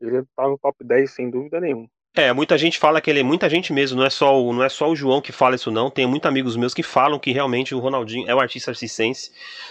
Ele 0.00 0.22
tá 0.34 0.48
no 0.48 0.58
top 0.58 0.82
10 0.82 1.10
sem 1.10 1.30
dúvida 1.30 1.60
nenhuma. 1.60 1.88
É, 2.16 2.32
muita 2.32 2.58
gente 2.58 2.76
fala 2.76 3.00
que 3.00 3.08
ele 3.08 3.20
é 3.20 3.22
muita 3.22 3.48
gente 3.48 3.72
mesmo, 3.72 3.98
não 3.98 4.04
é 4.04 4.10
só 4.10 4.36
o, 4.42 4.52
não 4.52 4.64
é 4.64 4.68
só 4.68 4.90
o 4.90 4.96
João 4.96 5.20
que 5.20 5.30
fala 5.30 5.54
isso 5.54 5.70
não, 5.70 5.88
tem 5.88 6.08
muitos 6.08 6.28
amigos 6.28 6.56
meus 6.56 6.74
que 6.74 6.82
falam 6.82 7.20
que 7.20 7.30
realmente 7.30 7.72
o 7.72 7.78
Ronaldinho 7.78 8.28
é 8.28 8.34
o 8.34 8.40
artista 8.40 8.74
circense, 8.74 9.30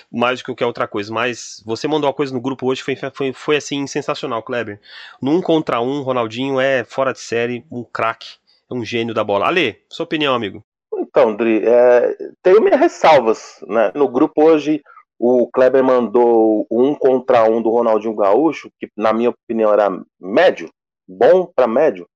mais 0.09 0.39
do 0.39 0.43
que 0.43 0.45
qualquer 0.45 0.65
outra 0.65 0.87
coisa, 0.87 1.13
mas 1.13 1.61
você 1.65 1.85
mandou 1.85 2.07
uma 2.07 2.13
coisa 2.13 2.33
no 2.33 2.39
grupo 2.39 2.65
hoje 2.65 2.81
foi, 2.81 2.95
foi, 2.95 3.33
foi 3.33 3.57
assim 3.57 3.85
sensacional, 3.87 4.41
Kleber. 4.41 4.79
Num 5.21 5.41
contra 5.41 5.81
um, 5.81 6.01
Ronaldinho 6.01 6.61
é 6.61 6.85
fora 6.85 7.11
de 7.11 7.19
série, 7.19 7.65
um 7.69 7.83
craque, 7.83 8.37
é 8.71 8.73
um 8.73 8.85
gênio 8.85 9.13
da 9.13 9.23
bola. 9.23 9.45
Ale, 9.45 9.83
sua 9.89 10.05
opinião, 10.05 10.33
amigo? 10.33 10.63
Então, 11.09 11.35
Dri, 11.35 11.63
é, 11.65 12.15
tenho 12.43 12.61
minhas 12.61 12.79
ressalvas. 12.79 13.59
Né? 13.67 13.91
No 13.95 14.07
grupo 14.07 14.43
hoje, 14.43 14.81
o 15.17 15.49
Kleber 15.51 15.83
mandou 15.83 16.67
um 16.69 16.93
contra 16.93 17.43
um 17.49 17.61
do 17.61 17.71
Ronaldinho 17.71 18.15
Gaúcho, 18.15 18.69
que 18.79 18.87
na 18.95 19.11
minha 19.11 19.31
opinião 19.31 19.73
era 19.73 19.89
médio, 20.19 20.69
bom 21.07 21.45
para 21.53 21.67
médio 21.67 22.07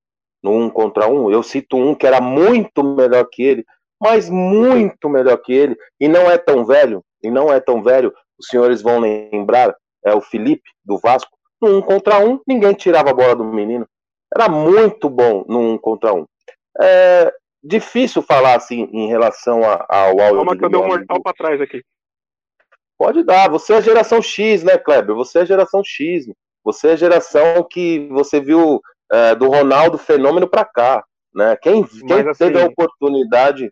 no 0.43 0.51
um 0.51 0.69
contra 0.69 1.07
um. 1.07 1.31
Eu 1.31 1.41
cito 1.41 1.75
um 1.75 1.95
que 1.95 2.05
era 2.05 2.21
muito 2.21 2.83
melhor 2.83 3.25
que 3.31 3.41
ele, 3.41 3.65
mas 3.99 4.29
muito 4.29 5.09
melhor 5.09 5.37
que 5.37 5.53
ele, 5.53 5.75
e 5.99 6.07
não 6.07 6.29
é 6.29 6.37
tão 6.37 6.63
velho, 6.63 7.03
e 7.23 7.31
não 7.31 7.51
é 7.51 7.59
tão 7.59 7.81
velho. 7.81 8.13
Os 8.37 8.47
senhores 8.47 8.81
vão 8.81 8.99
lembrar, 8.99 9.75
é 10.05 10.13
o 10.13 10.21
Felipe 10.21 10.69
do 10.85 10.99
Vasco. 10.99 11.31
No 11.59 11.77
um 11.77 11.81
contra 11.81 12.19
um, 12.19 12.39
ninguém 12.45 12.73
tirava 12.73 13.09
a 13.09 13.13
bola 13.13 13.35
do 13.35 13.43
menino. 13.43 13.87
Era 14.35 14.49
muito 14.49 15.09
bom 15.09 15.43
no 15.47 15.59
um 15.59 15.77
contra 15.77 16.13
um. 16.13 16.25
É 16.79 17.33
difícil 17.63 18.21
falar 18.21 18.55
assim 18.55 18.89
em 18.91 19.07
relação 19.07 19.61
ao 19.63 20.19
áudio. 20.19 20.35
Calma 20.35 20.57
que 20.57 20.65
eu 20.65 20.69
dei 20.69 20.79
um 20.79 20.87
mortal 20.87 21.21
para 21.21 21.33
trás 21.33 21.61
aqui. 21.61 21.83
Pode 22.97 23.23
dar. 23.23 23.49
Você 23.49 23.73
é 23.73 23.81
geração 23.81 24.21
X, 24.21 24.63
né, 24.63 24.77
Kleber? 24.77 25.15
Você 25.15 25.39
é 25.39 25.45
geração 25.45 25.81
X. 25.83 26.25
Você 26.63 26.89
é 26.89 26.97
geração 26.97 27.63
que 27.69 28.07
você 28.09 28.39
viu 28.39 28.81
é, 29.11 29.35
do 29.35 29.47
Ronaldo 29.47 29.97
fenômeno 29.97 30.47
para 30.47 30.65
cá, 30.65 31.03
né? 31.33 31.57
Quem, 31.57 31.83
quem 31.83 32.27
assim, 32.29 32.45
teve 32.45 32.61
a 32.61 32.65
oportunidade, 32.65 33.71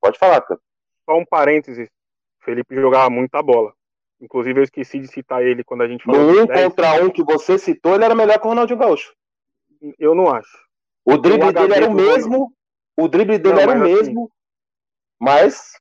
pode 0.00 0.18
falar, 0.18 0.40
cara. 0.40 0.60
Só 1.08 1.16
um 1.16 1.24
parênteses. 1.24 1.88
Felipe 2.44 2.74
jogava 2.74 3.08
muita 3.08 3.42
bola. 3.42 3.72
Inclusive 4.20 4.60
eu 4.60 4.64
esqueci 4.64 4.98
de 4.98 5.08
citar 5.08 5.42
ele 5.42 5.64
quando 5.64 5.82
a 5.82 5.88
gente 5.88 6.04
falou. 6.04 6.20
No 6.20 6.42
um 6.42 6.46
contra 6.46 7.04
um 7.04 7.10
que 7.10 7.22
você 7.22 7.58
citou, 7.58 7.94
ele 7.94 8.04
era 8.04 8.14
melhor 8.14 8.38
que 8.38 8.46
o 8.46 8.50
Ronaldinho 8.50 8.78
Gaúcho. 8.78 9.12
Eu 9.98 10.14
não 10.14 10.28
acho. 10.32 10.58
O 11.04 11.16
drible 11.16 11.48
o 11.48 11.52
dele 11.52 11.74
era 11.74 11.88
o 11.88 11.94
mesmo. 11.94 12.52
O 12.96 13.08
drible 13.08 13.38
dele 13.38 13.54
não, 13.54 13.62
era 13.62 13.70
o 13.78 13.82
assim, 13.82 13.94
mesmo. 13.94 14.24
Assim, 14.24 14.32
mas 15.20 15.72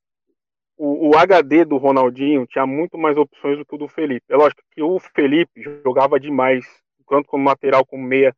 o, 0.77 1.09
o, 1.09 1.17
HD 1.17 1.65
do 1.65 1.77
Ronaldinho 1.77 2.45
tinha 2.47 2.65
muito 2.65 2.97
mais 2.97 3.17
opções 3.17 3.57
do 3.57 3.65
que 3.65 3.75
o 3.75 3.77
do 3.77 3.87
Felipe. 3.87 4.25
É 4.29 4.35
lógico 4.35 4.61
que 4.71 4.81
o 4.81 4.99
Felipe 4.99 5.61
jogava 5.83 6.19
demais, 6.19 6.65
tanto 7.07 7.27
como 7.27 7.47
lateral 7.47 7.85
como 7.85 8.03
meia, 8.03 8.35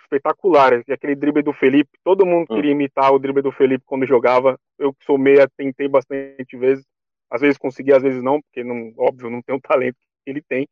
espetacular. 0.00 0.82
E 0.86 0.92
aquele 0.92 1.14
drible 1.14 1.42
do 1.42 1.52
Felipe, 1.52 1.90
todo 2.02 2.26
mundo 2.26 2.46
hum. 2.50 2.54
queria 2.56 2.72
imitar 2.72 3.12
o 3.12 3.18
drible 3.18 3.42
do 3.42 3.52
Felipe 3.52 3.84
quando 3.86 4.06
jogava. 4.06 4.58
Eu 4.78 4.92
que 4.92 5.04
sou 5.04 5.18
meia, 5.18 5.48
tentei 5.56 5.86
bastante 5.88 6.56
vezes. 6.56 6.84
Às 7.30 7.42
vezes 7.42 7.58
consegui, 7.58 7.92
às 7.92 8.02
vezes 8.02 8.22
não, 8.22 8.40
porque 8.40 8.64
não, 8.64 8.92
óbvio, 8.96 9.28
não 9.28 9.42
tem 9.42 9.54
o 9.54 9.60
talento 9.60 9.98
que 10.24 10.30
ele 10.30 10.40
tem. 10.40 10.66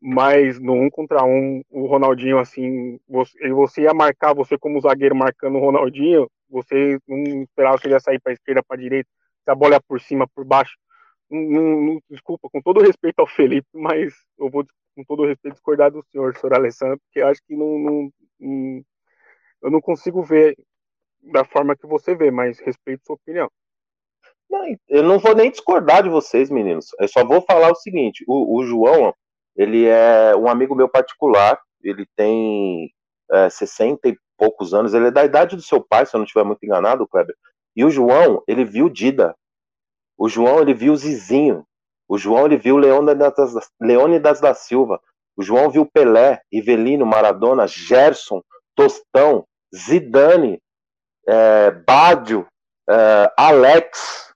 Mas 0.00 0.60
no 0.60 0.74
um 0.74 0.90
contra 0.90 1.24
um, 1.24 1.62
o 1.70 1.86
Ronaldinho, 1.86 2.38
assim, 2.38 3.00
você, 3.08 3.48
você 3.50 3.82
ia 3.82 3.94
marcar 3.94 4.34
você 4.34 4.58
como 4.58 4.80
zagueiro 4.80 5.16
marcando 5.16 5.56
o 5.56 5.60
Ronaldinho, 5.60 6.28
você 6.48 6.98
não 7.06 7.42
esperava 7.42 7.78
que 7.78 7.86
ele 7.86 7.94
ia 7.94 8.00
sair 8.00 8.20
para 8.20 8.32
esquerda, 8.32 8.62
para 8.62 8.80
direita 8.80 9.08
se 9.46 9.50
a 9.50 9.54
bola 9.54 9.76
é 9.76 9.80
por 9.80 10.00
cima, 10.00 10.26
por 10.34 10.44
baixo. 10.44 10.76
Não, 11.30 11.40
não, 11.40 12.02
desculpa, 12.10 12.48
com 12.50 12.60
todo 12.60 12.82
respeito 12.82 13.20
ao 13.20 13.26
Felipe, 13.26 13.68
mas 13.72 14.14
eu 14.38 14.50
vou, 14.50 14.64
com 14.94 15.04
todo 15.04 15.26
respeito, 15.26 15.54
discordar 15.54 15.90
do 15.90 16.04
senhor, 16.10 16.36
senhor 16.36 16.54
Alessandro, 16.54 16.98
porque 16.98 17.20
acho 17.20 17.40
que 17.46 17.56
não, 17.56 17.78
não, 17.78 18.12
não, 18.40 18.84
eu 19.62 19.70
não 19.70 19.80
consigo 19.80 20.22
ver 20.22 20.56
da 21.32 21.44
forma 21.44 21.76
que 21.76 21.86
você 21.86 22.14
vê, 22.14 22.30
mas 22.30 22.58
respeito 22.60 23.04
sua 23.04 23.16
opinião. 23.16 23.50
Não, 24.48 24.64
eu 24.88 25.02
não 25.02 25.18
vou 25.18 25.34
nem 25.34 25.50
discordar 25.50 26.02
de 26.02 26.08
vocês, 26.08 26.50
meninos. 26.50 26.86
Eu 27.00 27.08
só 27.08 27.24
vou 27.24 27.40
falar 27.42 27.72
o 27.72 27.76
seguinte: 27.76 28.24
o, 28.28 28.58
o 28.58 28.64
João, 28.64 29.12
ele 29.56 29.86
é 29.86 30.36
um 30.36 30.48
amigo 30.48 30.74
meu 30.74 30.88
particular, 30.88 31.60
ele 31.82 32.06
tem 32.14 32.92
é, 33.30 33.50
60 33.50 34.08
e 34.08 34.18
poucos 34.36 34.74
anos, 34.74 34.94
ele 34.94 35.08
é 35.08 35.10
da 35.10 35.24
idade 35.24 35.56
do 35.56 35.62
seu 35.62 35.80
pai, 35.82 36.06
se 36.06 36.14
eu 36.14 36.18
não 36.18 36.24
estiver 36.24 36.44
muito 36.44 36.64
enganado, 36.64 37.06
Kleber. 37.06 37.34
E 37.74 37.84
o 37.84 37.90
João, 37.90 38.42
ele 38.46 38.64
viu 38.64 38.88
Dida. 38.88 39.34
O 40.16 40.28
João, 40.28 40.60
ele 40.60 40.74
viu 40.74 40.96
Zizinho. 40.96 41.64
O 42.08 42.16
João, 42.16 42.46
ele 42.46 42.56
viu 42.56 42.76
Leônidas, 42.76 44.40
da 44.40 44.54
Silva. 44.54 45.00
O 45.36 45.42
João 45.42 45.70
viu 45.70 45.84
Pelé, 45.84 46.40
Ivelino, 46.50 47.04
Maradona, 47.04 47.66
Gerson, 47.66 48.42
Tostão, 48.74 49.44
Zidane, 49.74 50.58
é, 51.28 51.70
Bádio, 51.70 52.46
é, 52.88 53.32
Alex, 53.36 54.32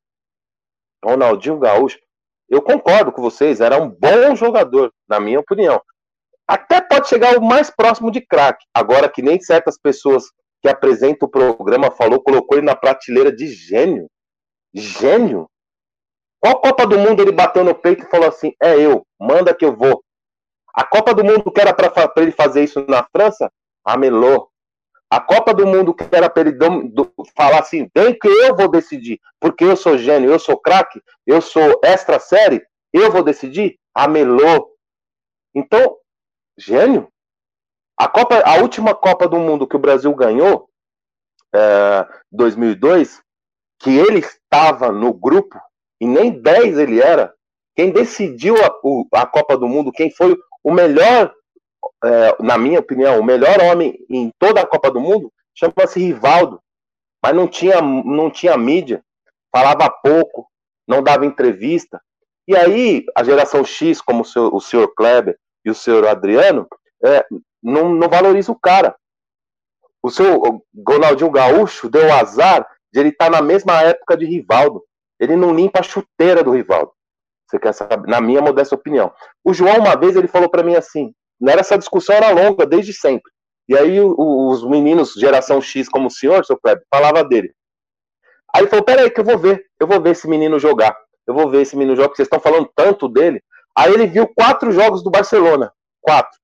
Ronaldinho 1.03 1.59
Gaúcho. 1.59 1.99
Eu 2.49 2.61
concordo 2.61 3.12
com 3.12 3.22
vocês, 3.22 3.61
era 3.61 3.80
um 3.80 3.88
bom 3.88 4.34
jogador, 4.34 4.93
na 5.09 5.20
minha 5.20 5.41
opinião. 5.41 5.80
Até 6.51 6.80
pode 6.80 7.09
chegar 7.09 7.38
o 7.38 7.40
mais 7.40 7.70
próximo 7.70 8.11
de 8.11 8.20
craque. 8.20 8.66
Agora 8.74 9.09
que 9.09 9.22
nem 9.22 9.40
certas 9.40 9.78
pessoas 9.78 10.24
que 10.61 10.68
apresenta 10.68 11.24
o 11.24 11.28
programa 11.28 11.92
falou, 11.92 12.20
colocou 12.20 12.59
ele 12.59 12.66
na 12.66 12.74
prateleira 12.74 13.30
de 13.30 13.46
gênio. 13.46 14.11
Gênio? 14.74 15.48
Qual 16.40 16.61
Copa 16.61 16.88
do 16.88 16.98
Mundo 16.98 17.22
ele 17.22 17.30
bateu 17.30 17.62
no 17.62 17.72
peito 17.72 18.03
e 18.03 18.11
falou 18.11 18.28
assim: 18.28 18.53
é 18.61 18.76
eu, 18.76 19.07
manda 19.16 19.55
que 19.55 19.64
eu 19.64 19.76
vou. 19.76 20.03
A 20.74 20.82
Copa 20.82 21.14
do 21.14 21.22
Mundo 21.22 21.53
que 21.53 21.61
era 21.61 21.72
para 21.72 21.92
ele 22.16 22.32
fazer 22.32 22.64
isso 22.64 22.84
na 22.88 23.07
França, 23.12 23.48
amelou. 23.84 24.48
A 25.09 25.20
Copa 25.20 25.55
do 25.55 25.64
Mundo 25.64 25.94
que 25.94 26.05
era 26.11 26.28
para 26.28 26.48
ele 26.48 26.59
do, 26.59 26.88
do, 26.88 27.12
falar 27.36 27.61
assim: 27.61 27.88
bem 27.94 28.18
que 28.18 28.26
eu 28.26 28.57
vou 28.57 28.68
decidir, 28.68 29.20
porque 29.38 29.62
eu 29.62 29.76
sou 29.76 29.96
gênio, 29.96 30.28
eu 30.28 30.38
sou 30.40 30.59
craque, 30.59 31.01
eu 31.24 31.40
sou 31.40 31.78
extra 31.84 32.18
série, 32.18 32.61
eu 32.92 33.12
vou 33.12 33.22
decidir, 33.22 33.78
amelou. 33.94 34.68
Então, 35.55 35.99
gênio? 36.59 37.09
A, 37.96 38.09
Copa, 38.09 38.40
a 38.44 38.57
última 38.57 38.94
Copa 38.94 39.28
do 39.28 39.38
Mundo 39.38 39.66
que 39.66 39.76
o 39.76 39.80
Brasil 39.80 40.14
ganhou, 40.14 40.68
é, 41.55 42.07
2002, 42.32 43.20
que 43.78 43.90
ele 43.90 44.20
estava 44.20 44.90
no 44.90 45.12
grupo, 45.12 45.61
e 46.01 46.07
nem 46.07 46.30
10 46.30 46.78
ele 46.78 47.01
era, 47.01 47.34
quem 47.76 47.90
decidiu 47.90 48.57
a, 48.57 48.78
o, 48.82 49.07
a 49.12 49.26
Copa 49.26 49.57
do 49.57 49.68
Mundo, 49.68 49.92
quem 49.92 50.11
foi 50.11 50.36
o 50.62 50.72
melhor, 50.72 51.34
é, 52.05 52.42
na 52.42 52.57
minha 52.57 52.80
opinião, 52.80 53.18
o 53.18 53.24
melhor 53.24 53.61
homem 53.61 53.98
em 54.09 54.30
toda 54.38 54.61
a 54.61 54.66
Copa 54.66 54.90
do 54.90 55.01
Mundo, 55.01 55.32
chama-se 55.55 56.01
Rivaldo. 56.01 56.61
Mas 57.22 57.34
não 57.34 57.46
tinha, 57.46 57.82
não 57.82 58.30
tinha 58.30 58.57
mídia, 58.57 59.05
falava 59.55 59.90
pouco, 59.90 60.46
não 60.88 61.03
dava 61.03 61.26
entrevista. 61.26 62.01
E 62.48 62.57
aí, 62.57 63.05
a 63.14 63.22
geração 63.22 63.62
X, 63.62 64.01
como 64.01 64.22
o, 64.22 64.57
o 64.57 64.61
senhor 64.61 64.88
Kleber 64.94 65.38
e 65.64 65.70
o 65.70 65.74
senhor 65.74 66.06
Adriano, 66.06 66.66
é, 67.04 67.24
não, 67.62 67.88
não 67.94 68.08
valoriza 68.08 68.50
o 68.52 68.58
cara. 68.58 68.94
O 70.02 70.11
seu 70.11 70.62
Ronaldinho 70.86 71.30
Gaúcho 71.30 71.88
deu 71.90 72.12
azar 72.12 72.66
de 72.92 73.00
ele 73.00 73.11
estar 73.11 73.26
tá 73.26 73.30
na 73.30 73.42
mesma 73.42 73.82
época 73.82 74.16
de 74.16 74.24
Rivaldo. 74.24 74.82
Ele 75.18 75.36
não 75.36 75.54
limpa 75.54 75.80
a 75.80 75.82
chuteira 75.82 76.42
do 76.42 76.52
Rivaldo. 76.52 76.92
Você 77.46 77.58
quer 77.58 77.74
saber? 77.74 78.08
Na 78.08 78.20
minha 78.20 78.40
modesta 78.40 78.74
opinião. 78.74 79.12
O 79.44 79.52
João, 79.52 79.78
uma 79.78 79.96
vez, 79.96 80.16
ele 80.16 80.28
falou 80.28 80.48
para 80.48 80.62
mim 80.62 80.76
assim: 80.76 81.12
não 81.38 81.52
era 81.52 81.61
essa 81.61 81.76
discussão 81.76 82.14
era 82.14 82.30
longa 82.30 82.64
desde 82.64 82.92
sempre. 82.92 83.30
E 83.68 83.76
aí 83.76 84.00
o, 84.00 84.48
os 84.48 84.64
meninos, 84.64 85.12
geração 85.14 85.61
X, 85.61 85.88
como 85.88 86.06
o 86.06 86.11
senhor, 86.11 86.44
seu 86.44 86.58
Kleber, 86.58 86.84
falava 86.92 87.22
dele. 87.22 87.52
Aí 88.54 88.62
ele 88.62 88.70
falou: 88.70 88.84
peraí, 88.84 89.11
que 89.11 89.20
eu 89.20 89.24
vou 89.24 89.38
ver. 89.38 89.66
Eu 89.78 89.86
vou 89.86 90.00
ver 90.00 90.11
esse 90.11 90.28
menino 90.28 90.58
jogar. 90.58 90.96
Eu 91.26 91.34
vou 91.34 91.50
ver 91.50 91.62
esse 91.62 91.76
menino 91.76 91.94
jogar, 91.94 92.08
porque 92.08 92.16
vocês 92.16 92.26
estão 92.26 92.40
falando 92.40 92.70
tanto 92.74 93.08
dele. 93.08 93.42
Aí 93.81 93.95
ele 93.95 94.07
viu 94.07 94.28
quatro 94.28 94.70
jogos 94.72 95.03
do 95.03 95.11
Barcelona. 95.11 95.72
Quatro. 96.03 96.39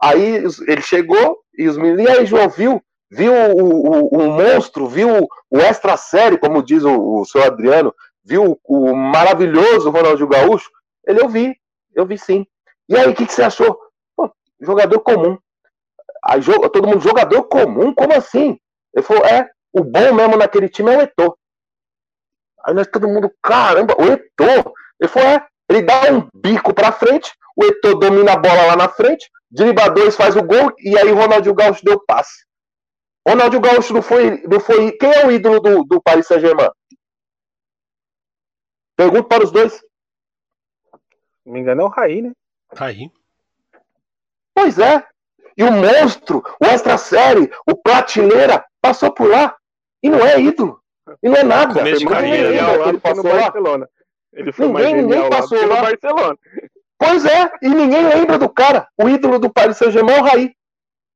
Aí 0.00 0.44
ele 0.66 0.82
chegou 0.82 1.38
e 1.56 1.68
os 1.68 1.76
meninos, 1.76 2.04
e 2.04 2.18
aí, 2.18 2.26
João, 2.26 2.48
viu? 2.48 2.82
Viu 3.08 3.32
o, 3.32 4.08
o, 4.08 4.08
o 4.08 4.30
monstro, 4.32 4.88
viu 4.88 5.28
o 5.48 5.58
extra 5.58 5.96
série, 5.96 6.36
como 6.36 6.60
diz 6.60 6.82
o, 6.82 7.20
o 7.20 7.24
seu 7.24 7.44
Adriano, 7.44 7.94
viu 8.24 8.58
o 8.64 8.96
maravilhoso 8.96 9.90
Ronaldinho 9.90 10.28
Gaúcho? 10.28 10.68
Ele, 11.06 11.20
eu 11.20 11.28
vi, 11.28 11.56
eu 11.94 12.04
vi 12.04 12.18
sim. 12.18 12.44
E 12.88 12.96
aí, 12.96 13.08
o 13.08 13.14
que, 13.14 13.26
que, 13.26 13.32
você 13.32 13.44
achou? 13.44 13.78
Pô, 14.16 14.34
jogador 14.60 14.98
comum. 15.00 15.38
Aí, 16.24 16.40
todo 16.72 16.88
mundo, 16.88 17.00
jogador 17.00 17.44
comum? 17.44 17.94
Como 17.94 18.12
assim? 18.12 18.58
Ele 18.92 19.04
falou, 19.04 19.24
é, 19.24 19.48
o 19.72 19.84
bom 19.84 20.14
mesmo 20.14 20.36
naquele 20.36 20.68
time 20.68 20.92
é 20.92 20.98
o 20.98 21.02
Eto'o. 21.02 21.38
Aí 22.64 22.74
nós 22.74 22.88
todo 22.88 23.06
mundo, 23.06 23.30
caramba, 23.40 23.94
o 24.00 24.04
Eto'o? 24.04 24.72
Ele 24.98 25.08
falou, 25.08 25.28
é, 25.28 25.46
ele 25.72 25.82
dá 25.82 26.12
um 26.12 26.28
bico 26.34 26.74
pra 26.74 26.92
frente, 26.92 27.32
o 27.56 27.64
Eto'o 27.64 27.98
domina 27.98 28.32
a 28.32 28.36
bola 28.36 28.66
lá 28.66 28.76
na 28.76 28.88
frente, 28.88 29.30
dribla 29.50 29.88
dois, 29.90 30.14
faz 30.14 30.36
o 30.36 30.42
gol, 30.42 30.72
e 30.78 30.98
aí 30.98 31.10
o 31.10 31.14
Ronaldinho 31.14 31.54
Gaúcho 31.54 31.84
deu 31.84 31.98
passe. 32.04 32.44
Ronaldinho 33.26 33.62
Gaúcho 33.62 33.94
não 33.94 34.02
foi, 34.02 34.42
não 34.42 34.60
foi. 34.60 34.92
Quem 34.92 35.12
é 35.12 35.26
o 35.26 35.30
ídolo 35.30 35.60
do, 35.60 35.84
do 35.84 36.02
Paris 36.02 36.26
Saint-Germain? 36.26 36.70
Pergunto 38.96 39.28
para 39.28 39.44
os 39.44 39.50
dois. 39.50 39.80
Me 41.44 41.60
engano, 41.60 41.82
é 41.82 41.84
o 41.84 41.88
Raí, 41.88 42.22
né? 42.22 42.32
Raí. 42.74 43.10
Pois 44.54 44.78
é. 44.78 45.06
E 45.56 45.64
o 45.64 45.72
monstro, 45.72 46.42
o 46.60 46.64
extra 46.64 46.96
série, 46.98 47.50
o 47.66 47.76
prateleira, 47.76 48.64
passou 48.80 49.12
por 49.12 49.28
lá. 49.28 49.56
E 50.02 50.08
não 50.08 50.24
é 50.24 50.40
ídolo. 50.40 50.82
E 51.22 51.28
não 51.28 51.36
é 51.36 51.42
nada. 51.42 51.74
Começo 51.74 52.00
de 52.00 52.06
carreira, 52.06 52.50
né? 52.50 52.88
ele 52.88 52.98
passou 52.98 53.24
lá. 53.24 53.42
Barcelona. 53.42 53.88
Ele 54.32 54.52
foi 54.52 54.66
ninguém, 54.66 54.94
ninguém 54.96 55.30
passou 55.30 55.66
lá. 55.66 55.82
Barcelona. 55.82 56.38
Pois 56.98 57.24
é, 57.24 57.52
e 57.60 57.68
ninguém 57.68 58.08
lembra 58.08 58.38
do 58.38 58.48
cara. 58.48 58.88
O 58.96 59.08
ídolo 59.08 59.38
do 59.38 59.52
Paris 59.52 59.76
Saint-Germain 59.76 60.16
é 60.16 60.20
o 60.20 60.24
Raí. 60.24 60.54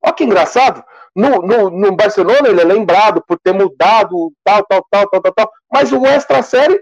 Olha 0.05 0.15
que 0.15 0.25
engraçado. 0.25 0.85
No, 1.15 1.41
no, 1.41 1.71
no, 1.71 1.97
Barcelona 1.97 2.49
ele 2.49 2.61
é 2.61 2.65
lembrado 2.65 3.25
por 3.27 3.39
ter 3.39 3.55
mudado 3.55 4.33
tal, 4.45 4.65
tal, 4.67 4.87
tal, 4.91 5.09
tal, 5.09 5.23
tal, 5.23 5.33
tal. 5.33 5.51
Mas 5.73 5.93
o 5.93 6.05
extra 6.05 6.43
série 6.43 6.79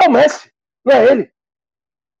é 0.00 0.08
o 0.08 0.10
Messi, 0.10 0.50
não 0.84 0.94
é 0.94 1.04
ele. 1.06 1.30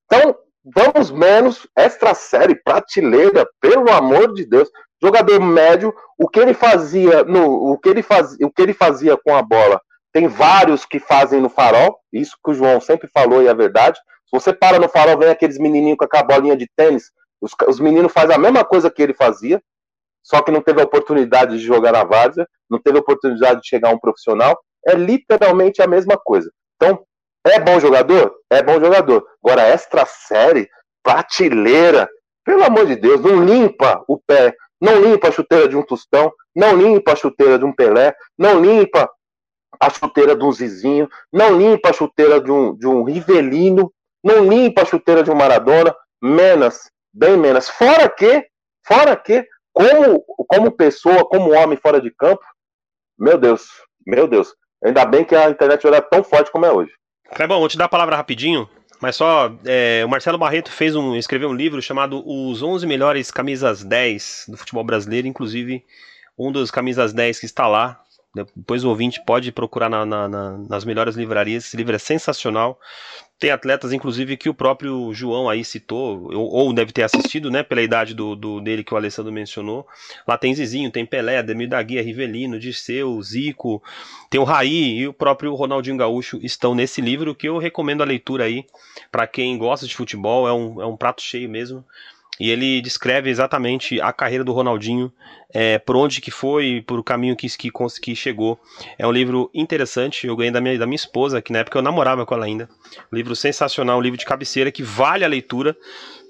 Então, 0.04 0.36
vamos 0.64 1.10
menos 1.10 1.66
extra 1.76 2.14
série, 2.14 2.54
prateleira, 2.54 3.48
pelo 3.60 3.90
amor 3.90 4.32
de 4.32 4.46
Deus. 4.46 4.70
Jogador 5.02 5.40
médio, 5.40 5.92
o 6.16 6.28
que 6.28 6.38
ele 6.38 6.54
fazia 6.54 7.24
no, 7.24 7.72
o 7.72 7.78
que 7.78 7.88
ele 7.88 8.02
fazia, 8.02 8.46
o 8.46 8.52
que 8.52 8.62
ele 8.62 8.72
fazia 8.72 9.16
com 9.16 9.34
a 9.34 9.42
bola, 9.42 9.80
tem 10.12 10.28
vários 10.28 10.84
que 10.84 10.98
fazem 10.98 11.40
no 11.40 11.48
farol, 11.48 11.98
isso 12.12 12.36
que 12.44 12.50
o 12.50 12.54
João 12.54 12.80
sempre 12.80 13.08
falou 13.08 13.42
e 13.42 13.48
é 13.48 13.54
verdade. 13.54 13.98
Se 14.26 14.30
você 14.32 14.52
para 14.52 14.78
no 14.78 14.88
farol, 14.88 15.18
vem 15.18 15.30
aqueles 15.30 15.58
menininhos 15.58 15.96
com 15.98 16.16
a 16.16 16.22
bolinha 16.22 16.56
de 16.56 16.68
tênis, 16.76 17.10
os, 17.40 17.52
os 17.66 17.80
meninos 17.80 18.12
fazem 18.12 18.36
a 18.36 18.38
mesma 18.38 18.64
coisa 18.64 18.90
que 18.90 19.02
ele 19.02 19.14
fazia, 19.14 19.60
só 20.22 20.40
que 20.42 20.52
não 20.52 20.60
teve 20.60 20.80
a 20.80 20.84
oportunidade 20.84 21.58
de 21.58 21.64
jogar 21.64 21.92
na 21.92 22.04
várzea, 22.04 22.46
não 22.70 22.80
teve 22.80 22.98
a 22.98 23.00
oportunidade 23.00 23.60
de 23.60 23.68
chegar 23.68 23.90
a 23.90 23.92
um 23.92 23.98
profissional, 23.98 24.58
é 24.86 24.94
literalmente 24.94 25.82
a 25.82 25.86
mesma 25.86 26.16
coisa. 26.16 26.50
Então, 26.76 27.04
é 27.44 27.58
bom 27.58 27.80
jogador? 27.80 28.32
É 28.50 28.62
bom 28.62 28.78
jogador. 28.78 29.26
Agora, 29.42 29.66
extra 29.66 30.06
série, 30.06 30.68
prateleira, 31.02 32.08
pelo 32.44 32.64
amor 32.64 32.86
de 32.86 32.96
Deus, 32.96 33.20
não 33.20 33.44
limpa 33.44 34.04
o 34.06 34.18
pé, 34.18 34.54
não 34.80 35.00
limpa 35.00 35.28
a 35.28 35.32
chuteira 35.32 35.68
de 35.68 35.76
um 35.76 35.82
Tostão, 35.82 36.32
não 36.54 36.76
limpa 36.76 37.12
a 37.12 37.16
chuteira 37.16 37.58
de 37.58 37.64
um 37.64 37.72
Pelé, 37.72 38.14
não 38.38 38.60
limpa 38.60 39.10
a 39.82 39.90
chuteira 39.90 40.36
de 40.36 40.44
um 40.44 40.52
Zizinho, 40.52 41.10
não 41.32 41.58
limpa 41.58 41.90
a 41.90 41.92
chuteira 41.92 42.40
de 42.40 42.52
um, 42.52 42.72
de 42.76 42.86
um 42.86 43.02
Rivelino, 43.02 43.92
não 44.22 44.48
limpa 44.48 44.82
a 44.82 44.84
chuteira 44.84 45.24
de 45.24 45.30
um 45.30 45.34
Maradona, 45.34 45.92
menos, 46.22 46.88
bem 47.12 47.36
menos. 47.36 47.68
Fora 47.68 48.08
que, 48.08 48.46
fora 48.86 49.16
que, 49.16 49.44
como, 49.72 50.24
como 50.46 50.70
pessoa, 50.70 51.28
como 51.28 51.52
homem 51.52 51.76
fora 51.76 52.00
de 52.00 52.12
campo, 52.12 52.44
meu 53.18 53.36
Deus, 53.36 53.66
meu 54.06 54.28
Deus, 54.28 54.54
ainda 54.84 55.04
bem 55.04 55.24
que 55.24 55.34
a 55.34 55.50
internet 55.50 55.84
era 55.84 56.00
tão 56.00 56.22
forte 56.22 56.52
como 56.52 56.64
é 56.64 56.70
hoje. 56.70 56.92
Bom, 57.48 57.58
vou 57.58 57.68
te 57.68 57.76
dar 57.76 57.86
a 57.86 57.88
palavra 57.88 58.14
rapidinho, 58.14 58.68
mas 59.00 59.16
só, 59.16 59.52
é, 59.64 60.04
o 60.04 60.08
Marcelo 60.08 60.38
Barreto 60.38 60.70
fez 60.70 60.94
um, 60.94 61.16
escreveu 61.16 61.48
um 61.48 61.54
livro 61.54 61.82
chamado 61.82 62.22
Os 62.24 62.62
11 62.62 62.86
Melhores 62.86 63.32
Camisas 63.32 63.82
10 63.82 64.44
do 64.46 64.56
Futebol 64.56 64.84
Brasileiro, 64.84 65.26
inclusive 65.26 65.84
um 66.38 66.52
dos 66.52 66.70
camisas 66.70 67.12
10 67.12 67.40
que 67.40 67.46
está 67.46 67.66
lá, 67.66 68.01
depois 68.34 68.82
o 68.82 68.88
ouvinte 68.88 69.22
pode 69.24 69.52
procurar 69.52 69.90
na, 69.90 70.06
na, 70.06 70.28
na, 70.28 70.58
nas 70.58 70.84
melhores 70.84 71.16
livrarias. 71.16 71.64
Esse 71.64 71.76
livro 71.76 71.94
é 71.94 71.98
sensacional. 71.98 72.80
Tem 73.38 73.50
atletas, 73.50 73.92
inclusive, 73.92 74.36
que 74.36 74.48
o 74.48 74.54
próprio 74.54 75.12
João 75.12 75.50
aí 75.50 75.64
citou, 75.64 76.32
ou, 76.32 76.48
ou 76.48 76.72
deve 76.72 76.92
ter 76.92 77.02
assistido, 77.02 77.50
né? 77.50 77.62
Pela 77.62 77.82
idade 77.82 78.14
do, 78.14 78.34
do, 78.34 78.60
dele 78.60 78.84
que 78.84 78.94
o 78.94 78.96
Alessandro 78.96 79.32
mencionou. 79.32 79.86
Lá 80.26 80.38
tem 80.38 80.54
Zizinho, 80.54 80.90
tem 80.90 81.04
Pelé, 81.04 81.38
Ademir 81.38 81.68
da 81.68 81.82
Guia, 81.82 82.02
Rivelino, 82.02 82.58
Dirceu, 82.58 83.20
Zico, 83.20 83.82
tem 84.30 84.40
o 84.40 84.44
Raí 84.44 84.98
e 84.98 85.08
o 85.08 85.12
próprio 85.12 85.54
Ronaldinho 85.54 85.96
Gaúcho 85.96 86.38
estão 86.42 86.74
nesse 86.74 87.00
livro 87.00 87.34
que 87.34 87.48
eu 87.48 87.58
recomendo 87.58 88.02
a 88.02 88.06
leitura 88.06 88.44
aí 88.44 88.64
para 89.10 89.26
quem 89.26 89.58
gosta 89.58 89.86
de 89.86 89.94
futebol. 89.94 90.48
É 90.48 90.52
um, 90.52 90.80
é 90.80 90.86
um 90.86 90.96
prato 90.96 91.20
cheio 91.20 91.50
mesmo 91.50 91.84
e 92.40 92.50
ele 92.50 92.80
descreve 92.80 93.30
exatamente 93.30 94.00
a 94.00 94.12
carreira 94.12 94.42
do 94.42 94.52
Ronaldinho, 94.52 95.12
é, 95.52 95.78
por 95.78 95.96
onde 95.96 96.20
que 96.20 96.30
foi, 96.30 96.82
por 96.86 96.98
o 96.98 97.04
caminho 97.04 97.36
que, 97.36 97.46
que, 97.56 97.70
que 98.00 98.16
chegou. 98.16 98.58
É 98.98 99.06
um 99.06 99.12
livro 99.12 99.50
interessante, 99.54 100.26
eu 100.26 100.34
ganhei 100.34 100.50
da 100.50 100.60
minha, 100.60 100.78
da 100.78 100.86
minha 100.86 100.96
esposa, 100.96 101.42
que 101.42 101.52
na 101.52 101.60
época 101.60 101.78
eu 101.78 101.82
namorava 101.82 102.24
com 102.24 102.34
ela 102.34 102.46
ainda. 102.46 102.68
Um 103.12 103.16
livro 103.16 103.36
sensacional, 103.36 103.98
um 103.98 104.02
livro 104.02 104.18
de 104.18 104.24
cabeceira 104.24 104.72
que 104.72 104.82
vale 104.82 105.24
a 105.24 105.28
leitura, 105.28 105.76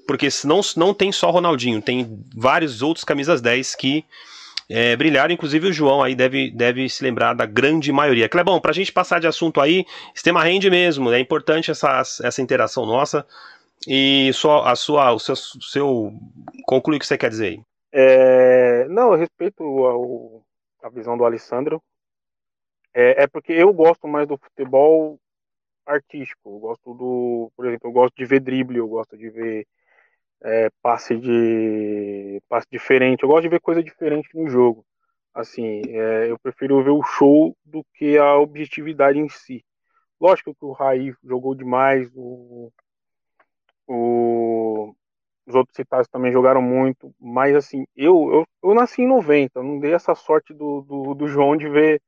porque 0.05 0.27
não, 0.43 0.59
não 0.75 0.93
tem 0.93 1.11
só 1.11 1.31
Ronaldinho, 1.31 1.81
tem 1.81 2.19
vários 2.35 2.81
outros 2.81 3.05
camisas 3.05 3.41
10 3.41 3.75
que 3.75 4.03
é, 4.69 4.95
brilharam, 4.95 5.33
inclusive 5.33 5.67
o 5.67 5.73
João 5.73 6.01
aí 6.01 6.15
deve, 6.15 6.51
deve 6.51 6.87
se 6.89 7.03
lembrar 7.03 7.33
da 7.33 7.45
grande 7.45 7.91
maioria. 7.91 8.29
Clebão, 8.29 8.59
para 8.59 8.71
a 8.71 8.73
gente 8.73 8.91
passar 8.91 9.19
de 9.19 9.27
assunto 9.27 9.61
aí, 9.61 9.85
sistema 10.13 10.43
rende 10.43 10.69
mesmo, 10.69 11.11
é 11.11 11.19
importante 11.19 11.71
essa, 11.71 12.01
essa 12.21 12.41
interação 12.41 12.85
nossa. 12.85 13.25
E 13.87 14.31
só 14.33 14.63
a 14.65 14.75
sua, 14.75 15.11
o 15.13 15.19
seu, 15.19 15.35
seu 15.35 16.13
conclui 16.65 16.97
o 16.97 16.99
que 16.99 17.07
você 17.07 17.17
quer 17.17 17.29
dizer 17.29 17.47
aí. 17.47 17.61
É, 17.91 18.87
não, 18.87 19.11
eu 19.11 19.19
respeito 19.19 19.63
ao, 19.63 20.43
a 20.81 20.89
visão 20.89 21.17
do 21.17 21.25
Alessandro. 21.25 21.81
É, 22.93 23.23
é, 23.23 23.27
porque 23.27 23.51
eu 23.51 23.73
gosto 23.73 24.07
mais 24.07 24.27
do 24.27 24.37
futebol 24.37 25.19
artístico. 25.85 26.49
Eu 26.49 26.59
gosto 26.59 26.93
do, 26.93 27.51
por 27.55 27.65
exemplo, 27.65 27.89
eu 27.89 27.93
gosto 27.93 28.15
de 28.15 28.25
ver 28.25 28.39
drible, 28.39 28.77
eu 28.77 28.87
gosto 28.87 29.17
de 29.17 29.29
ver 29.29 29.67
é, 30.41 30.69
passe 30.81 31.17
de 31.17 32.41
passe 32.47 32.67
diferente. 32.71 33.23
Eu 33.23 33.29
gosto 33.29 33.43
de 33.43 33.49
ver 33.49 33.59
coisa 33.59 33.83
diferente 33.83 34.29
no 34.33 34.49
jogo. 34.49 34.85
Assim, 35.33 35.81
é, 35.87 36.29
eu 36.29 36.37
prefiro 36.39 36.83
ver 36.83 36.91
o 36.91 37.03
show 37.03 37.55
do 37.65 37.83
que 37.95 38.17
a 38.17 38.37
objetividade 38.37 39.19
em 39.19 39.27
si. 39.29 39.65
Lógico 40.19 40.53
que 40.53 40.63
o 40.63 40.71
Raí 40.71 41.13
jogou 41.23 41.55
demais, 41.55 42.09
o, 42.15 42.71
o, 43.87 44.93
os 45.45 45.55
outros 45.55 45.75
citados 45.75 46.07
também 46.07 46.31
jogaram 46.31 46.61
muito, 46.61 47.13
mas 47.19 47.55
assim, 47.55 47.85
eu, 47.95 48.31
eu, 48.31 48.69
eu 48.69 48.73
nasci 48.73 49.01
em 49.01 49.07
90, 49.07 49.61
não 49.61 49.79
dei 49.79 49.93
essa 49.93 50.15
sorte 50.15 50.53
do, 50.53 50.81
do, 50.81 51.13
do 51.13 51.27
João 51.27 51.57
de 51.57 51.67
ver 51.67 52.01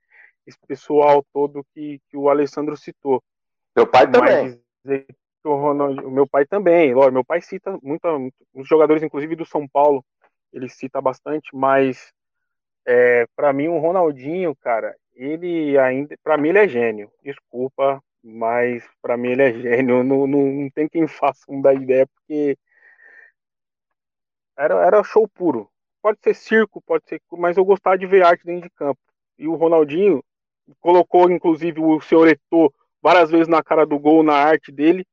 esse 0.45 0.57
pessoal 0.67 1.25
todo 1.33 1.65
que, 1.73 1.99
que 2.09 2.17
o 2.17 2.29
Alessandro 2.29 2.77
citou. 2.77 3.21
Meu 3.75 3.87
pai 3.87 4.09
também. 4.09 4.61
O, 5.43 5.55
Ronald, 5.55 6.03
o 6.03 6.09
meu 6.09 6.27
pai 6.27 6.45
também, 6.45 6.93
lógico, 6.93 7.13
meu 7.13 7.25
pai 7.25 7.39
cita 7.39 7.77
muito, 7.83 8.01
os 8.51 8.67
jogadores, 8.67 9.03
inclusive 9.03 9.35
do 9.35 9.45
São 9.45 9.67
Paulo, 9.67 10.03
ele 10.51 10.67
cita 10.67 10.99
bastante, 10.99 11.49
mas 11.53 12.11
é, 12.85 13.27
para 13.35 13.53
mim 13.53 13.67
o 13.67 13.77
Ronaldinho, 13.77 14.55
cara, 14.55 14.95
ele 15.13 15.77
ainda, 15.77 16.15
para 16.23 16.37
mim 16.37 16.49
ele 16.49 16.59
é 16.59 16.67
gênio. 16.67 17.11
Desculpa, 17.23 18.01
mas 18.25 18.83
para 19.01 19.15
mim 19.15 19.29
ele 19.29 19.43
é 19.43 19.53
gênio. 19.53 20.03
Não, 20.03 20.25
não, 20.25 20.47
não 20.47 20.69
tem 20.71 20.89
quem 20.89 21.07
faça 21.07 21.45
um 21.47 21.61
da 21.61 21.73
ideia, 21.73 22.07
porque 22.07 22.57
era, 24.57 24.85
era 24.85 25.03
show 25.03 25.27
puro. 25.27 25.69
Pode 26.01 26.19
ser 26.23 26.33
circo, 26.33 26.81
pode 26.81 27.07
ser. 27.07 27.21
Mas 27.31 27.57
eu 27.57 27.65
gostava 27.65 27.97
de 27.97 28.07
ver 28.07 28.23
arte 28.23 28.45
dentro 28.45 28.63
de 28.63 28.75
campo. 28.75 28.99
E 29.37 29.47
o 29.47 29.55
Ronaldinho 29.55 30.23
colocou, 30.79 31.29
inclusive, 31.29 31.79
o 31.79 32.01
senhor 32.01 32.27
Eto'o 32.27 32.73
várias 33.01 33.29
vezes 33.29 33.47
na 33.47 33.61
cara 33.63 33.85
do 33.85 33.99
gol, 33.99 34.23
na 34.23 34.33
arte 34.35 34.71
dele. 34.71 35.05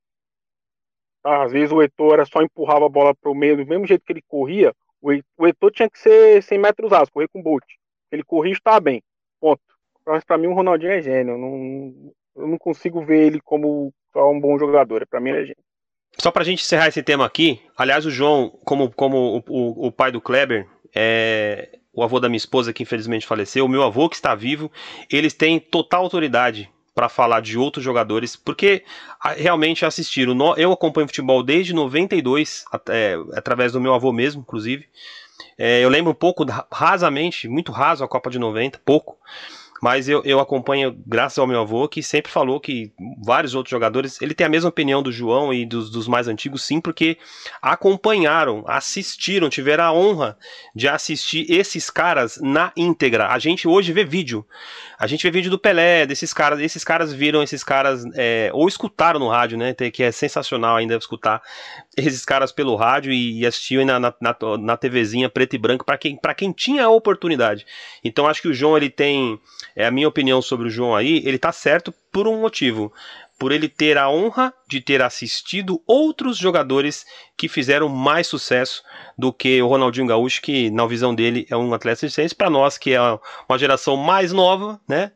Tá, 1.22 1.44
às 1.44 1.52
vezes 1.52 1.70
o 1.72 1.82
Eto'o 1.82 2.12
era 2.12 2.24
só 2.24 2.42
empurrava 2.42 2.86
a 2.86 2.88
bola 2.88 3.14
para 3.14 3.30
o 3.30 3.34
meio, 3.34 3.56
do 3.56 3.66
mesmo 3.66 3.86
jeito 3.86 4.04
que 4.04 4.12
ele 4.12 4.22
corria, 4.22 4.74
o 5.02 5.46
Eto'o 5.46 5.70
tinha 5.70 5.90
que 5.90 5.98
ser 5.98 6.42
100 6.42 6.58
metros 6.58 6.92
alto, 6.92 7.12
correr 7.12 7.28
com 7.28 7.42
Bolt. 7.42 7.64
Ele 8.10 8.24
corria 8.24 8.52
e 8.52 8.56
estava 8.56 8.80
bem. 8.80 9.02
Ponto. 9.40 9.62
Mas 10.06 10.24
para 10.24 10.38
mim 10.38 10.46
o 10.48 10.54
Ronaldinho 10.54 10.92
é 10.92 11.02
gênio. 11.02 11.36
Não, 11.36 12.12
eu 12.36 12.46
não 12.46 12.58
consigo 12.58 13.04
ver 13.04 13.26
ele 13.26 13.40
como 13.40 13.92
um 14.14 14.40
bom 14.40 14.58
jogador. 14.58 15.06
Para 15.06 15.20
mim, 15.20 15.30
ele 15.30 15.42
é 15.42 15.46
gente. 15.46 15.58
Só 16.18 16.30
pra 16.30 16.44
gente 16.44 16.62
encerrar 16.62 16.88
esse 16.88 17.02
tema 17.02 17.24
aqui, 17.24 17.60
aliás, 17.76 18.04
o 18.04 18.10
João, 18.10 18.50
como, 18.64 18.90
como 18.92 19.38
o, 19.38 19.42
o, 19.48 19.86
o 19.86 19.92
pai 19.92 20.12
do 20.12 20.20
Kleber, 20.20 20.68
é 20.94 21.78
o 21.92 22.02
avô 22.02 22.18
da 22.18 22.28
minha 22.28 22.38
esposa 22.38 22.72
que 22.72 22.82
infelizmente 22.82 23.26
faleceu, 23.26 23.66
o 23.66 23.68
meu 23.68 23.82
avô 23.82 24.08
que 24.08 24.16
está 24.16 24.34
vivo, 24.34 24.72
eles 25.10 25.34
têm 25.34 25.60
total 25.60 26.02
autoridade 26.02 26.70
para 26.94 27.08
falar 27.08 27.40
de 27.40 27.58
outros 27.58 27.84
jogadores, 27.84 28.36
porque 28.36 28.84
realmente 29.36 29.84
assistiram. 29.84 30.36
Eu 30.56 30.72
acompanho 30.72 31.06
futebol 31.06 31.42
desde 31.42 31.74
92, 31.74 32.64
até, 32.70 33.14
através 33.34 33.72
do 33.72 33.80
meu 33.80 33.94
avô 33.94 34.12
mesmo, 34.12 34.42
inclusive. 34.42 34.86
É, 35.56 35.82
eu 35.82 35.88
lembro 35.88 36.12
um 36.12 36.14
pouco, 36.14 36.44
rasamente, 36.70 37.48
muito 37.48 37.72
raso 37.72 38.04
a 38.04 38.08
Copa 38.08 38.30
de 38.30 38.38
90, 38.38 38.80
pouco. 38.84 39.18
Mas 39.82 40.08
eu, 40.08 40.22
eu 40.24 40.38
acompanho, 40.38 40.96
graças 41.04 41.36
ao 41.38 41.46
meu 41.46 41.62
avô, 41.62 41.88
que 41.88 42.04
sempre 42.04 42.30
falou 42.30 42.60
que 42.60 42.92
vários 43.20 43.52
outros 43.52 43.72
jogadores. 43.72 44.22
Ele 44.22 44.32
tem 44.32 44.46
a 44.46 44.48
mesma 44.48 44.68
opinião 44.68 45.02
do 45.02 45.10
João 45.10 45.52
e 45.52 45.66
dos, 45.66 45.90
dos 45.90 46.06
mais 46.06 46.28
antigos, 46.28 46.62
sim, 46.62 46.80
porque 46.80 47.18
acompanharam, 47.60 48.62
assistiram, 48.68 49.50
tiveram 49.50 49.82
a 49.82 49.92
honra 49.92 50.38
de 50.72 50.86
assistir 50.86 51.50
esses 51.50 51.90
caras 51.90 52.38
na 52.40 52.72
íntegra. 52.76 53.26
A 53.26 53.40
gente 53.40 53.66
hoje 53.66 53.92
vê 53.92 54.04
vídeo. 54.04 54.46
A 54.96 55.08
gente 55.08 55.24
vê 55.24 55.32
vídeo 55.32 55.50
do 55.50 55.58
Pelé, 55.58 56.06
desses 56.06 56.32
caras. 56.32 56.60
Esses 56.60 56.84
caras 56.84 57.12
viram 57.12 57.42
esses 57.42 57.64
caras, 57.64 58.04
é, 58.14 58.50
ou 58.52 58.68
escutaram 58.68 59.18
no 59.18 59.28
rádio, 59.30 59.58
né? 59.58 59.74
Que 59.74 60.04
é 60.04 60.12
sensacional 60.12 60.76
ainda 60.76 60.94
escutar 60.94 61.42
esses 61.96 62.24
caras 62.24 62.52
pelo 62.52 62.76
rádio 62.76 63.12
e, 63.12 63.44
e 63.44 63.84
na, 63.84 63.98
na, 63.98 64.14
na, 64.60 64.76
TVzinha 64.76 65.28
preto 65.28 65.54
e 65.54 65.58
branco 65.58 65.84
para 65.84 65.98
quem, 65.98 66.16
quem 66.36 66.52
tinha 66.52 66.84
a 66.84 66.88
oportunidade. 66.88 67.66
Então 68.04 68.28
acho 68.28 68.40
que 68.40 68.48
o 68.48 68.54
João 68.54 68.76
ele 68.76 68.88
tem 68.88 69.40
é 69.76 69.86
a 69.86 69.90
minha 69.90 70.08
opinião 70.08 70.40
sobre 70.42 70.68
o 70.68 70.70
João 70.70 70.94
aí, 70.94 71.22
ele 71.24 71.38
tá 71.38 71.52
certo 71.52 71.92
por 72.12 72.28
um 72.28 72.40
motivo. 72.40 72.92
Por 73.38 73.50
ele 73.50 73.68
ter 73.68 73.98
a 73.98 74.08
honra 74.08 74.54
de 74.68 74.80
ter 74.80 75.02
assistido 75.02 75.82
outros 75.86 76.38
jogadores 76.38 77.04
que 77.36 77.48
fizeram 77.48 77.88
mais 77.88 78.26
sucesso 78.26 78.82
do 79.18 79.32
que 79.32 79.60
o 79.60 79.66
Ronaldinho 79.66 80.06
Gaúcho, 80.06 80.40
que 80.40 80.70
na 80.70 80.86
visão 80.86 81.14
dele 81.14 81.46
é 81.50 81.56
um 81.56 81.74
atleta 81.74 82.06
de 82.06 82.34
para 82.34 82.50
nós 82.50 82.78
que 82.78 82.92
é 82.94 83.00
uma 83.48 83.58
geração 83.58 83.96
mais 83.96 84.32
nova, 84.32 84.80
né? 84.88 85.10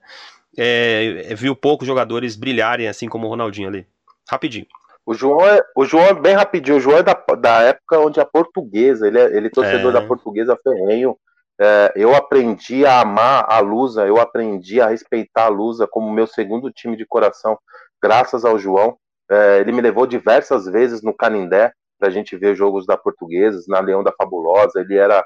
É, 0.59 1.35
viu 1.37 1.55
poucos 1.55 1.87
jogadores 1.87 2.35
brilharem 2.35 2.89
assim 2.89 3.09
como 3.09 3.27
o 3.27 3.31
Ronaldinho 3.31 3.69
ali. 3.69 3.87
Rapidinho. 4.29 4.67
O 5.05 5.15
João 5.15 5.47
é, 5.47 5.63
o 5.77 5.85
João 5.85 6.05
é 6.07 6.15
bem 6.15 6.35
rapidinho. 6.35 6.79
O 6.79 6.81
João 6.81 6.99
é 6.99 7.03
da, 7.05 7.15
da 7.39 7.63
época 7.63 8.01
onde 8.01 8.19
a 8.19 8.25
portuguesa, 8.25 9.07
ele 9.07 9.21
é, 9.21 9.37
ele 9.37 9.47
é 9.47 9.51
torcedor 9.51 9.91
é. 9.91 9.93
da 9.93 10.03
portuguesa 10.03 10.59
ferrenho 10.61 11.17
é, 11.61 11.93
eu 11.97 12.15
aprendi 12.15 12.85
a 12.85 13.01
amar 13.01 13.47
a 13.49 13.61
Lusa, 13.61 14.07
eu 14.07 14.21
aprendi 14.21 14.81
a 14.81 14.89
respeitar 14.89 15.45
a 15.47 15.49
Lusa 15.49 15.87
como 15.87 16.13
meu 16.13 16.27
segundo 16.27 16.71
time 16.71 16.97
de 16.97 17.07
coração, 17.07 17.59
graças 18.03 18.45
ao 18.45 18.59
João. 18.59 18.99
É, 19.31 19.59
ele 19.61 19.73
me 19.73 19.81
levou 19.81 20.07
diversas 20.07 20.67
vezes 20.67 21.03
no 21.03 21.15
Canindé 21.15 21.73
para 21.99 22.09
a 22.09 22.11
gente 22.11 22.37
ver 22.37 22.55
jogos 22.55 22.87
da 22.87 22.97
Portuguesa, 22.97 23.63
na 23.69 23.81
Leão 23.81 24.05
da 24.05 24.13
Fabulosa. 24.13 24.81
Ele 24.81 24.97
era 24.97 25.25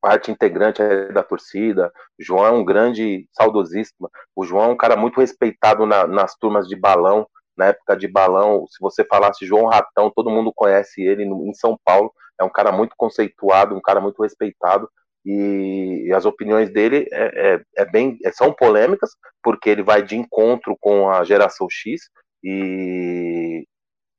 parte 0.00 0.30
integrante 0.30 0.82
da 1.12 1.22
torcida. 1.22 1.92
O 2.18 2.22
João 2.22 2.44
é 2.44 2.50
um 2.50 2.64
grande 2.64 3.26
saudosista. 3.32 3.94
O 4.34 4.44
João 4.44 4.64
é 4.64 4.68
um 4.68 4.76
cara 4.76 4.96
muito 4.96 5.20
respeitado 5.20 5.86
na, 5.86 6.06
nas 6.06 6.36
turmas 6.36 6.66
de 6.68 6.76
balão. 6.76 7.26
Na 7.56 7.66
época 7.66 7.96
de 7.96 8.06
balão, 8.06 8.66
se 8.68 8.78
você 8.80 9.02
falasse 9.04 9.46
João 9.46 9.66
Ratão, 9.66 10.12
todo 10.14 10.30
mundo 10.30 10.52
conhece 10.54 11.02
ele 11.02 11.24
no, 11.24 11.46
em 11.46 11.54
São 11.54 11.78
Paulo. 11.84 12.12
É 12.38 12.44
um 12.44 12.50
cara 12.50 12.70
muito 12.70 12.94
conceituado, 12.96 13.74
um 13.74 13.80
cara 13.80 14.00
muito 14.00 14.22
respeitado. 14.22 14.90
E, 15.26 16.12
as 16.14 16.24
opiniões 16.24 16.70
dele 16.70 17.08
é, 17.10 17.54
é, 17.54 17.62
é 17.78 17.84
bem, 17.84 18.16
é, 18.24 18.30
são 18.30 18.52
polêmicas, 18.52 19.10
porque 19.42 19.68
ele 19.68 19.82
vai 19.82 20.02
de 20.02 20.16
encontro 20.16 20.76
com 20.80 21.10
a 21.10 21.24
geração 21.24 21.66
X. 21.68 22.02
E, 22.44 23.66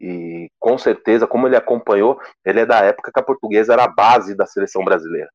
e 0.01 0.49
com 0.59 0.77
certeza, 0.77 1.25
como 1.25 1.47
ele 1.47 1.55
acompanhou, 1.55 2.19
ele 2.45 2.59
é 2.59 2.65
da 2.65 2.79
época 2.79 3.11
que 3.13 3.19
a 3.19 3.23
portuguesa 3.23 3.71
era 3.71 3.85
a 3.85 3.87
base 3.87 4.35
da 4.35 4.45
seleção 4.45 4.83
brasileira. 4.83 5.29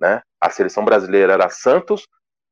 Né? 0.00 0.20
A 0.40 0.50
seleção 0.50 0.84
brasileira 0.84 1.34
era 1.34 1.48
Santos, 1.48 2.04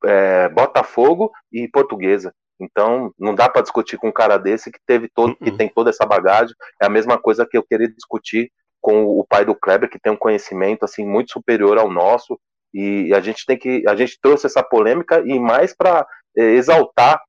é, 0.04 0.48
Botafogo 0.48 1.32
e 1.52 1.66
Portuguesa. 1.66 2.32
Então, 2.60 3.12
não 3.18 3.34
dá 3.34 3.48
para 3.48 3.62
discutir 3.62 3.96
com 3.96 4.08
um 4.08 4.12
cara 4.12 4.36
desse 4.36 4.70
que 4.70 4.78
teve 4.86 5.08
todo, 5.12 5.34
que 5.34 5.50
uhum. 5.50 5.56
tem 5.56 5.68
toda 5.68 5.90
essa 5.90 6.06
bagagem. 6.06 6.54
É 6.80 6.86
a 6.86 6.90
mesma 6.90 7.18
coisa 7.18 7.44
que 7.44 7.56
eu 7.56 7.64
queria 7.64 7.88
discutir 7.88 8.52
com 8.80 9.06
o 9.06 9.24
pai 9.26 9.44
do 9.44 9.54
Kleber, 9.54 9.90
que 9.90 9.98
tem 9.98 10.12
um 10.12 10.16
conhecimento 10.16 10.84
assim 10.84 11.04
muito 11.04 11.32
superior 11.32 11.78
ao 11.78 11.90
nosso. 11.90 12.38
E 12.72 13.12
a 13.14 13.20
gente 13.20 13.44
tem 13.44 13.58
que, 13.58 13.82
a 13.88 13.96
gente 13.96 14.18
trouxe 14.20 14.46
essa 14.46 14.62
polêmica 14.62 15.22
e 15.24 15.38
mais 15.38 15.74
para 15.74 16.06
é, 16.36 16.42
exaltar 16.42 17.20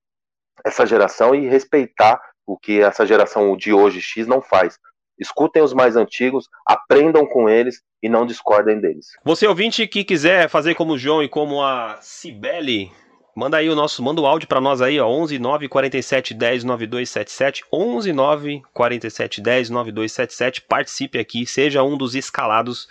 essa 0.66 0.86
geração 0.86 1.34
e 1.34 1.48
respeitar 1.48 2.22
o 2.46 2.58
que 2.58 2.82
essa 2.82 3.06
geração 3.06 3.56
de 3.56 3.74
hoje 3.74 4.02
X 4.02 4.28
não 4.28 4.42
faz. 4.42 4.78
Escutem 5.20 5.62
os 5.62 5.74
mais 5.74 5.96
antigos, 5.96 6.48
aprendam 6.66 7.26
com 7.26 7.48
eles 7.48 7.82
e 8.02 8.10
não 8.10 8.26
discordem 8.26 8.80
deles. 8.80 9.08
Você 9.24 9.46
ouvinte 9.46 9.88
que 9.88 10.04
quiser 10.04 10.50
fazer 10.50 10.74
como 10.76 10.94
o 10.94 10.98
João 10.98 11.22
e 11.22 11.30
como 11.30 11.64
a 11.64 12.00
Cibele, 12.02 12.92
manda 13.36 13.58
aí 13.58 13.70
o 13.70 13.76
nosso, 13.76 14.02
manda 14.02 14.20
o 14.20 14.26
áudio 14.26 14.48
para 14.48 14.60
nós 14.60 14.82
aí, 14.82 15.00
ó, 15.00 15.08
11 15.08 15.38
9 15.38 15.70
47 15.70 16.34
10 16.34 16.64
9277, 16.64 17.64
11 17.72 18.14
9 18.14 18.62
47 18.74 19.42
10 19.42 19.70
9277, 19.70 20.62
participe 20.62 21.20
aqui, 21.20 21.46
seja 21.46 21.84
um 21.84 21.96
dos 21.96 22.16
escalados 22.16 22.88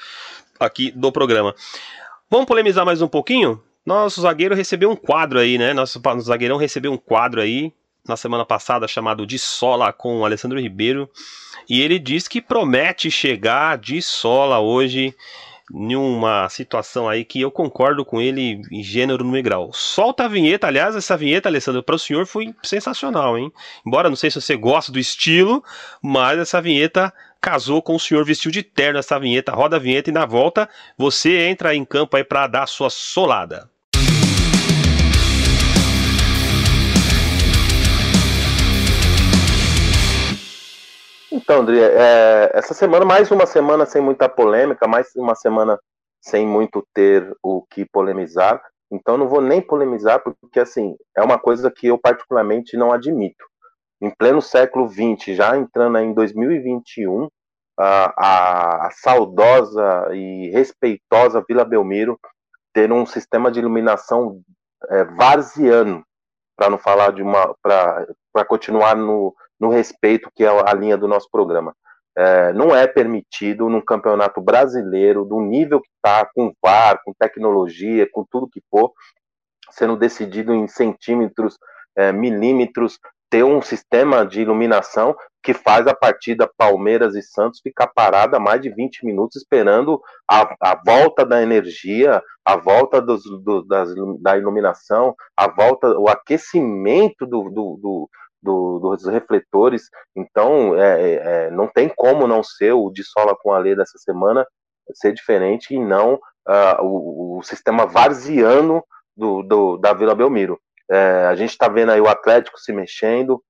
aqui 0.59 0.93
do 0.93 1.11
programa. 1.11 1.55
Vamos 2.33 2.47
polemizar 2.47 2.87
mais 2.87 3.03
um 3.03 3.09
pouquinho? 3.09 3.61
Nosso 3.85 4.21
zagueiro 4.21 4.55
recebeu 4.55 4.89
um 4.89 4.95
quadro 4.95 5.41
aí, 5.41 5.59
né? 5.59 5.75
Nosso, 5.75 6.01
zagueirão 6.21 6.57
recebeu 6.57 6.93
um 6.93 6.97
quadro 6.97 7.41
aí 7.41 7.73
na 8.07 8.17
semana 8.17 8.45
passada 8.45 8.87
chamado 8.87 9.27
De 9.27 9.37
Sola 9.37 9.93
com 9.93 10.21
o 10.21 10.25
Alessandro 10.25 10.61
Ribeiro. 10.61 11.11
E 11.69 11.81
ele 11.81 11.99
diz 11.99 12.29
que 12.29 12.41
promete 12.41 13.11
chegar 13.11 13.77
de 13.77 14.01
sola 14.01 14.61
hoje 14.61 15.13
em 15.75 15.97
uma 15.97 16.49
situação 16.49 17.09
aí 17.09 17.25
que 17.25 17.41
eu 17.41 17.51
concordo 17.51 18.05
com 18.05 18.21
ele 18.21 18.63
em 18.71 18.81
gênero 18.81 19.25
no 19.25 19.43
grau. 19.43 19.73
Solta 19.73 20.27
a 20.27 20.29
vinheta, 20.29 20.69
aliás, 20.69 20.95
essa 20.95 21.17
vinheta, 21.17 21.49
Alessandro, 21.49 21.83
para 21.83 21.97
o 21.97 21.99
senhor 21.99 22.27
foi 22.27 22.55
sensacional, 22.63 23.37
hein? 23.37 23.53
Embora 23.85 24.09
não 24.09 24.17
sei 24.17 24.31
se 24.31 24.41
você 24.41 24.57
gosta 24.57 24.93
do 24.93 25.01
estilo, 25.01 25.65
mas 26.01 26.39
essa 26.39 26.63
vinheta 26.63 27.13
casou 27.41 27.81
com 27.81 27.97
o 27.97 28.01
senhor 28.01 28.25
vestiu 28.25 28.51
de 28.51 28.63
terno 28.63 28.99
essa 28.99 29.19
vinheta, 29.19 29.53
roda 29.53 29.77
a 29.77 29.79
vinheta 29.79 30.11
e 30.11 30.13
na 30.13 30.27
volta 30.27 30.69
você 30.97 31.49
entra 31.49 31.75
em 31.75 31.85
campo 31.85 32.17
aí 32.17 32.25
para 32.25 32.47
dar 32.47 32.65
a 32.65 32.67
sua 32.67 32.91
solada. 32.91 33.71
Então, 41.33 41.61
André, 41.61 41.79
é, 41.81 42.51
essa 42.55 42.75
semana, 42.75 43.05
mais 43.05 43.31
uma 43.31 43.47
semana 43.47 43.87
sem 43.87 44.03
muita 44.03 44.29
polêmica, 44.29 44.87
mais 44.87 45.15
uma 45.15 45.35
semana 45.35 45.79
sem 46.21 46.47
muito 46.47 46.87
ter 46.93 47.33
o 47.43 47.63
que 47.63 47.85
polemizar. 47.85 48.61
Então, 48.91 49.17
não 49.17 49.29
vou 49.29 49.41
nem 49.41 49.61
polemizar, 49.61 50.21
porque, 50.21 50.59
assim, 50.59 50.97
é 51.17 51.23
uma 51.23 51.39
coisa 51.39 51.71
que 51.71 51.87
eu 51.87 51.97
particularmente 51.97 52.77
não 52.77 52.93
admito. 52.93 53.50
Em 54.01 54.11
pleno 54.11 54.41
século 54.41 54.89
XX, 54.89 55.37
já 55.37 55.57
entrando 55.57 55.99
em 55.99 56.15
2021, 56.15 57.29
a, 57.79 58.87
a, 58.87 58.91
saudosa 58.91 60.09
e 60.13 60.51
respeitosa 60.51 61.45
Vila 61.47 61.65
Belmiro 61.65 62.19
ter 62.73 62.93
um 62.93 63.07
sistema 63.07 63.51
de 63.51 63.59
iluminação 63.59 64.41
é, 64.89 65.05
varziano, 65.05 66.05
para 66.57 66.71
não 66.71 66.79
falar 66.79 67.13
de 67.13 67.23
uma. 67.23 67.55
para 67.63 68.45
continuar 68.47 68.95
no, 68.95 69.35
no 69.59 69.71
respeito 69.71 70.31
que 70.35 70.45
é 70.45 70.49
a 70.49 70.75
linha 70.75 70.97
do 70.97 71.09
nosso 71.09 71.29
programa. 71.31 71.75
É, 72.17 72.53
não 72.53 72.75
é 72.75 72.87
permitido 72.87 73.69
num 73.69 73.81
campeonato 73.81 74.41
brasileiro, 74.41 75.25
do 75.25 75.41
nível 75.41 75.81
que 75.81 75.89
está, 75.97 76.29
com 76.35 76.53
VAR, 76.63 77.01
com 77.05 77.15
tecnologia, 77.19 78.09
com 78.11 78.27
tudo 78.31 78.51
que 78.51 78.61
for, 78.71 78.93
sendo 79.71 79.97
decidido 79.97 80.53
em 80.53 80.67
centímetros, 80.67 81.57
é, 81.97 82.13
milímetros, 82.13 82.99
ter 83.31 83.45
um 83.45 83.63
sistema 83.63 84.27
de 84.27 84.43
iluminação 84.43 85.15
que 85.43 85.55
faz 85.55 85.87
a 85.87 85.95
partida 85.95 86.51
Palmeiras 86.59 87.15
e 87.15 87.23
Santos 87.23 87.61
ficar 87.63 87.87
parada 87.87 88.39
mais 88.39 88.61
de 88.61 88.69
20 88.69 89.07
minutos 89.07 89.37
esperando 89.37 90.01
a, 90.29 90.55
a 90.61 90.83
volta 90.85 91.25
da 91.25 91.41
energia, 91.41 92.23
a 92.45 92.57
volta 92.57 93.01
dos, 93.01 93.23
do, 93.43 93.63
das, 93.63 93.89
da 94.21 94.37
iluminação, 94.37 95.15
a 95.37 95.49
volta, 95.49 95.99
o 95.99 96.09
aquecimento 96.09 97.25
do, 97.27 97.45
do, 97.45 97.79
do 97.81 98.11
do, 98.43 98.79
dos 98.79 99.05
refletores. 99.07 99.91
Então, 100.17 100.75
é, 100.75 101.03
é, 101.03 101.15
é, 101.15 101.51
não 101.51 101.69
tem 101.69 101.91
como 101.95 102.27
não 102.27 102.43
ser 102.43 102.73
o 102.73 102.91
de 102.91 103.05
sola 103.05 103.37
com 103.37 103.53
a 103.53 103.59
lei 103.59 103.77
dessa 103.77 103.99
semana 103.99 104.47
ser 104.95 105.13
diferente 105.13 105.75
e 105.75 105.79
não 105.79 106.15
uh, 106.15 106.83
o, 106.83 107.39
o, 107.39 107.43
sistema 107.43 107.87
varziano 107.87 108.83
do, 109.17 109.77
da 109.77 109.93
Vila 109.93 110.15
Belmiro. 110.15 110.59
É, 110.91 111.27
a 111.27 111.35
gente 111.35 111.51
está 111.51 111.69
vendo 111.69 111.93
aí 111.93 112.01
o 112.01 112.09
Atlético 112.09 112.59
se 112.59 112.73
mexendo, 112.73 113.43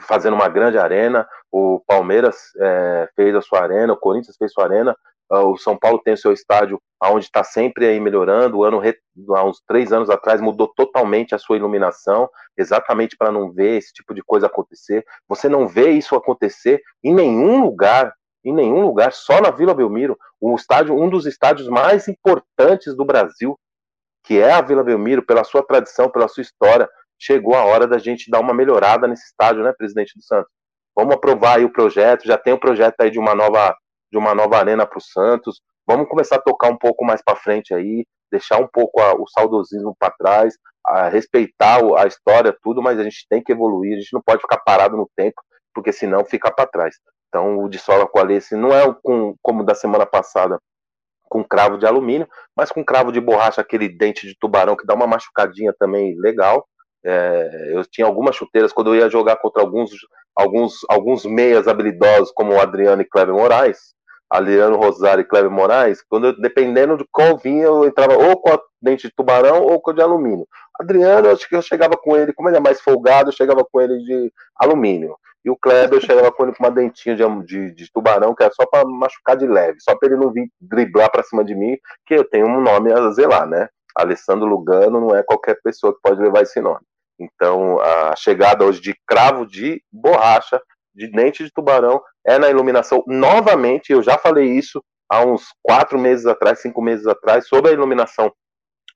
fazendo 0.00 0.34
uma 0.34 0.48
grande 0.48 0.78
arena, 0.78 1.26
o 1.50 1.80
Palmeiras 1.86 2.36
é, 2.58 3.08
fez 3.14 3.34
a 3.34 3.40
sua 3.40 3.62
arena, 3.62 3.92
o 3.92 3.96
Corinthians 3.98 4.36
fez 4.36 4.52
sua 4.52 4.64
arena, 4.64 4.96
Uh, 5.30 5.48
o 5.48 5.58
São 5.58 5.76
Paulo 5.76 6.00
tem 6.04 6.14
o 6.14 6.18
seu 6.18 6.32
estádio 6.32 6.80
onde 7.02 7.24
está 7.24 7.42
sempre 7.42 7.86
aí 7.86 7.98
melhorando. 7.98 8.58
O 8.58 8.64
ano, 8.64 8.80
há 9.34 9.44
uns 9.44 9.60
três 9.66 9.92
anos 9.92 10.08
atrás, 10.08 10.40
mudou 10.40 10.68
totalmente 10.68 11.34
a 11.34 11.38
sua 11.38 11.56
iluminação, 11.56 12.28
exatamente 12.56 13.16
para 13.16 13.32
não 13.32 13.52
ver 13.52 13.78
esse 13.78 13.92
tipo 13.92 14.14
de 14.14 14.22
coisa 14.22 14.46
acontecer. 14.46 15.04
Você 15.28 15.48
não 15.48 15.66
vê 15.66 15.90
isso 15.90 16.14
acontecer 16.14 16.80
em 17.02 17.12
nenhum 17.12 17.60
lugar, 17.62 18.14
em 18.44 18.52
nenhum 18.52 18.82
lugar, 18.82 19.12
só 19.12 19.40
na 19.40 19.50
Vila 19.50 19.74
Belmiro, 19.74 20.16
um 20.40 20.54
estádio, 20.54 20.94
um 20.94 21.08
dos 21.08 21.26
estádios 21.26 21.68
mais 21.68 22.06
importantes 22.06 22.94
do 22.94 23.04
Brasil, 23.04 23.58
que 24.26 24.40
é 24.40 24.52
a 24.52 24.60
Vila 24.60 24.82
Belmiro, 24.82 25.24
pela 25.24 25.44
sua 25.44 25.62
tradição, 25.62 26.10
pela 26.10 26.26
sua 26.26 26.42
história. 26.42 26.88
Chegou 27.18 27.54
a 27.54 27.64
hora 27.64 27.86
da 27.86 27.96
gente 27.96 28.30
dar 28.30 28.40
uma 28.40 28.52
melhorada 28.52 29.06
nesse 29.06 29.24
estádio, 29.24 29.62
né, 29.62 29.72
presidente 29.72 30.12
do 30.16 30.22
Santos? 30.22 30.50
Vamos 30.94 31.14
aprovar 31.14 31.58
aí 31.58 31.64
o 31.64 31.72
projeto, 31.72 32.26
já 32.26 32.36
tem 32.36 32.52
o 32.52 32.58
projeto 32.58 33.00
aí 33.00 33.10
de 33.10 33.18
uma 33.18 33.34
nova 33.34 33.74
de 34.10 34.18
uma 34.18 34.34
nova 34.34 34.58
arena 34.58 34.86
para 34.86 34.98
o 34.98 35.00
Santos. 35.00 35.60
Vamos 35.86 36.08
começar 36.08 36.36
a 36.36 36.42
tocar 36.42 36.68
um 36.68 36.76
pouco 36.76 37.04
mais 37.04 37.22
para 37.22 37.36
frente 37.36 37.72
aí, 37.72 38.04
deixar 38.30 38.58
um 38.58 38.66
pouco 38.66 39.00
a, 39.00 39.14
o 39.14 39.26
saudosismo 39.28 39.94
para 39.98 40.12
trás, 40.12 40.54
a 40.84 41.08
respeitar 41.08 41.80
a 41.96 42.06
história, 42.06 42.56
tudo, 42.62 42.82
mas 42.82 42.98
a 42.98 43.02
gente 43.02 43.26
tem 43.28 43.42
que 43.42 43.52
evoluir, 43.52 43.96
a 43.96 44.00
gente 44.00 44.12
não 44.12 44.22
pode 44.22 44.42
ficar 44.42 44.58
parado 44.58 44.96
no 44.96 45.08
tempo, 45.16 45.40
porque 45.74 45.92
senão 45.92 46.24
fica 46.24 46.50
para 46.50 46.68
trás. 46.68 46.96
Então, 47.28 47.58
o 47.58 47.68
de 47.68 47.78
sola 47.78 48.06
com 48.06 48.18
Alice 48.18 48.54
não 48.56 48.72
é 48.72 48.94
com, 49.02 49.34
como 49.42 49.64
da 49.64 49.74
semana 49.74 50.06
passada, 50.06 50.58
com 51.28 51.44
cravo 51.44 51.78
de 51.78 51.86
alumínio, 51.86 52.28
mas 52.56 52.70
com 52.70 52.84
cravo 52.84 53.12
de 53.12 53.20
borracha, 53.20 53.60
aquele 53.60 53.88
dente 53.88 54.26
de 54.26 54.36
tubarão 54.38 54.76
que 54.76 54.86
dá 54.86 54.94
uma 54.94 55.06
machucadinha 55.06 55.74
também 55.78 56.14
legal. 56.18 56.66
É, 57.04 57.70
eu 57.72 57.84
tinha 57.84 58.06
algumas 58.06 58.34
chuteiras 58.34 58.72
quando 58.72 58.94
eu 58.94 59.00
ia 59.00 59.08
jogar 59.08 59.36
contra 59.36 59.62
alguns, 59.62 59.90
alguns, 60.34 60.74
alguns 60.88 61.24
meias 61.24 61.68
habilidosos, 61.68 62.32
como 62.32 62.52
o 62.52 62.60
Adriano 62.60 63.02
e 63.02 63.04
Cleber 63.04 63.34
Moraes. 63.34 63.95
Adriano 64.30 64.76
Rosário 64.76 65.22
e 65.22 65.24
Cleber 65.24 65.50
Moraes, 65.50 66.02
quando 66.02 66.28
eu, 66.28 66.40
dependendo 66.40 66.96
de 66.96 67.06
qual 67.10 67.38
vinha, 67.38 67.64
eu 67.64 67.84
entrava 67.84 68.14
ou 68.14 68.36
com 68.36 68.50
a 68.50 68.60
dente 68.82 69.08
de 69.08 69.14
tubarão 69.14 69.62
ou 69.62 69.80
com 69.80 69.90
a 69.90 69.94
de 69.94 70.02
alumínio. 70.02 70.46
Adriano, 70.78 71.30
acho 71.30 71.48
que 71.48 71.56
eu 71.56 71.62
chegava 71.62 71.96
com 71.96 72.16
ele, 72.16 72.32
como 72.32 72.48
ele 72.48 72.56
é 72.56 72.60
mais 72.60 72.80
folgado, 72.80 73.28
eu 73.30 73.34
chegava 73.34 73.64
com 73.64 73.80
ele 73.80 73.98
de 73.98 74.32
alumínio. 74.56 75.16
E 75.44 75.50
o 75.50 75.56
Kleber, 75.56 75.98
eu 75.98 76.00
chegava 76.00 76.32
com 76.32 76.42
ele 76.42 76.54
com 76.54 76.64
uma 76.64 76.72
dentinha 76.72 77.14
de, 77.14 77.22
de, 77.44 77.72
de 77.72 77.92
tubarão, 77.92 78.34
que 78.34 78.42
era 78.42 78.52
só 78.52 78.66
para 78.66 78.84
machucar 78.84 79.36
de 79.36 79.46
leve, 79.46 79.78
só 79.80 79.94
para 79.94 80.08
ele 80.08 80.18
não 80.18 80.32
vir 80.32 80.50
driblar 80.60 81.10
para 81.10 81.22
cima 81.22 81.44
de 81.44 81.54
mim, 81.54 81.78
que 82.04 82.14
eu 82.14 82.24
tenho 82.24 82.46
um 82.46 82.60
nome 82.60 82.92
a 82.92 83.10
zelar, 83.12 83.46
né? 83.46 83.68
Alessandro 83.96 84.46
Lugano 84.46 85.00
não 85.00 85.14
é 85.14 85.22
qualquer 85.22 85.56
pessoa 85.62 85.94
que 85.94 86.00
pode 86.02 86.20
levar 86.20 86.42
esse 86.42 86.60
nome. 86.60 86.80
Então, 87.18 87.80
a 87.80 88.14
chegada 88.16 88.64
hoje 88.64 88.80
de 88.80 88.94
cravo 89.06 89.46
de 89.46 89.80
borracha 89.90 90.60
de 90.96 91.10
dente 91.10 91.44
de 91.44 91.52
tubarão 91.52 92.00
é 92.26 92.38
na 92.38 92.48
iluminação. 92.48 93.04
Novamente, 93.06 93.92
eu 93.92 94.02
já 94.02 94.16
falei 94.16 94.50
isso 94.50 94.82
há 95.08 95.24
uns 95.24 95.44
quatro 95.62 95.98
meses 95.98 96.26
atrás, 96.26 96.60
cinco 96.60 96.82
meses 96.82 97.06
atrás, 97.06 97.46
sobre 97.46 97.70
a 97.70 97.74
iluminação 97.74 98.32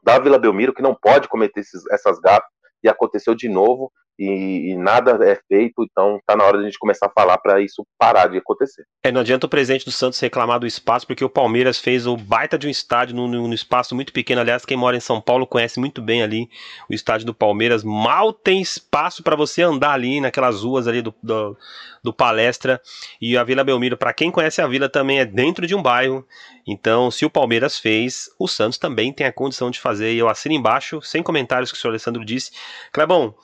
da 0.02 0.18
Vila 0.18 0.38
Belmiro, 0.38 0.74
que 0.74 0.82
não 0.82 0.94
pode 0.94 1.28
cometer 1.28 1.60
esses, 1.60 1.82
essas 1.90 2.18
gafas, 2.18 2.48
e 2.82 2.88
aconteceu 2.88 3.34
de 3.34 3.48
novo. 3.48 3.92
E, 4.20 4.72
e, 4.72 4.76
nada 4.76 5.18
é 5.24 5.40
feito, 5.48 5.82
então 5.82 6.20
tá 6.26 6.36
na 6.36 6.44
hora 6.44 6.58
de 6.58 6.64
a 6.64 6.66
gente 6.66 6.78
começar 6.78 7.06
a 7.06 7.10
falar 7.10 7.38
para 7.38 7.58
isso 7.62 7.86
parar 7.98 8.26
de 8.26 8.36
acontecer. 8.36 8.84
É, 9.02 9.10
não 9.10 9.22
adianta 9.22 9.46
o 9.46 9.48
presidente 9.48 9.86
do 9.86 9.90
Santos 9.90 10.20
reclamar 10.20 10.60
do 10.60 10.66
espaço, 10.66 11.06
porque 11.06 11.24
o 11.24 11.30
Palmeiras 11.30 11.78
fez 11.78 12.06
o 12.06 12.18
baita 12.18 12.58
de 12.58 12.66
um 12.66 12.70
estádio 12.70 13.16
num, 13.16 13.26
num 13.26 13.52
espaço 13.54 13.94
muito 13.94 14.12
pequeno. 14.12 14.42
Aliás, 14.42 14.66
quem 14.66 14.76
mora 14.76 14.94
em 14.94 15.00
São 15.00 15.22
Paulo 15.22 15.46
conhece 15.46 15.80
muito 15.80 16.02
bem 16.02 16.22
ali 16.22 16.50
o 16.90 16.92
estádio 16.92 17.24
do 17.24 17.32
Palmeiras. 17.32 17.82
Mal 17.82 18.30
tem 18.30 18.60
espaço 18.60 19.22
para 19.22 19.34
você 19.34 19.62
andar 19.62 19.92
ali 19.92 20.20
naquelas 20.20 20.62
ruas 20.64 20.86
ali 20.86 21.00
do, 21.00 21.14
do, 21.22 21.56
do 22.04 22.12
Palestra. 22.12 22.78
E 23.22 23.38
a 23.38 23.42
Vila 23.42 23.64
Belmiro, 23.64 23.96
para 23.96 24.12
quem 24.12 24.30
conhece 24.30 24.60
a 24.60 24.66
vila, 24.66 24.90
também 24.90 25.20
é 25.20 25.24
dentro 25.24 25.66
de 25.66 25.74
um 25.74 25.80
bairro. 25.80 26.26
Então, 26.66 27.10
se 27.10 27.24
o 27.24 27.30
Palmeiras 27.30 27.78
fez, 27.78 28.28
o 28.38 28.46
Santos 28.46 28.76
também 28.76 29.14
tem 29.14 29.26
a 29.26 29.32
condição 29.32 29.70
de 29.70 29.80
fazer. 29.80 30.12
E 30.12 30.18
eu 30.18 30.28
assino 30.28 30.54
embaixo, 30.54 31.00
sem 31.00 31.22
comentários 31.22 31.72
que 31.72 31.78
o 31.78 31.80
senhor 31.80 31.92
Alessandro 31.92 32.22
disse. 32.22 32.50
Clebão, 32.92 33.34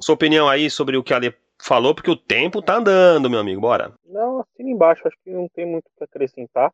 sua 0.00 0.14
opinião 0.14 0.48
aí 0.48 0.70
sobre 0.70 0.96
o 0.96 1.02
que 1.02 1.12
a 1.12 1.16
Ale 1.16 1.34
falou, 1.60 1.94
porque 1.94 2.10
o 2.10 2.16
tempo 2.16 2.62
tá 2.62 2.76
andando, 2.76 3.30
meu 3.30 3.40
amigo. 3.40 3.60
Bora. 3.60 3.92
Não, 4.04 4.40
assina 4.40 4.70
embaixo, 4.70 5.06
acho 5.06 5.16
que 5.22 5.30
não 5.30 5.48
tem 5.48 5.66
muito 5.66 5.86
o 5.86 5.98
que 5.98 6.04
acrescentar. 6.04 6.72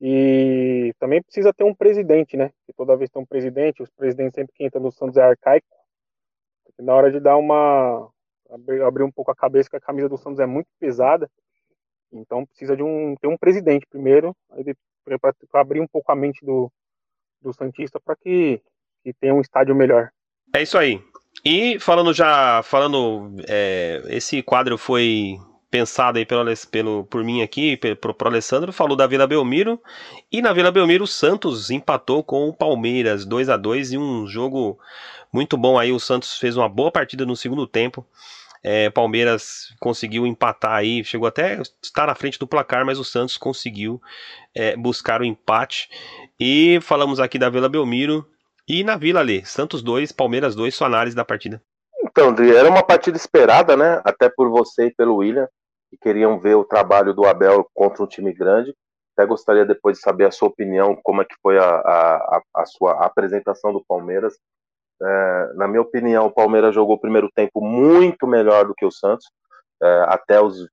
E 0.00 0.92
também 0.98 1.22
precisa 1.22 1.52
ter 1.52 1.62
um 1.62 1.74
presidente, 1.74 2.36
né? 2.36 2.48
Porque 2.48 2.72
toda 2.76 2.96
vez 2.96 3.08
que 3.08 3.14
tem 3.14 3.22
um 3.22 3.26
presidente, 3.26 3.82
os 3.82 3.90
presidentes 3.90 4.34
sempre 4.34 4.52
que 4.52 4.64
entram 4.64 4.82
no 4.82 4.90
Santos 4.90 5.16
é 5.16 5.22
arcaico. 5.22 5.66
Na 6.78 6.94
hora 6.94 7.10
de 7.10 7.20
dar 7.20 7.36
uma. 7.36 8.10
Abrir, 8.50 9.04
um 9.04 9.12
pouco 9.12 9.30
a 9.30 9.34
cabeça, 9.34 9.70
que 9.70 9.76
a 9.76 9.80
camisa 9.80 10.08
do 10.08 10.18
Santos 10.18 10.40
é 10.40 10.46
muito 10.46 10.66
pesada. 10.78 11.30
Então 12.12 12.44
precisa 12.44 12.76
de 12.76 12.82
um 12.82 13.14
ter 13.20 13.28
um 13.28 13.38
presidente 13.38 13.86
primeiro, 13.88 14.36
para 15.04 15.60
abrir 15.60 15.80
um 15.80 15.86
pouco 15.86 16.10
a 16.12 16.16
mente 16.16 16.44
do, 16.44 16.70
do 17.40 17.52
Santista 17.52 17.98
para 18.00 18.16
que, 18.16 18.60
que 19.02 19.14
tenha 19.14 19.34
um 19.34 19.40
estádio 19.40 19.74
melhor. 19.74 20.10
É 20.54 20.62
isso 20.62 20.76
aí. 20.76 21.00
E 21.44 21.78
falando 21.80 22.12
já, 22.12 22.62
falando, 22.62 23.34
é, 23.48 24.00
esse 24.06 24.42
quadro 24.42 24.78
foi 24.78 25.36
pensado 25.72 26.18
aí 26.18 26.26
pelo, 26.26 26.44
pelo, 26.70 27.04
por 27.06 27.24
mim 27.24 27.42
aqui, 27.42 27.76
pelo, 27.78 27.96
pro 27.96 28.28
Alessandro, 28.28 28.72
falou 28.72 28.94
da 28.94 29.06
Vila 29.06 29.26
Belmiro, 29.26 29.80
e 30.30 30.42
na 30.42 30.52
Vila 30.52 30.70
Belmiro 30.70 31.04
o 31.04 31.06
Santos 31.06 31.70
empatou 31.70 32.22
com 32.22 32.46
o 32.46 32.52
Palmeiras 32.52 33.24
2 33.24 33.48
a 33.48 33.56
2 33.56 33.92
e 33.92 33.98
um 33.98 34.26
jogo 34.26 34.78
muito 35.32 35.56
bom 35.56 35.78
aí, 35.78 35.90
o 35.90 35.98
Santos 35.98 36.38
fez 36.38 36.58
uma 36.58 36.68
boa 36.68 36.92
partida 36.92 37.24
no 37.24 37.34
segundo 37.34 37.66
tempo, 37.66 38.06
é, 38.62 38.90
Palmeiras 38.90 39.74
conseguiu 39.80 40.26
empatar 40.26 40.74
aí, 40.74 41.02
chegou 41.02 41.26
até 41.26 41.60
estar 41.82 42.06
na 42.06 42.14
frente 42.14 42.38
do 42.38 42.46
placar, 42.46 42.84
mas 42.84 42.98
o 42.98 43.04
Santos 43.04 43.36
conseguiu 43.36 44.00
é, 44.54 44.76
buscar 44.76 45.22
o 45.22 45.24
empate, 45.24 45.88
e 46.38 46.78
falamos 46.82 47.18
aqui 47.18 47.38
da 47.38 47.48
Vila 47.48 47.68
Belmiro, 47.68 48.28
e 48.68 48.84
na 48.84 48.96
Vila 48.96 49.20
ali, 49.20 49.44
Santos 49.44 49.82
2, 49.82 50.12
Palmeiras 50.12 50.54
2, 50.54 50.74
sua 50.74 50.86
análise 50.86 51.16
da 51.16 51.24
partida. 51.24 51.62
Então, 52.02 52.28
André, 52.28 52.54
era 52.54 52.68
uma 52.68 52.82
partida 52.82 53.16
esperada, 53.16 53.76
né? 53.76 54.00
Até 54.04 54.28
por 54.28 54.48
você 54.50 54.86
e 54.86 54.94
pelo 54.94 55.16
William, 55.16 55.48
que 55.90 55.96
queriam 55.96 56.38
ver 56.38 56.54
o 56.56 56.64
trabalho 56.64 57.14
do 57.14 57.26
Abel 57.26 57.66
contra 57.74 58.02
um 58.02 58.06
time 58.06 58.32
grande. 58.32 58.74
Até 59.16 59.26
gostaria 59.26 59.64
depois 59.64 59.98
de 59.98 60.02
saber 60.02 60.26
a 60.26 60.30
sua 60.30 60.48
opinião, 60.48 60.98
como 61.02 61.22
é 61.22 61.24
que 61.24 61.34
foi 61.42 61.58
a, 61.58 61.64
a, 61.64 62.42
a 62.56 62.66
sua 62.66 63.04
apresentação 63.04 63.72
do 63.72 63.84
Palmeiras. 63.86 64.38
É, 65.02 65.52
na 65.54 65.68
minha 65.68 65.82
opinião, 65.82 66.26
o 66.26 66.30
Palmeiras 66.30 66.74
jogou 66.74 66.96
o 66.96 67.00
primeiro 67.00 67.30
tempo 67.34 67.60
muito 67.60 68.26
melhor 68.26 68.66
do 68.66 68.74
que 68.74 68.86
o 68.86 68.90
Santos, 68.90 69.26
é, 69.82 70.04
até 70.08 70.40
os 70.40 70.68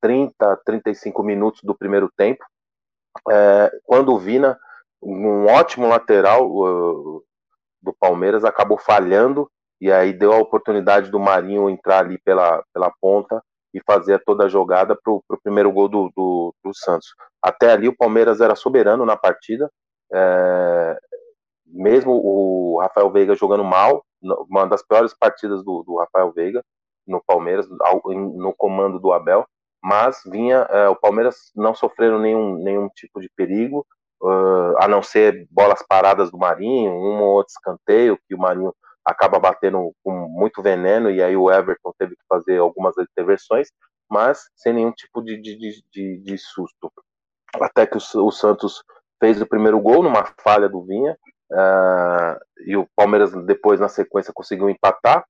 30, 0.00 0.60
35 0.64 1.22
minutos 1.22 1.62
do 1.62 1.74
primeiro 1.74 2.10
tempo. 2.16 2.44
É, 3.30 3.70
quando 3.84 4.12
o 4.12 4.18
Vina 4.18 4.58
um 5.02 5.46
ótimo 5.46 5.88
lateral 5.88 6.46
uh, 6.50 7.24
do 7.82 7.94
Palmeiras 7.98 8.44
acabou 8.44 8.78
falhando 8.78 9.50
e 9.80 9.90
aí 9.90 10.12
deu 10.12 10.32
a 10.32 10.38
oportunidade 10.38 11.10
do 11.10 11.18
Marinho 11.18 11.70
entrar 11.70 12.00
ali 12.00 12.18
pela, 12.18 12.62
pela 12.72 12.92
ponta 13.00 13.42
e 13.72 13.80
fazer 13.82 14.22
toda 14.24 14.44
a 14.44 14.48
jogada 14.48 14.96
para 14.96 15.12
o 15.12 15.22
primeiro 15.42 15.72
gol 15.72 15.88
do, 15.88 16.10
do, 16.14 16.54
do, 16.62 16.74
Santos. 16.74 17.08
Até 17.42 17.72
ali 17.72 17.88
o 17.88 17.96
Palmeiras 17.96 18.40
era 18.40 18.54
soberano 18.54 19.06
na 19.06 19.16
partida, 19.16 19.70
é, 20.12 20.98
mesmo 21.66 22.12
o 22.12 22.80
Rafael 22.80 23.10
Veiga 23.10 23.34
jogando 23.34 23.64
mal, 23.64 24.04
uma 24.50 24.66
das 24.66 24.82
piores 24.82 25.14
partidas 25.14 25.64
do, 25.64 25.82
do 25.84 25.96
Rafael 25.98 26.32
Veiga 26.32 26.62
no 27.06 27.22
Palmeiras, 27.24 27.66
no 27.68 28.52
comando 28.56 28.98
do 28.98 29.12
Abel, 29.12 29.46
mas 29.82 30.20
vinha 30.26 30.58
é, 30.70 30.88
o 30.88 30.96
Palmeiras 30.96 31.50
não 31.56 31.74
sofrendo 31.74 32.18
nenhum, 32.18 32.56
nenhum 32.56 32.88
tipo 32.90 33.20
de 33.20 33.30
perigo, 33.34 33.86
uh, 34.22 34.76
a 34.78 34.88
não 34.88 35.02
ser 35.02 35.46
bolas 35.50 35.84
paradas 35.86 36.30
do 36.30 36.38
Marinho, 36.38 36.92
um 36.92 37.20
ou 37.20 37.34
outro 37.34 37.52
escanteio 37.52 38.18
que 38.26 38.34
o 38.34 38.38
Marinho 38.38 38.74
acaba 39.04 39.38
batendo 39.38 39.92
com 40.02 40.12
muito 40.28 40.62
veneno 40.62 41.10
e 41.10 41.22
aí 41.22 41.36
o 41.36 41.50
Everton 41.50 41.92
teve 41.98 42.14
que 42.14 42.22
fazer 42.28 42.58
algumas 42.58 42.96
intervenções, 42.98 43.68
mas 44.08 44.42
sem 44.54 44.72
nenhum 44.72 44.92
tipo 44.92 45.22
de, 45.22 45.40
de, 45.40 45.82
de, 45.92 46.18
de 46.18 46.38
susto. 46.38 46.92
Até 47.54 47.86
que 47.86 47.96
o, 47.96 48.26
o, 48.26 48.30
Santos 48.30 48.82
fez 49.18 49.40
o 49.40 49.46
primeiro 49.46 49.80
gol 49.80 50.02
numa 50.02 50.24
falha 50.42 50.68
do 50.68 50.84
Vinha 50.84 51.16
uh, 51.52 52.38
e 52.66 52.76
o 52.76 52.86
Palmeiras 52.94 53.32
depois 53.44 53.80
na 53.80 53.88
sequência 53.88 54.32
conseguiu 54.32 54.68
empatar 54.68 55.24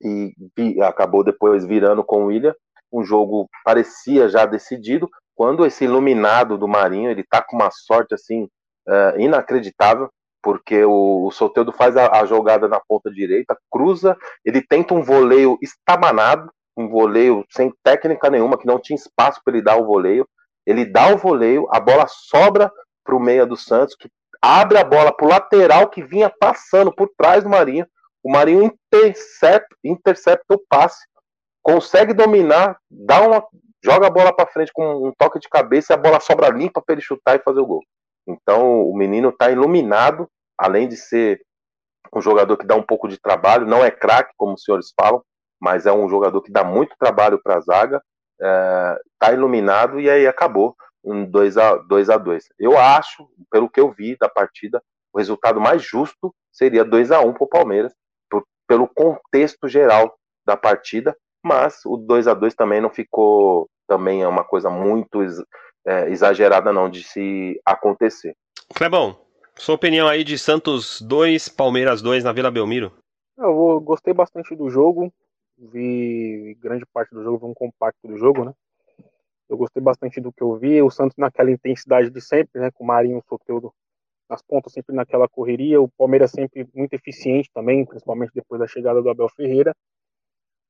e 0.00 0.32
vi, 0.56 0.80
acabou 0.82 1.24
depois 1.24 1.64
virando 1.64 2.04
com 2.04 2.24
o 2.24 2.26
William. 2.26 2.54
Um 2.92 3.02
jogo 3.02 3.48
parecia 3.64 4.28
já 4.28 4.46
decidido, 4.46 5.08
quando 5.38 5.64
esse 5.64 5.84
iluminado 5.84 6.58
do 6.58 6.66
Marinho, 6.66 7.08
ele 7.08 7.22
tá 7.22 7.40
com 7.40 7.54
uma 7.54 7.70
sorte 7.70 8.12
assim 8.12 8.48
uh, 8.88 9.20
inacreditável, 9.20 10.10
porque 10.42 10.84
o, 10.84 11.26
o 11.26 11.30
Soteldo 11.30 11.70
faz 11.70 11.96
a, 11.96 12.20
a, 12.20 12.26
jogada 12.26 12.66
na 12.66 12.80
ponta 12.80 13.08
direita, 13.08 13.56
cruza, 13.70 14.16
ele 14.44 14.60
tenta 14.60 14.94
um 14.94 15.00
voleio 15.00 15.56
estabanado, 15.62 16.50
um 16.76 16.88
voleio 16.88 17.44
sem 17.50 17.72
técnica 17.84 18.28
nenhuma, 18.28 18.58
que 18.58 18.66
não 18.66 18.80
tinha 18.80 18.96
espaço 18.96 19.40
para 19.44 19.54
ele 19.54 19.62
dar 19.62 19.76
o 19.76 19.86
voleio. 19.86 20.28
Ele 20.66 20.84
dá 20.84 21.14
o 21.14 21.16
voleio, 21.16 21.68
a 21.70 21.78
bola 21.78 22.06
sobra 22.08 22.68
para 23.04 23.14
o 23.14 23.20
meia 23.20 23.46
do 23.46 23.56
Santos, 23.56 23.94
que 23.94 24.10
abre 24.42 24.76
a 24.76 24.84
bola 24.84 25.16
para 25.16 25.24
o 25.24 25.30
lateral 25.30 25.88
que 25.88 26.02
vinha 26.02 26.28
passando 26.28 26.92
por 26.92 27.08
trás 27.16 27.44
do 27.44 27.48
Marinho. 27.48 27.86
O 28.24 28.32
Marinho 28.32 28.64
intercepta, 28.64 29.76
intercepta 29.84 30.56
o 30.56 30.62
passe, 30.68 31.06
consegue 31.62 32.12
dominar, 32.12 32.76
dá 32.90 33.20
uma, 33.20 33.44
joga 33.84 34.06
a 34.06 34.10
bola 34.10 34.34
para 34.34 34.50
frente 34.50 34.72
com 34.72 35.08
um 35.08 35.12
toque 35.16 35.38
de 35.38 35.48
cabeça 35.48 35.92
e 35.92 35.94
a 35.94 35.98
bola 35.98 36.20
sobra 36.20 36.48
limpa 36.48 36.82
para 36.82 36.94
ele 36.94 37.02
chutar 37.02 37.36
e 37.36 37.42
fazer 37.42 37.60
o 37.60 37.66
gol. 37.66 37.82
Então 38.26 38.82
o 38.82 38.96
menino 38.96 39.30
está 39.30 39.50
iluminado, 39.50 40.28
além 40.56 40.88
de 40.88 40.96
ser 40.96 41.40
um 42.12 42.20
jogador 42.20 42.56
que 42.56 42.66
dá 42.66 42.74
um 42.74 42.82
pouco 42.82 43.08
de 43.08 43.20
trabalho, 43.20 43.66
não 43.66 43.84
é 43.84 43.90
craque, 43.90 44.32
como 44.36 44.54
os 44.54 44.62
senhores 44.62 44.92
falam, 44.98 45.22
mas 45.60 45.86
é 45.86 45.92
um 45.92 46.08
jogador 46.08 46.40
que 46.42 46.52
dá 46.52 46.64
muito 46.64 46.94
trabalho 46.98 47.40
para 47.42 47.56
a 47.56 47.60
zaga, 47.60 48.02
está 48.38 49.30
é, 49.30 49.34
iluminado 49.34 50.00
e 50.00 50.08
aí 50.08 50.26
acabou 50.26 50.76
um 51.04 51.24
2 51.24 51.56
a 51.56 51.76
2 51.76 52.10
a 52.10 52.18
2. 52.18 52.44
Eu 52.58 52.78
acho, 52.78 53.28
pelo 53.50 53.68
que 53.68 53.80
eu 53.80 53.90
vi 53.90 54.16
da 54.16 54.28
partida, 54.28 54.82
o 55.12 55.18
resultado 55.18 55.60
mais 55.60 55.82
justo 55.82 56.34
seria 56.52 56.84
2 56.84 57.10
a 57.10 57.20
1 57.20 57.32
para 57.34 57.44
o 57.44 57.48
Palmeiras, 57.48 57.92
por, 58.30 58.44
pelo 58.66 58.88
contexto 58.88 59.68
geral 59.68 60.16
da 60.46 60.56
partida, 60.56 61.16
mas 61.42 61.80
o 61.84 61.96
2 61.96 62.28
a 62.28 62.34
2 62.34 62.54
também 62.54 62.80
não 62.80 62.90
ficou 62.90 63.68
também 63.86 64.22
é 64.22 64.28
uma 64.28 64.44
coisa 64.44 64.68
muito 64.68 65.20
é, 65.86 66.10
exagerada 66.10 66.72
não 66.72 66.90
de 66.90 67.02
se 67.02 67.60
acontecer. 67.64 68.36
Clebão, 68.74 69.18
sua 69.56 69.74
opinião 69.74 70.06
aí 70.06 70.22
de 70.22 70.38
Santos 70.38 71.00
2, 71.00 71.48
Palmeiras 71.48 72.02
2 72.02 72.22
na 72.22 72.32
Vila 72.32 72.50
Belmiro? 72.50 72.92
Eu 73.38 73.80
gostei 73.80 74.12
bastante 74.12 74.54
do 74.54 74.68
jogo, 74.68 75.12
vi 75.56 76.56
grande 76.60 76.84
parte 76.92 77.14
do 77.14 77.22
jogo, 77.22 77.38
vi 77.38 77.46
um 77.46 77.54
compacto 77.54 78.06
do 78.06 78.18
jogo, 78.18 78.44
né? 78.44 78.52
Eu 79.48 79.56
gostei 79.56 79.82
bastante 79.82 80.20
do 80.20 80.30
que 80.30 80.42
eu 80.42 80.56
vi, 80.56 80.82
o 80.82 80.90
Santos 80.90 81.16
naquela 81.16 81.50
intensidade 81.50 82.10
de 82.10 82.20
sempre, 82.20 82.60
né, 82.60 82.70
com 82.70 82.84
o 82.84 82.86
Marinho 82.86 83.18
o 83.18 83.24
Soteldo 83.26 83.72
nas 84.28 84.42
pontas 84.42 84.72
sempre 84.72 84.94
naquela 84.94 85.26
correria, 85.26 85.80
o 85.80 85.88
Palmeiras 85.88 86.30
sempre 86.30 86.68
muito 86.74 86.92
eficiente 86.92 87.50
também, 87.52 87.86
principalmente 87.86 88.30
depois 88.34 88.60
da 88.60 88.66
chegada 88.66 89.00
do 89.00 89.08
Abel 89.08 89.28
Ferreira. 89.30 89.74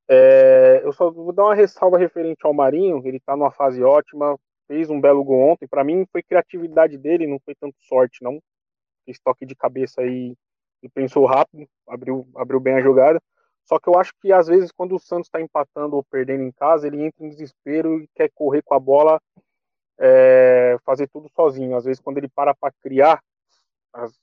É, 0.08 0.80
eu 0.82 0.92
só 0.92 1.10
vou 1.10 1.32
dar 1.32 1.44
uma 1.44 1.54
ressalva 1.54 1.98
referente 1.98 2.46
ao 2.46 2.54
Marinho, 2.54 3.02
ele 3.04 3.18
está 3.18 3.36
numa 3.36 3.50
fase 3.50 3.82
ótima, 3.82 4.38
fez 4.66 4.88
um 4.88 5.00
belo 5.00 5.22
gol 5.22 5.50
ontem. 5.50 5.68
Para 5.68 5.84
mim, 5.84 6.06
foi 6.10 6.22
criatividade 6.22 6.96
dele, 6.96 7.26
não 7.26 7.38
foi 7.44 7.54
tanto 7.54 7.76
sorte, 7.80 8.22
não. 8.22 8.40
Esse 9.06 9.20
toque 9.22 9.44
de 9.46 9.54
cabeça 9.54 10.00
aí, 10.02 10.34
ele 10.82 10.92
pensou 10.94 11.26
rápido, 11.26 11.68
abriu, 11.86 12.26
abriu 12.36 12.60
bem 12.60 12.74
a 12.74 12.82
jogada. 12.82 13.20
Só 13.64 13.78
que 13.78 13.88
eu 13.88 13.98
acho 13.98 14.12
que 14.20 14.32
às 14.32 14.46
vezes, 14.46 14.72
quando 14.72 14.94
o 14.94 14.98
Santos 14.98 15.26
está 15.26 15.40
empatando 15.40 15.96
ou 15.96 16.04
perdendo 16.04 16.42
em 16.42 16.52
casa, 16.52 16.86
ele 16.86 17.02
entra 17.02 17.24
em 17.24 17.28
desespero 17.28 18.00
e 18.00 18.08
quer 18.14 18.30
correr 18.34 18.62
com 18.62 18.74
a 18.74 18.80
bola, 18.80 19.20
é, 19.98 20.76
fazer 20.84 21.06
tudo 21.08 21.28
sozinho. 21.34 21.76
Às 21.76 21.84
vezes, 21.84 22.00
quando 22.00 22.18
ele 22.18 22.28
para 22.28 22.54
para 22.54 22.72
criar, 22.82 23.22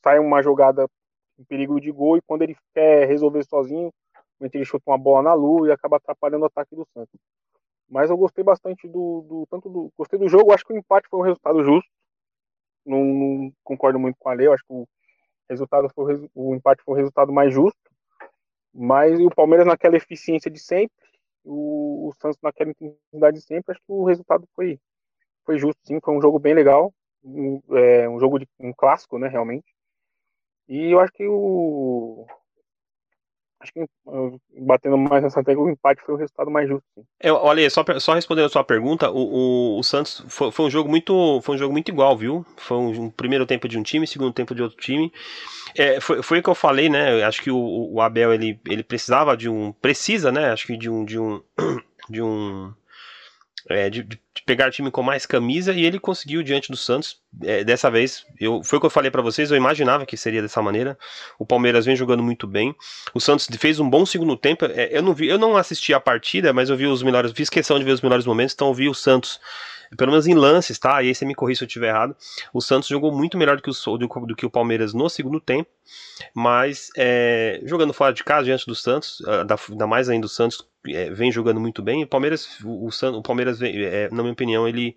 sai 0.04 0.20
uma 0.20 0.42
jogada 0.42 0.88
em 1.38 1.44
perigo 1.44 1.80
de 1.80 1.92
gol 1.92 2.18
e 2.18 2.22
quando 2.22 2.42
ele 2.44 2.56
quer 2.74 3.08
resolver 3.08 3.44
sozinho, 3.44 3.92
ele 4.42 4.66
chuta 4.66 4.90
uma 4.90 4.98
bola 4.98 5.24
na 5.24 5.34
lua 5.34 5.68
e 5.68 5.72
acaba 5.72 5.98
atrapalhando 5.98 6.44
o 6.44 6.48
ataque 6.48 6.76
do 6.76 6.86
Santos. 6.94 7.20
Mas 7.90 8.10
eu 8.10 8.18
gostei 8.18 8.44
bastante 8.44 8.88
do, 8.88 9.22
do 9.22 9.48
tanto 9.50 9.70
do 9.70 9.92
gostei 9.98 10.20
do 10.20 10.28
jogo. 10.28 10.52
Acho 10.52 10.66
que 10.66 10.74
o 10.74 10.78
empate 10.78 11.08
foi 11.10 11.20
um 11.20 11.24
resultado 11.24 11.64
justo. 11.64 11.90
Não, 12.86 13.04
não 13.04 13.54
concordo 13.64 14.00
muito 14.00 14.18
com 14.20 14.30
a 14.30 14.34
lei. 14.34 14.48
Acho 14.48 14.64
que 14.64 14.74
o 14.74 14.88
resultado 15.50 15.90
foi 15.94 16.30
o 16.34 16.56
empate 16.56 16.84
foi 16.84 16.94
o 16.96 16.98
resultado 16.98 17.32
mais 17.32 17.54
justo. 17.54 17.80
Mas 18.74 19.20
o 19.20 19.30
Palmeiras 19.30 19.66
naquela 19.66 19.96
eficiência 19.96 20.52
de 20.52 20.60
sempre, 20.60 20.96
o, 21.46 22.10
o 22.10 22.14
Santos 22.20 22.38
naquela 22.44 22.72
intensidade 22.72 23.38
de 23.38 23.44
sempre, 23.44 23.72
acho 23.72 23.80
que 23.80 23.92
o 23.92 24.04
resultado 24.04 24.46
foi, 24.54 24.78
foi 25.46 25.58
justo, 25.58 25.80
sim. 25.86 26.00
Foi 26.04 26.14
um 26.14 26.22
jogo 26.22 26.40
bem 26.40 26.54
legal, 26.54 26.94
um, 27.24 27.62
é, 27.72 28.10
um 28.10 28.20
jogo 28.20 28.38
de 28.38 28.48
um 28.60 28.74
clássico, 28.74 29.18
né, 29.18 29.30
realmente. 29.30 29.66
E 30.68 30.92
eu 30.92 31.00
acho 31.00 31.14
que 31.14 31.26
o, 31.26 32.26
acho 33.60 33.74
que 33.74 33.86
batendo 34.60 34.98
mais 34.98 35.24
nessa 35.24 35.44
tecla, 35.44 35.64
o 35.64 35.70
empate 35.70 36.02
foi 36.02 36.16
o 36.16 36.18
resultado 36.18 36.52
mais 36.52 36.68
justo. 36.68 36.86
É, 37.20 37.32
olha, 37.32 37.70
só, 37.70 37.84
só 38.00 38.14
respondendo 38.14 38.46
a 38.46 38.50
sua 38.50 38.64
pergunta, 38.64 39.10
o, 39.10 39.76
o, 39.76 39.80
o 39.80 39.84
Santos 39.84 40.24
foi, 40.28 40.52
foi, 40.52 40.66
um 40.66 40.70
jogo 40.70 40.90
muito 40.90 41.42
foi 41.42 41.56
um 41.56 41.58
jogo 41.58 41.74
muito 41.74 41.90
igual, 41.90 42.16
viu? 42.18 42.46
Foi 42.58 42.78
um, 42.78 43.06
um 43.06 43.10
primeiro 43.10 43.46
tempo 43.46 43.68
de 43.68 43.78
um 43.78 43.84
time, 43.84 44.06
segundo 44.06 44.34
tempo 44.34 44.54
de 44.54 44.62
outro 44.62 44.78
time. 44.78 45.12
É, 45.78 46.00
foi, 46.00 46.22
foi 46.22 46.40
o 46.40 46.44
que 46.44 46.50
eu 46.50 46.56
falei, 46.56 46.90
né? 46.90 47.24
Acho 47.24 47.42
que 47.42 47.52
o, 47.52 47.94
o 47.94 48.02
Abel 48.02 48.34
ele, 48.34 48.60
ele 48.68 48.84
precisava 48.84 49.36
de 49.36 49.50
um 49.50 49.72
precisa, 49.72 50.32
né? 50.32 50.52
Acho 50.52 50.68
que 50.68 50.78
de 50.78 50.90
um 50.90 51.06
de 51.06 51.20
um 51.20 51.42
de 52.10 52.22
um 52.22 52.74
é, 53.70 53.90
de, 53.90 54.04
de, 54.04 54.20
pegar 54.44 54.72
time 54.72 54.92
com 54.92 55.02
mais 55.02 55.26
camisa 55.26 55.74
e 55.74 55.86
ele 55.86 56.00
conseguiu 56.00 56.44
diante 56.44 56.72
do 56.72 56.78
Santos. 56.78 57.18
É, 57.44 57.64
dessa 57.64 57.90
vez, 57.90 58.26
eu, 58.40 58.64
foi 58.64 58.78
o 58.78 58.80
que 58.80 58.86
eu 58.86 58.92
falei 58.92 59.12
para 59.12 59.22
vocês, 59.22 59.52
eu 59.52 59.58
imaginava 59.58 60.06
que 60.06 60.18
seria 60.18 60.42
dessa 60.42 60.62
maneira. 60.62 60.98
O 61.40 61.46
Palmeiras 61.46 61.86
vem 61.86 61.96
jogando 61.96 62.24
muito 62.24 62.48
bem. 62.48 62.76
O 63.14 63.20
Santos 63.20 63.48
fez 63.58 63.80
um 63.80 63.90
bom 63.90 64.06
segundo 64.06 64.36
tempo. 64.36 64.66
É, 64.66 64.90
eu, 64.98 65.02
não 65.02 65.14
vi, 65.14 65.28
eu 65.28 65.38
não 65.38 65.56
assisti 65.56 65.94
a 65.94 66.00
partida, 66.00 66.52
mas 66.54 66.70
eu 66.70 66.78
vi 66.78 66.88
os 66.88 67.04
melhores, 67.04 67.32
fiz 67.32 67.50
questão 67.50 67.78
de 67.78 67.86
ver 67.86 67.92
os 67.92 68.02
melhores 68.02 68.26
momentos, 68.26 68.54
então 68.54 68.68
eu 68.68 68.74
vi 68.74 68.90
o 68.90 68.94
Santos 68.94 69.40
pelo 69.96 70.12
menos 70.12 70.28
em 70.28 70.34
lances, 70.34 70.80
tá? 70.80 71.02
E 71.02 71.08
aí 71.08 71.16
você 71.16 71.26
me 71.26 71.36
corrija 71.36 71.60
se 71.60 71.64
eu 71.64 71.68
estiver 71.68 71.90
errado. 71.90 72.16
O 72.54 72.62
Santos 72.62 72.90
jogou 72.90 73.12
muito 73.12 73.38
melhor 73.38 73.56
do 73.56 73.62
que 73.62 73.70
o, 73.70 73.98
do, 73.98 74.08
do 74.08 74.36
que 74.36 74.46
o 74.46 74.50
Palmeiras 74.50 74.94
no 74.94 75.10
segundo 75.10 75.40
tempo, 75.40 75.70
mas 76.34 76.90
é, 76.98 77.62
jogando 77.64 77.94
fora 77.94 78.14
de 78.14 78.24
casa 78.24 78.46
diante 78.46 78.66
do 78.66 78.76
Santos, 78.76 79.22
ah, 79.28 79.46
ainda 79.70 79.88
mais 79.88 80.10
ainda 80.10 80.26
o 80.26 80.30
Santos 80.30 80.66
é, 80.88 81.10
vem 81.10 81.32
jogando 81.32 81.60
muito 81.60 81.82
bem. 81.82 82.04
O 82.04 82.08
Palmeiras, 82.08 82.60
o, 82.64 82.88
o, 82.88 83.22
Palmeiras 83.22 83.60
vem, 83.60 83.84
é, 83.84 84.10
na 84.10 84.22
minha 84.22 84.34
opinião, 84.34 84.68
ele 84.68 84.96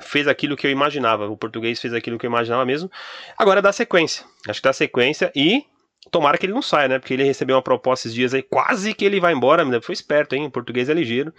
fez 0.00 0.28
aquilo 0.28 0.56
que 0.56 0.66
eu 0.66 0.70
imaginava. 0.70 1.28
O 1.28 1.36
português 1.36 1.80
fez 1.80 1.92
aquilo 1.94 2.18
que 2.18 2.26
eu 2.26 2.30
imaginava 2.30 2.64
mesmo. 2.64 2.90
Agora 3.36 3.62
dá 3.62 3.72
sequência. 3.72 4.24
Acho 4.48 4.60
que 4.60 4.68
dá 4.68 4.72
sequência 4.72 5.32
e 5.34 5.64
tomara 6.10 6.38
que 6.38 6.46
ele 6.46 6.52
não 6.52 6.62
saia, 6.62 6.88
né? 6.88 6.98
Porque 6.98 7.14
ele 7.14 7.24
recebeu 7.24 7.56
uma 7.56 7.62
proposta 7.62 8.06
esses 8.06 8.14
dias 8.14 8.34
aí, 8.34 8.42
quase 8.42 8.94
que 8.94 9.04
ele 9.04 9.20
vai 9.20 9.32
embora. 9.32 9.64
Foi 9.82 9.92
esperto, 9.92 10.34
hein? 10.34 10.46
O 10.46 10.50
português 10.50 10.88
é 10.88 10.94
ligeiro 10.94 11.32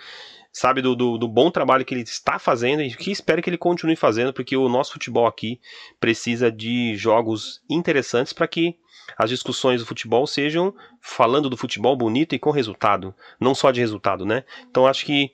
sabe 0.58 0.82
do, 0.82 0.96
do, 0.96 1.20
do, 1.20 1.28
bom 1.28 1.52
trabalho 1.52 1.86
que 1.86 1.94
ele 1.94 2.02
está 2.02 2.40
fazendo 2.40 2.82
e 2.82 2.92
que 2.92 3.12
espero 3.12 3.44
que 3.44 3.50
ele 3.50 3.60
continue 3.60 3.96
fazendo, 3.96 4.34
porque 4.34 4.58
o 4.58 4.68
nosso 4.68 4.94
futebol 4.94 5.28
aqui 5.28 5.60
precisa 6.00 6.52
de 6.52 6.96
jogos 6.96 7.62
interessantes 7.70 8.34
para 8.34 8.48
que 8.48 8.76
as 9.18 9.30
discussões 9.30 9.82
do 9.82 9.86
futebol 9.86 10.26
sejam 10.26 10.74
falando 11.02 11.50
do 11.50 11.58
futebol 11.58 11.96
bonito 11.96 12.34
e 12.34 12.40
com 12.40 12.52
resultado, 12.52 13.14
não 13.40 13.54
só 13.54 13.72
de 13.72 13.80
resultado, 13.80 14.26
né? 14.26 14.44
Então 14.70 14.88
acho 14.88 15.06
que 15.06 15.32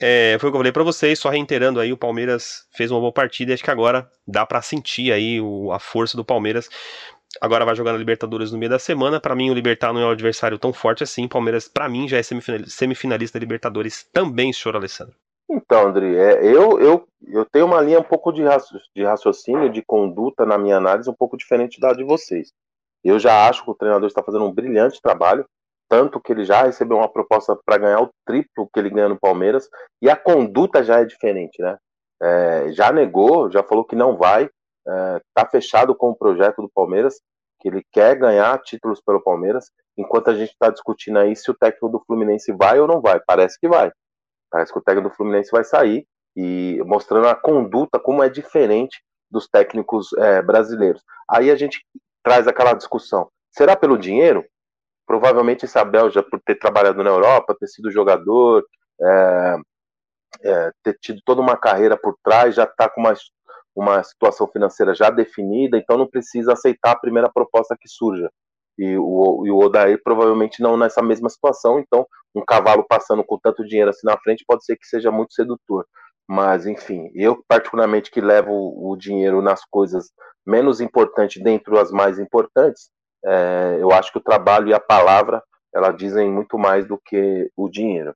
é, 0.00 0.36
foi 0.38 0.48
o 0.48 0.52
que 0.52 0.56
eu 0.56 0.60
falei 0.60 0.72
para 0.72 0.84
vocês, 0.84 1.18
só 1.18 1.28
reiterando 1.28 1.80
aí, 1.80 1.92
o 1.92 1.96
Palmeiras 1.96 2.66
fez 2.72 2.90
uma 2.90 3.00
boa 3.00 3.12
partida 3.12 3.50
e 3.50 3.54
acho 3.54 3.64
que 3.64 3.70
agora 3.70 4.08
dá 4.26 4.46
para 4.46 4.62
sentir 4.62 5.12
aí 5.12 5.40
o, 5.40 5.72
a 5.72 5.80
força 5.80 6.16
do 6.16 6.24
Palmeiras 6.24 6.68
agora 7.40 7.64
vai 7.64 7.74
jogar 7.74 7.92
na 7.92 7.98
Libertadores 7.98 8.52
no 8.52 8.58
meio 8.58 8.70
da 8.70 8.78
semana. 8.78 9.20
Para 9.20 9.34
mim, 9.34 9.50
o 9.50 9.54
Libertar 9.54 9.92
não 9.92 10.00
é 10.00 10.06
um 10.06 10.10
adversário 10.10 10.58
tão 10.58 10.72
forte 10.72 11.02
assim. 11.02 11.28
Palmeiras, 11.28 11.68
para 11.68 11.88
mim, 11.88 12.08
já 12.08 12.18
é 12.18 12.22
semifinalista 12.22 13.38
da 13.38 13.42
Libertadores 13.42 14.08
também, 14.12 14.52
senhor 14.52 14.76
Alessandro. 14.76 15.14
Então, 15.50 15.88
André, 15.88 16.14
é, 16.14 16.44
eu, 16.44 16.78
eu, 16.78 17.08
eu 17.26 17.44
tenho 17.46 17.64
uma 17.64 17.80
linha 17.80 18.00
um 18.00 18.04
pouco 18.04 18.32
de, 18.32 18.42
de 18.94 19.02
raciocínio, 19.02 19.70
de 19.70 19.82
conduta 19.82 20.44
na 20.44 20.58
minha 20.58 20.76
análise, 20.76 21.08
um 21.08 21.14
pouco 21.14 21.38
diferente 21.38 21.80
da 21.80 21.92
de 21.92 22.04
vocês. 22.04 22.52
Eu 23.04 23.18
já 23.18 23.48
acho 23.48 23.64
que 23.64 23.70
o 23.70 23.74
treinador 23.74 24.06
está 24.06 24.22
fazendo 24.22 24.44
um 24.44 24.52
brilhante 24.52 25.00
trabalho, 25.00 25.46
tanto 25.88 26.20
que 26.20 26.32
ele 26.32 26.44
já 26.44 26.62
recebeu 26.62 26.98
uma 26.98 27.08
proposta 27.08 27.56
para 27.64 27.78
ganhar 27.78 28.02
o 28.02 28.10
triplo 28.26 28.68
que 28.72 28.78
ele 28.78 28.90
ganha 28.90 29.08
no 29.08 29.18
Palmeiras, 29.18 29.68
e 30.02 30.10
a 30.10 30.16
conduta 30.16 30.82
já 30.82 31.00
é 31.00 31.04
diferente, 31.04 31.60
né? 31.62 31.78
É, 32.20 32.72
já 32.72 32.92
negou, 32.92 33.50
já 33.50 33.62
falou 33.62 33.84
que 33.84 33.94
não 33.94 34.16
vai, 34.16 34.50
está 34.84 35.42
é, 35.42 35.50
fechado 35.50 35.94
com 35.94 36.10
o 36.10 36.16
projeto 36.16 36.60
do 36.60 36.70
Palmeiras, 36.74 37.20
que 37.60 37.68
ele 37.68 37.82
quer 37.92 38.16
ganhar 38.16 38.60
títulos 38.62 39.00
pelo 39.00 39.22
Palmeiras, 39.22 39.70
enquanto 39.96 40.28
a 40.30 40.34
gente 40.34 40.50
está 40.50 40.70
discutindo 40.70 41.18
aí 41.18 41.34
se 41.34 41.50
o 41.50 41.54
técnico 41.54 41.88
do 41.88 42.02
Fluminense 42.06 42.52
vai 42.52 42.78
ou 42.78 42.86
não 42.86 43.00
vai. 43.00 43.20
Parece 43.26 43.58
que 43.58 43.68
vai. 43.68 43.90
Parece 44.50 44.72
que 44.72 44.78
o 44.78 44.82
técnico 44.82 45.08
do 45.10 45.14
Fluminense 45.14 45.50
vai 45.50 45.64
sair 45.64 46.06
e 46.36 46.80
mostrando 46.86 47.28
a 47.28 47.34
conduta 47.34 47.98
como 47.98 48.22
é 48.22 48.28
diferente 48.28 49.02
dos 49.30 49.48
técnicos 49.48 50.12
é, 50.14 50.40
brasileiros. 50.40 51.02
Aí 51.28 51.50
a 51.50 51.56
gente 51.56 51.84
traz 52.28 52.46
aquela 52.46 52.74
discussão: 52.74 53.30
será 53.50 53.74
pelo 53.74 53.96
dinheiro? 53.96 54.44
Provavelmente 55.06 55.64
Isabel 55.64 56.10
já 56.10 56.22
por 56.22 56.38
ter 56.40 56.56
trabalhado 56.56 57.02
na 57.02 57.08
Europa, 57.08 57.56
ter 57.58 57.66
sido 57.66 57.90
jogador, 57.90 58.62
é, 59.00 59.56
é, 60.42 60.70
ter 60.82 60.98
tido 61.00 61.20
toda 61.24 61.40
uma 61.40 61.56
carreira 61.56 61.96
por 61.96 62.14
trás, 62.22 62.54
já 62.54 62.64
está 62.64 62.88
com 62.88 63.00
uma 63.00 63.14
uma 63.74 64.02
situação 64.02 64.48
financeira 64.48 64.92
já 64.92 65.08
definida, 65.08 65.78
então 65.78 65.96
não 65.96 66.08
precisa 66.08 66.52
aceitar 66.52 66.90
a 66.90 66.98
primeira 66.98 67.30
proposta 67.32 67.76
que 67.80 67.88
surja. 67.88 68.28
E 68.76 68.96
o, 68.98 69.46
e 69.46 69.52
o 69.52 69.58
Odair 69.58 70.00
provavelmente 70.02 70.60
não 70.60 70.76
nessa 70.76 71.00
mesma 71.00 71.28
situação, 71.30 71.78
então 71.78 72.04
um 72.34 72.44
cavalo 72.44 72.84
passando 72.88 73.22
com 73.24 73.38
tanto 73.38 73.64
dinheiro 73.64 73.90
assim 73.90 74.04
na 74.04 74.18
frente 74.18 74.44
pode 74.44 74.64
ser 74.64 74.76
que 74.76 74.84
seja 74.84 75.12
muito 75.12 75.32
sedutor. 75.32 75.86
Mas, 76.28 76.66
enfim, 76.66 77.10
eu 77.14 77.42
particularmente 77.48 78.10
que 78.10 78.20
levo 78.20 78.52
o 78.52 78.94
dinheiro 78.96 79.40
nas 79.40 79.64
coisas 79.64 80.10
menos 80.46 80.80
importantes 80.80 81.42
dentro 81.42 81.74
das 81.74 81.90
mais 81.90 82.18
importantes, 82.18 82.90
é, 83.24 83.78
eu 83.80 83.90
acho 83.92 84.12
que 84.12 84.18
o 84.18 84.22
trabalho 84.22 84.68
e 84.68 84.74
a 84.74 84.80
palavra, 84.80 85.42
ela 85.74 85.90
dizem 85.90 86.30
muito 86.30 86.58
mais 86.58 86.86
do 86.86 86.98
que 86.98 87.50
o 87.56 87.68
dinheiro. 87.68 88.14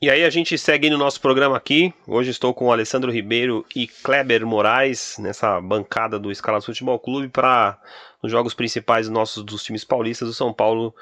E 0.00 0.08
aí 0.08 0.24
a 0.24 0.30
gente 0.30 0.56
segue 0.56 0.88
no 0.88 0.96
nosso 0.96 1.20
programa 1.20 1.56
aqui. 1.56 1.92
Hoje 2.06 2.30
estou 2.30 2.54
com 2.54 2.70
Alessandro 2.70 3.10
Ribeiro 3.10 3.66
e 3.74 3.88
Kleber 3.88 4.46
Moraes 4.46 5.16
nessa 5.18 5.60
bancada 5.60 6.20
do 6.20 6.30
Escalados 6.30 6.66
Futebol 6.66 7.00
Clube 7.00 7.28
para 7.28 7.76
os 8.22 8.30
jogos 8.30 8.54
principais 8.54 9.08
nossos 9.08 9.42
dos 9.42 9.64
times 9.64 9.84
paulistas. 9.84 10.28
O 10.28 10.34
São 10.34 10.52
Paulo 10.52 10.94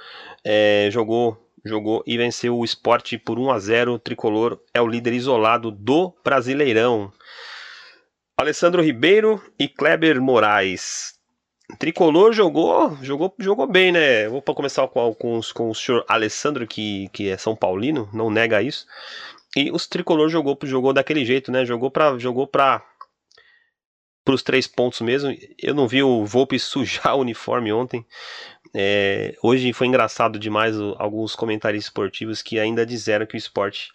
é, 0.43 0.89
jogou 0.91 1.46
jogou 1.67 2.03
e 2.07 2.17
venceu 2.17 2.57
o 2.57 2.65
esporte 2.65 3.19
por 3.19 3.39
1 3.39 3.51
a 3.51 3.59
0 3.59 3.95
O 3.95 3.99
tricolor 3.99 4.59
é 4.73 4.81
o 4.81 4.87
líder 4.87 5.13
isolado 5.13 5.71
do 5.71 6.15
Brasileirão. 6.25 7.13
Alessandro 8.37 8.83
Ribeiro 8.83 9.43
e 9.59 9.67
Kleber 9.67 10.21
Moraes. 10.21 11.17
Tricolor 11.79 12.33
jogou, 12.33 12.97
jogou, 13.03 13.35
jogou 13.39 13.67
bem, 13.67 13.91
né? 13.91 14.29
Vou 14.29 14.41
começar 14.41 14.87
com, 14.89 15.13
com, 15.15 15.41
com 15.53 15.71
o 15.71 15.75
senhor 15.75 16.05
Alessandro, 16.09 16.67
que, 16.67 17.09
que 17.13 17.29
é 17.29 17.37
São 17.37 17.57
Paulino, 17.57 18.09
não 18.13 18.31
nega 18.31 18.63
isso. 18.63 18.87
E 19.57 19.71
os 19.73 19.87
Tricolor 19.87 20.29
jogou, 20.29 20.57
jogou 20.63 20.93
daquele 20.93 21.25
jeito, 21.25 21.51
né? 21.51 21.65
Jogou 21.65 21.91
para 21.91 22.19
jogou 22.19 22.47
para 22.47 22.83
os 24.29 24.43
três 24.43 24.67
pontos 24.67 25.01
mesmo. 25.01 25.35
Eu 25.61 25.75
não 25.75 25.89
vi 25.89 26.03
o 26.03 26.25
Volpe 26.25 26.59
sujar 26.61 27.17
o 27.17 27.21
uniforme 27.21 27.73
ontem. 27.73 28.05
É, 28.79 29.35
hoje 29.43 29.73
foi 29.73 29.87
engraçado 29.87 30.39
demais 30.39 30.79
o, 30.79 30.95
alguns 30.99 31.35
comentários 31.35 31.85
esportivos 31.85 32.43
que 32.43 32.61
ainda 32.61 32.85
disseram 32.85 33.25
que 33.25 33.35
o 33.35 33.39
esporte 33.39 33.89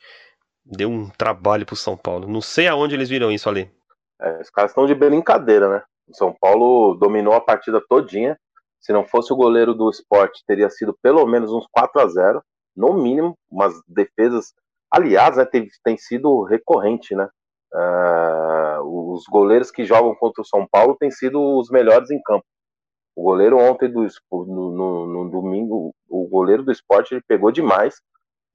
deu 0.65 0.89
um 0.89 1.07
trabalho 1.07 1.67
pro 1.67 1.75
São 1.75 1.95
Paulo. 1.95 2.27
Não 2.27 2.41
sei 2.41 2.67
aonde 2.67 2.95
eles 2.95 3.07
viram 3.07 3.31
isso 3.31 3.47
ali. 3.47 3.71
É, 4.19 4.41
os 4.41 4.49
caras 4.49 4.71
estão 4.71 4.87
de 4.87 4.95
brincadeira, 4.95 5.69
né? 5.69 5.83
O 6.07 6.15
São 6.15 6.33
Paulo 6.33 6.95
dominou 6.95 7.35
a 7.35 7.41
partida 7.41 7.79
todinha. 7.87 8.35
Se 8.79 8.91
não 8.91 9.05
fosse 9.05 9.31
o 9.31 9.35
goleiro 9.35 9.75
do 9.75 9.87
esporte, 9.87 10.43
teria 10.47 10.67
sido 10.67 10.97
pelo 10.99 11.27
menos 11.27 11.51
uns 11.51 11.67
4 11.71 12.01
a 12.01 12.07
0 12.07 12.43
no 12.75 12.91
mínimo, 12.93 13.37
umas 13.51 13.75
defesas. 13.87 14.51
Aliás, 14.89 15.37
né, 15.37 15.45
tem, 15.45 15.67
tem 15.83 15.95
sido 15.95 16.41
recorrente, 16.41 17.13
né? 17.13 17.29
Uh, 17.71 19.13
os 19.13 19.25
goleiros 19.29 19.69
que 19.69 19.85
jogam 19.85 20.15
contra 20.15 20.41
o 20.41 20.45
São 20.45 20.67
Paulo 20.69 20.97
têm 20.99 21.11
sido 21.11 21.39
os 21.59 21.69
melhores 21.69 22.09
em 22.09 22.19
campo. 22.23 22.45
O 23.15 23.23
goleiro 23.23 23.57
ontem, 23.57 23.89
do, 23.89 24.07
no, 24.31 24.71
no, 24.71 25.07
no 25.07 25.29
domingo, 25.29 25.93
o 26.09 26.27
goleiro 26.27 26.63
do 26.63 26.71
esporte 26.71 27.13
ele 27.13 27.23
pegou 27.27 27.51
demais, 27.51 27.95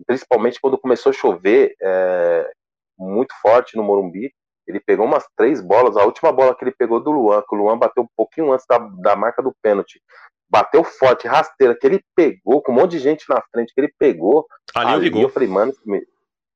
principalmente 0.07 0.61
quando 0.61 0.79
começou 0.79 1.11
a 1.11 1.15
chover 1.15 1.75
é, 1.81 2.51
muito 2.99 3.35
forte 3.41 3.77
no 3.77 3.83
Morumbi. 3.83 4.33
Ele 4.67 4.81
pegou 4.81 5.07
umas 5.07 5.25
três 5.37 5.61
bolas. 5.61 5.97
A 5.97 6.05
última 6.05 6.33
bola 6.33 6.55
que 6.55 6.65
ele 6.65 6.75
pegou 6.77 7.01
do 7.01 7.11
Luan, 7.11 7.43
que 7.49 7.55
o 7.55 7.59
Luan 7.59 7.79
bateu 7.79 8.03
um 8.03 8.09
pouquinho 8.17 8.53
antes 8.53 8.67
da, 8.69 8.79
da 8.79 9.15
marca 9.15 9.43
do 9.43 9.55
pênalti. 9.63 10.01
Bateu 10.49 10.83
forte, 10.83 11.29
rasteira, 11.29 11.77
que 11.79 11.87
ele 11.87 12.03
pegou, 12.15 12.63
com 12.63 12.73
um 12.73 12.75
monte 12.75 12.93
de 12.93 12.99
gente 12.99 13.25
na 13.29 13.41
frente, 13.53 13.73
que 13.73 13.81
ele 13.81 13.93
pegou. 13.99 14.47
Ali, 14.75 14.87
ali 14.87 14.95
eu 14.95 15.01
vi 15.01 15.11
gol. 15.11 15.23
Eu 15.23 15.29
falei, 15.29 15.49
mano, 15.49 15.73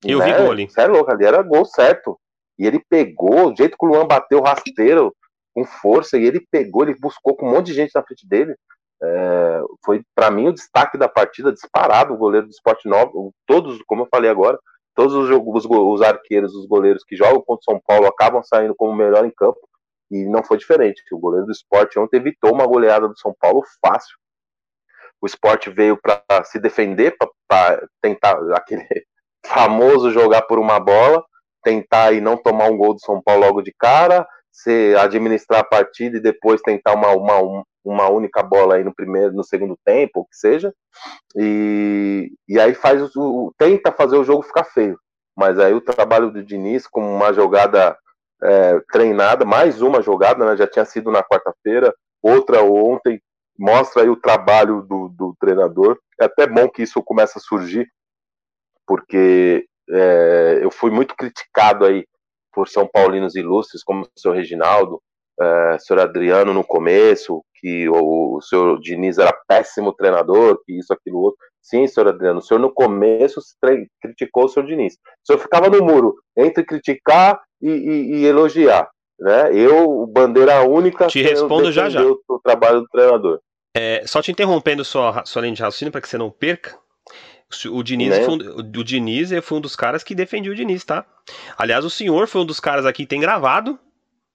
eu 0.05 0.18
né? 0.18 0.24
vi 0.24 0.42
gol 0.42 0.51
ali. 0.51 0.68
Você 0.68 0.80
é 0.80 0.86
louco, 0.86 1.11
ali 1.11 1.24
era 1.24 1.42
gol 1.42 1.64
certo. 1.64 2.18
E 2.59 2.66
ele 2.66 2.82
pegou, 2.88 3.53
o 3.53 3.57
jeito 3.57 3.76
que 3.78 3.86
o 3.86 3.88
Luan 3.88 4.07
bateu 4.07 4.40
rasteiro, 4.40 5.14
com 5.55 5.64
força, 5.64 6.16
e 6.16 6.24
ele 6.24 6.46
pegou, 6.51 6.82
ele 6.82 6.98
buscou 6.98 7.36
com 7.36 7.46
um 7.46 7.53
monte 7.53 7.66
de 7.66 7.74
gente 7.74 7.92
na 7.94 8.03
frente 8.03 8.26
dele. 8.26 8.55
É, 9.03 9.62
foi 9.84 10.03
para 10.14 10.30
mim 10.30 10.48
o 10.48 10.53
destaque 10.53 10.98
da 10.98 11.09
partida, 11.09 11.53
disparado 11.53 12.12
o 12.12 12.18
goleiro 12.18 12.46
do 12.46 12.51
Esporte 12.51 12.88
Novo, 12.88 13.32
todos, 13.46 13.80
como 13.86 14.03
eu 14.03 14.09
falei 14.11 14.30
agora, 14.30 14.59
todos 14.94 15.14
os, 15.14 15.30
os, 15.30 15.64
os 15.64 16.03
arqueiros, 16.03 16.55
os 16.55 16.66
goleiros 16.66 17.03
que 17.05 17.16
jogam 17.16 17.40
contra 17.40 17.62
o 17.62 17.72
São 17.72 17.80
Paulo 17.86 18.07
acabam 18.07 18.42
saindo 18.42 18.74
como 18.74 18.94
melhor 18.94 19.24
em 19.24 19.30
campo 19.30 19.61
e 20.11 20.24
não 20.26 20.42
foi 20.42 20.59
diferente. 20.59 21.03
O 21.12 21.18
goleiro 21.18 21.46
do 21.46 21.53
esporte 21.53 21.98
ontem 21.98 22.16
evitou 22.16 22.53
uma 22.53 22.66
goleada 22.66 23.09
do 23.09 23.18
São 23.18 23.34
Paulo 23.38 23.62
fácil. 23.84 24.16
o 25.22 25.26
esporte 25.26 25.70
veio 25.70 25.98
para 26.01 26.44
se 26.44 26.59
defender, 26.59 27.16
para 27.48 27.86
tentar 28.03 28.38
aquele 28.55 28.86
famoso 29.46 30.11
jogar 30.11 30.42
por 30.42 30.59
uma 30.59 30.80
bola, 30.80 31.24
tentar 31.62 32.12
e 32.12 32.20
não 32.20 32.36
tomar 32.36 32.66
um 32.66 32.76
gol 32.76 32.94
do 32.94 33.01
São 33.01 33.22
Paulo 33.22 33.46
logo 33.46 33.62
de 33.62 33.72
cara, 33.78 34.26
se 34.53 34.94
administrar 34.96 35.61
a 35.61 35.64
partida 35.64 36.16
e 36.16 36.20
depois 36.20 36.61
tentar 36.61 36.94
uma, 36.94 37.11
uma, 37.12 37.64
uma 37.84 38.09
única 38.09 38.42
bola 38.42 38.76
aí 38.76 38.84
no 38.84 38.94
primeiro, 38.94 39.32
no 39.32 39.44
segundo 39.44 39.78
tempo, 39.84 40.20
o 40.20 40.24
que 40.24 40.36
seja. 40.36 40.72
E, 41.36 42.32
e 42.48 42.59
aí 42.59 42.74
faz 42.74 43.14
o, 43.16 43.53
tenta 43.57 43.92
fazer 43.92 44.16
o 44.16 44.24
jogo 44.24 44.42
ficar 44.42 44.64
feio. 44.64 44.98
Mas 45.36 45.59
aí 45.59 45.72
o 45.72 45.80
trabalho 45.80 46.30
do 46.30 46.42
Diniz 46.42 46.86
com 46.86 47.01
uma 47.01 47.32
jogada 47.32 47.96
é, 48.42 48.80
treinada, 48.92 49.44
mais 49.44 49.80
uma 49.80 50.03
jogada, 50.03 50.44
né, 50.44 50.57
já 50.57 50.66
tinha 50.66 50.84
sido 50.84 51.11
na 51.11 51.22
quarta-feira, 51.22 51.94
outra 52.22 52.62
ontem, 52.62 53.20
mostra 53.59 54.03
aí 54.03 54.09
o 54.09 54.16
trabalho 54.16 54.82
do, 54.82 55.09
do 55.09 55.36
treinador. 55.38 55.98
É 56.20 56.24
até 56.24 56.46
bom 56.46 56.68
que 56.68 56.82
isso 56.82 57.03
comece 57.03 57.38
a 57.38 57.40
surgir, 57.40 57.86
porque 58.86 59.66
é, 59.88 60.59
eu 60.62 60.70
fui 60.70 60.90
muito 60.90 61.14
criticado 61.14 61.84
aí 61.84 62.05
por 62.61 62.68
São 62.68 62.86
Paulinos 62.86 63.34
ilustres, 63.34 63.82
como 63.82 64.02
o 64.02 64.20
senhor 64.20 64.34
Reginaldo, 64.34 65.00
é, 65.40 65.76
o 65.76 65.78
senhor 65.78 66.00
Adriano 66.00 66.52
no 66.52 66.62
começo, 66.62 67.42
que 67.54 67.88
o, 67.88 68.36
o 68.36 68.42
senhor 68.42 68.78
Diniz 68.80 69.16
era 69.16 69.32
péssimo 69.48 69.94
treinador, 69.94 70.61
que 70.66 70.78
isso, 70.78 70.92
aquilo, 70.92 71.20
outro. 71.20 71.38
Sim, 71.62 71.86
senhor 71.86 72.08
Adriano, 72.08 72.40
o 72.40 72.42
senhor 72.42 72.61
no 72.61 72.70
começo 72.70 73.40
criticou 74.02 74.44
o 74.44 74.48
senhor 74.48 74.66
Diniz. 74.66 74.92
O 74.92 75.26
senhor 75.26 75.38
ficava 75.38 75.70
no 75.70 75.82
muro 75.82 76.16
entre 76.36 76.62
criticar 76.62 77.40
e, 77.62 77.70
e, 77.70 78.16
e 78.16 78.26
elogiar. 78.26 78.90
Né? 79.18 79.50
Eu, 79.54 80.06
bandeira 80.06 80.62
única, 80.62 81.06
te 81.06 81.22
respondo 81.22 81.72
já 81.72 81.88
já. 81.88 82.02
O 82.02 82.40
trabalho 82.44 82.80
do 82.80 82.88
treinador. 82.88 83.40
É, 83.74 84.02
só 84.06 84.20
te 84.20 84.32
interrompendo 84.32 84.84
sua, 84.84 85.24
sua 85.24 85.40
linha 85.40 85.54
de 85.54 85.62
raciocínio 85.62 85.92
para 85.92 86.02
que 86.02 86.08
você 86.08 86.18
não 86.18 86.30
perca. 86.30 86.76
O 87.70 87.82
Diniz, 87.82 88.11
né? 88.11 88.24
foi 88.24 88.34
um, 88.34 88.59
o 88.59 88.84
Diniz 88.84 89.30
foi 89.42 89.59
um 89.59 89.61
dos 89.61 89.74
caras 89.74 90.05
que 90.05 90.14
defendia 90.14 90.53
o 90.53 90.55
Diniz, 90.55 90.84
tá? 90.84 91.05
Aliás, 91.59 91.84
o 91.84 91.90
senhor 91.90 92.28
foi 92.28 92.42
um 92.42 92.46
dos 92.46 92.61
caras 92.61 92.86
aqui 92.86 93.03
que 93.03 93.09
tem 93.09 93.20
gravado 93.20 93.78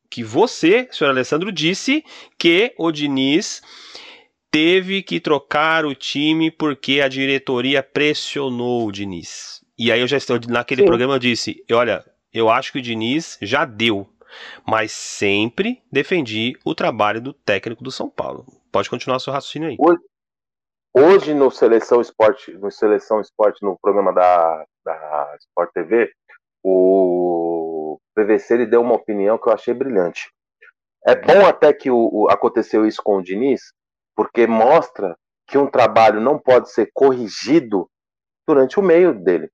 que 0.09 0.23
você, 0.23 0.87
senhor 0.91 1.09
Alessandro, 1.09 1.51
disse 1.51 2.03
que 2.37 2.73
o 2.77 2.91
Diniz 2.91 3.61
teve 4.51 5.03
que 5.03 5.19
trocar 5.19 5.85
o 5.85 5.93
time 5.93 6.49
porque 6.49 7.01
a 7.01 7.07
diretoria 7.07 7.83
pressionou 7.83 8.87
o 8.87 8.91
Diniz. 8.91 9.61
E 9.77 9.91
aí 9.91 9.99
eu 9.99 10.07
já 10.07 10.17
estou 10.17 10.39
naquele 10.47 10.81
Sim. 10.81 10.87
programa 10.87 11.15
eu 11.15 11.19
disse, 11.19 11.63
olha, 11.71 12.05
eu 12.33 12.49
acho 12.49 12.71
que 12.71 12.79
o 12.79 12.81
Diniz 12.81 13.37
já 13.41 13.65
deu, 13.65 14.07
mas 14.65 14.91
sempre 14.91 15.81
defendi 15.91 16.53
o 16.63 16.73
trabalho 16.73 17.21
do 17.21 17.33
técnico 17.33 17.83
do 17.83 17.91
São 17.91 18.09
Paulo. 18.09 18.45
Pode 18.71 18.89
continuar 18.89 19.19
seu 19.19 19.33
raciocínio 19.33 19.69
aí. 19.69 19.75
Hoje, 19.79 19.99
hoje 20.97 21.33
no 21.33 21.51
Seleção 21.51 21.99
Esporte, 21.99 22.53
no 22.53 22.71
Seleção 22.71 23.19
Esporte, 23.19 23.61
no 23.61 23.77
programa 23.81 24.13
da, 24.13 24.65
da 24.83 25.35
Sport 25.39 25.71
TV, 25.73 26.11
o 26.63 27.99
PVC 28.15 28.53
ele 28.53 28.65
deu 28.65 28.81
uma 28.81 28.95
opinião 28.95 29.37
que 29.37 29.49
eu 29.49 29.53
achei 29.53 29.73
brilhante. 29.73 30.31
É 31.05 31.15
bom 31.15 31.45
até 31.45 31.73
que 31.73 31.91
o, 31.91 32.09
o, 32.11 32.29
aconteceu 32.29 32.85
isso 32.85 33.03
com 33.03 33.17
o 33.17 33.21
Diniz, 33.21 33.73
porque 34.15 34.47
mostra 34.47 35.17
que 35.45 35.57
um 35.57 35.69
trabalho 35.69 36.21
não 36.21 36.39
pode 36.39 36.71
ser 36.71 36.89
corrigido 36.93 37.87
durante 38.47 38.79
o 38.79 38.83
meio 38.83 39.13
dele. 39.13 39.51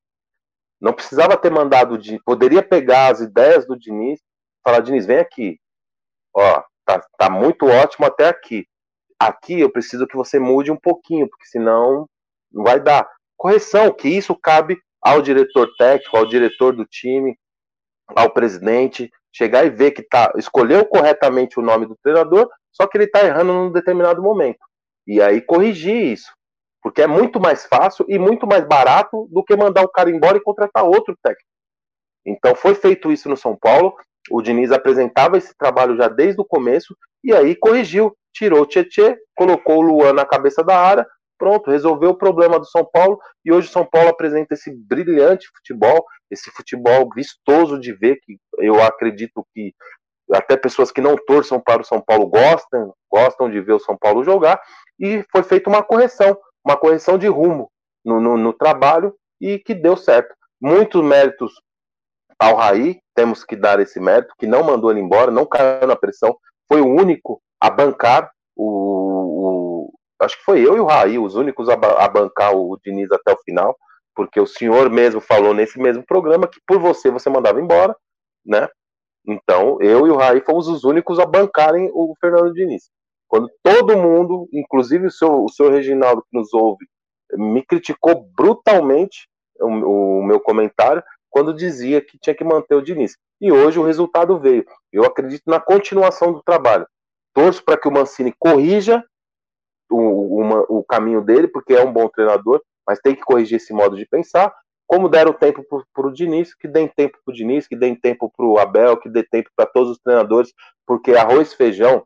Não 0.80 0.94
precisava 0.94 1.36
ter 1.36 1.52
mandado, 1.52 1.98
de, 1.98 2.22
poderia 2.24 2.64
pegar 2.64 3.12
as 3.12 3.20
ideias 3.20 3.66
do 3.66 3.78
Diniz, 3.78 4.22
falar 4.64 4.80
Diniz, 4.82 5.06
vem 5.06 5.18
aqui, 5.18 5.60
ó, 6.36 6.64
tá, 6.86 7.06
tá 7.18 7.30
muito 7.30 7.66
ótimo 7.66 8.06
até 8.06 8.30
aqui 8.30 8.66
aqui 9.28 9.60
eu 9.60 9.72
preciso 9.72 10.08
que 10.08 10.16
você 10.16 10.40
mude 10.40 10.72
um 10.72 10.78
pouquinho, 10.78 11.28
porque 11.28 11.46
senão 11.46 12.08
não 12.52 12.64
vai 12.64 12.80
dar. 12.80 13.08
Correção, 13.38 13.92
que 13.92 14.08
isso 14.08 14.36
cabe 14.36 14.78
ao 15.02 15.22
diretor 15.22 15.70
técnico, 15.78 16.18
ao 16.18 16.26
diretor 16.26 16.76
do 16.76 16.86
time, 16.86 17.38
ao 18.16 18.32
presidente, 18.32 19.10
chegar 19.34 19.66
e 19.66 19.70
ver 19.70 19.92
que 19.92 20.04
tá, 20.04 20.32
escolheu 20.38 20.86
corretamente 20.86 21.60
o 21.60 21.64
nome 21.64 21.86
do 21.86 21.98
treinador, 22.04 22.50
só 22.72 22.86
que 22.86 22.98
ele 22.98 23.06
está 23.06 23.24
errando 23.24 23.54
num 23.54 23.72
determinado 23.72 24.22
momento. 24.22 24.60
E 25.08 25.22
aí 25.22 25.42
corrigir 25.42 26.14
isso. 26.14 26.32
Porque 26.82 27.02
é 27.02 27.08
muito 27.08 27.40
mais 27.40 27.66
fácil 27.66 28.06
e 28.10 28.18
muito 28.18 28.48
mais 28.48 28.66
barato 28.66 29.28
do 29.32 29.44
que 29.44 29.56
mandar 29.56 29.84
o 29.84 29.90
cara 29.90 30.10
embora 30.10 30.38
e 30.38 30.42
contratar 30.42 30.84
outro 30.84 31.16
técnico. 31.22 31.50
Então 32.26 32.56
foi 32.56 32.74
feito 32.76 33.12
isso 33.12 33.30
no 33.30 33.38
São 33.38 33.56
Paulo. 33.56 33.96
O 34.32 34.42
Diniz 34.42 34.72
apresentava 34.72 35.38
esse 35.38 35.56
trabalho 35.56 35.96
já 35.96 36.08
desde 36.08 36.42
o 36.42 36.46
começo 36.46 36.96
e 37.24 37.34
aí 37.34 37.56
corrigiu 37.56 38.16
tirou 38.34 38.62
o 38.62 38.66
Tietê, 38.66 39.18
colocou 39.36 39.78
o 39.78 39.82
Luan 39.82 40.14
na 40.14 40.26
cabeça 40.26 40.64
da 40.64 40.78
área, 40.78 41.08
pronto, 41.38 41.72
resolveu 41.72 42.12
o 42.12 42.18
problema 42.18 42.60
do 42.60 42.66
São 42.66 42.86
Paulo 42.86 43.20
e 43.44 43.52
hoje 43.52 43.68
o 43.68 43.72
São 43.72 43.86
Paulo 43.86 44.10
apresenta 44.10 44.54
esse 44.54 44.72
brilhante 44.72 45.48
futebol, 45.56 46.06
esse 46.30 46.52
futebol 46.52 47.10
vistoso 47.16 47.80
de 47.80 47.94
ver, 47.94 48.20
que 48.22 48.38
eu 48.60 48.82
acredito 48.82 49.46
que 49.54 49.74
até 50.32 50.56
pessoas 50.56 50.92
que 50.92 51.02
não 51.02 51.16
torçam 51.16 51.60
para 51.60 51.82
o 51.82 51.86
São 51.86 52.00
Paulo 52.00 52.28
gostam, 52.28 52.94
gostam 53.12 53.50
de 53.50 53.60
ver 53.60 53.74
o 53.74 53.80
São 53.80 53.98
Paulo 53.98 54.24
jogar, 54.24 54.62
e 55.00 55.26
foi 55.32 55.44
feita 55.44 55.70
uma 55.70 55.84
correção, 55.84 56.38
uma 56.64 56.78
correção 56.78 57.18
de 57.18 57.28
rumo 57.28 57.72
no, 58.06 58.22
no, 58.22 58.38
no 58.38 58.54
trabalho 58.54 59.16
e 59.42 59.58
que 59.60 59.74
deu 59.74 59.98
certo. 59.98 60.34
Muitos 60.62 61.04
méritos 61.04 61.54
ao 62.40 62.56
Raí, 62.56 63.00
temos 63.16 63.44
que 63.44 63.56
dar 63.56 63.80
esse 63.80 64.00
mérito, 64.00 64.34
que 64.38 64.48
não 64.48 64.64
mandou 64.64 64.92
ele 64.92 65.00
embora, 65.00 65.32
não 65.32 65.46
caiu 65.46 65.88
na 65.88 65.96
pressão, 65.96 66.38
foi 66.72 66.82
o 66.82 66.88
único 66.88 67.42
a 67.62 67.70
bancar 67.70 68.32
o, 68.56 68.66
o, 68.66 69.94
acho 70.20 70.38
que 70.40 70.44
foi 70.44 70.66
eu 70.66 70.76
e 70.76 70.80
o 70.80 70.86
Raí 70.86 71.20
os 71.20 71.36
únicos 71.36 71.70
a, 71.70 71.74
a, 71.74 72.08
bancar 72.08 72.56
o 72.56 72.76
Diniz 72.84 73.12
até 73.12 73.32
o 73.32 73.42
final, 73.44 73.78
porque 74.16 74.40
o 74.40 74.48
senhor 74.48 74.90
mesmo 74.90 75.22
falou 75.22 75.54
nesse 75.54 75.80
mesmo 75.80 76.04
programa 76.04 76.48
que 76.48 76.60
por 76.66 76.80
você 76.80 77.12
você 77.12 77.30
mandava 77.30 77.62
embora, 77.62 77.96
né? 78.44 78.68
Então 79.26 79.78
eu 79.80 80.08
e 80.08 80.10
o 80.10 80.18
Raí 80.18 80.42
fomos 80.42 80.68
os 80.68 80.84
únicos 80.84 81.20
a 81.20 81.26
bancarem 81.26 81.92
o 81.94 82.16
Fernando 82.20 82.52
Diniz. 82.54 82.90
Quando 83.28 83.50
todo 83.64 83.96
mundo, 83.96 84.50
inclusive 84.52 85.06
o 85.06 85.12
seu, 85.12 85.46
o 85.46 85.50
seu 85.50 85.70
Reginaldo 85.70 86.24
que 86.24 86.38
nos 86.38 86.52
ouve, 86.54 86.86
me 87.34 87.64
criticou 87.64 88.28
brutalmente 88.36 89.30
o, 89.60 90.20
o 90.20 90.24
meu 90.24 90.40
comentário 90.40 91.02
quando 91.30 91.54
dizia 91.54 92.02
que 92.02 92.18
tinha 92.20 92.36
que 92.36 92.44
manter 92.44 92.76
o 92.76 92.82
Diniz. 92.82 93.16
E 93.40 93.52
hoje 93.52 93.80
o 93.80 93.84
resultado 93.84 94.38
veio. 94.38 94.66
Eu 94.92 95.06
acredito 95.06 95.44
na 95.46 95.62
continuação 95.62 96.34
do 96.34 96.44
trabalho 96.44 96.86
torço 97.34 97.64
para 97.64 97.78
que 97.78 97.88
o 97.88 97.92
Mancini 97.92 98.34
corrija 98.38 99.04
o, 99.90 100.42
o, 100.42 100.80
o, 100.80 100.84
caminho 100.84 101.22
dele, 101.22 101.48
porque 101.48 101.74
é 101.74 101.84
um 101.84 101.92
bom 101.92 102.08
treinador, 102.08 102.62
mas 102.88 103.00
tem 103.00 103.16
que 103.16 103.22
corrigir 103.22 103.58
esse 103.58 103.74
modo 103.74 103.96
de 103.96 104.06
pensar. 104.06 104.54
Como 104.88 105.10
deram 105.10 105.34
tempo 105.34 105.64
para 105.94 106.08
o 106.08 106.12
Diniz, 106.12 106.54
que 106.54 106.68
deem 106.68 106.88
tempo 106.88 107.18
para 107.24 107.32
o 107.32 107.36
Diniz, 107.36 107.68
que 107.68 107.76
deem 107.76 107.96
tempo 107.96 108.32
para 108.36 108.46
o 108.46 108.58
Abel, 108.58 108.98
que 108.98 109.10
dê 109.10 109.24
tempo 109.24 109.50
para 109.56 109.66
todos 109.66 109.92
os 109.92 110.00
treinadores, 110.00 110.54
porque 110.86 111.12
arroz 111.12 111.52
e 111.52 111.56
feijão 111.56 112.06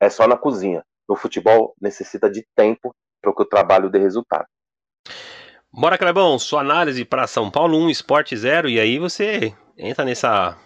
é 0.00 0.10
só 0.10 0.26
na 0.26 0.36
cozinha. 0.36 0.84
No 1.08 1.16
futebol 1.16 1.74
necessita 1.80 2.30
de 2.30 2.46
tempo 2.54 2.94
para 3.22 3.34
que 3.34 3.42
o 3.42 3.46
trabalho 3.46 3.90
dê 3.90 3.98
resultado. 3.98 4.46
Bora, 5.72 5.96
Clebão, 5.96 6.38
sua 6.38 6.60
análise 6.60 7.04
para 7.04 7.26
São 7.26 7.50
Paulo 7.50 7.78
1, 7.78 7.90
Esporte 7.90 8.36
0, 8.36 8.68
e 8.68 8.78
aí 8.78 8.98
você 8.98 9.54
entra 9.78 10.04
nessa, 10.04 10.58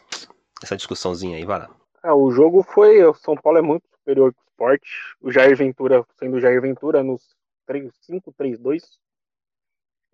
nessa 0.60 0.76
discussãozinha 0.76 1.36
aí, 1.36 1.44
vai 1.44 1.60
lá. 1.60 1.70
É, 2.02 2.12
o 2.12 2.30
jogo 2.30 2.62
foi. 2.62 3.04
O 3.04 3.14
São 3.14 3.34
Paulo 3.34 3.58
é 3.58 3.62
muito 3.62 3.86
superior 3.90 4.32
que 4.32 4.40
o 4.40 4.48
esporte. 4.50 4.90
O 5.20 5.30
Jair 5.30 5.56
Ventura, 5.56 6.04
sendo 6.18 6.36
o 6.36 6.40
Jair 6.40 6.60
Ventura 6.60 7.02
nos 7.02 7.36
5-3-2. 7.68 8.82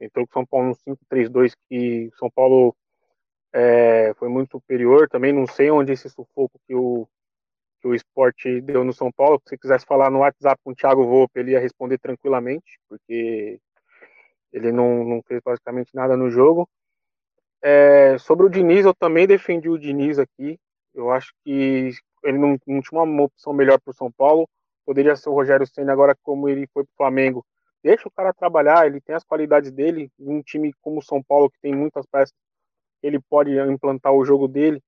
Entrou 0.00 0.26
com 0.26 0.30
o 0.30 0.34
São 0.34 0.46
Paulo 0.46 0.68
no 0.68 0.96
5-3-2, 0.96 1.52
que 1.68 2.10
o 2.12 2.16
São 2.16 2.30
Paulo 2.30 2.74
é, 3.52 4.14
foi 4.14 4.28
muito 4.28 4.52
superior. 4.52 5.08
Também 5.08 5.32
não 5.32 5.46
sei 5.46 5.70
onde 5.70 5.92
esse 5.92 6.08
sufoco 6.08 6.58
que 6.66 6.74
o, 6.74 7.06
que 7.80 7.88
o 7.88 7.94
esporte 7.94 8.60
deu 8.60 8.84
no 8.84 8.92
São 8.92 9.12
Paulo. 9.12 9.38
Se 9.40 9.50
você 9.50 9.58
quisesse 9.58 9.84
falar 9.84 10.10
no 10.10 10.20
WhatsApp 10.20 10.60
com 10.64 10.70
o 10.70 10.74
Thiago 10.74 11.04
Volpe, 11.04 11.38
ele 11.38 11.52
ia 11.52 11.60
responder 11.60 11.98
tranquilamente, 11.98 12.78
porque 12.88 13.60
ele 14.52 14.70
não, 14.70 15.04
não 15.04 15.22
fez 15.22 15.40
basicamente 15.44 15.94
nada 15.94 16.16
no 16.16 16.30
jogo. 16.30 16.68
É, 17.60 18.18
sobre 18.18 18.46
o 18.46 18.48
Diniz, 18.48 18.84
eu 18.84 18.94
também 18.94 19.26
defendi 19.26 19.68
o 19.68 19.78
Diniz 19.78 20.18
aqui. 20.18 20.58
Eu 20.94 21.10
acho 21.10 21.32
que 21.44 21.90
ele 22.24 22.38
não, 22.38 22.56
não 22.66 22.80
tinha 22.80 23.02
uma 23.02 23.24
opção 23.24 23.52
melhor 23.52 23.80
para 23.80 23.90
o 23.90 23.94
São 23.94 24.10
Paulo. 24.10 24.48
Poderia 24.84 25.16
ser 25.16 25.28
o 25.28 25.34
Rogério 25.34 25.66
Senna 25.66 25.92
agora, 25.92 26.16
como 26.22 26.48
ele 26.48 26.66
foi 26.72 26.84
para 26.84 26.92
o 26.92 26.96
Flamengo. 26.96 27.44
Deixa 27.82 28.06
o 28.06 28.10
cara 28.10 28.32
trabalhar, 28.32 28.86
ele 28.86 29.00
tem 29.00 29.14
as 29.14 29.24
qualidades 29.24 29.72
dele. 29.72 30.10
Um 30.18 30.42
time 30.42 30.72
como 30.80 30.98
o 30.98 31.02
São 31.02 31.22
Paulo, 31.22 31.50
que 31.50 31.58
tem 31.60 31.74
muitas 31.74 32.06
peças, 32.06 32.34
ele 33.02 33.20
pode 33.20 33.50
implantar 33.58 34.12
o 34.12 34.24
jogo 34.24 34.46
dele. 34.46 34.80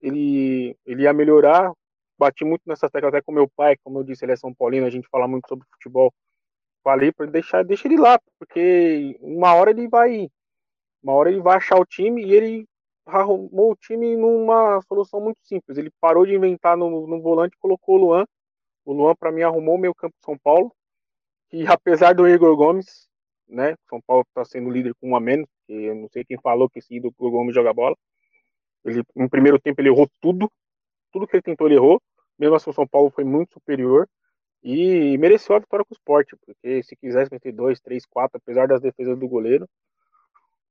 Ele, 0.00 0.76
ele 0.86 1.02
ia 1.02 1.12
melhorar. 1.12 1.72
Bati 2.18 2.44
muito 2.44 2.62
nessa 2.66 2.88
tecla 2.88 3.08
até 3.08 3.20
com 3.20 3.32
meu 3.32 3.48
pai, 3.56 3.76
como 3.82 3.98
eu 3.98 4.04
disse, 4.04 4.24
ele 4.24 4.32
é 4.32 4.36
São 4.36 4.54
Paulino, 4.54 4.86
a 4.86 4.90
gente 4.90 5.08
fala 5.08 5.26
muito 5.26 5.48
sobre 5.48 5.66
futebol. 5.72 6.12
Falei 6.82 7.10
para 7.12 7.26
deixar, 7.26 7.64
deixa 7.64 7.88
ele 7.88 7.96
lá, 7.96 8.20
porque 8.38 9.18
uma 9.20 9.54
hora 9.54 9.70
ele 9.70 9.88
vai, 9.88 10.30
uma 11.02 11.14
hora 11.14 11.30
ele 11.30 11.40
vai 11.40 11.56
achar 11.56 11.76
o 11.78 11.84
time 11.84 12.24
e 12.24 12.32
ele 12.32 12.66
arrumou 13.06 13.72
o 13.72 13.76
time 13.76 14.16
numa 14.16 14.80
solução 14.82 15.20
muito 15.20 15.38
simples. 15.42 15.76
Ele 15.76 15.90
parou 16.00 16.24
de 16.24 16.34
inventar 16.34 16.76
no, 16.76 17.06
no 17.06 17.20
volante 17.20 17.54
e 17.54 17.60
colocou 17.60 17.96
o 17.96 17.98
Luan. 17.98 18.26
O 18.84 18.92
Luan, 18.92 19.14
para 19.14 19.32
mim, 19.32 19.42
arrumou 19.42 19.76
o 19.76 19.78
meio 19.78 19.94
campo 19.94 20.14
de 20.18 20.24
São 20.24 20.38
Paulo, 20.38 20.72
que 21.50 21.64
apesar 21.68 22.14
do 22.14 22.28
Igor 22.28 22.56
Gomes, 22.56 23.08
né, 23.48 23.76
São 23.88 24.00
Paulo 24.00 24.24
está 24.28 24.44
sendo 24.44 24.70
líder 24.70 24.94
com 25.00 25.10
um 25.10 25.16
a 25.16 25.20
menos, 25.20 25.48
que 25.66 25.72
eu 25.72 25.94
não 25.94 26.08
sei 26.08 26.24
quem 26.24 26.38
falou 26.38 26.68
que 26.68 26.78
esse 26.78 26.94
Igor 26.94 27.12
Gomes 27.18 27.54
joga 27.54 27.72
bola. 27.72 27.96
Ele, 28.84 29.02
no 29.14 29.28
primeiro 29.28 29.58
tempo 29.58 29.80
ele 29.80 29.88
errou 29.88 30.08
tudo, 30.20 30.50
tudo 31.12 31.26
que 31.26 31.36
ele 31.36 31.42
tentou 31.42 31.66
ele 31.66 31.76
errou. 31.76 32.00
Mesmo 32.38 32.56
assim, 32.56 32.70
o 32.70 32.74
São 32.74 32.86
Paulo 32.86 33.10
foi 33.10 33.24
muito 33.24 33.54
superior 33.54 34.08
e 34.62 35.16
mereceu 35.18 35.54
a 35.54 35.58
vitória 35.58 35.84
com 35.84 35.92
o 35.92 35.96
esporte, 35.96 36.36
porque 36.36 36.82
se 36.82 36.96
quisesse 36.96 37.30
meter 37.30 37.52
dois, 37.52 37.80
três, 37.80 38.04
quatro, 38.06 38.38
apesar 38.38 38.66
das 38.66 38.80
defesas 38.80 39.18
do 39.18 39.28
goleiro, 39.28 39.68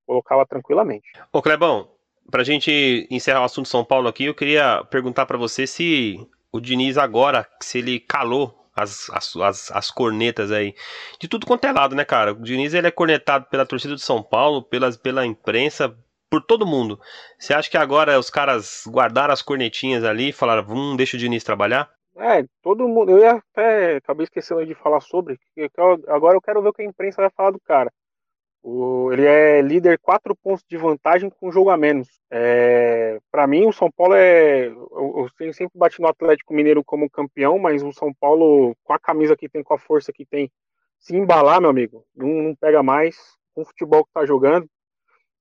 colocava 0.05 0.45
tranquilamente. 0.45 1.11
Ô 1.31 1.41
Clebão, 1.41 1.92
pra 2.29 2.43
gente 2.43 3.07
encerrar 3.09 3.41
o 3.41 3.45
assunto 3.45 3.67
São 3.67 3.83
Paulo 3.83 4.07
aqui, 4.07 4.25
eu 4.25 4.35
queria 4.35 4.83
perguntar 4.85 5.25
para 5.25 5.37
você 5.37 5.67
se 5.67 6.19
o 6.51 6.59
Diniz 6.59 6.97
agora, 6.97 7.47
se 7.61 7.79
ele 7.79 7.99
calou 7.99 8.63
as, 8.75 9.09
as, 9.09 9.35
as, 9.35 9.71
as, 9.71 9.91
cornetas 9.91 10.51
aí. 10.51 10.73
De 11.19 11.27
tudo 11.27 11.45
quanto 11.45 11.65
é 11.65 11.71
lado, 11.71 11.95
né, 11.95 12.05
cara? 12.05 12.33
O 12.33 12.41
Diniz 12.41 12.73
ele 12.73 12.87
é 12.87 12.91
cornetado 12.91 13.45
pela 13.49 13.65
torcida 13.65 13.95
de 13.95 14.01
São 14.01 14.21
Paulo, 14.21 14.63
pelas, 14.63 14.97
pela 14.97 15.25
imprensa, 15.25 15.95
por 16.29 16.41
todo 16.41 16.65
mundo. 16.65 16.99
Você 17.37 17.53
acha 17.53 17.69
que 17.69 17.77
agora 17.77 18.17
os 18.17 18.29
caras 18.29 18.83
guardaram 18.87 19.33
as 19.33 19.41
cornetinhas 19.41 20.03
ali 20.03 20.29
e 20.29 20.33
falaram, 20.33 20.63
vamos, 20.63 20.97
deixa 20.97 21.15
o 21.15 21.19
Diniz 21.19 21.43
trabalhar? 21.43 21.89
É, 22.15 22.43
todo 22.61 22.87
mundo. 22.87 23.11
Eu 23.11 23.19
ia 23.19 23.31
até 23.31 23.97
acabei 23.97 24.23
esquecendo 24.23 24.65
de 24.65 24.75
falar 24.75 25.01
sobre. 25.01 25.39
Agora 26.07 26.35
eu 26.35 26.41
quero 26.41 26.61
ver 26.61 26.69
o 26.69 26.73
que 26.73 26.81
a 26.81 26.85
imprensa 26.85 27.21
vai 27.21 27.31
falar 27.31 27.51
do 27.51 27.59
cara. 27.59 27.91
O, 28.65 29.11
ele 29.11 29.25
é 29.25 29.61
líder 29.61 29.99
quatro 29.99 30.33
pontos 30.33 30.63
de 30.69 30.77
vantagem 30.77 31.29
com 31.29 31.51
jogo 31.51 31.69
a 31.69 31.75
menos. 31.75 32.07
É, 32.31 33.19
para 33.29 33.45
mim, 33.45 33.65
o 33.67 33.73
São 33.73 33.91
Paulo 33.91 34.13
é. 34.13 34.67
Eu, 34.67 35.27
eu 35.41 35.53
sempre 35.53 35.77
bati 35.77 36.01
no 36.01 36.07
Atlético 36.07 36.53
Mineiro 36.53 36.81
como 36.81 37.09
campeão, 37.09 37.59
mas 37.59 37.83
o 37.83 37.91
São 37.91 38.13
Paulo, 38.13 38.73
com 38.81 38.93
a 38.93 38.99
camisa 38.99 39.35
que 39.35 39.49
tem, 39.49 39.61
com 39.61 39.73
a 39.73 39.77
força 39.77 40.13
que 40.13 40.25
tem, 40.25 40.49
se 40.97 41.13
embalar, 41.13 41.59
meu 41.59 41.69
amigo, 41.69 42.05
não, 42.15 42.27
não 42.27 42.55
pega 42.55 42.81
mais. 42.81 43.17
Com 43.53 43.63
o 43.63 43.65
futebol 43.65 44.05
que 44.05 44.13
tá 44.13 44.25
jogando, 44.25 44.65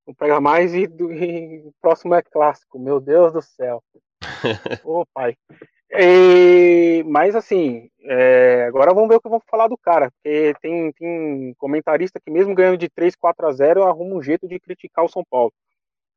não 0.04 0.12
pega 0.14 0.40
mais. 0.40 0.74
E, 0.74 0.82
e 0.90 1.62
o 1.64 1.72
próximo 1.80 2.16
é 2.16 2.22
clássico. 2.22 2.76
Meu 2.76 2.98
Deus 2.98 3.32
do 3.32 3.40
céu. 3.40 3.80
Ô, 4.84 5.06
pai. 5.14 5.36
E, 5.94 7.02
mas 7.04 7.36
assim, 7.36 7.90
é, 8.00 8.64
agora 8.66 8.94
vamos 8.94 9.10
ver 9.10 9.16
o 9.16 9.20
que 9.20 9.28
vão 9.28 9.40
falar 9.46 9.68
do 9.68 9.76
cara, 9.76 10.10
porque 10.10 10.54
tem, 10.62 10.90
tem 10.92 11.54
comentarista 11.58 12.18
que 12.18 12.30
mesmo 12.30 12.54
ganhando 12.54 12.78
de 12.78 12.88
3, 12.88 13.14
4 13.14 13.46
a 13.46 13.52
0 13.52 13.84
arruma 13.84 14.16
um 14.16 14.22
jeito 14.22 14.48
de 14.48 14.58
criticar 14.58 15.04
o 15.04 15.08
São 15.08 15.22
Paulo. 15.28 15.52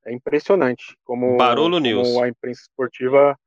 É 0.05 0.13
impressionante 0.13 0.95
como, 1.03 1.35
Barulho 1.35 1.73
como 1.73 1.79
News. 1.79 2.17
a 2.17 2.27
imprensa 2.29 2.61
esportiva 2.61 3.37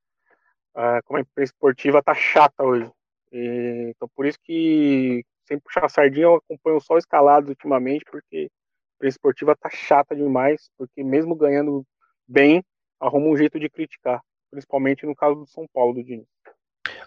como 1.05 1.19
a 1.19 1.23
imprensa 1.23 1.53
esportiva 1.53 2.03
tá 2.03 2.15
chata 2.15 2.63
hoje. 2.63 2.91
E, 3.33 3.93
então 3.97 4.09
por 4.15 4.27
isso 4.27 4.39
que 4.45 5.25
sem 5.47 5.59
puxar 5.59 5.87
a 5.87 5.89
sardinha 5.89 6.27
eu 6.27 6.35
acompanho 6.35 6.81
só 6.81 6.99
escalados 6.99 7.49
ultimamente, 7.49 8.05
porque 8.05 8.37
a 8.37 8.97
imprensa 8.97 9.17
esportiva 9.17 9.57
tá 9.57 9.71
chata 9.71 10.15
demais, 10.15 10.69
porque 10.77 11.03
mesmo 11.03 11.35
ganhando 11.35 11.87
bem, 12.27 12.63
arruma 13.01 13.29
um 13.29 13.37
jeito 13.37 13.59
de 13.59 13.71
criticar 13.71 14.21
principalmente 14.51 15.07
no 15.07 15.15
caso 15.15 15.37
do 15.37 15.47
São 15.47 15.67
Paulo, 15.73 15.95
do 15.95 16.05
Diniz. 16.05 16.27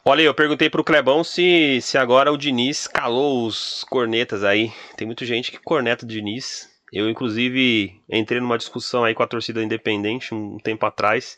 Olha, 0.04 0.22
eu 0.22 0.34
perguntei 0.34 0.70
pro 0.70 0.84
Clebão 0.84 1.24
se, 1.24 1.80
se 1.82 1.98
agora 1.98 2.32
o 2.32 2.38
Diniz 2.38 2.88
calou 2.88 3.46
os 3.46 3.84
cornetas 3.84 4.44
aí. 4.44 4.72
Tem 4.96 5.06
muita 5.06 5.26
gente 5.26 5.52
que 5.52 5.60
corneta 5.60 6.06
o 6.06 6.08
Diniz. 6.08 6.70
Eu, 6.92 7.10
inclusive, 7.10 8.02
entrei 8.10 8.42
numa 8.42 8.58
discussão 8.58 9.04
aí 9.04 9.14
com 9.14 9.24
a 9.24 9.28
torcida 9.28 9.64
independente 9.64 10.34
um 10.34 10.58
tempo 10.58 10.86
atrás, 10.86 11.38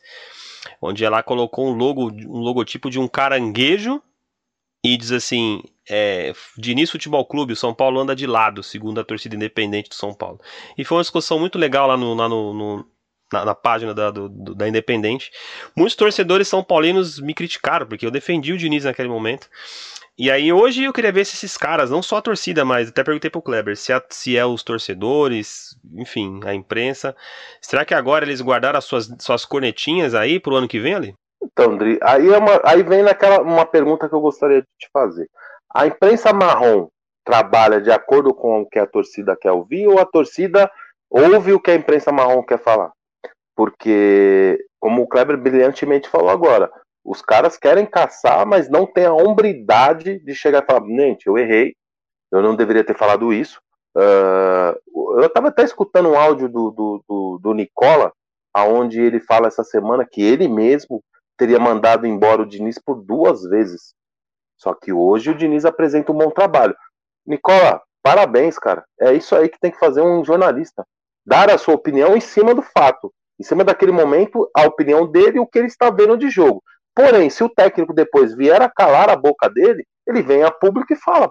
onde 0.81 1.05
ela 1.05 1.21
colocou 1.21 1.67
um 1.67 1.73
logo, 1.73 2.09
um 2.09 2.39
logotipo 2.39 2.89
de 2.89 2.99
um 2.99 3.07
caranguejo 3.07 4.01
e 4.83 4.97
diz 4.97 5.11
assim: 5.11 5.61
é, 5.89 6.33
Diniz 6.57 6.89
Futebol 6.89 7.25
Clube, 7.25 7.53
o 7.53 7.57
São 7.57 7.73
Paulo 7.73 7.99
anda 7.99 8.15
de 8.15 8.25
lado, 8.25 8.63
segundo 8.63 8.99
a 8.99 9.03
torcida 9.03 9.35
independente 9.35 9.89
do 9.89 9.95
São 9.95 10.13
Paulo. 10.13 10.39
E 10.77 10.83
foi 10.83 10.97
uma 10.97 11.03
discussão 11.03 11.37
muito 11.37 11.59
legal 11.59 11.87
lá 11.87 11.97
no, 11.97 12.13
lá 12.13 12.27
no, 12.27 12.53
no 12.53 12.92
na, 13.33 13.43
na 13.43 13.55
página 13.55 13.93
da, 13.93 14.11
do, 14.11 14.29
da 14.29 14.67
Independente. 14.67 15.31
Muitos 15.75 15.95
torcedores 15.95 16.47
são 16.47 16.63
paulinos 16.63 17.19
me 17.19 17.33
criticaram, 17.33 17.87
porque 17.87 18.05
eu 18.05 18.11
defendi 18.11 18.53
o 18.53 18.57
Diniz 18.57 18.85
naquele 18.85 19.09
momento. 19.09 19.49
E 20.15 20.29
aí 20.29 20.53
hoje 20.53 20.83
eu 20.83 20.93
queria 20.93 21.11
ver 21.11 21.25
se 21.25 21.35
esses 21.35 21.57
caras, 21.57 21.89
não 21.89 22.03
só 22.03 22.17
a 22.17 22.21
torcida, 22.21 22.63
mas 22.63 22.89
até 22.89 23.03
perguntei 23.03 23.31
pro 23.31 23.41
Kleber, 23.41 23.75
se, 23.75 23.91
a, 23.91 24.01
se 24.09 24.37
é 24.37 24.45
os 24.45 24.61
torcedores, 24.61 25.75
enfim, 25.95 26.39
a 26.45 26.53
imprensa, 26.53 27.15
será 27.59 27.83
que 27.83 27.95
agora 27.95 28.23
eles 28.23 28.39
guardaram 28.39 28.77
as 28.77 28.85
suas, 28.85 29.09
suas 29.19 29.43
cornetinhas 29.43 30.13
aí 30.13 30.39
pro 30.39 30.55
ano 30.55 30.67
que 30.67 30.79
vem 30.79 30.93
ali? 30.93 31.15
Então, 31.41 31.71
Andri, 31.71 31.99
aí, 32.03 32.29
é 32.29 32.37
uma, 32.37 32.61
aí 32.63 32.83
vem 32.83 33.01
naquela 33.01 33.41
uma 33.41 33.65
pergunta 33.65 34.07
que 34.07 34.13
eu 34.13 34.21
gostaria 34.21 34.61
de 34.61 34.67
te 34.79 34.87
fazer. 34.93 35.27
A 35.73 35.87
imprensa 35.87 36.31
marrom 36.31 36.87
trabalha 37.25 37.81
de 37.81 37.91
acordo 37.91 38.33
com 38.35 38.61
o 38.61 38.69
que 38.69 38.77
a 38.77 38.85
torcida 38.85 39.35
quer 39.35 39.51
ouvir 39.51 39.87
ou 39.87 39.99
a 39.99 40.05
torcida 40.05 40.69
ouve 41.09 41.53
o 41.53 41.59
que 41.59 41.71
a 41.71 41.75
imprensa 41.75 42.11
marrom 42.11 42.43
quer 42.43 42.59
falar? 42.59 42.91
Porque, 43.55 44.57
como 44.79 45.03
o 45.03 45.07
Kleber 45.07 45.37
brilhantemente 45.37 46.09
falou 46.09 46.29
agora, 46.29 46.71
os 47.03 47.21
caras 47.21 47.57
querem 47.57 47.85
caçar, 47.85 48.45
mas 48.45 48.69
não 48.69 48.85
tem 48.85 49.05
a 49.05 49.13
hombridade 49.13 50.19
de 50.19 50.33
chegar 50.33 50.63
e 50.63 50.65
falar: 50.65 50.85
gente, 50.87 51.27
eu 51.27 51.37
errei, 51.37 51.75
eu 52.31 52.41
não 52.41 52.55
deveria 52.55 52.83
ter 52.83 52.97
falado 52.97 53.33
isso. 53.33 53.59
Uh, 53.95 54.73
eu 55.19 55.25
estava 55.25 55.49
até 55.49 55.63
escutando 55.63 56.09
um 56.09 56.17
áudio 56.17 56.49
do, 56.49 56.71
do, 56.71 57.03
do, 57.07 57.39
do 57.41 57.53
Nicola, 57.53 58.11
aonde 58.53 58.99
ele 58.99 59.19
fala 59.19 59.47
essa 59.47 59.63
semana 59.63 60.07
que 60.09 60.21
ele 60.21 60.47
mesmo 60.47 61.03
teria 61.37 61.59
mandado 61.59 62.07
embora 62.07 62.41
o 62.41 62.45
Diniz 62.45 62.79
por 62.79 63.03
duas 63.03 63.43
vezes. 63.43 63.93
Só 64.57 64.73
que 64.73 64.93
hoje 64.93 65.31
o 65.31 65.35
Diniz 65.35 65.65
apresenta 65.65 66.11
um 66.11 66.17
bom 66.17 66.31
trabalho. 66.31 66.75
Nicola, 67.25 67.81
parabéns, 68.01 68.57
cara. 68.57 68.83
É 68.99 69.13
isso 69.13 69.35
aí 69.35 69.49
que 69.49 69.59
tem 69.59 69.71
que 69.71 69.79
fazer 69.79 70.01
um 70.01 70.23
jornalista. 70.23 70.85
Dar 71.25 71.49
a 71.51 71.57
sua 71.57 71.75
opinião 71.75 72.15
em 72.15 72.21
cima 72.21 72.55
do 72.55 72.61
fato 72.61 73.13
em 73.39 73.43
cima 73.43 73.63
daquele 73.63 73.91
momento, 73.91 74.49
a 74.55 74.65
opinião 74.65 75.09
dele 75.09 75.37
e 75.37 75.39
o 75.39 75.47
que 75.47 75.59
ele 75.59 75.67
está 75.67 75.89
vendo 75.89 76.17
de 76.17 76.29
jogo. 76.29 76.63
Porém, 76.95 77.29
se 77.29 77.43
o 77.43 77.49
técnico 77.49 77.93
depois 77.93 78.35
vier 78.35 78.61
a 78.61 78.69
calar 78.69 79.09
a 79.09 79.15
boca 79.15 79.49
dele, 79.49 79.83
ele 80.07 80.21
vem 80.21 80.43
a 80.43 80.51
público 80.51 80.93
e 80.93 80.97
fala: 80.97 81.29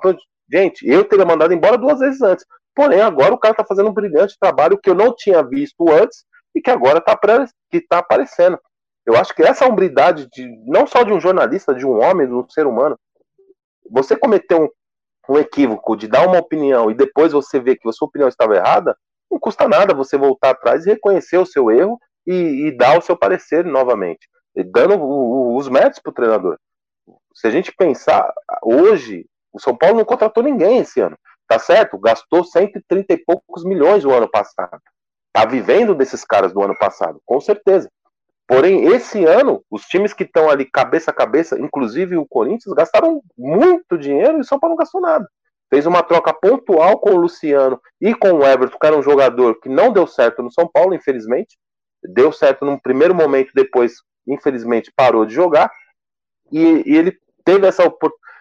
gente, 0.50 0.86
eu 0.86 1.04
teria 1.04 1.24
mandado 1.24 1.54
embora 1.54 1.78
duas 1.78 2.00
vezes 2.00 2.20
antes. 2.20 2.44
Porém, 2.74 3.00
agora 3.00 3.34
o 3.34 3.38
cara 3.38 3.52
está 3.52 3.64
fazendo 3.64 3.90
um 3.90 3.92
brilhante 3.92 4.36
trabalho 4.40 4.78
que 4.78 4.90
eu 4.90 4.94
não 4.94 5.14
tinha 5.14 5.42
visto 5.42 5.90
antes 5.90 6.24
e 6.54 6.60
que 6.60 6.70
agora 6.70 6.98
está 6.98 7.18
tá 7.88 7.98
aparecendo. 7.98 8.58
Eu 9.04 9.16
acho 9.16 9.34
que 9.34 9.42
essa 9.42 9.66
hombridade, 9.66 10.28
de, 10.32 10.46
não 10.66 10.86
só 10.86 11.02
de 11.02 11.12
um 11.12 11.20
jornalista, 11.20 11.74
de 11.74 11.84
um 11.84 12.00
homem, 12.00 12.26
de 12.26 12.32
um 12.32 12.48
ser 12.48 12.66
humano, 12.66 12.98
você 13.90 14.16
cometer 14.16 14.54
um, 14.54 14.68
um 15.28 15.38
equívoco 15.38 15.96
de 15.96 16.06
dar 16.08 16.26
uma 16.26 16.38
opinião 16.38 16.90
e 16.90 16.94
depois 16.94 17.32
você 17.32 17.60
vê 17.60 17.76
que 17.76 17.88
a 17.88 17.92
sua 17.92 18.08
opinião 18.08 18.28
estava 18.28 18.56
errada, 18.56 18.96
não 19.32 19.40
custa 19.40 19.66
nada 19.66 19.94
você 19.94 20.16
voltar 20.16 20.50
atrás 20.50 20.86
e 20.86 20.90
reconhecer 20.90 21.38
o 21.38 21.46
seu 21.46 21.70
erro 21.70 21.98
e, 22.26 22.66
e 22.66 22.76
dar 22.76 22.98
o 22.98 23.02
seu 23.02 23.16
parecer 23.16 23.64
novamente, 23.64 24.28
dando 24.70 24.94
o, 24.96 25.54
o, 25.54 25.56
os 25.56 25.68
méritos 25.68 25.98
para 26.00 26.10
o 26.10 26.14
treinador. 26.14 26.58
Se 27.34 27.46
a 27.46 27.50
gente 27.50 27.72
pensar, 27.72 28.30
hoje, 28.62 29.26
o 29.52 29.58
São 29.58 29.76
Paulo 29.76 29.96
não 29.96 30.04
contratou 30.04 30.42
ninguém 30.42 30.78
esse 30.78 31.00
ano, 31.00 31.16
tá 31.48 31.58
certo? 31.58 31.98
Gastou 31.98 32.44
130 32.44 33.14
e 33.14 33.24
poucos 33.24 33.64
milhões 33.64 34.04
o 34.04 34.12
ano 34.12 34.28
passado. 34.30 34.80
Tá 35.32 35.46
vivendo 35.46 35.94
desses 35.94 36.24
caras 36.24 36.52
do 36.52 36.62
ano 36.62 36.76
passado, 36.78 37.18
com 37.24 37.40
certeza. 37.40 37.88
Porém, 38.46 38.84
esse 38.88 39.24
ano, 39.24 39.64
os 39.70 39.84
times 39.84 40.12
que 40.12 40.24
estão 40.24 40.50
ali 40.50 40.66
cabeça 40.70 41.10
a 41.10 41.14
cabeça, 41.14 41.58
inclusive 41.58 42.18
o 42.18 42.26
Corinthians, 42.26 42.74
gastaram 42.74 43.22
muito 43.36 43.96
dinheiro 43.96 44.36
e 44.36 44.40
o 44.42 44.44
São 44.44 44.60
Paulo 44.60 44.74
não 44.74 44.78
gastou 44.78 45.00
nada 45.00 45.26
fez 45.72 45.86
uma 45.86 46.02
troca 46.02 46.34
pontual 46.34 46.98
com 46.98 47.12
o 47.12 47.16
Luciano 47.16 47.80
e 47.98 48.14
com 48.14 48.30
o 48.30 48.46
Everton, 48.46 48.76
que 48.78 48.86
era 48.86 48.94
um 48.94 49.02
jogador 49.02 49.58
que 49.58 49.70
não 49.70 49.90
deu 49.90 50.06
certo 50.06 50.42
no 50.42 50.52
São 50.52 50.68
Paulo, 50.70 50.94
infelizmente. 50.94 51.56
Deu 52.04 52.30
certo 52.30 52.66
num 52.66 52.78
primeiro 52.78 53.14
momento, 53.14 53.52
depois, 53.54 53.94
infelizmente, 54.28 54.92
parou 54.94 55.24
de 55.24 55.32
jogar. 55.32 55.72
E, 56.52 56.82
e 56.84 56.94
ele 56.94 57.16
teve 57.42 57.66
essa, 57.66 57.90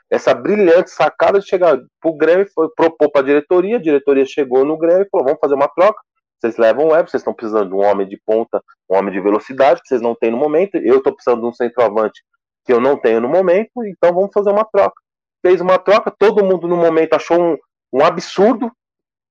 essa 0.10 0.34
brilhante 0.34 0.92
sacada 0.92 1.40
de 1.40 1.48
chegar 1.48 1.78
para 2.02 2.12
o 2.12 2.18
Grêmio, 2.18 2.46
foi, 2.54 2.68
propor 2.76 3.10
para 3.10 3.22
a 3.22 3.26
diretoria, 3.26 3.78
a 3.78 3.82
diretoria 3.82 4.26
chegou 4.26 4.66
no 4.66 4.78
Grêmio 4.78 5.04
e 5.04 5.10
falou: 5.10 5.28
vamos 5.28 5.40
fazer 5.40 5.56
uma 5.56 5.70
troca. 5.70 6.02
Vocês 6.38 6.58
levam 6.58 6.88
o 6.88 6.90
Everton, 6.90 7.12
vocês 7.12 7.22
estão 7.22 7.34
precisando 7.34 7.70
de 7.70 7.76
um 7.76 7.82
homem 7.82 8.06
de 8.06 8.20
ponta, 8.26 8.62
um 8.90 8.98
homem 8.98 9.14
de 9.14 9.22
velocidade, 9.22 9.80
que 9.82 9.88
vocês 9.88 10.02
não 10.02 10.16
têm 10.16 10.32
no 10.32 10.38
momento. 10.38 10.76
Eu 10.76 10.98
estou 10.98 11.14
precisando 11.14 11.40
de 11.40 11.48
um 11.48 11.54
centroavante 11.54 12.22
que 12.66 12.74
eu 12.74 12.82
não 12.82 12.98
tenho 12.98 13.22
no 13.22 13.30
momento, 13.30 13.72
então 13.86 14.14
vamos 14.14 14.32
fazer 14.34 14.50
uma 14.50 14.66
troca 14.66 15.02
fez 15.42 15.62
uma 15.62 15.78
troca, 15.78 16.14
todo 16.18 16.46
mundo 16.46 16.68
no 16.68 16.78
momento 16.78 17.14
achou 17.14 17.40
um, 17.40 17.58
um 17.94 18.04
absurdo 18.04 18.72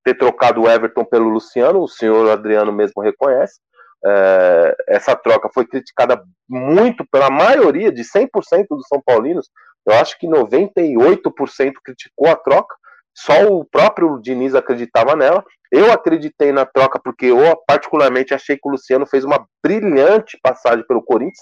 ter 0.03 0.15
trocado 0.15 0.61
o 0.61 0.69
Everton 0.69 1.05
pelo 1.05 1.29
Luciano, 1.29 1.81
o 1.81 1.87
senhor 1.87 2.29
Adriano 2.29 2.71
mesmo 2.71 3.01
reconhece. 3.01 3.59
É, 4.03 4.75
essa 4.87 5.15
troca 5.15 5.49
foi 5.53 5.65
criticada 5.65 6.23
muito 6.49 7.05
pela 7.11 7.29
maioria, 7.29 7.91
de 7.91 8.03
100% 8.03 8.29
dos 8.69 8.87
São 8.87 9.01
Paulinos. 9.05 9.49
Eu 9.85 9.93
acho 9.95 10.17
que 10.17 10.27
98% 10.27 11.73
criticou 11.83 12.27
a 12.27 12.35
troca. 12.35 12.75
Só 13.13 13.47
o 13.47 13.65
próprio 13.65 14.19
Diniz 14.21 14.55
acreditava 14.55 15.15
nela. 15.15 15.43
Eu 15.71 15.91
acreditei 15.91 16.51
na 16.51 16.65
troca 16.65 16.99
porque 17.03 17.27
eu, 17.27 17.37
particularmente, 17.67 18.33
achei 18.33 18.55
que 18.55 18.67
o 18.67 18.71
Luciano 18.71 19.05
fez 19.05 19.23
uma 19.23 19.45
brilhante 19.63 20.37
passagem 20.41 20.85
pelo 20.87 21.03
Corinthians. 21.03 21.39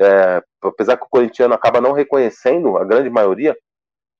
É, 0.00 0.42
apesar 0.64 0.96
que 0.96 1.04
o 1.04 1.10
corintiano 1.10 1.52
acaba 1.52 1.80
não 1.80 1.92
reconhecendo, 1.92 2.78
a 2.78 2.84
grande 2.84 3.10
maioria, 3.10 3.54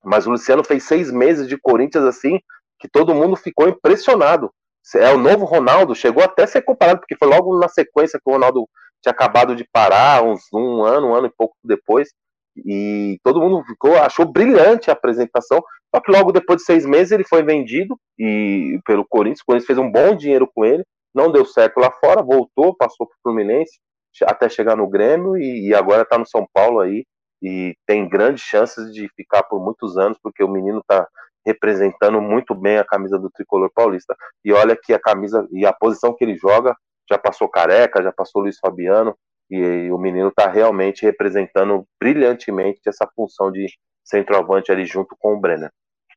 Mas 0.03 0.25
o 0.25 0.31
Luciano 0.31 0.63
fez 0.63 0.83
seis 0.83 1.11
meses 1.11 1.47
de 1.47 1.57
Corinthians 1.57 2.05
assim, 2.05 2.39
que 2.79 2.89
todo 2.89 3.13
mundo 3.13 3.35
ficou 3.35 3.67
impressionado. 3.67 4.51
É 4.95 5.11
o 5.13 5.17
novo 5.17 5.45
Ronaldo, 5.45 5.93
chegou 5.93 6.23
até 6.23 6.43
a 6.43 6.47
ser 6.47 6.63
comparado, 6.63 6.99
porque 6.99 7.15
foi 7.15 7.27
logo 7.27 7.57
na 7.59 7.67
sequência 7.67 8.19
que 8.19 8.29
o 8.29 8.33
Ronaldo 8.33 8.67
tinha 9.01 9.11
acabado 9.11 9.55
de 9.55 9.65
parar, 9.71 10.23
uns 10.23 10.41
um 10.53 10.83
ano, 10.83 11.09
um 11.09 11.15
ano 11.15 11.27
e 11.27 11.33
pouco 11.35 11.55
depois. 11.63 12.09
E 12.57 13.19
todo 13.23 13.39
mundo 13.39 13.63
ficou, 13.63 13.95
achou 13.97 14.25
brilhante 14.25 14.89
a 14.89 14.93
apresentação. 14.93 15.63
Só 15.93 16.01
que 16.01 16.11
logo 16.11 16.31
depois 16.31 16.59
de 16.59 16.65
seis 16.65 16.85
meses 16.85 17.11
ele 17.11 17.23
foi 17.23 17.43
vendido 17.43 17.97
e 18.17 18.79
pelo 18.85 19.05
Corinthians. 19.07 19.41
O 19.41 19.45
Corinthians 19.45 19.67
fez 19.67 19.79
um 19.79 19.91
bom 19.91 20.15
dinheiro 20.15 20.49
com 20.53 20.65
ele. 20.65 20.83
Não 21.13 21.31
deu 21.31 21.45
certo 21.45 21.79
lá 21.79 21.91
fora, 21.91 22.23
voltou, 22.23 22.75
passou 22.75 23.05
para 23.05 23.15
o 23.15 23.21
Fluminense 23.23 23.79
até 24.23 24.49
chegar 24.49 24.75
no 24.75 24.89
Grêmio 24.89 25.37
e, 25.37 25.69
e 25.69 25.75
agora 25.75 26.01
está 26.01 26.17
no 26.17 26.27
São 26.27 26.45
Paulo 26.53 26.79
aí 26.79 27.05
e 27.41 27.75
tem 27.87 28.07
grandes 28.07 28.43
chances 28.43 28.93
de 28.93 29.09
ficar 29.15 29.43
por 29.43 29.59
muitos 29.63 29.97
anos, 29.97 30.17
porque 30.21 30.43
o 30.43 30.47
menino 30.47 30.79
está 30.79 31.07
representando 31.45 32.21
muito 32.21 32.53
bem 32.53 32.77
a 32.77 32.85
camisa 32.85 33.17
do 33.17 33.29
tricolor 33.29 33.71
paulista. 33.73 34.15
E 34.45 34.53
olha 34.53 34.75
que 34.75 34.93
a 34.93 34.99
camisa 34.99 35.47
e 35.51 35.65
a 35.65 35.73
posição 35.73 36.13
que 36.15 36.23
ele 36.23 36.35
joga 36.35 36.75
já 37.09 37.17
passou 37.17 37.49
Careca, 37.49 38.03
já 38.03 38.11
passou 38.11 38.43
Luiz 38.43 38.57
Fabiano, 38.59 39.15
e, 39.49 39.57
e 39.57 39.91
o 39.91 39.97
menino 39.97 40.29
está 40.29 40.47
realmente 40.47 41.03
representando 41.03 41.85
brilhantemente 41.99 42.81
essa 42.87 43.07
função 43.15 43.51
de 43.51 43.67
centroavante 44.03 44.71
ali 44.71 44.85
junto 44.85 45.15
com 45.19 45.33
o 45.33 45.39
Brenner. 45.39 45.71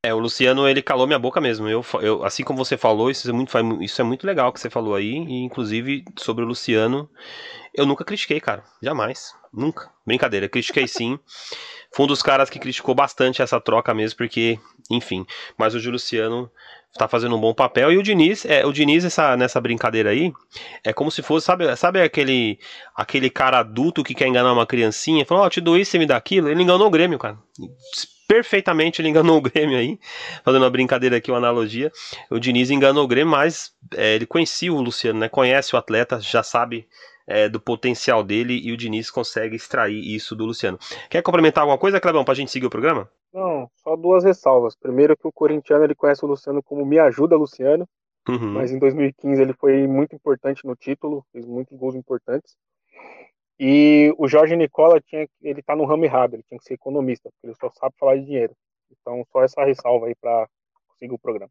É, 0.05 0.13
o 0.13 0.19
Luciano, 0.19 0.69
ele 0.69 0.83
calou 0.83 1.07
minha 1.07 1.19
boca 1.19 1.41
mesmo. 1.41 1.67
Eu, 1.67 1.83
eu, 2.03 2.23
assim 2.25 2.45
como 2.45 2.63
você 2.63 2.77
falou, 2.77 3.11
isso 3.11 3.27
é, 3.27 3.33
muito, 3.33 3.83
isso 3.83 4.03
é 4.03 4.05
muito 4.05 4.27
legal 4.27 4.53
que 4.53 4.61
você 4.61 4.69
falou 4.69 4.95
aí. 4.95 5.15
E, 5.15 5.43
inclusive, 5.43 6.05
sobre 6.19 6.45
o 6.45 6.47
Luciano, 6.47 7.09
eu 7.73 7.87
nunca 7.87 8.05
critiquei, 8.05 8.39
cara. 8.39 8.63
Jamais. 8.83 9.35
Nunca. 9.51 9.91
Brincadeira, 10.07 10.47
critiquei 10.47 10.87
sim. 10.87 11.19
Foi 11.91 12.05
um 12.05 12.07
dos 12.07 12.23
caras 12.23 12.51
que 12.51 12.59
criticou 12.59 12.95
bastante 12.95 13.41
essa 13.41 13.59
troca 13.59 13.95
mesmo, 13.95 14.19
porque, 14.19 14.59
enfim. 14.91 15.25
Mas 15.57 15.75
o 15.75 15.91
Luciano 15.91 16.51
tá 16.93 17.09
fazendo 17.09 17.35
um 17.35 17.41
bom 17.41 17.55
papel. 17.55 17.91
E 17.91 17.97
o 17.97 18.03
Diniz, 18.03 18.45
é, 18.45 18.67
o 18.67 18.73
Diniz 18.75 19.07
essa, 19.07 19.39
nessa 19.39 19.59
brincadeira 19.59 20.11
aí, 20.11 20.35
é 20.85 20.93
como 20.93 21.11
se 21.11 21.23
fosse, 21.23 21.47
sabe, 21.47 21.75
sabe 21.77 22.03
aquele 22.03 22.59
aquele 22.95 23.31
cara 23.31 23.61
adulto 23.61 24.05
que 24.05 24.15
quer 24.15 24.29
enganar 24.29 24.53
uma 24.53 24.67
criancinha? 24.67 25.25
Falou, 25.25 25.45
ó, 25.45 25.47
oh, 25.47 25.51
te 25.51 25.63
dou 25.63 25.79
isso, 25.79 25.93
você 25.93 25.99
me 25.99 26.05
dá 26.05 26.17
aquilo. 26.19 26.51
Ele 26.51 26.63
enganou 26.63 26.89
o 26.89 26.91
Grêmio, 26.91 27.19
cara. 27.19 27.39
Perfeitamente 28.27 29.01
ele 29.01 29.09
enganou 29.09 29.39
o 29.39 29.41
Grêmio 29.41 29.77
aí, 29.77 29.99
fazendo 30.45 30.63
uma 30.63 30.71
brincadeira 30.71 31.17
aqui, 31.17 31.31
uma 31.31 31.39
analogia. 31.39 31.93
O 32.31 32.39
Diniz 32.39 32.71
enganou 32.71 33.05
o 33.05 33.09
Grêmio, 33.09 33.31
mas 33.31 33.73
é, 33.95 34.15
ele 34.15 34.27
conhecia 34.27 34.73
o 34.73 34.81
Luciano, 34.81 35.19
né? 35.19 35.29
Conhece 35.29 35.75
o 35.75 35.79
atleta, 35.79 36.21
já 36.21 36.43
sabe 36.43 36.89
é, 37.27 37.49
do 37.49 37.61
potencial 37.61 38.23
dele 38.23 38.61
e 38.63 38.73
o 38.73 38.77
Diniz 38.77 39.11
consegue 39.11 39.57
extrair 39.57 39.99
isso 39.99 40.35
do 40.35 40.45
Luciano. 40.45 40.79
Quer 41.09 41.23
complementar 41.23 41.63
alguma 41.63 41.79
coisa, 41.79 42.01
Clebão, 42.01 42.25
pra 42.25 42.35
gente 42.35 42.51
seguir 42.51 42.67
o 42.67 42.71
programa? 42.71 43.09
Não, 43.33 43.69
só 43.83 43.97
duas 43.97 44.25
ressalvas. 44.25 44.77
Primeiro 44.77 45.17
que 45.17 45.27
o 45.27 45.33
corintiano 45.33 45.85
ele 45.85 45.95
conhece 45.95 46.25
o 46.25 46.29
Luciano 46.29 46.63
como 46.63 46.87
Me 46.87 46.99
Ajuda 46.99 47.37
Luciano, 47.37 47.89
uhum. 48.29 48.53
mas 48.53 48.71
em 48.71 48.79
2015 48.79 49.43
ele 49.43 49.53
foi 49.55 49.87
muito 49.87 50.15
importante 50.15 50.65
no 50.65 50.77
título, 50.77 51.25
fez 51.33 51.45
muitos 51.47 51.77
gols 51.77 51.95
importantes. 51.95 52.55
E 53.59 54.13
o 54.19 54.27
Jorge 54.27 54.57
Nicola 54.57 55.01
tinha, 55.01 55.29
ele 55.43 55.63
tá 55.63 55.77
no 55.77 55.85
ramo 55.85 56.05
errado, 56.05 56.35
ele 56.35 56.43
tinha 56.49 56.59
que 56.59 56.65
ser 56.65 56.75
economista, 56.75 57.31
porque 57.31 57.47
ele 57.47 57.57
só 57.61 57.71
sabe 57.71 57.95
falar 57.99 58.17
de 58.17 58.25
dinheiro. 58.25 58.55
Então 58.91 59.25
só 59.31 59.43
essa 59.43 59.65
ressalva 59.65 60.07
aí 60.07 60.15
para 60.21 60.49
conseguir 60.89 61.15
o 61.15 61.19
programa. 61.19 61.51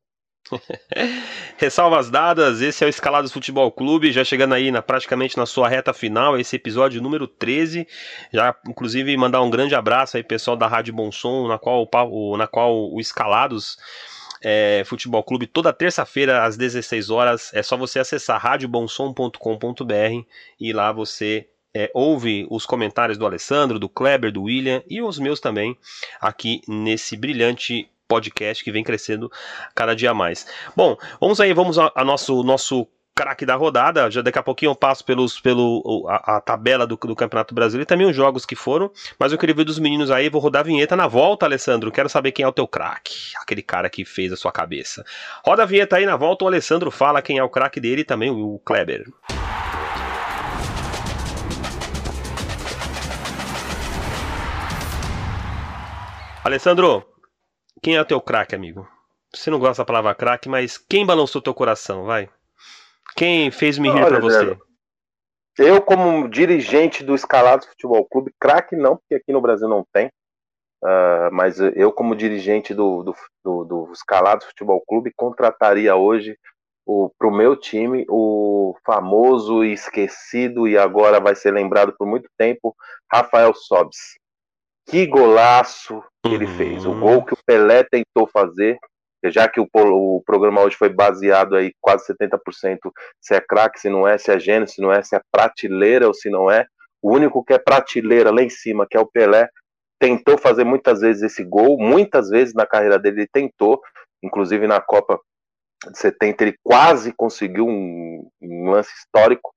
Ressalvas 1.57 2.09
dadas, 2.09 2.61
esse 2.61 2.83
é 2.83 2.87
o 2.87 2.89
Escalados 2.89 3.31
Futebol 3.31 3.71
Clube, 3.71 4.11
já 4.11 4.23
chegando 4.23 4.53
aí 4.53 4.71
na, 4.71 4.81
praticamente 4.81 5.37
na 5.37 5.45
sua 5.45 5.69
reta 5.69 5.93
final, 5.93 6.37
esse 6.37 6.55
episódio 6.55 7.01
número 7.01 7.27
13. 7.27 7.87
Já, 8.31 8.55
inclusive, 8.67 9.15
mandar 9.15 9.41
um 9.41 9.49
grande 9.49 9.73
abraço 9.73 10.17
aí, 10.17 10.23
pessoal 10.23 10.57
da 10.57 10.67
Rádio 10.67 10.93
Bom 10.93 11.11
Som, 11.11 11.47
na 11.47 11.57
qual, 11.57 11.87
o, 11.93 12.37
na 12.37 12.47
qual 12.47 12.91
o 12.91 12.99
Escalados 12.99 13.77
é, 14.43 14.83
Futebol 14.85 15.23
Clube, 15.23 15.47
toda 15.47 15.71
terça-feira 15.71 16.43
às 16.43 16.57
16 16.57 17.09
horas. 17.09 17.53
É 17.53 17.63
só 17.63 17.77
você 17.77 17.99
acessar 17.99 18.41
radiobonsom.com.br 18.41 20.27
e 20.59 20.73
lá 20.73 20.91
você 20.91 21.47
é, 21.75 21.89
ouve 21.93 22.45
os 22.49 22.65
comentários 22.65 23.17
do 23.17 23.25
Alessandro, 23.25 23.79
do 23.79 23.89
Kleber, 23.89 24.31
do 24.31 24.43
William 24.43 24.83
e 24.89 25.01
os 25.01 25.17
meus 25.17 25.39
também 25.39 25.77
aqui 26.21 26.61
nesse 26.67 27.17
brilhante 27.17 27.89
podcast 28.07 28.63
que 28.63 28.71
vem 28.71 28.83
crescendo 28.83 29.31
cada 29.73 29.95
dia 29.95 30.13
mais. 30.13 30.45
Bom, 30.75 30.95
vamos 31.19 31.39
aí, 31.39 31.53
vamos 31.53 31.79
a, 31.79 31.91
a 31.95 32.05
nosso 32.05 32.43
nosso 32.43 32.87
craque 33.15 33.45
da 33.45 33.55
rodada. 33.55 34.09
Já 34.09 34.21
daqui 34.21 34.39
a 34.39 34.43
pouquinho 34.43 34.71
eu 34.71 34.75
passo 34.75 35.05
pelos, 35.05 35.39
pelo, 35.39 36.05
a, 36.09 36.37
a 36.37 36.41
tabela 36.41 36.85
do, 36.85 36.95
do, 36.95 37.15
Campeonato 37.15 37.53
Brasileiro 37.53 37.83
e 37.83 37.87
também 37.87 38.07
os 38.07 38.15
jogos 38.15 38.45
que 38.45 38.55
foram. 38.55 38.91
Mas 39.19 39.31
eu 39.31 39.37
queria 39.37 39.55
ver 39.55 39.63
dos 39.63 39.79
meninos 39.79 40.11
aí, 40.11 40.29
vou 40.29 40.41
rodar 40.41 40.61
a 40.61 40.63
vinheta 40.63 40.95
na 40.95 41.07
volta, 41.07 41.45
Alessandro. 41.45 41.91
Quero 41.91 42.09
saber 42.09 42.31
quem 42.31 42.43
é 42.43 42.47
o 42.47 42.51
teu 42.51 42.67
craque, 42.67 43.33
aquele 43.41 43.61
cara 43.61 43.89
que 43.89 44.03
fez 44.03 44.31
a 44.31 44.37
sua 44.37 44.51
cabeça. 44.51 45.03
Roda 45.45 45.63
a 45.63 45.65
vinheta 45.65 45.97
aí 45.97 46.05
na 46.05 46.15
volta, 46.15 46.45
o 46.45 46.47
Alessandro 46.47 46.91
fala 46.91 47.21
quem 47.21 47.37
é 47.37 47.43
o 47.43 47.49
craque 47.49 47.79
dele 47.79 48.01
e 48.01 48.05
também 48.05 48.29
o 48.29 48.59
Kleber. 48.65 49.05
Alessandro, 56.43 57.05
quem 57.81 57.95
é 57.95 58.01
o 58.01 58.05
teu 58.05 58.19
craque, 58.19 58.53
amigo? 58.53 58.85
Você 59.33 59.49
não 59.49 59.57
gosta 59.57 59.81
da 59.81 59.85
palavra 59.85 60.13
craque, 60.13 60.49
mas 60.49 60.77
quem 60.77 61.05
balançou 61.05 61.41
teu 61.41 61.53
coração, 61.53 62.03
vai? 62.03 62.29
Quem 63.15 63.49
fez 63.49 63.77
me 63.77 63.89
rir 63.89 64.05
para 64.05 64.19
você? 64.19 64.57
Eu, 65.57 65.81
como 65.81 66.27
dirigente 66.27 67.01
do 67.01 67.15
Escalados 67.15 67.67
Futebol 67.67 68.05
Clube, 68.05 68.33
craque 68.37 68.75
não, 68.75 68.97
porque 68.97 69.15
aqui 69.15 69.31
no 69.31 69.39
Brasil 69.39 69.69
não 69.69 69.85
tem. 69.93 70.07
Uh, 70.83 71.31
mas 71.31 71.61
eu, 71.61 71.93
como 71.93 72.13
dirigente 72.13 72.73
do, 72.73 73.03
do, 73.03 73.15
do, 73.41 73.63
do 73.63 73.93
Escalados 73.93 74.45
Futebol 74.47 74.83
Clube, 74.85 75.13
contrataria 75.15 75.95
hoje 75.95 76.37
para 77.17 77.27
o 77.29 77.31
meu 77.31 77.55
time 77.55 78.05
o 78.09 78.75
famoso 78.85 79.63
e 79.63 79.71
esquecido 79.71 80.67
e 80.67 80.77
agora 80.77 81.21
vai 81.21 81.35
ser 81.35 81.51
lembrado 81.51 81.95
por 81.97 82.05
muito 82.05 82.29
tempo, 82.37 82.75
Rafael 83.09 83.53
Sobis. 83.53 84.19
Que 84.85 85.07
golaço 85.07 86.03
que 86.23 86.33
ele 86.33 86.47
fez. 86.47 86.85
O 86.85 86.91
uhum. 86.91 86.99
gol 86.99 87.25
que 87.25 87.33
o 87.33 87.37
Pelé 87.45 87.83
tentou 87.83 88.25
fazer, 88.27 88.77
já 89.25 89.47
que 89.47 89.59
o, 89.59 89.67
o 89.73 90.21
programa 90.25 90.61
hoje 90.61 90.75
foi 90.75 90.89
baseado 90.89 91.55
aí 91.55 91.73
quase 91.81 92.05
70% 92.13 92.79
se 93.21 93.35
é 93.35 93.41
craque, 93.41 93.79
se 93.79 93.89
não 93.89 94.07
é, 94.07 94.17
se 94.17 94.31
é 94.31 94.39
gênio, 94.39 94.67
se 94.67 94.81
não 94.81 94.91
é, 94.91 95.01
se 95.03 95.15
é 95.15 95.21
prateleira 95.31 96.07
ou 96.07 96.13
se 96.13 96.29
não 96.29 96.49
é. 96.49 96.65
O 97.01 97.13
único 97.13 97.43
que 97.43 97.53
é 97.53 97.59
prateleira 97.59 98.31
lá 98.31 98.41
em 98.41 98.49
cima, 98.49 98.87
que 98.89 98.95
é 98.95 98.99
o 98.99 99.05
Pelé, 99.05 99.49
tentou 99.99 100.37
fazer 100.37 100.63
muitas 100.63 101.01
vezes 101.01 101.23
esse 101.23 101.43
gol, 101.43 101.77
muitas 101.77 102.29
vezes 102.29 102.53
na 102.53 102.65
carreira 102.65 102.97
dele 102.97 103.21
ele 103.21 103.29
tentou, 103.31 103.81
inclusive 104.21 104.67
na 104.67 104.79
Copa 104.79 105.19
de 105.89 105.97
70 105.97 106.43
ele 106.43 106.57
quase 106.63 107.13
conseguiu 107.13 107.67
um, 107.67 108.29
um 108.41 108.71
lance 108.71 108.93
histórico, 108.93 109.53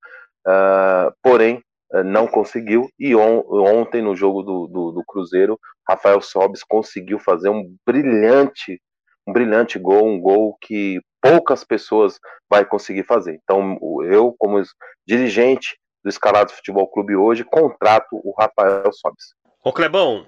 uh, 0.47 1.13
porém 1.23 1.63
não 2.03 2.27
conseguiu. 2.27 2.89
E 2.99 3.15
on, 3.15 3.43
ontem, 3.49 4.03
no 4.03 4.15
jogo 4.15 4.43
do, 4.43 4.67
do, 4.67 4.93
do, 4.93 5.05
Cruzeiro, 5.07 5.59
Rafael 5.89 6.21
Sobis 6.21 6.63
conseguiu 6.63 7.19
fazer 7.19 7.49
um 7.49 7.75
brilhante, 7.87 8.81
um 9.27 9.33
brilhante 9.33 9.79
gol, 9.79 10.07
um 10.07 10.21
gol 10.21 10.57
que 10.61 11.01
poucas 11.21 11.65
pessoas 11.65 12.19
vai 12.49 12.65
conseguir 12.65 13.05
fazer. 13.05 13.39
Então, 13.43 13.79
eu, 14.05 14.35
como 14.39 14.63
dirigente 15.07 15.77
do 16.05 16.09
Escalados 16.09 16.55
Futebol 16.55 16.89
Clube 16.89 17.17
hoje, 17.17 17.45
contrato 17.45 18.07
o 18.13 18.35
Rafael 18.39 18.93
Sobis. 18.93 19.35
Ô 19.65 19.73
Clebão, 19.73 20.27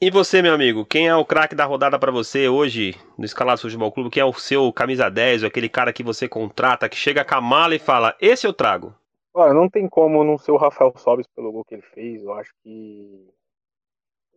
e 0.00 0.10
você, 0.10 0.42
meu 0.42 0.52
amigo, 0.52 0.84
quem 0.84 1.06
é 1.06 1.14
o 1.14 1.24
craque 1.24 1.54
da 1.54 1.64
rodada 1.64 1.96
para 1.96 2.10
você 2.10 2.48
hoje 2.48 2.96
no 3.16 3.24
Escalados 3.24 3.62
Futebol 3.62 3.92
Clube? 3.92 4.10
Quem 4.10 4.20
é 4.20 4.24
o 4.24 4.32
seu 4.32 4.72
camisa 4.72 5.08
10, 5.08 5.44
aquele 5.44 5.68
cara 5.68 5.92
que 5.92 6.02
você 6.02 6.28
contrata, 6.28 6.88
que 6.88 6.96
chega 6.96 7.24
com 7.24 7.36
a 7.36 7.40
mala 7.40 7.76
e 7.76 7.78
fala: 7.78 8.16
Esse 8.20 8.44
eu 8.44 8.52
trago? 8.52 8.92
Olha, 9.34 9.52
não 9.54 9.68
tem 9.68 9.88
como 9.88 10.24
não 10.24 10.38
ser 10.38 10.52
o 10.52 10.56
Rafael 10.56 10.92
Sobis 10.96 11.26
pelo 11.26 11.52
gol 11.52 11.64
que 11.64 11.74
ele 11.74 11.82
fez. 11.82 12.22
Eu 12.22 12.32
acho 12.34 12.52
que 12.62 13.28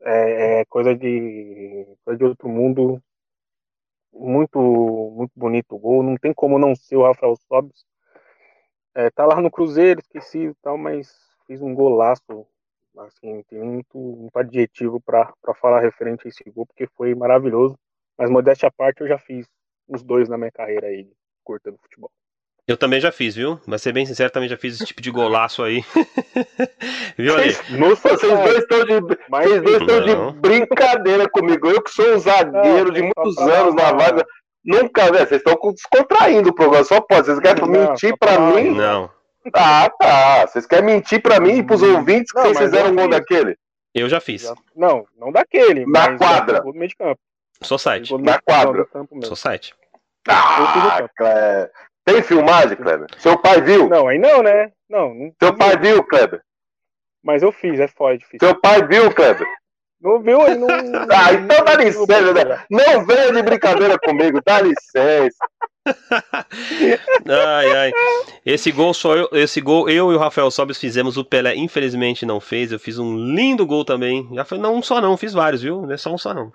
é, 0.02 0.62
é 0.62 0.66
coisa 0.66 0.96
de 0.96 1.86
coisa 2.04 2.18
de 2.18 2.26
outro 2.26 2.48
mundo. 2.50 3.02
Muito 4.14 4.60
muito 4.60 5.32
bonito 5.36 5.76
o 5.76 5.80
gol. 5.80 6.02
Não 6.04 6.18
tem 6.18 6.34
como 6.34 6.58
não 6.58 6.76
ser 6.76 6.96
o 6.96 7.04
Rafael 7.04 7.36
Sobis. 7.48 7.86
É, 8.94 9.10
tá 9.12 9.26
lá 9.26 9.42
no 9.42 9.52
Cruzeiro, 9.52 10.00
esqueci 10.00 10.48
e 10.48 10.54
tal, 10.62 10.78
mas 10.78 11.10
fez 11.48 11.62
um 11.62 11.74
golaço. 11.74 12.48
Assim, 12.98 13.44
tem 13.50 13.60
muito, 13.60 13.98
muito 13.98 14.38
adjetivo 14.38 15.02
para 15.02 15.34
falar 15.60 15.82
referente 15.82 16.26
a 16.26 16.30
esse 16.30 16.44
gol, 16.50 16.66
porque 16.66 16.88
foi 16.96 17.14
maravilhoso. 17.14 17.78
Mas 18.18 18.30
modéstia 18.30 18.70
à 18.70 18.72
parte, 18.72 19.02
eu 19.02 19.08
já 19.08 19.18
fiz 19.20 19.46
os 19.88 20.02
dois 20.02 20.30
na 20.30 20.38
minha 20.38 20.52
carreira 20.52 20.88
aí, 20.88 21.12
curta 21.44 21.74
futebol. 21.74 22.10
Eu 22.68 22.76
também 22.76 23.00
já 23.00 23.12
fiz, 23.12 23.36
viu? 23.36 23.60
Mas 23.68 23.84
ser 23.84 23.92
bem 23.92 24.08
sincero, 24.08 24.32
também 24.32 24.50
já 24.50 24.58
fiz 24.58 24.76
esse 24.76 24.86
tipo 24.86 25.00
de 25.00 25.12
golaço 25.12 25.62
aí. 25.62 25.84
viu, 27.16 27.36
Ali? 27.38 27.56
Nossa, 27.78 28.10
vocês 28.10 28.34
dois 28.34 28.58
estão 28.58 28.86
de, 28.86 29.02
vocês 29.02 29.62
dois 29.62 29.82
estão 29.82 30.02
de 30.02 30.40
brincadeira 30.40 31.30
comigo. 31.30 31.70
Eu 31.70 31.82
que 31.84 31.92
sou 31.92 32.16
um 32.16 32.20
zagueiro 32.20 32.88
não, 32.88 32.94
de 32.94 33.02
muitos 33.04 33.38
anos 33.38 33.76
na 33.76 33.92
vaga. 33.92 34.26
Nunca, 34.64 35.12
velho, 35.12 35.28
vocês 35.28 35.44
estão 35.46 35.72
descontraindo 35.72 36.50
o 36.50 36.56
programa. 36.56 36.84
Só 36.84 37.00
pode. 37.02 37.28
Vocês 37.28 37.40
querem 37.40 37.62
não, 37.62 37.70
mentir 37.70 38.18
pra 38.18 38.40
mim? 38.40 38.72
Não. 38.72 39.12
Ah, 39.54 39.88
tá. 40.00 40.48
Vocês 40.48 40.66
querem 40.66 40.86
mentir 40.86 41.22
pra 41.22 41.40
mim 41.40 41.60
e 41.60 41.64
pros 41.64 41.84
ouvintes 41.84 42.32
que 42.32 42.38
não, 42.40 42.46
vocês 42.46 42.58
fizeram 42.58 42.90
um 42.90 42.96
gol 42.96 43.10
daquele? 43.10 43.56
Eu 43.94 44.10
já 44.10 44.20
fiz. 44.20 44.52
Não, 44.76 45.06
não 45.16 45.32
daquele. 45.32 45.86
Na 45.86 46.18
quadra. 46.18 46.64
No 46.64 46.74
meio 46.74 46.90
de 46.90 46.96
campo. 46.96 47.20
Só 47.62 47.78
site. 47.78 48.12
Na 48.18 48.42
quadra. 48.42 48.88
Só 49.24 49.36
site. 49.36 49.76
Ah, 50.28 51.08
Kleber. 51.16 51.72
Tem 52.06 52.22
filmagem, 52.22 52.78
Kleber? 52.78 53.08
Seu 53.18 53.38
pai 53.38 53.62
viu? 53.62 53.90
Não, 53.90 54.08
aí 54.08 54.20
não, 54.20 54.44
né? 54.44 54.72
Não. 54.88 55.14
não 55.14 55.34
Seu 55.42 55.58
pai 55.58 55.76
viu, 55.78 56.04
Kleber? 56.04 56.42
Mas 57.24 57.42
eu 57.42 57.52
fiz, 57.52 57.80
é 57.80 57.88
foda, 57.88 58.18
difícil. 58.20 58.48
Seu 58.48 58.62
pai 58.62 58.86
viu, 58.88 59.12
Kleber? 59.12 59.48
Não 60.00 60.22
viu? 60.22 60.40
Aí 60.42 60.56
não. 60.56 60.68
ah, 61.10 61.34
então 61.34 61.66
dá 61.66 61.74
licença, 61.76 62.34
né? 62.34 62.64
Não 62.70 63.06
venha 63.06 63.34
de 63.34 63.42
brincadeira 63.42 63.98
comigo, 63.98 64.40
dá 64.46 64.62
licença. 64.62 65.38
Ai, 65.86 67.72
ai. 67.76 67.92
Esse 68.46 68.72
gol 68.72 68.94
só 68.94 69.16
eu, 69.16 69.30
esse 69.34 69.62
gol 69.62 69.90
eu 69.90 70.12
e 70.12 70.16
o 70.16 70.18
Rafael 70.18 70.50
Sobis 70.50 70.78
fizemos, 70.78 71.18
o 71.18 71.24
Pelé 71.24 71.56
infelizmente 71.56 72.26
não 72.26 72.40
fez. 72.40 72.72
Eu 72.72 72.80
fiz 72.80 72.98
um 72.98 73.16
lindo 73.18 73.66
gol 73.66 73.86
também. 73.86 74.28
Já 74.34 74.44
foi 74.44 74.58
não 74.58 74.76
um 74.76 74.82
só 74.82 75.00
não, 75.00 75.16
fiz 75.18 75.34
vários, 75.34 75.62
viu? 75.62 75.82
Não 75.82 75.94
é 75.94 75.98
só 75.98 76.14
um 76.14 76.18
só 76.18 76.34
não. 76.34 76.52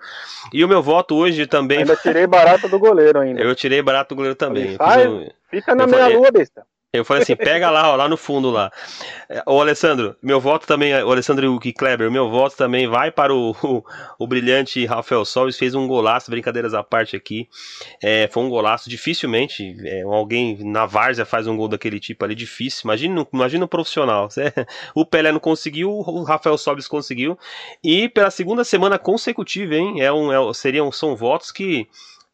E 0.51 0.63
o 0.63 0.67
meu 0.67 0.81
voto 0.81 1.15
hoje 1.15 1.45
também. 1.47 1.79
Ainda 1.79 1.95
tirei 1.95 2.27
barato 2.27 2.67
do 2.67 2.77
goleiro 2.77 3.19
ainda. 3.19 3.41
Eu 3.41 3.55
tirei 3.55 3.81
barato 3.81 4.13
do 4.13 4.17
goleiro 4.17 4.35
também. 4.35 4.77
Um... 5.09 5.29
Fica 5.49 5.75
na 5.75 5.87
meia 5.87 6.07
lua, 6.07 6.31
besta. 6.31 6.65
Eu 6.93 7.05
falei 7.05 7.23
assim, 7.23 7.37
pega 7.37 7.71
lá, 7.71 7.89
ó, 7.89 7.95
lá 7.95 8.09
no 8.09 8.17
fundo 8.17 8.49
lá. 8.49 8.69
Ô 9.45 9.61
Alessandro, 9.61 10.13
meu 10.21 10.41
voto 10.41 10.67
também, 10.67 10.93
o 11.01 11.09
Alessandro 11.09 11.57
e 11.63 11.71
Kleber, 11.71 12.11
meu 12.11 12.29
voto 12.29 12.57
também 12.57 12.85
vai 12.85 13.09
para 13.09 13.33
o, 13.33 13.51
o, 13.63 13.81
o 14.19 14.27
brilhante 14.27 14.85
Rafael 14.85 15.23
Solves, 15.23 15.57
fez 15.57 15.73
um 15.73 15.87
golaço, 15.87 16.29
brincadeiras 16.29 16.73
à 16.73 16.83
parte 16.83 17.15
aqui. 17.15 17.47
É, 18.03 18.27
foi 18.27 18.43
um 18.43 18.49
golaço, 18.49 18.89
dificilmente 18.89 19.73
é, 19.85 20.01
alguém 20.01 20.57
na 20.65 20.85
várzea 20.85 21.23
faz 21.23 21.47
um 21.47 21.55
gol 21.55 21.69
daquele 21.69 21.97
tipo 21.97 22.25
ali, 22.25 22.35
difícil. 22.35 22.81
Imagina, 22.83 23.25
imagina 23.33 23.63
um 23.63 23.69
profissional. 23.69 24.27
O 24.93 25.05
Pelé 25.05 25.31
não 25.31 25.39
conseguiu, 25.39 25.89
o 25.89 26.23
Rafael 26.23 26.57
Solves 26.57 26.87
conseguiu. 26.87 27.39
E 27.81 28.09
pela 28.09 28.29
segunda 28.29 28.65
semana 28.65 28.99
consecutiva, 28.99 29.75
hein? 29.75 30.01
É 30.01 30.11
um, 30.11 30.31
é, 30.31 30.53
seriam, 30.53 30.91
são 30.91 31.15
votos 31.15 31.51
que 31.51 31.87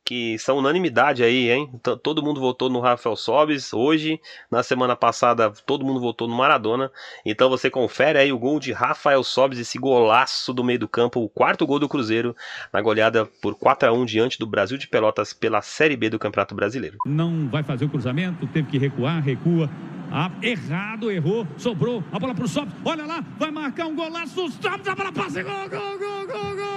que 0.07 0.39
são 0.39 0.57
unanimidade 0.57 1.21
aí, 1.21 1.51
hein? 1.51 1.69
Todo 2.01 2.23
mundo 2.23 2.39
votou 2.39 2.69
no 2.69 2.79
Rafael 2.79 3.17
Sobis 3.17 3.73
hoje, 3.73 4.21
na 4.49 4.63
semana 4.63 4.95
passada 4.95 5.51
todo 5.65 5.84
mundo 5.84 5.99
votou 5.99 6.29
no 6.29 6.34
Maradona. 6.34 6.89
Então 7.25 7.49
você 7.49 7.69
confere 7.69 8.17
aí 8.17 8.31
o 8.31 8.39
gol 8.39 8.57
de 8.57 8.71
Rafael 8.71 9.21
Sobis, 9.21 9.59
esse 9.59 9.77
golaço 9.77 10.53
do 10.53 10.63
meio 10.63 10.79
do 10.79 10.88
campo, 10.88 11.19
o 11.19 11.27
quarto 11.27 11.67
gol 11.67 11.77
do 11.77 11.89
Cruzeiro 11.89 12.34
na 12.71 12.81
goleada 12.81 13.25
por 13.41 13.53
4 13.55 13.89
a 13.89 13.91
1 13.91 14.05
diante 14.05 14.39
do 14.39 14.47
Brasil 14.47 14.77
de 14.77 14.88
Pelotas 14.88 15.34
pela 15.34 15.61
Série 15.61 15.97
B 15.97 16.09
do 16.09 16.17
Campeonato 16.17 16.55
Brasileiro. 16.55 16.99
Não 17.05 17.49
vai 17.49 17.61
fazer 17.61 17.84
o 17.84 17.89
cruzamento, 17.89 18.47
teve 18.47 18.69
que 18.69 18.77
recuar, 18.77 19.21
recua. 19.21 19.69
Ah, 20.09 20.31
errado, 20.41 21.11
errou, 21.11 21.45
sobrou 21.57 22.01
a 22.13 22.17
bola 22.17 22.34
pro 22.34 22.47
Sobis. 22.47 22.73
Olha 22.85 23.05
lá, 23.05 23.21
vai 23.38 23.51
marcar 23.51 23.88
um 23.88 23.95
golaço, 23.95 24.49
Sobis, 24.51 24.88
a 24.88 24.95
bola 24.95 25.11
passa, 25.11 25.43
gol, 25.43 25.69
gol, 25.69 25.99
gol, 25.99 26.27
gol, 26.27 26.55
gol. 26.55 26.77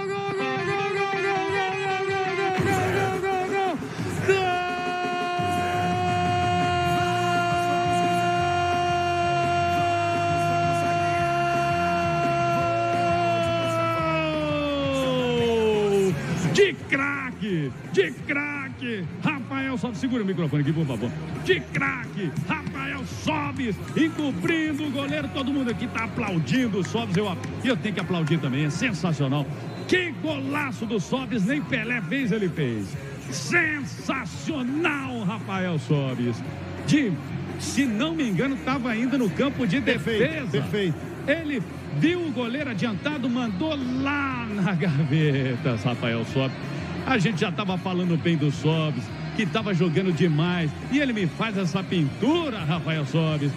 Craque, 17.50 17.72
de 17.92 18.10
craque, 18.26 19.04
Rafael 19.22 19.76
Sobes, 19.76 19.98
segura 19.98 20.22
o 20.22 20.26
microfone 20.26 20.62
aqui, 20.62 20.72
por 20.72 20.86
favor. 20.86 21.10
De 21.44 21.60
craque, 21.60 22.30
Rafael 22.48 23.04
Sobes, 23.04 23.76
encobrindo 23.96 24.84
o 24.84 24.90
goleiro, 24.90 25.28
todo 25.34 25.52
mundo 25.52 25.70
aqui 25.70 25.86
tá 25.88 26.04
aplaudindo 26.04 26.78
o 26.78 26.84
Sobes, 26.84 27.16
eu, 27.16 27.36
eu 27.64 27.76
tenho 27.76 27.94
que 27.94 28.00
aplaudir 28.00 28.38
também, 28.38 28.64
é 28.66 28.70
sensacional. 28.70 29.46
Que 29.88 30.12
golaço 30.22 30.86
do 30.86 31.00
Sobes, 31.00 31.44
nem 31.44 31.60
Pelé 31.62 32.00
fez, 32.02 32.30
ele 32.30 32.48
fez. 32.48 32.96
Sensacional, 33.30 35.20
Rafael 35.24 35.78
Sobis. 35.78 36.40
De, 36.86 37.12
se 37.58 37.84
não 37.84 38.14
me 38.14 38.28
engano, 38.28 38.54
estava 38.54 38.90
ainda 38.90 39.18
no 39.18 39.28
campo 39.30 39.66
de 39.66 39.80
defesa. 39.80 40.18
Perfeito, 40.18 40.50
perfeito. 40.50 40.94
Ele 41.26 41.62
viu 41.98 42.26
o 42.26 42.32
goleiro 42.32 42.70
adiantado, 42.70 43.28
mandou 43.28 43.76
lá 44.02 44.46
na 44.46 44.72
gaveta, 44.72 45.76
Rafael 45.84 46.24
Sobis. 46.26 46.79
A 47.10 47.18
gente 47.18 47.40
já 47.40 47.48
estava 47.48 47.76
falando 47.76 48.16
bem 48.16 48.36
do 48.36 48.52
Sobis, 48.52 49.02
que 49.34 49.42
estava 49.42 49.74
jogando 49.74 50.12
demais. 50.12 50.70
E 50.92 51.00
ele 51.00 51.12
me 51.12 51.26
faz 51.26 51.58
essa 51.58 51.82
pintura, 51.82 52.56
Rafael 52.58 53.04
Sobis. 53.04 53.50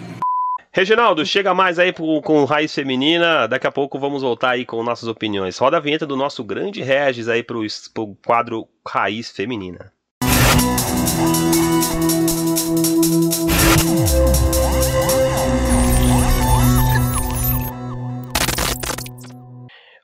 Reginaldo, 0.72 1.24
chega 1.24 1.54
mais 1.54 1.78
aí 1.78 1.92
com 1.92 2.44
Raiz 2.44 2.74
Feminina. 2.74 3.46
Daqui 3.46 3.68
a 3.68 3.70
pouco 3.70 3.96
vamos 3.96 4.22
voltar 4.22 4.50
aí 4.50 4.64
com 4.64 4.82
nossas 4.82 5.08
opiniões. 5.08 5.56
Roda 5.56 5.76
a 5.76 5.80
vinheta 5.80 6.04
do 6.04 6.16
nosso 6.16 6.42
grande 6.42 6.82
Regis 6.82 7.28
aí 7.28 7.44
pro, 7.44 7.64
pro 7.94 8.16
quadro 8.26 8.66
Raiz 8.84 9.30
Feminina. 9.30 9.92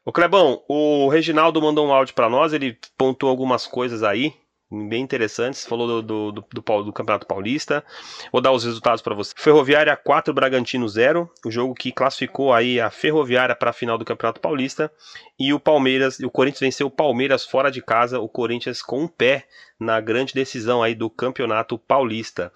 O 0.04 0.12
Clebão, 0.12 0.62
o 0.68 1.08
Reginaldo 1.08 1.60
mandou 1.60 1.86
um 1.86 1.92
áudio 1.92 2.14
para 2.14 2.28
nós, 2.28 2.52
ele 2.52 2.78
pontuou 2.96 3.30
algumas 3.30 3.66
coisas 3.66 4.02
aí 4.02 4.34
bem 4.70 5.02
interessantes. 5.02 5.66
Falou 5.66 6.02
do, 6.02 6.32
do, 6.32 6.42
do, 6.42 6.82
do 6.84 6.92
Campeonato 6.92 7.26
Paulista. 7.26 7.84
Vou 8.30 8.40
dar 8.40 8.52
os 8.52 8.64
resultados 8.64 9.02
para 9.02 9.14
você. 9.14 9.32
Ferroviária 9.36 9.96
4, 9.96 10.32
Bragantino 10.32 10.88
0. 10.88 11.28
O 11.44 11.50
jogo 11.50 11.74
que 11.74 11.90
classificou 11.90 12.52
aí 12.52 12.80
a 12.80 12.90
Ferroviária 12.90 13.56
para 13.56 13.70
a 13.70 13.74
final 13.74 13.98
do 13.98 14.04
Campeonato 14.04 14.40
Paulista. 14.40 14.90
E 15.38 15.52
o 15.52 15.58
Palmeiras, 15.58 16.20
o 16.20 16.30
Corinthians 16.30 16.60
venceu 16.60 16.86
o 16.86 16.90
Palmeiras 16.90 17.44
fora 17.44 17.70
de 17.70 17.82
casa. 17.82 18.20
O 18.20 18.28
Corinthians 18.28 18.80
com 18.82 19.00
um 19.02 19.08
pé 19.08 19.46
na 19.78 20.00
grande 20.00 20.32
decisão 20.32 20.82
aí 20.82 20.94
do 20.94 21.10
Campeonato 21.10 21.78
Paulista. 21.78 22.52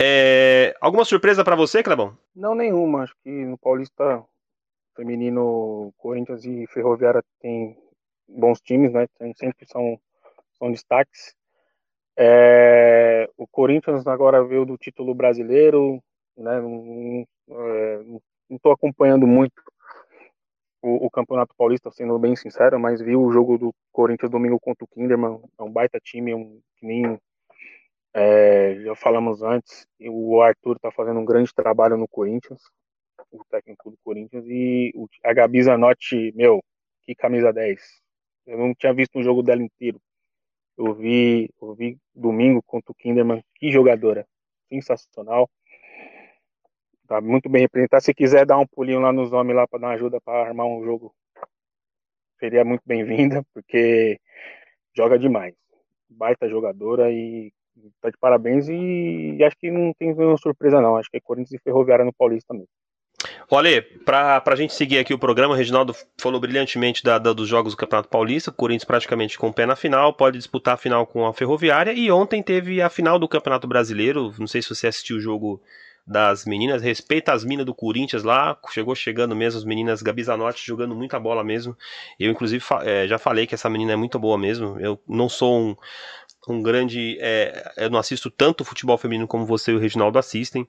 É... 0.00 0.74
Alguma 0.80 1.04
surpresa 1.04 1.44
para 1.44 1.56
você, 1.56 1.82
Clebão? 1.82 2.16
Não, 2.34 2.54
nenhuma. 2.54 3.02
Acho 3.02 3.14
que 3.22 3.30
no 3.30 3.58
Paulista 3.58 4.24
feminino, 4.94 5.92
Corinthians 5.98 6.44
e 6.44 6.66
Ferroviária 6.68 7.22
tem 7.40 7.76
bons 8.28 8.60
times, 8.60 8.92
né? 8.92 9.06
Sempre 9.36 9.66
são, 9.66 9.98
são 10.58 10.70
destaques. 10.70 11.34
É, 12.16 13.28
o 13.36 13.46
Corinthians 13.46 14.06
agora 14.06 14.44
veio 14.44 14.64
do 14.64 14.76
título 14.76 15.14
brasileiro, 15.14 16.02
né? 16.36 16.60
Não 16.60 17.26
estou 18.50 18.72
é, 18.72 18.74
acompanhando 18.74 19.26
muito 19.26 19.62
o, 20.82 21.06
o, 21.06 21.10
Campeonato 21.10 21.54
Paulista, 21.56 21.90
sendo 21.90 22.18
bem 22.18 22.36
sincero, 22.36 22.78
mas 22.78 23.00
vi 23.00 23.16
o 23.16 23.30
jogo 23.30 23.56
do 23.56 23.74
Corinthians 23.92 24.30
domingo 24.30 24.58
contra 24.60 24.84
o 24.84 24.88
Kinderman, 24.88 25.40
é 25.58 25.62
um 25.62 25.70
baita 25.70 25.98
time, 26.00 26.32
é 26.32 26.36
um, 26.36 26.60
que 26.76 26.86
nem 26.86 27.18
é, 28.14 28.80
já 28.84 28.94
falamos 28.96 29.42
antes, 29.42 29.86
o 30.00 30.40
Arthur 30.42 30.76
está 30.76 30.90
fazendo 30.90 31.20
um 31.20 31.24
grande 31.24 31.54
trabalho 31.54 31.96
no 31.96 32.08
Corinthians, 32.08 32.60
o 33.32 33.44
técnico 33.44 33.90
do 33.90 33.96
Corinthians, 34.04 34.44
e 34.46 34.92
a 35.24 35.32
Gabi 35.32 35.62
Zanotti, 35.62 36.32
meu, 36.34 36.62
que 37.02 37.14
camisa 37.14 37.52
10. 37.52 37.80
Eu 38.46 38.58
não 38.58 38.74
tinha 38.74 38.92
visto 38.92 39.18
um 39.18 39.22
jogo 39.22 39.42
dela 39.42 39.62
inteiro. 39.62 40.00
Eu 40.76 40.94
vi, 40.94 41.50
eu 41.60 41.74
vi 41.74 41.98
domingo 42.14 42.62
contra 42.62 42.92
o 42.92 42.94
Kinderman, 42.94 43.42
que 43.54 43.70
jogadora, 43.70 44.26
sensacional. 44.68 45.48
Tá 47.06 47.20
muito 47.20 47.48
bem 47.48 47.62
representado. 47.62 48.02
Se 48.02 48.14
quiser 48.14 48.46
dar 48.46 48.58
um 48.58 48.66
pulinho 48.66 49.00
lá 49.00 49.12
nos 49.12 49.32
homens 49.32 49.56
lá 49.56 49.68
para 49.68 49.80
dar 49.80 49.86
uma 49.88 49.94
ajuda 49.94 50.20
para 50.20 50.48
armar 50.48 50.66
um 50.66 50.82
jogo, 50.84 51.14
seria 52.38 52.64
muito 52.64 52.82
bem-vinda, 52.86 53.44
porque 53.54 54.18
joga 54.96 55.18
demais. 55.18 55.54
Baita 56.08 56.48
jogadora 56.48 57.10
e 57.10 57.52
tá 58.00 58.10
de 58.10 58.18
parabéns 58.18 58.68
e, 58.68 59.38
acho 59.44 59.56
que 59.56 59.70
não 59.70 59.92
tem 59.94 60.14
nenhuma 60.14 60.36
surpresa 60.36 60.80
não. 60.80 60.96
Acho 60.96 61.10
que 61.10 61.16
é 61.18 61.20
Corinthians 61.20 61.60
e 61.60 61.62
Ferroviária 61.62 62.04
no 62.04 62.12
Paulista 62.12 62.48
também. 62.52 62.66
Olha, 63.54 63.86
para 64.06 64.42
a 64.46 64.56
gente 64.56 64.72
seguir 64.72 64.96
aqui 64.96 65.12
o 65.12 65.18
programa, 65.18 65.52
o 65.52 65.56
Reginaldo 65.56 65.94
falou 66.18 66.40
brilhantemente 66.40 67.04
da, 67.04 67.18
da, 67.18 67.34
dos 67.34 67.46
jogos 67.46 67.74
do 67.74 67.76
Campeonato 67.76 68.08
Paulista, 68.08 68.48
o 68.48 68.54
Corinthians 68.54 68.86
praticamente 68.86 69.36
com 69.36 69.48
o 69.48 69.52
pé 69.52 69.66
na 69.66 69.76
final, 69.76 70.14
pode 70.14 70.38
disputar 70.38 70.72
a 70.72 70.76
final 70.78 71.06
com 71.06 71.26
a 71.26 71.34
Ferroviária, 71.34 71.92
e 71.92 72.10
ontem 72.10 72.42
teve 72.42 72.80
a 72.80 72.88
final 72.88 73.18
do 73.18 73.28
Campeonato 73.28 73.68
Brasileiro, 73.68 74.34
não 74.38 74.46
sei 74.46 74.62
se 74.62 74.70
você 74.70 74.86
assistiu 74.86 75.18
o 75.18 75.20
jogo 75.20 75.60
das 76.06 76.46
meninas, 76.46 76.82
respeita 76.82 77.34
as 77.34 77.44
minas 77.44 77.66
do 77.66 77.74
Corinthians 77.74 78.22
lá, 78.22 78.58
chegou 78.70 78.94
chegando 78.94 79.36
mesmo, 79.36 79.58
as 79.58 79.66
meninas 79.66 80.00
Gabi 80.00 80.24
Zanotti 80.24 80.66
jogando 80.66 80.94
muita 80.94 81.20
bola 81.20 81.44
mesmo, 81.44 81.76
eu 82.18 82.32
inclusive 82.32 82.64
é, 82.84 83.06
já 83.06 83.18
falei 83.18 83.46
que 83.46 83.54
essa 83.54 83.68
menina 83.68 83.92
é 83.92 83.96
muito 83.96 84.18
boa 84.18 84.38
mesmo, 84.38 84.80
eu 84.80 84.98
não 85.06 85.28
sou 85.28 85.60
um 85.60 85.76
um 86.48 86.62
grande. 86.62 87.18
É, 87.20 87.72
eu 87.76 87.90
não 87.90 87.98
assisto 87.98 88.30
tanto 88.30 88.64
futebol 88.64 88.98
feminino 88.98 89.26
como 89.26 89.46
você 89.46 89.72
e 89.72 89.74
o 89.74 89.78
Reginaldo 89.78 90.18
assistem, 90.18 90.66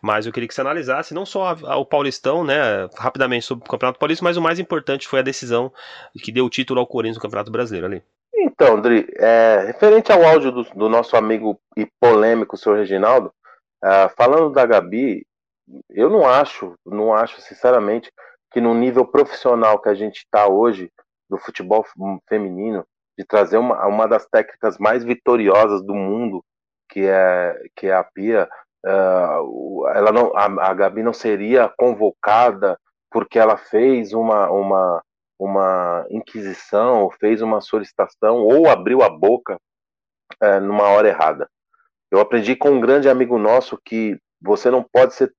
mas 0.00 0.26
eu 0.26 0.32
queria 0.32 0.48
que 0.48 0.54
você 0.54 0.60
analisasse 0.60 1.14
não 1.14 1.26
só 1.26 1.48
a, 1.48 1.56
a, 1.72 1.76
o 1.76 1.86
Paulistão, 1.86 2.44
né, 2.44 2.88
rapidamente 2.96 3.44
sobre 3.44 3.66
o 3.66 3.70
Campeonato 3.70 3.98
Paulista, 3.98 4.24
mas 4.24 4.36
o 4.36 4.42
mais 4.42 4.58
importante 4.58 5.08
foi 5.08 5.20
a 5.20 5.22
decisão 5.22 5.72
que 6.22 6.32
deu 6.32 6.44
o 6.44 6.50
título 6.50 6.80
ao 6.80 6.86
Corinthians 6.86 7.16
no 7.16 7.22
Campeonato 7.22 7.50
Brasileiro 7.50 7.86
ali. 7.86 8.02
Então, 8.34 8.76
André, 8.76 9.06
é, 9.16 9.64
referente 9.66 10.12
ao 10.12 10.22
áudio 10.22 10.52
do, 10.52 10.62
do, 10.62 10.88
nosso 10.88 11.16
amigo 11.16 11.58
e 11.76 11.86
polêmico, 12.00 12.56
senhor 12.56 12.78
Reginaldo, 12.78 13.32
é, 13.82 14.08
falando 14.10 14.50
da 14.50 14.64
Gabi, 14.64 15.26
eu 15.90 16.08
não 16.08 16.26
acho, 16.26 16.74
não 16.84 17.12
acho 17.12 17.40
sinceramente 17.40 18.10
que 18.52 18.60
no 18.60 18.74
nível 18.74 19.04
profissional 19.04 19.80
que 19.80 19.88
a 19.88 19.94
gente 19.94 20.18
está 20.18 20.46
hoje 20.46 20.90
do 21.28 21.38
futebol 21.38 21.84
feminino, 22.28 22.86
de 23.18 23.24
trazer 23.24 23.56
uma, 23.56 23.86
uma 23.86 24.06
das 24.06 24.26
técnicas 24.26 24.78
mais 24.78 25.02
vitoriosas 25.04 25.82
do 25.82 25.94
mundo, 25.94 26.44
que 26.90 27.06
é, 27.06 27.58
que 27.74 27.86
é 27.86 27.94
a 27.94 28.04
Pia. 28.04 28.48
Uh, 28.84 29.86
ela 29.88 30.12
não, 30.12 30.36
a, 30.36 30.70
a 30.70 30.74
Gabi 30.74 31.02
não 31.02 31.12
seria 31.12 31.72
convocada 31.76 32.78
porque 33.10 33.38
ela 33.38 33.56
fez 33.56 34.12
uma, 34.12 34.50
uma, 34.50 35.02
uma 35.38 36.06
inquisição, 36.10 37.10
fez 37.18 37.42
uma 37.42 37.60
solicitação 37.60 38.38
ou 38.38 38.68
abriu 38.68 39.02
a 39.02 39.08
boca 39.08 39.58
é, 40.40 40.60
numa 40.60 40.84
hora 40.84 41.08
errada. 41.08 41.48
Eu 42.10 42.20
aprendi 42.20 42.54
com 42.54 42.70
um 42.70 42.80
grande 42.80 43.08
amigo 43.08 43.38
nosso 43.38 43.78
que 43.84 44.18
você 44.40 44.70
não 44.70 44.82
pode 44.82 45.14
ser, 45.14 45.32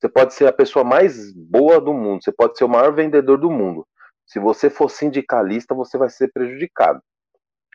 você 0.00 0.08
pode 0.08 0.34
ser 0.34 0.46
a 0.46 0.52
pessoa 0.52 0.84
mais 0.84 1.32
boa 1.34 1.80
do 1.80 1.92
mundo, 1.92 2.22
você 2.22 2.32
pode 2.32 2.56
ser 2.56 2.64
o 2.64 2.68
maior 2.68 2.92
vendedor 2.92 3.38
do 3.38 3.50
mundo. 3.50 3.86
Se 4.26 4.38
você 4.38 4.70
for 4.70 4.90
sindicalista, 4.90 5.74
você 5.74 5.98
vai 5.98 6.08
ser 6.08 6.32
prejudicado, 6.32 7.00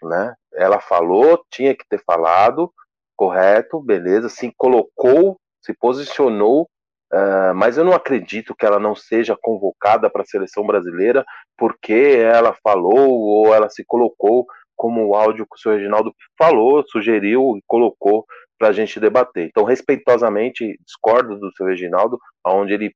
né? 0.04 0.34
Ela 0.54 0.80
falou, 0.80 1.44
tinha 1.52 1.76
que 1.76 1.88
ter 1.88 2.02
falado, 2.04 2.72
correto, 3.16 3.82
beleza, 3.82 4.30
se 4.30 4.54
colocou, 4.58 5.38
se 5.62 5.74
posicionou 5.74 6.68
Uh, 7.12 7.56
mas 7.56 7.76
eu 7.76 7.84
não 7.84 7.94
acredito 7.94 8.54
que 8.54 8.64
ela 8.64 8.80
não 8.80 8.94
seja 8.94 9.36
convocada 9.36 10.12
para 10.12 10.22
a 10.22 10.26
seleção 10.26 10.64
brasileira 10.64 11.26
porque 11.58 12.20
ela 12.22 12.56
falou 12.64 13.10
ou 13.10 13.52
ela 13.54 13.68
se 13.68 13.84
colocou 13.84 14.46
como 14.76 15.08
o 15.08 15.16
áudio 15.16 15.46
que 15.46 15.56
o 15.56 15.58
senhor 15.58 15.76
Reginaldo 15.76 16.14
falou, 16.38 16.86
sugeriu 16.88 17.58
e 17.58 17.64
colocou 17.68 18.26
para 18.58 18.70
a 18.70 18.72
gente 18.72 19.00
debater. 19.00 19.48
Então, 19.48 19.66
respeitosamente, 19.66 20.80
discordo 20.86 21.38
do 21.38 21.52
senhor 21.54 21.70
Reginaldo, 21.70 22.18
onde 22.46 22.74
ele. 22.74 22.94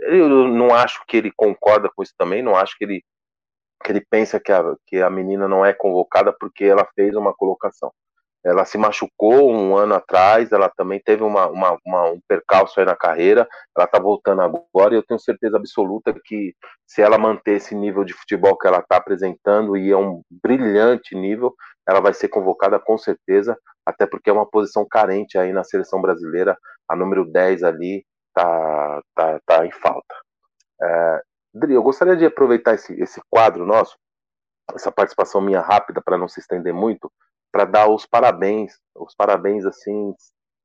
Eu 0.00 0.48
não 0.48 0.74
acho 0.74 1.04
que 1.06 1.16
ele 1.16 1.30
concorda 1.34 1.88
com 1.94 2.02
isso 2.02 2.12
também, 2.18 2.42
não 2.42 2.56
acho 2.56 2.76
que 2.76 2.84
ele, 2.84 3.04
que 3.84 3.92
ele 3.92 4.04
pensa 4.08 4.40
que 4.40 4.50
a, 4.50 4.62
que 4.86 5.02
a 5.02 5.10
menina 5.10 5.46
não 5.46 5.64
é 5.64 5.74
convocada 5.74 6.32
porque 6.32 6.64
ela 6.64 6.88
fez 6.94 7.14
uma 7.14 7.34
colocação. 7.34 7.92
Ela 8.44 8.64
se 8.64 8.76
machucou 8.76 9.50
um 9.50 9.74
ano 9.76 9.94
atrás, 9.94 10.52
ela 10.52 10.68
também 10.68 11.00
teve 11.02 11.22
uma, 11.22 11.46
uma, 11.48 11.78
uma, 11.84 12.10
um 12.10 12.20
percalço 12.28 12.78
aí 12.78 12.84
na 12.84 12.94
carreira, 12.96 13.48
ela 13.74 13.86
está 13.86 13.98
voltando 13.98 14.42
agora 14.42 14.94
e 14.94 14.96
eu 14.96 15.02
tenho 15.02 15.18
certeza 15.18 15.56
absoluta 15.56 16.14
que 16.24 16.54
se 16.86 17.00
ela 17.00 17.16
manter 17.16 17.56
esse 17.56 17.74
nível 17.74 18.04
de 18.04 18.12
futebol 18.12 18.56
que 18.58 18.66
ela 18.66 18.80
está 18.80 18.96
apresentando, 18.96 19.76
e 19.78 19.90
é 19.90 19.96
um 19.96 20.20
brilhante 20.30 21.14
nível, 21.14 21.54
ela 21.88 22.00
vai 22.00 22.12
ser 22.12 22.28
convocada 22.28 22.78
com 22.78 22.98
certeza, 22.98 23.56
até 23.86 24.06
porque 24.06 24.28
é 24.28 24.32
uma 24.32 24.48
posição 24.48 24.86
carente 24.86 25.38
aí 25.38 25.52
na 25.52 25.64
seleção 25.64 26.02
brasileira, 26.02 26.56
a 26.86 26.94
número 26.94 27.24
10 27.24 27.62
ali 27.62 28.04
tá, 28.34 29.02
tá, 29.14 29.40
tá 29.46 29.66
em 29.66 29.72
falta. 29.72 30.14
É, 30.82 31.22
Dri, 31.54 31.74
eu 31.74 31.82
gostaria 31.82 32.16
de 32.16 32.26
aproveitar 32.26 32.74
esse, 32.74 32.92
esse 33.00 33.20
quadro 33.30 33.64
nosso, 33.64 33.96
essa 34.74 34.90
participação 34.90 35.40
minha 35.40 35.60
rápida 35.60 36.02
para 36.02 36.18
não 36.18 36.26
se 36.26 36.40
estender 36.40 36.74
muito, 36.74 37.10
para 37.52 37.64
dar 37.64 37.88
os 37.88 38.04
parabéns, 38.04 38.76
os 38.96 39.14
parabéns 39.14 39.64
assim, 39.64 40.12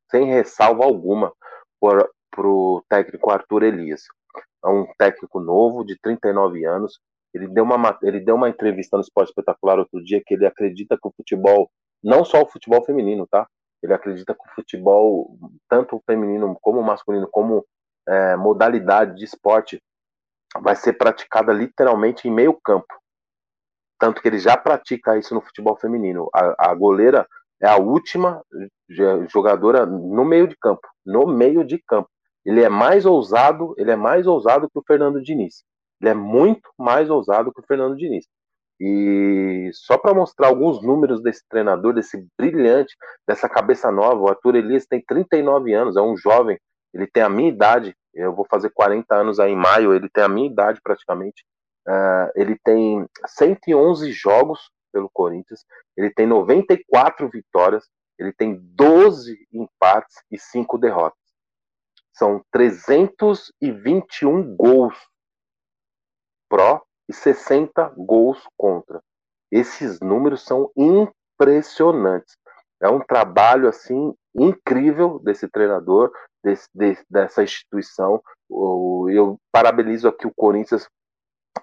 sem 0.10 0.26
ressalva 0.26 0.84
alguma, 0.84 1.32
para 1.80 2.10
o 2.40 2.84
técnico 2.90 3.30
Arthur 3.30 3.64
Elias. 3.64 4.02
É 4.66 4.68
um 4.68 4.88
técnico 4.98 5.40
novo, 5.40 5.86
de 5.86 5.96
39 6.00 6.66
anos. 6.66 7.00
Ele 7.32 7.48
deu, 7.48 7.64
uma, 7.64 8.00
ele 8.02 8.20
deu 8.20 8.34
uma 8.36 8.50
entrevista 8.50 8.98
no 8.98 9.02
Esporte 9.02 9.30
Espetacular 9.30 9.78
outro 9.78 10.04
dia 10.04 10.22
que 10.26 10.34
ele 10.34 10.48
acredita 10.48 10.98
que 11.00 11.08
o 11.08 11.14
futebol, 11.16 11.70
não 12.04 12.26
só 12.26 12.42
o 12.42 12.50
futebol 12.50 12.84
feminino, 12.84 13.28
tá? 13.28 13.48
Ele 13.84 13.94
acredita 13.94 14.34
que 14.34 14.42
o 14.42 14.56
futebol, 14.56 15.38
tanto 15.70 16.02
feminino 16.08 16.58
como 16.60 16.82
masculino, 16.82 17.30
como 17.32 17.64
é, 18.08 18.36
modalidade 18.36 19.16
de 19.16 19.26
esporte, 19.26 19.80
vai 20.58 20.76
ser 20.76 20.94
praticada 20.94 21.54
literalmente 21.54 22.28
em 22.28 22.32
meio 22.32 22.54
campo. 22.64 22.94
Tanto 24.00 24.22
que 24.22 24.28
ele 24.28 24.40
já 24.40 24.56
pratica 24.56 25.18
isso 25.18 25.34
no 25.36 25.42
futebol 25.42 25.76
feminino. 25.76 26.30
A, 26.34 26.72
a 26.72 26.74
goleira 26.74 27.28
é 27.62 27.68
a 27.68 27.78
última 27.78 28.42
jogadora 29.28 29.86
no 29.86 30.24
meio 30.24 30.48
de 30.48 30.56
campo. 30.56 30.88
No 31.06 31.28
meio 31.28 31.66
de 31.66 31.78
campo. 31.78 32.10
Ele 32.46 32.64
é 32.64 32.70
mais 32.70 33.06
ousado, 33.06 33.76
ele 33.78 33.92
é 33.92 33.96
mais 33.96 34.26
ousado 34.26 34.70
que 34.70 34.80
o 34.80 34.84
Fernando 34.88 35.22
Diniz. 35.22 35.64
Ele 36.02 36.12
é 36.12 36.14
muito 36.14 36.70
mais 36.78 37.10
ousado 37.10 37.54
que 37.54 37.60
o 37.60 37.66
Fernando 37.66 37.98
Diniz. 37.98 38.26
E 38.80 39.70
só 39.74 39.98
para 39.98 40.14
mostrar 40.14 40.48
alguns 40.48 40.82
números 40.82 41.22
desse 41.22 41.44
treinador, 41.50 41.94
desse 41.94 42.26
brilhante, 42.38 42.96
dessa 43.28 43.50
cabeça 43.50 43.92
nova, 43.92 44.22
o 44.22 44.30
Arthur 44.30 44.56
Elias 44.56 44.86
tem 44.86 45.04
39 45.06 45.74
anos, 45.74 45.98
é 45.98 46.02
um 46.02 46.16
jovem, 46.16 46.58
ele 46.94 47.06
tem 47.06 47.22
a 47.22 47.30
minha 47.30 47.50
idade, 47.50 47.94
eu 48.14 48.34
vou 48.34 48.46
fazer 48.50 48.70
40 48.72 49.16
anos 49.16 49.40
aí 49.40 49.52
em 49.52 49.56
maio, 49.56 49.94
ele 49.94 50.10
tem 50.10 50.24
a 50.24 50.30
minha 50.30 50.50
idade 50.50 50.82
praticamente. 50.82 51.46
Uh, 51.88 52.30
ele 52.36 52.58
tem 52.64 53.08
111 53.26 54.12
jogos 54.12 54.72
pelo 54.92 55.10
Corinthians, 55.10 55.66
ele 55.96 56.12
tem 56.12 56.28
94 56.28 57.30
vitórias, 57.30 57.88
ele 58.18 58.34
tem 58.34 58.56
12 58.56 59.48
empates 59.54 60.18
e 60.30 60.38
5 60.38 60.78
derrotas. 60.78 61.18
São 62.14 62.44
321 62.52 64.56
gols 64.56 64.96
pró 66.50 66.82
e 67.08 67.14
60 67.14 67.94
gols 67.96 68.44
contra. 68.58 69.02
Esses 69.52 70.00
números 70.00 70.44
são 70.44 70.72
impressionantes. 70.76 72.36
É 72.82 72.90
um 72.90 73.00
trabalho 73.00 73.70
assim 73.70 74.14
incrível 74.36 75.20
desse 75.20 75.48
treinador, 75.48 76.12
desse, 76.44 76.68
dessa 77.10 77.44
instituição. 77.44 78.22
Eu 79.10 79.38
parabenizo 79.52 80.08
aqui 80.08 80.28
o 80.28 80.34
Corinthians 80.36 80.88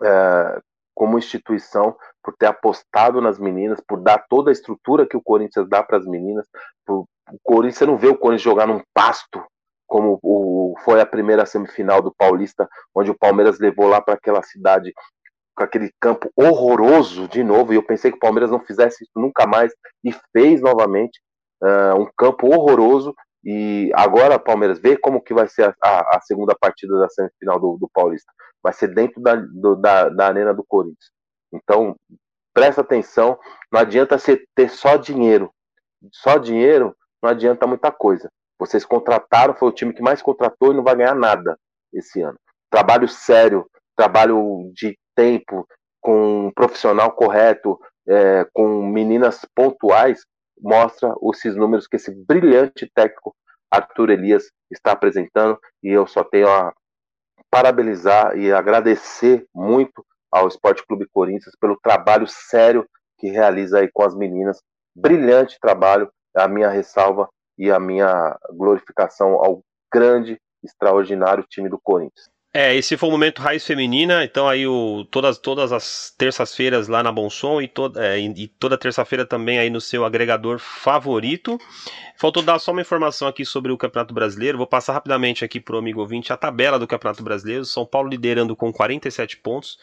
é, 0.03 0.61
como 0.95 1.19
instituição 1.19 1.97
por 2.23 2.35
ter 2.37 2.47
apostado 2.47 3.21
nas 3.21 3.39
meninas, 3.39 3.81
por 3.87 4.01
dar 4.01 4.25
toda 4.29 4.51
a 4.51 4.53
estrutura 4.53 5.07
que 5.07 5.17
o 5.17 5.23
Corinthians 5.23 5.69
dá 5.69 5.83
para 5.83 5.99
as 5.99 6.07
meninas. 6.07 6.47
Por, 6.85 7.07
o 7.31 7.39
Corinthians, 7.43 7.79
você 7.79 7.87
não 7.87 7.97
vê 7.97 8.09
o 8.09 8.17
Corinthians 8.17 8.43
jogar 8.43 8.67
num 8.67 8.83
pasto 8.95 9.45
como 9.87 10.19
o, 10.23 10.75
foi 10.85 11.01
a 11.01 11.07
primeira 11.07 11.47
semifinal 11.47 12.03
do 12.03 12.13
Paulista, 12.13 12.69
onde 12.95 13.11
o 13.11 13.19
Palmeiras 13.19 13.59
levou 13.61 13.87
lá 13.87 14.01
para 14.01 14.15
aquela 14.15 14.43
cidade 14.43 14.93
com 15.55 15.65
aquele 15.65 15.91
campo 16.01 16.31
horroroso 16.37 17.29
de 17.29 17.43
novo, 17.43 17.73
e 17.73 17.77
eu 17.77 17.83
pensei 17.83 18.11
que 18.11 18.19
o 18.19 18.21
Palmeiras 18.21 18.51
não 18.51 18.61
fizesse 18.61 19.05
isso 19.05 19.13
nunca 19.17 19.47
mais, 19.47 19.73
e 20.05 20.13
fez 20.33 20.61
novamente 20.61 21.21
uh, 21.63 22.01
um 22.01 22.09
campo 22.17 22.47
horroroso, 22.47 23.15
e 23.49 23.93
agora, 23.95 24.41
Palmeiras, 24.41 24.81
vê 24.81 24.97
como 24.97 25.23
que 25.23 25.33
vai 25.33 25.47
ser 25.47 25.69
a, 25.69 25.75
a, 25.81 26.17
a 26.17 26.21
segunda 26.21 26.53
partida 26.59 26.99
da 26.99 27.09
semifinal 27.09 27.61
do, 27.61 27.77
do 27.79 27.89
Paulista. 27.95 28.33
Vai 28.61 28.73
ser 28.73 28.89
dentro 28.89 29.21
da, 29.23 29.37
do, 29.37 29.77
da, 29.77 30.09
da 30.09 30.27
arena 30.27 30.53
do 30.53 30.65
Corinthians. 30.67 31.13
Então, 31.53 31.95
presta 32.53 32.81
atenção, 32.81 33.39
não 33.71 33.79
adianta 33.79 34.19
você 34.19 34.45
ter 34.53 34.69
só 34.69 34.97
dinheiro. 34.97 35.53
Só 36.13 36.39
dinheiro 36.39 36.97
não 37.23 37.31
adianta 37.31 37.69
muita 37.69 37.93
coisa. 37.93 38.29
Vocês 38.59 38.85
contrataram, 38.85 39.55
foi 39.55 39.69
o 39.69 39.73
time 39.73 39.93
que 39.93 40.03
mais 40.03 40.21
contratou 40.21 40.73
e 40.73 40.77
não 40.77 40.83
vai 40.83 40.97
ganhar 40.97 41.15
nada 41.15 41.57
esse 41.93 42.21
ano. 42.21 42.39
Trabalho 42.69 43.07
sério, 43.07 43.71
trabalho 43.97 44.73
de 44.75 44.99
tempo, 45.15 45.65
com 46.01 46.47
um 46.47 46.51
profissional 46.53 47.13
correto, 47.13 47.79
é, 48.09 48.45
com 48.53 48.85
meninas 48.87 49.47
pontuais, 49.55 50.25
mostra 50.61 51.15
esses 51.35 51.57
números 51.57 51.87
que 51.87 51.97
esse 51.97 52.13
brilhante 52.27 52.91
técnico 52.95 53.35
Arthur 53.71 54.11
Elias 54.11 54.51
está 54.71 54.93
apresentando 54.93 55.59
e 55.83 55.91
eu 55.91 56.07
só 56.07 56.25
tenho 56.25 56.49
a 56.49 56.73
parabenizar 57.51 58.37
e 58.37 58.53
agradecer 58.53 59.47
muito 59.55 60.05
ao 60.31 60.49
Esporte 60.49 60.85
Clube 60.87 61.07
Corinthians 61.13 61.55
pelo 61.61 61.79
trabalho 61.81 62.27
sério 62.27 62.87
que 63.19 63.29
realiza 63.29 63.81
aí 63.81 63.91
com 63.93 64.03
as 64.03 64.15
meninas. 64.15 64.61
Brilhante 64.95 65.59
trabalho, 65.61 66.11
a 66.35 66.49
minha 66.49 66.69
ressalva 66.69 67.29
e 67.59 67.71
a 67.71 67.79
minha 67.79 68.37
glorificação 68.51 69.35
ao 69.35 69.63
grande, 69.93 70.39
extraordinário 70.63 71.47
time 71.49 71.69
do 71.69 71.81
Corinthians. 71.81 72.29
É, 72.59 72.75
esse 72.75 72.97
foi 72.97 73.11
o 73.11 73.13
momento 73.13 73.43
raiz 73.43 73.67
feminina, 73.67 74.25
então 74.25 74.49
aí 74.49 74.67
o, 74.67 75.07
todas, 75.11 75.37
todas 75.37 75.73
as 75.73 76.15
terças-feiras 76.17 76.89
lá 76.89 77.03
na 77.03 77.13
Bom 77.13 77.29
Som 77.29 77.61
e, 77.61 77.69
to, 77.69 77.93
é, 77.97 78.19
e 78.19 78.49
toda 78.49 78.79
terça-feira 78.79 79.27
também 79.27 79.59
aí 79.59 79.69
no 79.69 79.79
seu 79.79 80.07
agregador 80.07 80.59
favorito. 80.59 81.61
Faltou 82.19 82.43
dar 82.43 82.59
só 82.59 82.73
uma 82.73 82.81
informação 82.81 83.29
aqui 83.29 83.45
sobre 83.45 83.71
o 83.71 83.77
Campeonato 83.77 84.15
Brasileiro, 84.15 84.57
vou 84.57 84.67
passar 84.67 84.95
rapidamente 84.95 85.45
aqui 85.45 85.61
para 85.61 85.77
o 85.77 85.79
amigo 85.79 86.01
ouvinte 86.01 86.33
a 86.33 86.37
tabela 86.39 86.79
do 86.79 86.87
Campeonato 86.87 87.23
Brasileiro, 87.23 87.67
São 87.67 87.85
Paulo 87.85 88.09
liderando 88.09 88.57
com 88.57 88.73
47 88.73 89.37
pontos, 89.37 89.79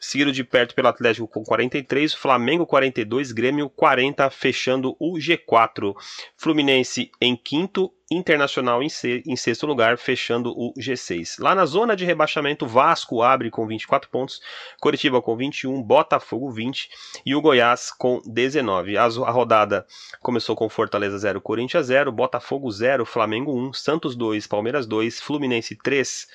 seguido 0.00 0.32
de 0.32 0.42
perto 0.42 0.74
pelo 0.74 0.88
Atlético 0.88 1.28
com 1.28 1.44
43, 1.44 2.12
Flamengo 2.12 2.66
42, 2.66 3.30
Grêmio 3.30 3.70
40, 3.70 4.28
fechando 4.30 4.96
o 4.98 5.12
G4. 5.12 5.94
Fluminense 6.36 7.08
em 7.20 7.36
quinto, 7.36 7.92
Internacional 8.08 8.80
em, 8.82 9.36
sexto 9.36 9.66
lugar, 9.66 9.98
fechando 9.98 10.50
o 10.50 10.72
G6. 10.78 11.40
Lá 11.40 11.56
na 11.56 11.66
zona 11.66 11.96
de 11.96 12.04
rebaixamento, 12.04 12.64
Vasco 12.64 13.20
abre 13.20 13.50
com 13.50 13.66
24 13.66 14.08
pontos, 14.08 14.40
Coritiba 14.80 15.20
com 15.20 15.36
21, 15.36 15.82
Botafogo 15.82 16.50
20 16.52 16.88
e 17.26 17.34
o 17.34 17.40
Goiás 17.40 17.90
com 17.90 18.22
19. 18.24 18.96
A, 18.96 19.08
rodada 19.08 19.84
começou 20.20 20.54
com 20.54 20.68
Fortaleza 20.68 21.18
0, 21.18 21.40
Corinthians 21.40 21.86
0, 21.86 22.12
Botafogo 22.12 22.70
0, 22.70 23.04
Flamengo 23.04 23.52
1, 23.52 23.72
Santos 23.72 24.14
2, 24.14 24.46
Palmeiras 24.46 24.86
2, 24.86 25.20
Fluminense 25.20 25.74
3, 25.74 26.28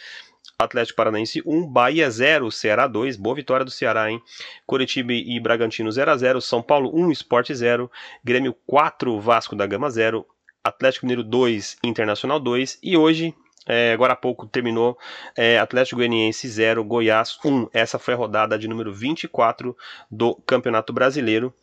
Atlético 0.60 0.98
Paranaense 0.98 1.42
1, 1.46 1.68
Bahia 1.68 2.10
0, 2.10 2.52
Ceará 2.52 2.86
2, 2.86 3.16
boa 3.16 3.36
vitória 3.36 3.66
do 3.66 3.72
Ceará, 3.72 4.12
hein? 4.12 4.22
Curitiba 4.66 5.14
e 5.14 5.40
Bragantino 5.40 5.92
0 5.92 6.12
a 6.12 6.18
0, 6.18 6.42
São 6.42 6.62
Paulo 6.62 6.92
1, 6.94 7.12
Sport 7.14 7.52
0, 7.54 7.90
Grêmio 8.24 8.54
4, 8.68 9.20
Vasco 9.20 9.56
da 9.56 9.66
Gama 9.66 9.90
0, 9.90 10.26
Atlético 10.64 11.06
Mineiro 11.06 11.24
2, 11.24 11.78
Internacional 11.84 12.40
2 12.40 12.80
e 12.82 12.96
hoje 12.96 13.34
é, 13.68 13.94
agora 13.94 14.14
há 14.14 14.16
pouco 14.16 14.48
terminou 14.48 14.98
é, 15.36 15.60
Atlético 15.60 15.98
Goianiense 15.98 16.48
0, 16.48 16.84
Goiás 16.84 17.38
1. 17.44 17.70
Essa 17.72 18.00
foi 18.00 18.14
a 18.14 18.18
rodada 18.18 18.58
de 18.58 18.68
número 18.68 18.94
24 18.94 19.76
do 20.10 20.36
Campeonato 20.46 20.92
Brasileiro. 20.92 21.54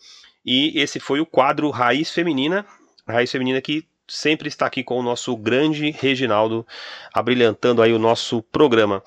E 0.44 0.80
esse 0.80 1.00
foi 1.00 1.20
o 1.20 1.26
quadro 1.26 1.70
Raiz 1.70 2.10
Feminina. 2.10 2.64
Raiz 3.06 3.30
Feminina 3.30 3.60
que 3.60 3.86
sempre 4.06 4.48
está 4.48 4.66
aqui 4.66 4.82
com 4.82 4.98
o 4.98 5.02
nosso 5.02 5.36
grande 5.36 5.90
Reginaldo, 5.90 6.66
abrilhantando 7.12 7.82
aí 7.82 7.92
o 7.92 7.98
nosso 7.98 8.42
programa. 8.42 9.02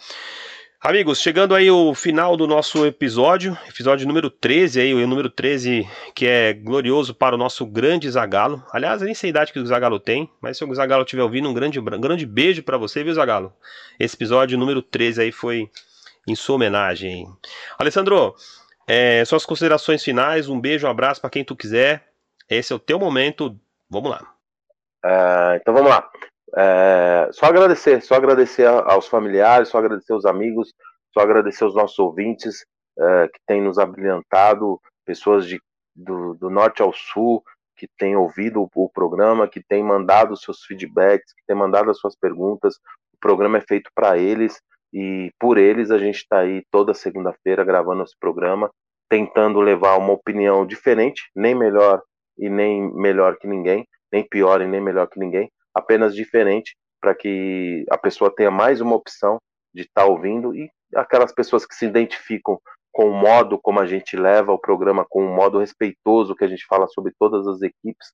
Amigos, 0.83 1.21
chegando 1.21 1.53
aí 1.53 1.69
o 1.69 1.93
final 1.93 2.35
do 2.35 2.47
nosso 2.47 2.87
episódio, 2.87 3.55
episódio 3.69 4.07
número 4.07 4.31
13 4.31 4.81
aí, 4.81 4.93
o 4.95 5.05
número 5.05 5.29
13 5.29 5.87
que 6.15 6.25
é 6.25 6.53
glorioso 6.53 7.13
para 7.13 7.35
o 7.35 7.37
nosso 7.37 7.67
grande 7.67 8.09
Zagalo. 8.09 8.65
Aliás, 8.73 8.99
nem 9.03 9.13
sei 9.13 9.27
a 9.27 9.29
idade 9.29 9.53
que 9.53 9.59
o 9.59 9.65
Zagalo 9.67 9.99
tem, 9.99 10.27
mas 10.41 10.57
se 10.57 10.65
o 10.65 10.73
Zagalo 10.73 11.03
estiver 11.03 11.21
ouvindo, 11.21 11.47
um 11.47 11.53
grande, 11.53 11.79
um 11.79 11.83
grande 11.83 12.25
beijo 12.25 12.63
para 12.63 12.79
você, 12.79 13.03
viu, 13.03 13.13
Zagalo? 13.13 13.53
Esse 13.99 14.15
episódio 14.15 14.57
número 14.57 14.81
13 14.81 15.21
aí 15.21 15.31
foi 15.31 15.69
em 16.27 16.33
sua 16.33 16.55
homenagem. 16.55 17.27
Alessandro, 17.77 18.33
é, 18.87 19.23
suas 19.23 19.45
considerações 19.45 20.03
finais, 20.03 20.49
um 20.49 20.59
beijo, 20.59 20.87
um 20.87 20.89
abraço 20.89 21.21
para 21.21 21.29
quem 21.29 21.45
tu 21.45 21.55
quiser. 21.55 22.07
Esse 22.49 22.73
é 22.73 22.75
o 22.75 22.79
teu 22.79 22.97
momento, 22.97 23.55
vamos 23.87 24.09
lá. 24.09 24.21
Uh, 25.05 25.57
então 25.61 25.75
vamos 25.75 25.91
lá. 25.91 26.09
É, 26.57 27.29
só 27.31 27.45
agradecer, 27.45 28.01
só 28.01 28.15
agradecer 28.15 28.67
aos 28.67 29.07
familiares, 29.07 29.69
só 29.69 29.77
agradecer 29.77 30.13
aos 30.13 30.25
amigos, 30.25 30.73
só 31.13 31.21
agradecer 31.21 31.63
aos 31.63 31.75
nossos 31.75 31.97
ouvintes 31.99 32.65
é, 32.99 33.27
que 33.27 33.39
têm 33.47 33.61
nos 33.61 33.77
abrilhantado, 33.77 34.79
pessoas 35.05 35.45
de, 35.45 35.59
do, 35.95 36.33
do, 36.35 36.49
norte 36.49 36.81
ao 36.81 36.93
sul 36.93 37.41
que 37.77 37.87
têm 37.97 38.15
ouvido 38.15 38.63
o, 38.63 38.69
o 38.75 38.89
programa, 38.89 39.47
que 39.47 39.63
têm 39.63 39.83
mandado 39.83 40.37
seus 40.37 40.63
feedbacks, 40.63 41.33
que 41.33 41.43
têm 41.47 41.55
mandado 41.55 41.89
as 41.89 41.97
suas 41.97 42.15
perguntas. 42.15 42.75
O 43.13 43.17
programa 43.19 43.57
é 43.57 43.61
feito 43.61 43.89
para 43.95 44.17
eles 44.17 44.61
e 44.93 45.31
por 45.39 45.57
eles 45.57 45.89
a 45.89 45.97
gente 45.97 46.17
está 46.17 46.39
aí 46.39 46.63
toda 46.69 46.93
segunda-feira 46.93 47.63
gravando 47.63 48.03
esse 48.03 48.17
programa, 48.19 48.69
tentando 49.09 49.59
levar 49.61 49.97
uma 49.97 50.13
opinião 50.13 50.65
diferente, 50.65 51.29
nem 51.35 51.55
melhor 51.55 52.01
e 52.37 52.49
nem 52.49 52.93
melhor 52.93 53.37
que 53.37 53.47
ninguém, 53.47 53.87
nem 54.11 54.27
pior 54.27 54.61
e 54.61 54.67
nem 54.67 54.81
melhor 54.81 55.07
que 55.07 55.19
ninguém, 55.19 55.49
apenas 55.73 56.15
diferente, 56.15 56.75
para 56.99 57.15
que 57.15 57.85
a 57.89 57.97
pessoa 57.97 58.33
tenha 58.33 58.51
mais 58.51 58.81
uma 58.81 58.95
opção 58.95 59.37
de 59.73 59.83
estar 59.83 60.03
tá 60.03 60.07
ouvindo 60.07 60.55
e 60.55 60.69
aquelas 60.95 61.33
pessoas 61.33 61.65
que 61.65 61.73
se 61.73 61.85
identificam 61.85 62.59
com 62.91 63.09
o 63.09 63.13
modo 63.13 63.57
como 63.57 63.79
a 63.79 63.85
gente 63.85 64.17
leva 64.17 64.51
o 64.51 64.59
programa, 64.59 65.05
com 65.09 65.25
o 65.25 65.33
modo 65.33 65.59
respeitoso 65.59 66.35
que 66.35 66.43
a 66.43 66.47
gente 66.47 66.65
fala 66.65 66.87
sobre 66.87 67.13
todas 67.17 67.47
as 67.47 67.61
equipes, 67.61 68.07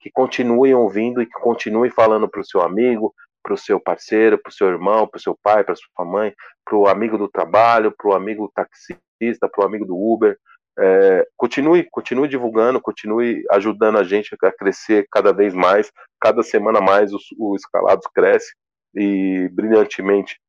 que 0.00 0.10
continuem 0.10 0.74
ouvindo 0.74 1.20
e 1.20 1.26
que 1.26 1.38
continuem 1.40 1.90
falando 1.90 2.28
para 2.28 2.40
o 2.40 2.44
seu 2.44 2.62
amigo, 2.62 3.14
para 3.42 3.54
o 3.54 3.58
seu 3.58 3.78
parceiro, 3.78 4.38
para 4.38 4.50
o 4.50 4.52
seu 4.52 4.68
irmão, 4.68 5.06
para 5.06 5.18
o 5.18 5.20
seu 5.20 5.36
pai, 5.42 5.62
para 5.62 5.74
sua 5.74 6.04
mãe, 6.04 6.34
para 6.64 6.76
o 6.76 6.88
amigo 6.88 7.18
do 7.18 7.28
trabalho, 7.28 7.92
para 7.96 8.08
o 8.08 8.14
amigo 8.14 8.50
taxista, 8.54 9.48
para 9.48 9.62
o 9.62 9.66
amigo 9.66 9.84
do 9.84 9.96
Uber, 9.96 10.38
é, 10.78 11.26
continue, 11.36 11.86
continue 11.90 12.28
divulgando, 12.28 12.80
continue 12.80 13.44
ajudando 13.50 13.98
a 13.98 14.04
gente 14.04 14.34
a 14.42 14.52
crescer 14.52 15.06
cada 15.10 15.32
vez 15.32 15.54
mais. 15.54 15.90
Cada 16.20 16.42
semana 16.42 16.80
mais 16.80 17.12
o, 17.12 17.18
o 17.38 17.56
Escalados 17.56 18.06
cresce 18.14 18.52
e 18.94 19.48
brilhantemente 19.52 20.40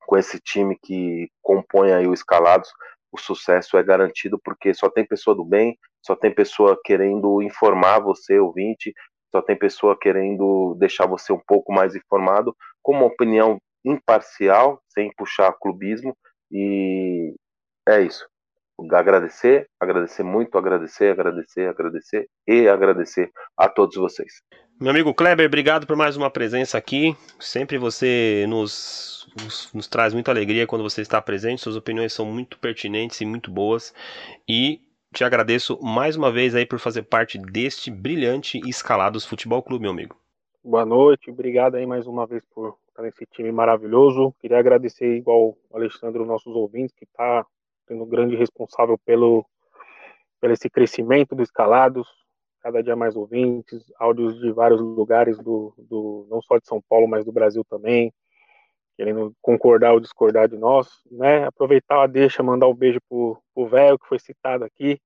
com 0.00 0.16
esse 0.16 0.38
time 0.38 0.78
que 0.82 1.28
compõe 1.42 1.92
aí 1.92 2.06
o 2.06 2.14
Escalados, 2.14 2.70
o 3.10 3.18
sucesso 3.18 3.76
é 3.76 3.82
garantido 3.82 4.38
porque 4.44 4.72
só 4.74 4.88
tem 4.88 5.04
pessoa 5.04 5.34
do 5.34 5.44
bem, 5.44 5.76
só 6.04 6.14
tem 6.14 6.32
pessoa 6.32 6.78
querendo 6.84 7.42
informar 7.42 7.98
você, 7.98 8.38
ouvinte, 8.38 8.94
só 9.34 9.42
tem 9.42 9.56
pessoa 9.56 9.98
querendo 9.98 10.76
deixar 10.78 11.06
você 11.06 11.32
um 11.32 11.40
pouco 11.44 11.72
mais 11.72 11.96
informado, 11.96 12.54
com 12.82 12.92
uma 12.92 13.06
opinião 13.06 13.58
imparcial, 13.84 14.80
sem 14.88 15.10
puxar 15.16 15.52
clubismo, 15.60 16.16
e 16.52 17.34
é 17.88 18.02
isso 18.02 18.26
agradecer, 18.92 19.68
agradecer 19.80 20.22
muito, 20.22 20.56
agradecer, 20.58 21.12
agradecer, 21.12 21.68
agradecer 21.68 22.28
e 22.46 22.68
agradecer 22.68 23.30
a 23.56 23.68
todos 23.68 23.96
vocês. 23.96 24.42
Meu 24.78 24.90
amigo 24.90 25.14
Kleber, 25.14 25.46
obrigado 25.46 25.86
por 25.86 25.96
mais 25.96 26.16
uma 26.16 26.30
presença 26.30 26.76
aqui. 26.76 27.16
Sempre 27.40 27.78
você 27.78 28.44
nos, 28.48 29.26
nos, 29.42 29.72
nos, 29.72 29.86
traz 29.86 30.12
muita 30.12 30.30
alegria 30.30 30.66
quando 30.66 30.82
você 30.82 31.00
está 31.00 31.20
presente. 31.22 31.62
Suas 31.62 31.76
opiniões 31.76 32.12
são 32.12 32.26
muito 32.26 32.58
pertinentes 32.58 33.18
e 33.20 33.24
muito 33.24 33.50
boas. 33.50 33.94
E 34.46 34.80
te 35.14 35.24
agradeço 35.24 35.78
mais 35.82 36.14
uma 36.14 36.30
vez 36.30 36.54
aí 36.54 36.66
por 36.66 36.78
fazer 36.78 37.04
parte 37.04 37.38
deste 37.38 37.90
brilhante 37.90 38.60
Escalados 38.68 39.24
Futebol 39.24 39.62
Clube, 39.62 39.82
meu 39.82 39.92
amigo. 39.92 40.14
Boa 40.62 40.84
noite, 40.84 41.30
obrigado 41.30 41.76
aí 41.76 41.86
mais 41.86 42.06
uma 42.06 42.26
vez 42.26 42.44
por 42.52 42.76
estar 42.88 43.02
nesse 43.02 43.24
time 43.26 43.50
maravilhoso. 43.50 44.34
Queria 44.40 44.58
agradecer 44.58 45.16
igual 45.16 45.56
o 45.70 45.76
Alexandre, 45.76 46.20
os 46.20 46.28
nossos 46.28 46.54
ouvintes, 46.54 46.94
que 46.94 47.04
está 47.04 47.46
sendo 47.86 48.04
grande 48.06 48.36
responsável 48.36 48.98
pelo, 48.98 49.46
pelo 50.40 50.52
esse 50.52 50.68
crescimento 50.68 51.34
do 51.34 51.42
Escalados, 51.42 52.08
cada 52.60 52.82
dia 52.82 52.96
mais 52.96 53.16
ouvintes, 53.16 53.92
áudios 53.98 54.40
de 54.40 54.50
vários 54.50 54.80
lugares 54.80 55.38
do, 55.38 55.72
do 55.78 56.26
não 56.28 56.42
só 56.42 56.58
de 56.58 56.66
São 56.66 56.82
Paulo, 56.88 57.06
mas 57.06 57.24
do 57.24 57.32
Brasil 57.32 57.64
também, 57.64 58.12
querendo 58.96 59.32
concordar 59.40 59.92
ou 59.92 60.00
discordar 60.00 60.48
de 60.48 60.56
nós, 60.56 60.88
né? 61.10 61.44
Aproveitar 61.44 62.02
a 62.02 62.06
deixa, 62.06 62.42
mandar 62.42 62.66
um 62.66 62.74
beijo 62.74 62.98
pro, 63.08 63.38
pro 63.54 63.68
velho 63.68 63.98
que 63.98 64.08
foi 64.08 64.18
citado 64.18 64.64
aqui, 64.64 65.00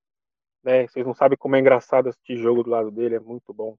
né? 0.63 0.87
Vocês 0.87 1.05
não 1.05 1.13
sabem 1.13 1.37
como 1.37 1.55
é 1.55 1.59
engraçado 1.59 2.09
assistir 2.09 2.37
jogo 2.37 2.63
do 2.63 2.69
lado 2.69 2.89
dele, 2.89 3.15
é 3.15 3.19
muito 3.19 3.53
bom. 3.53 3.75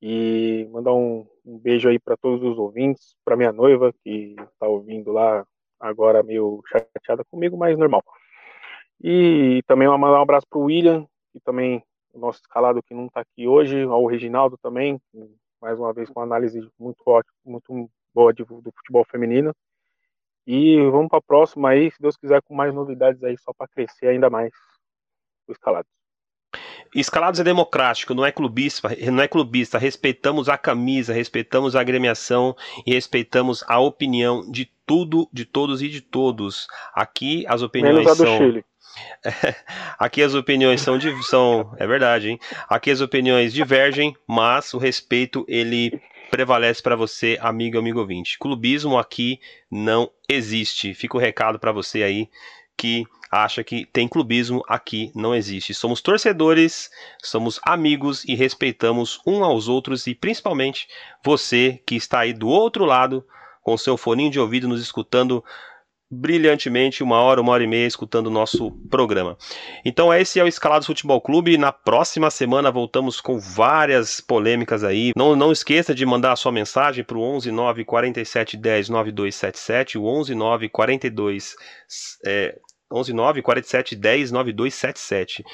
E 0.00 0.68
mandar 0.70 0.92
um, 0.92 1.26
um 1.44 1.58
beijo 1.58 1.88
aí 1.88 1.98
para 1.98 2.16
todos 2.16 2.42
os 2.42 2.58
ouvintes, 2.58 3.16
para 3.24 3.36
minha 3.36 3.52
noiva 3.52 3.92
que 4.04 4.36
está 4.38 4.68
ouvindo 4.68 5.12
lá 5.12 5.46
agora 5.82 6.22
meio 6.22 6.62
chateada 6.66 7.24
comigo, 7.24 7.56
mas 7.56 7.76
normal. 7.76 8.02
E 9.02 9.62
também 9.66 9.88
mandar 9.88 10.18
um 10.18 10.22
abraço 10.22 10.46
para 10.48 10.58
o 10.58 10.64
William, 10.64 11.06
que 11.32 11.40
também 11.40 11.82
o 12.12 12.18
nosso 12.18 12.40
escalado 12.40 12.82
que 12.82 12.94
não 12.94 13.06
está 13.06 13.20
aqui 13.20 13.48
hoje, 13.48 13.82
ao 13.82 14.06
Reginaldo 14.06 14.56
também, 14.58 15.00
mais 15.60 15.78
uma 15.78 15.92
vez 15.92 16.08
com 16.08 16.20
uma 16.20 16.26
análise 16.26 16.60
muito 16.78 17.02
ótima, 17.06 17.34
muito 17.44 17.90
boa 18.14 18.32
de, 18.32 18.44
do 18.44 18.72
futebol 18.76 19.04
feminino. 19.04 19.52
E 20.46 20.78
vamos 20.90 21.08
para 21.08 21.18
a 21.18 21.22
próxima 21.22 21.70
aí, 21.70 21.90
se 21.90 22.00
Deus 22.00 22.16
quiser, 22.16 22.42
com 22.42 22.54
mais 22.54 22.72
novidades 22.74 23.22
aí, 23.22 23.36
só 23.38 23.52
para 23.52 23.68
crescer 23.68 24.08
ainda 24.08 24.28
mais 24.28 24.52
o 25.46 25.52
escalado. 25.52 25.86
Escalados 26.94 27.40
é 27.40 27.44
democrático, 27.44 28.14
não 28.14 28.24
é 28.24 28.30
clubista, 28.30 28.90
não 29.10 29.22
é 29.22 29.28
clubista. 29.28 29.78
Respeitamos 29.78 30.48
a 30.48 30.58
camisa, 30.58 31.12
respeitamos 31.12 31.74
a 31.74 31.80
agremiação 31.80 32.54
e 32.86 32.92
respeitamos 32.92 33.64
a 33.66 33.78
opinião 33.78 34.50
de 34.50 34.70
tudo, 34.86 35.28
de 35.32 35.44
todos 35.44 35.82
e 35.82 35.88
de 35.88 36.00
todos. 36.00 36.66
Aqui 36.94 37.44
as 37.48 37.62
opiniões 37.62 37.96
Menos 37.96 38.12
a 38.12 38.14
do 38.14 38.28
são. 38.28 38.38
Chile. 38.38 38.64
Aqui 39.98 40.22
as 40.22 40.34
opiniões 40.34 40.82
são, 40.82 40.98
são, 41.22 41.74
é 41.78 41.86
verdade, 41.86 42.30
hein? 42.30 42.38
Aqui 42.68 42.90
as 42.90 43.00
opiniões 43.00 43.52
divergem, 43.54 44.14
mas 44.26 44.74
o 44.74 44.78
respeito 44.78 45.46
ele 45.48 45.98
prevalece 46.30 46.82
para 46.82 46.96
você, 46.96 47.38
amigo, 47.40 47.78
amigo 47.78 48.00
ouvinte. 48.00 48.38
Clubismo 48.38 48.98
aqui 48.98 49.40
não 49.70 50.10
existe. 50.28 50.94
Fica 50.94 51.16
o 51.16 51.20
recado 51.20 51.58
para 51.58 51.72
você 51.72 52.02
aí 52.02 52.28
que 52.82 53.06
acha 53.30 53.62
que 53.62 53.86
tem 53.86 54.08
clubismo, 54.08 54.60
aqui 54.66 55.12
não 55.14 55.32
existe. 55.32 55.72
Somos 55.72 56.02
torcedores, 56.02 56.90
somos 57.22 57.60
amigos 57.62 58.24
e 58.24 58.34
respeitamos 58.34 59.20
um 59.24 59.44
aos 59.44 59.68
outros 59.68 60.08
e 60.08 60.16
principalmente 60.16 60.88
você 61.24 61.80
que 61.86 61.94
está 61.94 62.18
aí 62.18 62.32
do 62.32 62.48
outro 62.48 62.84
lado 62.84 63.24
com 63.62 63.78
seu 63.78 63.96
foninho 63.96 64.32
de 64.32 64.40
ouvido 64.40 64.66
nos 64.66 64.82
escutando 64.82 65.44
brilhantemente 66.10 67.04
uma 67.04 67.20
hora, 67.20 67.40
uma 67.40 67.52
hora 67.52 67.62
e 67.62 67.66
meia 67.68 67.86
escutando 67.86 68.26
o 68.26 68.30
nosso 68.30 68.72
programa. 68.90 69.38
Então 69.84 70.12
esse 70.12 70.40
é 70.40 70.44
o 70.44 70.48
Escalados 70.48 70.86
Futebol 70.86 71.20
Clube. 71.20 71.56
Na 71.56 71.70
próxima 71.70 72.30
semana 72.30 72.68
voltamos 72.68 73.20
com 73.20 73.38
várias 73.38 74.20
polêmicas 74.20 74.82
aí. 74.82 75.12
Não, 75.16 75.36
não 75.36 75.52
esqueça 75.52 75.94
de 75.94 76.04
mandar 76.04 76.32
a 76.32 76.36
sua 76.36 76.50
mensagem 76.50 77.04
para 77.04 77.16
o 77.16 77.22
11 77.22 77.52
9 77.52 77.84
47 77.84 78.56
10 78.56 78.88
9277, 78.88 79.96
o 79.96 80.04
11 80.04 80.34
9 80.34 80.68
42 80.68 81.54
é, 82.26 82.58
11 82.92 83.12
9 83.12 83.42
47 83.42 83.96
10 83.96 84.32
9277. 84.32 85.44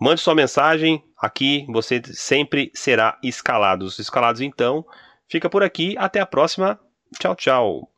Mande 0.00 0.20
sua 0.20 0.34
mensagem, 0.34 1.02
aqui 1.18 1.66
você 1.68 2.00
sempre 2.04 2.70
será 2.74 3.18
escalado. 3.22 3.84
Os 3.84 3.98
escalados 3.98 4.40
então, 4.40 4.84
fica 5.28 5.48
por 5.48 5.62
aqui, 5.62 5.96
até 5.98 6.20
a 6.20 6.26
próxima. 6.26 6.78
Tchau, 7.18 7.34
tchau. 7.34 7.95